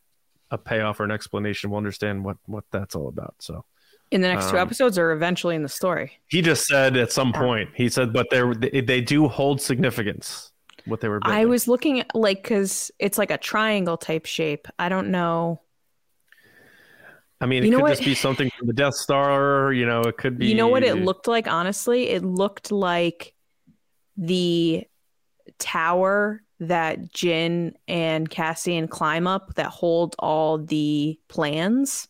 a 0.51 0.57
payoff 0.57 0.99
or 0.99 1.03
an 1.03 1.11
explanation. 1.11 1.71
We'll 1.71 1.79
understand 1.79 2.23
what 2.23 2.37
what 2.45 2.65
that's 2.71 2.95
all 2.95 3.07
about. 3.09 3.35
So 3.39 3.65
In 4.11 4.21
the 4.21 4.27
next 4.27 4.49
two 4.49 4.57
Um, 4.57 4.67
episodes 4.67 4.97
or 4.97 5.11
eventually 5.11 5.55
in 5.55 5.63
the 5.63 5.69
story. 5.69 6.19
he 6.27 6.41
just 6.41 6.67
said 6.67 6.95
at 6.95 7.11
some 7.11 7.31
Yeah. 7.33 7.41
point, 7.41 7.69
he 7.75 7.89
said, 7.89 8.13
but 8.13 8.27
they 8.29 8.81
they, 8.81 9.01
do 9.01 9.27
hold 9.27 9.59
significance. 9.59 10.51
What 10.85 11.01
they 11.01 11.09
were 11.09 11.19
building. 11.19 11.41
I 11.41 11.45
was 11.45 11.67
looking 11.67 11.99
at 11.99 12.15
like 12.15 12.43
because 12.43 12.91
it's 12.99 13.17
like 13.17 13.31
a 13.31 13.37
triangle 13.37 13.97
type 13.97 14.25
shape. 14.25 14.67
I 14.79 14.87
don't 14.87 15.09
know. 15.09 15.61
I 17.41 17.45
mean, 17.45 17.63
You 17.63 17.69
it 17.69 17.75
could 17.75 17.81
what? 17.81 17.89
just 17.89 18.05
be 18.05 18.15
something 18.15 18.49
from 18.57 18.67
the 18.67 18.73
Death 18.73 18.95
Star. 18.95 19.73
You 19.73 19.85
know, 19.85 20.01
it 20.01 20.17
could 20.17 20.37
be. 20.37 20.47
You 20.47 20.55
know 20.55 20.69
what 20.69 20.83
it 20.83 20.95
looked 20.95 21.27
like, 21.27 21.47
honestly? 21.47 22.09
It 22.09 22.23
looked 22.23 22.71
like 22.71 23.33
the 24.15 24.85
tower 25.59 26.41
that 26.59 27.11
Jyn 27.13 27.73
and 27.87 28.29
Cassian 28.29 28.87
climb 28.87 29.27
up 29.27 29.55
that 29.55 29.67
hold 29.67 30.15
all 30.19 30.57
the 30.57 31.19
plans 31.27 32.07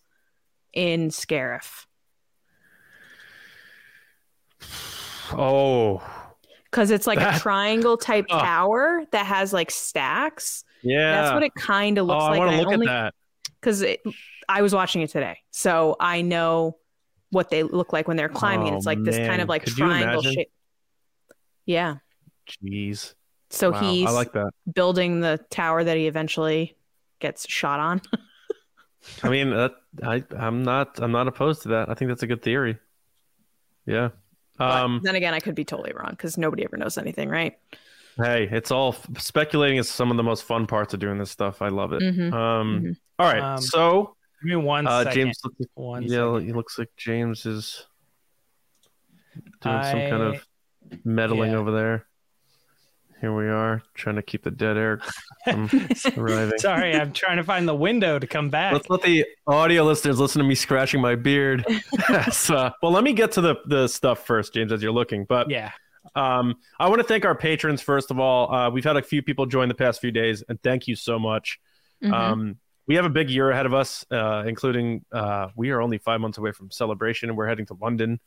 in 0.74 1.10
Scarif. 1.10 1.86
Oh, 5.34 6.02
Because 6.65 6.91
it's 6.91 7.07
like 7.07 7.19
That- 7.19 7.38
a 7.38 7.40
triangle 7.40 7.98
type 7.98 8.26
Oh. 8.30 8.40
tower 8.40 9.06
that 9.11 9.26
has 9.26 9.52
like 9.53 9.72
stacks. 9.72 10.64
yeah. 10.84 11.22
That's 11.22 11.34
what 11.34 11.44
it 11.44 11.53
kind 11.56 11.98
of 11.98 12.03
oh, 12.06 12.07
looks 12.14 12.24
I 12.24 12.30
like. 12.30 12.40
want 12.40 12.52
to 12.52 12.57
look 12.57 12.68
only, 12.74 12.88
at 12.88 12.90
that. 12.91 13.14
because 13.60 13.84
I 14.49 14.61
was 14.61 14.74
watching 14.74 15.02
it 15.02 15.10
today, 15.10 15.40
so 15.52 15.95
I 15.99 16.22
know 16.22 16.78
what 17.32 17.49
they 17.49 17.64
look 17.64 17.91
like 17.94 18.07
when 18.07 18.15
they're 18.15 18.30
climbing. 18.30 18.74
Oh, 18.74 18.78
it's 18.78 18.86
like 18.86 19.03
this 19.03 19.18
kind 19.18 19.41
of 19.41 19.49
like 19.49 19.64
Could 19.65 19.74
triangle 19.76 20.22
shape. 20.22 20.49
Yeah. 21.65 21.95
Jeez. 22.64 23.15
So 23.49 23.72
Wow, 23.72 23.80
he's 23.80 24.07
I 24.07 24.11
like 24.11 24.34
that. 24.34 24.52
building 24.74 25.22
the 25.22 25.40
tower 25.49 25.84
that 25.84 25.95
he 25.98 26.07
eventually 26.07 26.76
gets 27.19 27.48
shot 27.49 27.80
on. 27.80 28.02
I 29.24 29.30
mean, 29.30 29.52
that, 29.52 29.72
I 30.03 30.24
I'm 30.38 30.64
not 30.64 30.99
I'm 31.02 31.11
not 31.14 31.28
opposed 31.28 31.61
to 31.64 31.69
that. 31.69 31.90
I 31.90 31.94
think 31.94 32.10
that's 32.10 32.24
a 32.24 32.28
good 32.28 32.41
theory. 32.41 32.78
Yeah. 33.86 34.10
But 34.57 34.72
Um. 34.72 35.02
then 35.03 35.15
again, 35.15 35.34
I 35.34 35.40
could 35.40 35.56
be 35.56 35.64
totally 35.64 35.94
wrong 35.95 36.10
because 36.11 36.38
nobody 36.38 36.64
ever 36.65 36.76
knows 36.78 36.98
anything, 36.98 37.30
right? 37.30 37.57
Hey, 38.18 38.49
it's 38.52 38.72
all 38.72 38.95
speculating 39.19 39.78
is 39.78 39.88
some 39.90 40.10
of 40.11 40.18
the 40.18 40.24
most 40.24 40.44
fun 40.44 40.65
parts 40.65 40.94
of 40.95 40.99
doing 40.99 41.19
this 41.19 41.30
stuff. 41.32 41.61
I 41.61 41.68
love 41.69 41.94
it. 41.94 42.02
Mhm. 42.02 42.34
Um. 42.34 42.82
Mhm. 42.82 42.98
All 43.19 43.32
right. 43.32 43.41
Um, 43.41 43.61
so, 43.61 44.15
Give 44.41 44.49
me 44.49 44.56
one 44.57 44.88
uh, 44.88 45.03
second. 45.03 45.14
James, 45.26 45.40
looks- 45.44 45.72
One 45.76 46.03
yeah, 46.03 46.10
second. 46.34 46.45
he 46.48 46.53
looks 46.53 46.78
like 46.80 46.90
James 46.98 47.45
is 47.45 47.86
doing 49.61 49.84
some 49.84 49.99
kind 49.99 50.14
of 50.24 50.48
meddling 51.06 51.52
yeah. 51.52 51.57
over 51.57 51.72
there. 51.72 52.06
Here 53.19 53.35
we 53.35 53.48
are, 53.48 53.81
trying 53.95 54.18
to 54.18 54.22
keep 54.22 54.44
the 54.44 54.52
dead 54.52 54.77
air 54.77 54.99
from 55.44 55.69
arriving. 56.18 56.60
Sorry, 56.60 56.94
I'm 56.94 57.11
trying 57.14 57.38
to 57.38 57.44
find 57.44 57.68
the 57.68 57.73
window 57.73 58.19
to 58.19 58.27
come 58.27 58.49
back. 58.49 58.73
Let's 58.73 58.89
let 58.91 59.02
the 59.02 59.26
audio 59.48 59.84
listeners 59.84 60.19
listen 60.19 60.39
to 60.39 60.48
me 60.48 60.53
scratching 60.53 61.02
my 61.02 61.15
beard. 61.15 61.65
so, 62.31 62.72
well, 62.84 62.91
let 62.91 63.03
me 63.03 63.14
get 63.14 63.31
to 63.34 63.41
the 63.41 63.56
the 63.65 63.88
stuff 63.88 64.27
first, 64.27 64.53
James, 64.53 64.72
as 64.72 64.84
you're 64.84 64.91
looking. 64.91 65.26
But 65.26 65.49
yeah. 65.49 65.72
um, 66.15 66.56
I 66.80 66.89
want 66.89 66.99
to 66.99 67.07
thank 67.07 67.26
our 67.26 67.35
patrons 67.35 67.81
first 67.81 68.11
of 68.11 68.19
all. 68.19 68.53
Uh, 68.53 68.69
we've 68.69 68.84
had 68.84 68.98
a 68.98 69.02
few 69.02 69.23
people 69.23 69.48
join 69.48 69.68
the 69.68 69.76
past 69.76 69.99
few 69.99 70.11
days, 70.11 70.44
and 70.48 70.61
thank 70.61 70.88
you 70.88 70.95
so 70.95 71.18
much. 71.18 71.60
Mhm. 72.03 72.14
Um, 72.14 72.57
we 72.88 72.95
have 72.95 73.06
a 73.06 73.10
big 73.10 73.31
year 73.31 73.49
ahead 73.49 73.65
of 73.65 73.73
us, 73.73 74.06
uh, 74.11 74.44
including 74.45 75.03
uh, 75.11 75.49
we 75.56 75.72
are 75.72 75.81
only 75.81 75.98
five 75.98 76.22
months 76.22 76.38
away 76.38 76.52
from 76.52 76.69
celebration, 76.69 77.30
and 77.30 77.38
we're 77.38 77.48
heading 77.48 77.65
to 77.65 77.73
London. 77.73 78.19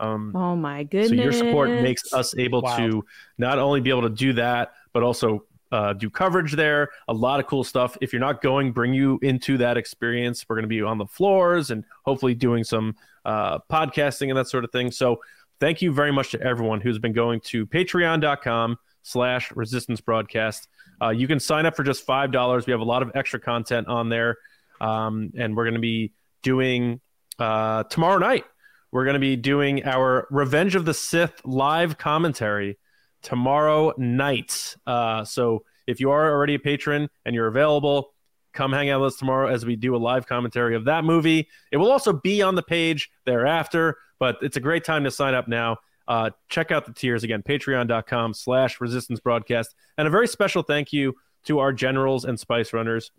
Um, 0.00 0.34
oh 0.34 0.56
my 0.56 0.82
goodness! 0.82 1.10
so 1.10 1.14
your 1.14 1.32
support 1.32 1.68
makes 1.70 2.12
us 2.12 2.34
able 2.36 2.62
Wow. 2.62 2.76
to 2.78 3.04
not 3.38 3.58
only 3.58 3.80
be 3.80 3.90
able 3.90 4.02
to 4.02 4.08
do 4.10 4.32
that, 4.34 4.72
but 4.92 5.02
also 5.02 5.44
uh, 5.72 5.92
do 5.92 6.10
coverage 6.10 6.52
there. 6.52 6.88
A 7.08 7.12
lot 7.12 7.38
of 7.38 7.46
cool 7.46 7.62
stuff. 7.62 7.96
If 8.00 8.12
you're 8.12 8.18
not 8.20 8.42
going, 8.42 8.72
bring 8.72 8.92
you 8.92 9.18
into 9.22 9.56
that 9.58 9.76
experience. 9.76 10.44
We're 10.48 10.56
going 10.56 10.64
to 10.64 10.68
be 10.68 10.82
on 10.82 10.98
the 10.98 11.06
floors 11.06 11.70
and 11.70 11.84
hopefully 12.04 12.34
doing 12.34 12.64
some 12.64 12.96
uh, 13.24 13.58
podcasting 13.70 14.30
and 14.30 14.36
that 14.36 14.48
sort 14.48 14.64
of 14.64 14.72
thing. 14.72 14.90
So 14.90 15.20
thank 15.60 15.80
you 15.80 15.92
very 15.92 16.10
much 16.10 16.30
to 16.32 16.40
everyone 16.42 16.80
who's 16.80 16.98
been 16.98 17.12
going 17.12 17.40
to 17.42 17.66
patreon.com 17.66 18.78
slash 19.02 19.52
resistance 19.52 20.00
broadcast. 20.00 20.66
Uh, 21.00 21.10
you 21.10 21.28
can 21.28 21.38
sign 21.38 21.66
up 21.66 21.76
for 21.76 21.84
just 21.84 22.06
$5. 22.06 22.66
We 22.66 22.72
have 22.72 22.80
a 22.80 22.84
lot 22.84 23.02
of 23.02 23.12
extra 23.14 23.38
content 23.38 23.86
on 23.86 24.08
there. 24.08 24.38
Um, 24.80 25.32
and 25.38 25.56
we're 25.56 25.64
going 25.64 25.74
to 25.74 25.80
be 25.80 26.12
doing 26.42 27.00
uh, 27.38 27.84
tomorrow 27.84 28.18
night 28.18 28.44
we're 28.92 29.04
going 29.04 29.14
to 29.14 29.20
be 29.20 29.36
doing 29.36 29.84
our 29.84 30.26
Revenge 30.30 30.74
of 30.74 30.84
the 30.84 30.94
Sith 30.94 31.40
live 31.44 31.98
commentary 31.98 32.78
tomorrow 33.22 33.92
night. 33.96 34.76
Uh, 34.86 35.24
so 35.24 35.64
if 35.86 36.00
you 36.00 36.10
are 36.10 36.30
already 36.30 36.54
a 36.54 36.58
patron 36.58 37.08
and 37.24 37.34
you're 37.34 37.46
available, 37.46 38.14
come 38.52 38.72
hang 38.72 38.90
out 38.90 39.00
with 39.00 39.12
us 39.12 39.18
tomorrow 39.18 39.48
as 39.48 39.64
we 39.64 39.76
do 39.76 39.94
a 39.94 39.98
live 39.98 40.26
commentary 40.26 40.74
of 40.74 40.86
that 40.86 41.04
movie. 41.04 41.48
It 41.70 41.76
will 41.76 41.92
also 41.92 42.12
be 42.12 42.42
on 42.42 42.54
the 42.54 42.62
page 42.62 43.10
thereafter, 43.24 43.96
but 44.18 44.38
it's 44.42 44.56
a 44.56 44.60
great 44.60 44.84
time 44.84 45.04
to 45.04 45.10
sign 45.10 45.34
up 45.34 45.48
now. 45.48 45.78
Uh, 46.08 46.30
check 46.48 46.72
out 46.72 46.86
the 46.86 46.92
tiers 46.92 47.22
again, 47.22 47.42
patreon.com 47.42 48.34
slash 48.34 48.80
resistance 48.80 49.20
broadcast. 49.20 49.74
And 49.96 50.08
a 50.08 50.10
very 50.10 50.26
special 50.26 50.62
thank 50.62 50.92
you 50.92 51.14
to 51.44 51.60
our 51.60 51.72
generals 51.72 52.24
and 52.24 52.38
spice 52.38 52.72
runners. 52.72 53.12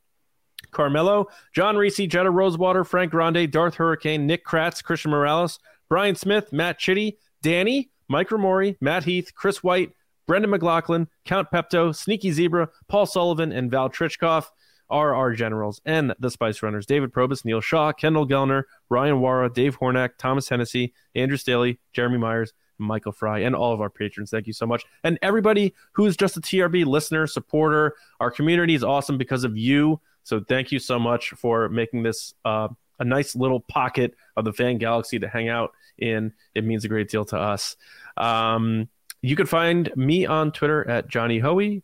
Carmelo, 0.72 1.28
John 1.54 1.76
Reese, 1.76 2.08
Jetta 2.08 2.30
Rosewater, 2.30 2.84
Frank 2.84 3.12
Grande, 3.12 3.52
Darth 3.52 3.76
Hurricane, 3.76 4.28
Nick 4.28 4.46
Kratz, 4.46 4.84
Christian 4.84 5.12
Morales, 5.12 5.60
Brian 5.90 6.16
Smith, 6.16 6.54
Matt 6.54 6.80
Chitty, 6.80 7.18
Danny, 7.42 7.90
Mike 8.08 8.30
Ramori, 8.30 8.78
Matt 8.80 9.04
Heath, 9.04 9.34
Chris 9.36 9.64
White, 9.64 9.94
Brendan 10.28 10.52
McLaughlin, 10.52 11.08
Count 11.26 11.50
Pepto, 11.52 11.94
Sneaky 11.96 12.32
Zebra, 12.32 12.70
Paul 12.88 13.06
Sullivan, 13.06 13.52
and 13.52 13.72
Val 13.72 13.90
Trichkoff 13.90 14.48
are 14.90 15.16
our 15.16 15.34
generals 15.34 15.82
and 15.86 16.14
the 16.20 16.30
Spice 16.30 16.62
Runners. 16.62 16.86
David 16.86 17.14
Probus, 17.14 17.46
Neil 17.46 17.62
Shaw, 17.62 17.94
Kendall 17.94 18.28
Gellner, 18.28 18.64
Ryan 18.90 19.16
Wara, 19.16 19.52
Dave 19.52 19.80
Hornack, 19.80 20.12
Thomas 20.18 20.50
Hennessy, 20.50 20.94
Andrew 21.16 21.38
Staley, 21.38 21.80
Jeremy 21.94 22.18
Myers, 22.18 22.54
Michael 22.78 23.14
Fry, 23.14 23.40
and 23.40 23.56
all 23.56 23.74
of 23.74 23.80
our 23.80 23.90
patrons. 23.90 24.32
Thank 24.32 24.48
you 24.48 24.54
so 24.54 24.66
much. 24.66 24.84
And 25.04 25.18
everybody 25.22 25.74
who's 25.94 26.18
just 26.18 26.38
a 26.38 26.42
TRB 26.42 26.86
listener, 26.86 27.26
supporter, 27.26 27.96
our 28.20 28.30
community 28.30 28.76
is 28.76 28.84
awesome 28.84 29.18
because 29.18 29.44
of 29.44 29.58
you. 29.58 30.02
So 30.24 30.40
thank 30.40 30.72
you 30.72 30.80
so 30.80 31.00
much 31.00 31.32
for 31.32 31.70
making 31.70 32.04
this 32.04 32.34
uh, 32.46 32.70
a 33.00 33.04
nice 33.04 33.36
little 33.36 33.60
pocket 33.60 34.16
of 34.38 34.46
the 34.46 34.54
fan 34.54 34.78
galaxy 34.78 35.20
to 35.20 35.28
hang 35.28 35.50
out 35.50 35.74
in. 35.98 36.34
It 36.56 36.64
means 36.64 36.86
a 36.86 36.88
great 36.88 37.10
deal 37.10 37.26
to 37.26 37.38
us. 37.38 37.76
Um, 38.18 38.90
you 39.22 39.36
can 39.36 39.46
find 39.46 39.92
me 39.96 40.26
on 40.26 40.52
Twitter 40.52 40.88
at 40.88 41.08
Johnny 41.08 41.40
Hoey, 41.40 41.84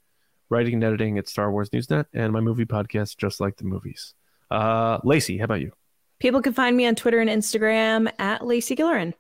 writing 0.50 0.76
and 0.76 0.84
editing 0.84 1.18
at 1.18 1.28
Star 1.28 1.52
Wars 1.52 1.70
Newsnet, 1.70 2.06
and 2.14 2.34
my 2.34 2.40
movie 2.40 2.66
podcast, 2.66 3.18
Just 3.18 3.40
Like 3.40 3.58
the 3.58 3.66
Movies. 3.66 4.14
Uh, 4.50 5.00
Lacey, 5.04 5.38
how 5.38 5.46
about 5.46 5.62
you? 5.62 5.72
People 6.20 6.42
can 6.42 6.54
find 6.54 6.76
me 6.76 6.88
on 6.88 6.96
Twitter 6.96 7.20
and 7.20 7.30
Instagram 7.30 8.12
at 8.18 8.46
Lacey 8.46 8.76
Gillerin. 8.76 9.14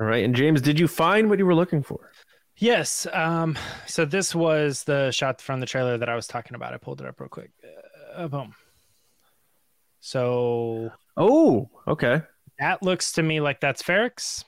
All 0.00 0.06
right. 0.06 0.24
And 0.24 0.34
James, 0.34 0.60
did 0.60 0.78
you 0.78 0.88
find 0.88 1.28
what 1.28 1.38
you 1.38 1.46
were 1.46 1.54
looking 1.54 1.82
for? 1.82 2.10
Yes. 2.56 3.06
Um, 3.12 3.58
so 3.86 4.04
this 4.04 4.34
was 4.34 4.84
the 4.84 5.10
shot 5.10 5.40
from 5.40 5.60
the 5.60 5.66
trailer 5.66 5.98
that 5.98 6.08
I 6.08 6.14
was 6.14 6.26
talking 6.26 6.54
about. 6.54 6.72
I 6.72 6.76
pulled 6.76 7.00
it 7.00 7.06
up 7.06 7.18
real 7.20 7.28
quick. 7.28 7.50
Uh, 7.64 7.68
boom. 8.28 8.54
So 10.00 10.90
Oh, 11.16 11.68
okay. 11.86 12.22
that 12.58 12.82
looks 12.82 13.12
to 13.12 13.22
me 13.22 13.40
like 13.40 13.60
that's 13.60 13.82
Ferrix. 13.82 14.44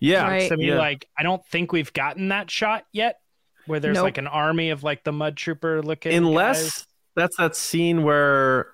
Yeah. 0.00 0.22
Right. 0.22 0.38
Looks 0.42 0.48
to 0.50 0.56
me 0.56 0.68
Yeah. 0.68 0.78
like 0.78 1.08
I 1.18 1.22
don't 1.22 1.44
think 1.46 1.72
we've 1.72 1.92
gotten 1.92 2.28
that 2.28 2.50
shot 2.50 2.84
yet, 2.92 3.20
where 3.66 3.80
there's 3.80 3.96
Nope. 3.96 4.04
like 4.04 4.18
an 4.18 4.26
army 4.28 4.70
of 4.70 4.82
like 4.84 5.04
the 5.04 5.12
mud 5.12 5.36
trooper 5.36 5.82
looking. 5.82 6.12
Unless 6.14 6.62
guys. 6.62 6.86
that's 7.16 7.36
that 7.38 7.56
scene 7.56 8.02
where 8.04 8.68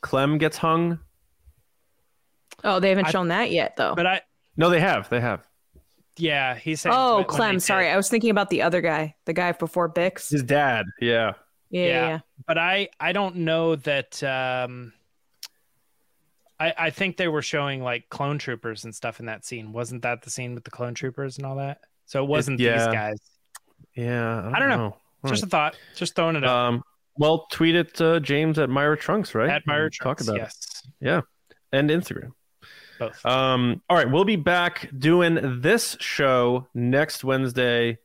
Clem 0.00 0.38
gets 0.38 0.56
hung. 0.56 0.98
Oh, 2.64 2.80
they 2.80 2.90
haven't 2.90 3.06
I- 3.06 3.10
shown 3.10 3.28
that 3.28 3.50
yet, 3.50 3.76
though. 3.76 3.94
but 3.94 4.06
I 4.06 4.22
No, 4.56 4.70
they 4.70 4.80
have. 4.80 5.08
They 5.10 5.20
have. 5.20 5.46
yeah, 6.16 6.54
he 6.54 6.76
said. 6.76 6.92
oh, 6.94 7.16
when 7.16 7.22
they 7.22 7.28
Clem. 7.28 7.54
did. 7.56 7.62
Sorry, 7.62 7.88
I 7.90 7.96
was 7.96 8.08
thinking 8.08 8.30
about 8.30 8.50
the 8.50 8.62
other 8.62 8.80
guy, 8.80 9.16
the 9.26 9.32
guy 9.32 9.52
before 9.52 9.92
Bix. 9.92 10.30
His 10.30 10.42
dad. 10.42 10.86
Yeah. 11.00 11.32
Yeah, 11.72 11.82
Yeah. 11.82 11.88
yeah. 11.88 12.08
yeah. 12.08 12.18
but 12.46 12.58
I 12.58 12.88
I 13.00 13.12
don't 13.12 13.36
know 13.38 13.74
that. 13.76 14.22
um 14.22 14.92
I 16.60 16.72
I 16.78 16.90
think 16.90 17.16
they 17.16 17.26
were 17.28 17.42
showing 17.42 17.82
like 17.82 18.08
clone 18.08 18.38
troopers 18.38 18.84
and 18.84 18.94
stuff 18.94 19.18
in 19.18 19.26
that 19.26 19.44
scene. 19.44 19.72
Wasn't 19.72 20.02
that 20.02 20.22
the 20.22 20.30
scene 20.30 20.54
with 20.54 20.62
the 20.64 20.70
clone 20.70 20.94
troopers 20.94 21.36
and 21.38 21.46
all 21.46 21.56
that? 21.56 21.80
So 22.06 22.22
it 22.22 22.28
wasn't 22.28 22.60
yeah. 22.60 22.78
these 22.86 22.94
guys. 22.94 23.18
Yeah. 23.96 24.50
I 24.54 24.58
don't 24.60 24.68
know. 24.68 24.96
All 25.24 25.30
Just 25.30 25.42
right. 25.42 25.48
a 25.48 25.50
thought. 25.50 25.76
Just 25.96 26.14
throwing 26.14 26.36
it 26.36 26.44
up. 26.44 26.50
Um. 26.50 26.84
Well, 27.16 27.46
tweet 27.50 27.74
it, 27.74 28.00
uh, 28.00 28.20
James 28.20 28.58
at 28.58 28.70
Myra 28.70 28.96
Trunks, 28.96 29.34
right? 29.34 29.50
At 29.50 29.66
Myra 29.66 29.84
And 29.84 29.92
Talk 30.00 30.22
about 30.22 30.36
yes, 30.36 30.82
it. 31.02 31.24
And 31.70 31.90
Instagram. 31.90 32.32
both. 32.98 33.24
Um, 33.26 33.82
all 33.90 33.96
right, 33.98 34.10
we'll 34.10 34.24
be 34.24 34.36
back 34.36 34.88
doing 34.98 35.60
this 35.60 35.94
show 36.00 36.68
next 36.72 37.22
Wednesday, 37.22 37.98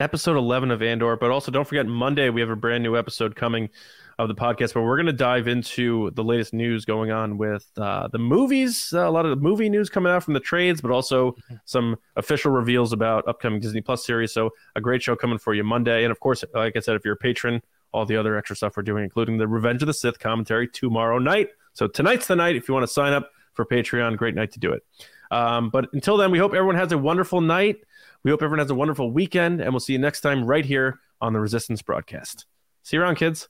episode 0.00 0.36
11 0.36 0.70
of 0.70 0.82
Andor. 0.82 1.16
But 1.16 1.30
also, 1.30 1.50
don't 1.50 1.66
forget, 1.66 1.86
Monday, 1.86 2.30
we 2.30 2.40
have 2.40 2.50
a 2.50 2.56
brand 2.56 2.82
new 2.82 2.96
episode 2.96 3.36
coming 3.36 3.68
of 4.18 4.28
the 4.28 4.34
podcast 4.34 4.74
where 4.74 4.84
we're 4.84 4.96
going 4.96 5.06
to 5.06 5.12
dive 5.12 5.46
into 5.46 6.10
the 6.12 6.24
latest 6.24 6.52
news 6.52 6.84
going 6.84 7.12
on 7.12 7.38
with 7.38 7.70
uh, 7.76 8.08
the 8.08 8.18
movies, 8.18 8.92
uh, 8.92 9.08
a 9.08 9.10
lot 9.10 9.24
of 9.24 9.30
the 9.30 9.42
movie 9.42 9.68
news 9.68 9.88
coming 9.88 10.12
out 10.12 10.24
from 10.24 10.34
the 10.34 10.40
trades, 10.40 10.80
but 10.80 10.90
also 10.90 11.36
some 11.64 11.96
official 12.16 12.50
reveals 12.50 12.92
about 12.92 13.26
upcoming 13.28 13.60
Disney 13.60 13.80
Plus 13.80 14.04
series. 14.04 14.32
So, 14.32 14.50
a 14.74 14.80
great 14.80 15.02
show 15.02 15.14
coming 15.14 15.38
for 15.38 15.54
you 15.54 15.62
Monday. 15.62 16.02
And 16.04 16.10
of 16.10 16.18
course, 16.20 16.44
like 16.52 16.76
I 16.76 16.80
said, 16.80 16.96
if 16.96 17.04
you're 17.04 17.14
a 17.14 17.18
patron, 17.18 17.62
all 17.92 18.04
the 18.04 18.16
other 18.16 18.36
extra 18.36 18.56
stuff 18.56 18.76
we're 18.76 18.82
doing, 18.82 19.04
including 19.04 19.38
the 19.38 19.48
Revenge 19.48 19.82
of 19.82 19.86
the 19.86 19.94
Sith 19.94 20.18
commentary 20.18 20.68
tomorrow 20.68 21.18
night. 21.18 21.50
So, 21.74 21.86
tonight's 21.86 22.26
the 22.26 22.36
night 22.36 22.56
if 22.56 22.68
you 22.68 22.74
want 22.74 22.86
to 22.86 22.92
sign 22.92 23.12
up 23.12 23.30
for 23.54 23.64
Patreon. 23.64 24.16
Great 24.16 24.34
night 24.34 24.52
to 24.52 24.58
do 24.58 24.72
it. 24.72 24.82
Um, 25.30 25.70
but 25.70 25.88
until 25.92 26.16
then, 26.16 26.30
we 26.30 26.38
hope 26.38 26.54
everyone 26.54 26.76
has 26.76 26.90
a 26.92 26.98
wonderful 26.98 27.40
night. 27.40 27.76
We 28.24 28.30
hope 28.30 28.42
everyone 28.42 28.58
has 28.58 28.70
a 28.70 28.74
wonderful 28.74 29.10
weekend, 29.10 29.60
and 29.60 29.70
we'll 29.72 29.80
see 29.80 29.92
you 29.92 29.98
next 29.98 30.20
time 30.20 30.44
right 30.44 30.64
here 30.64 30.98
on 31.20 31.32
the 31.32 31.40
Resistance 31.40 31.82
broadcast. 31.82 32.46
See 32.82 32.96
you 32.96 33.02
around, 33.02 33.16
kids. 33.16 33.48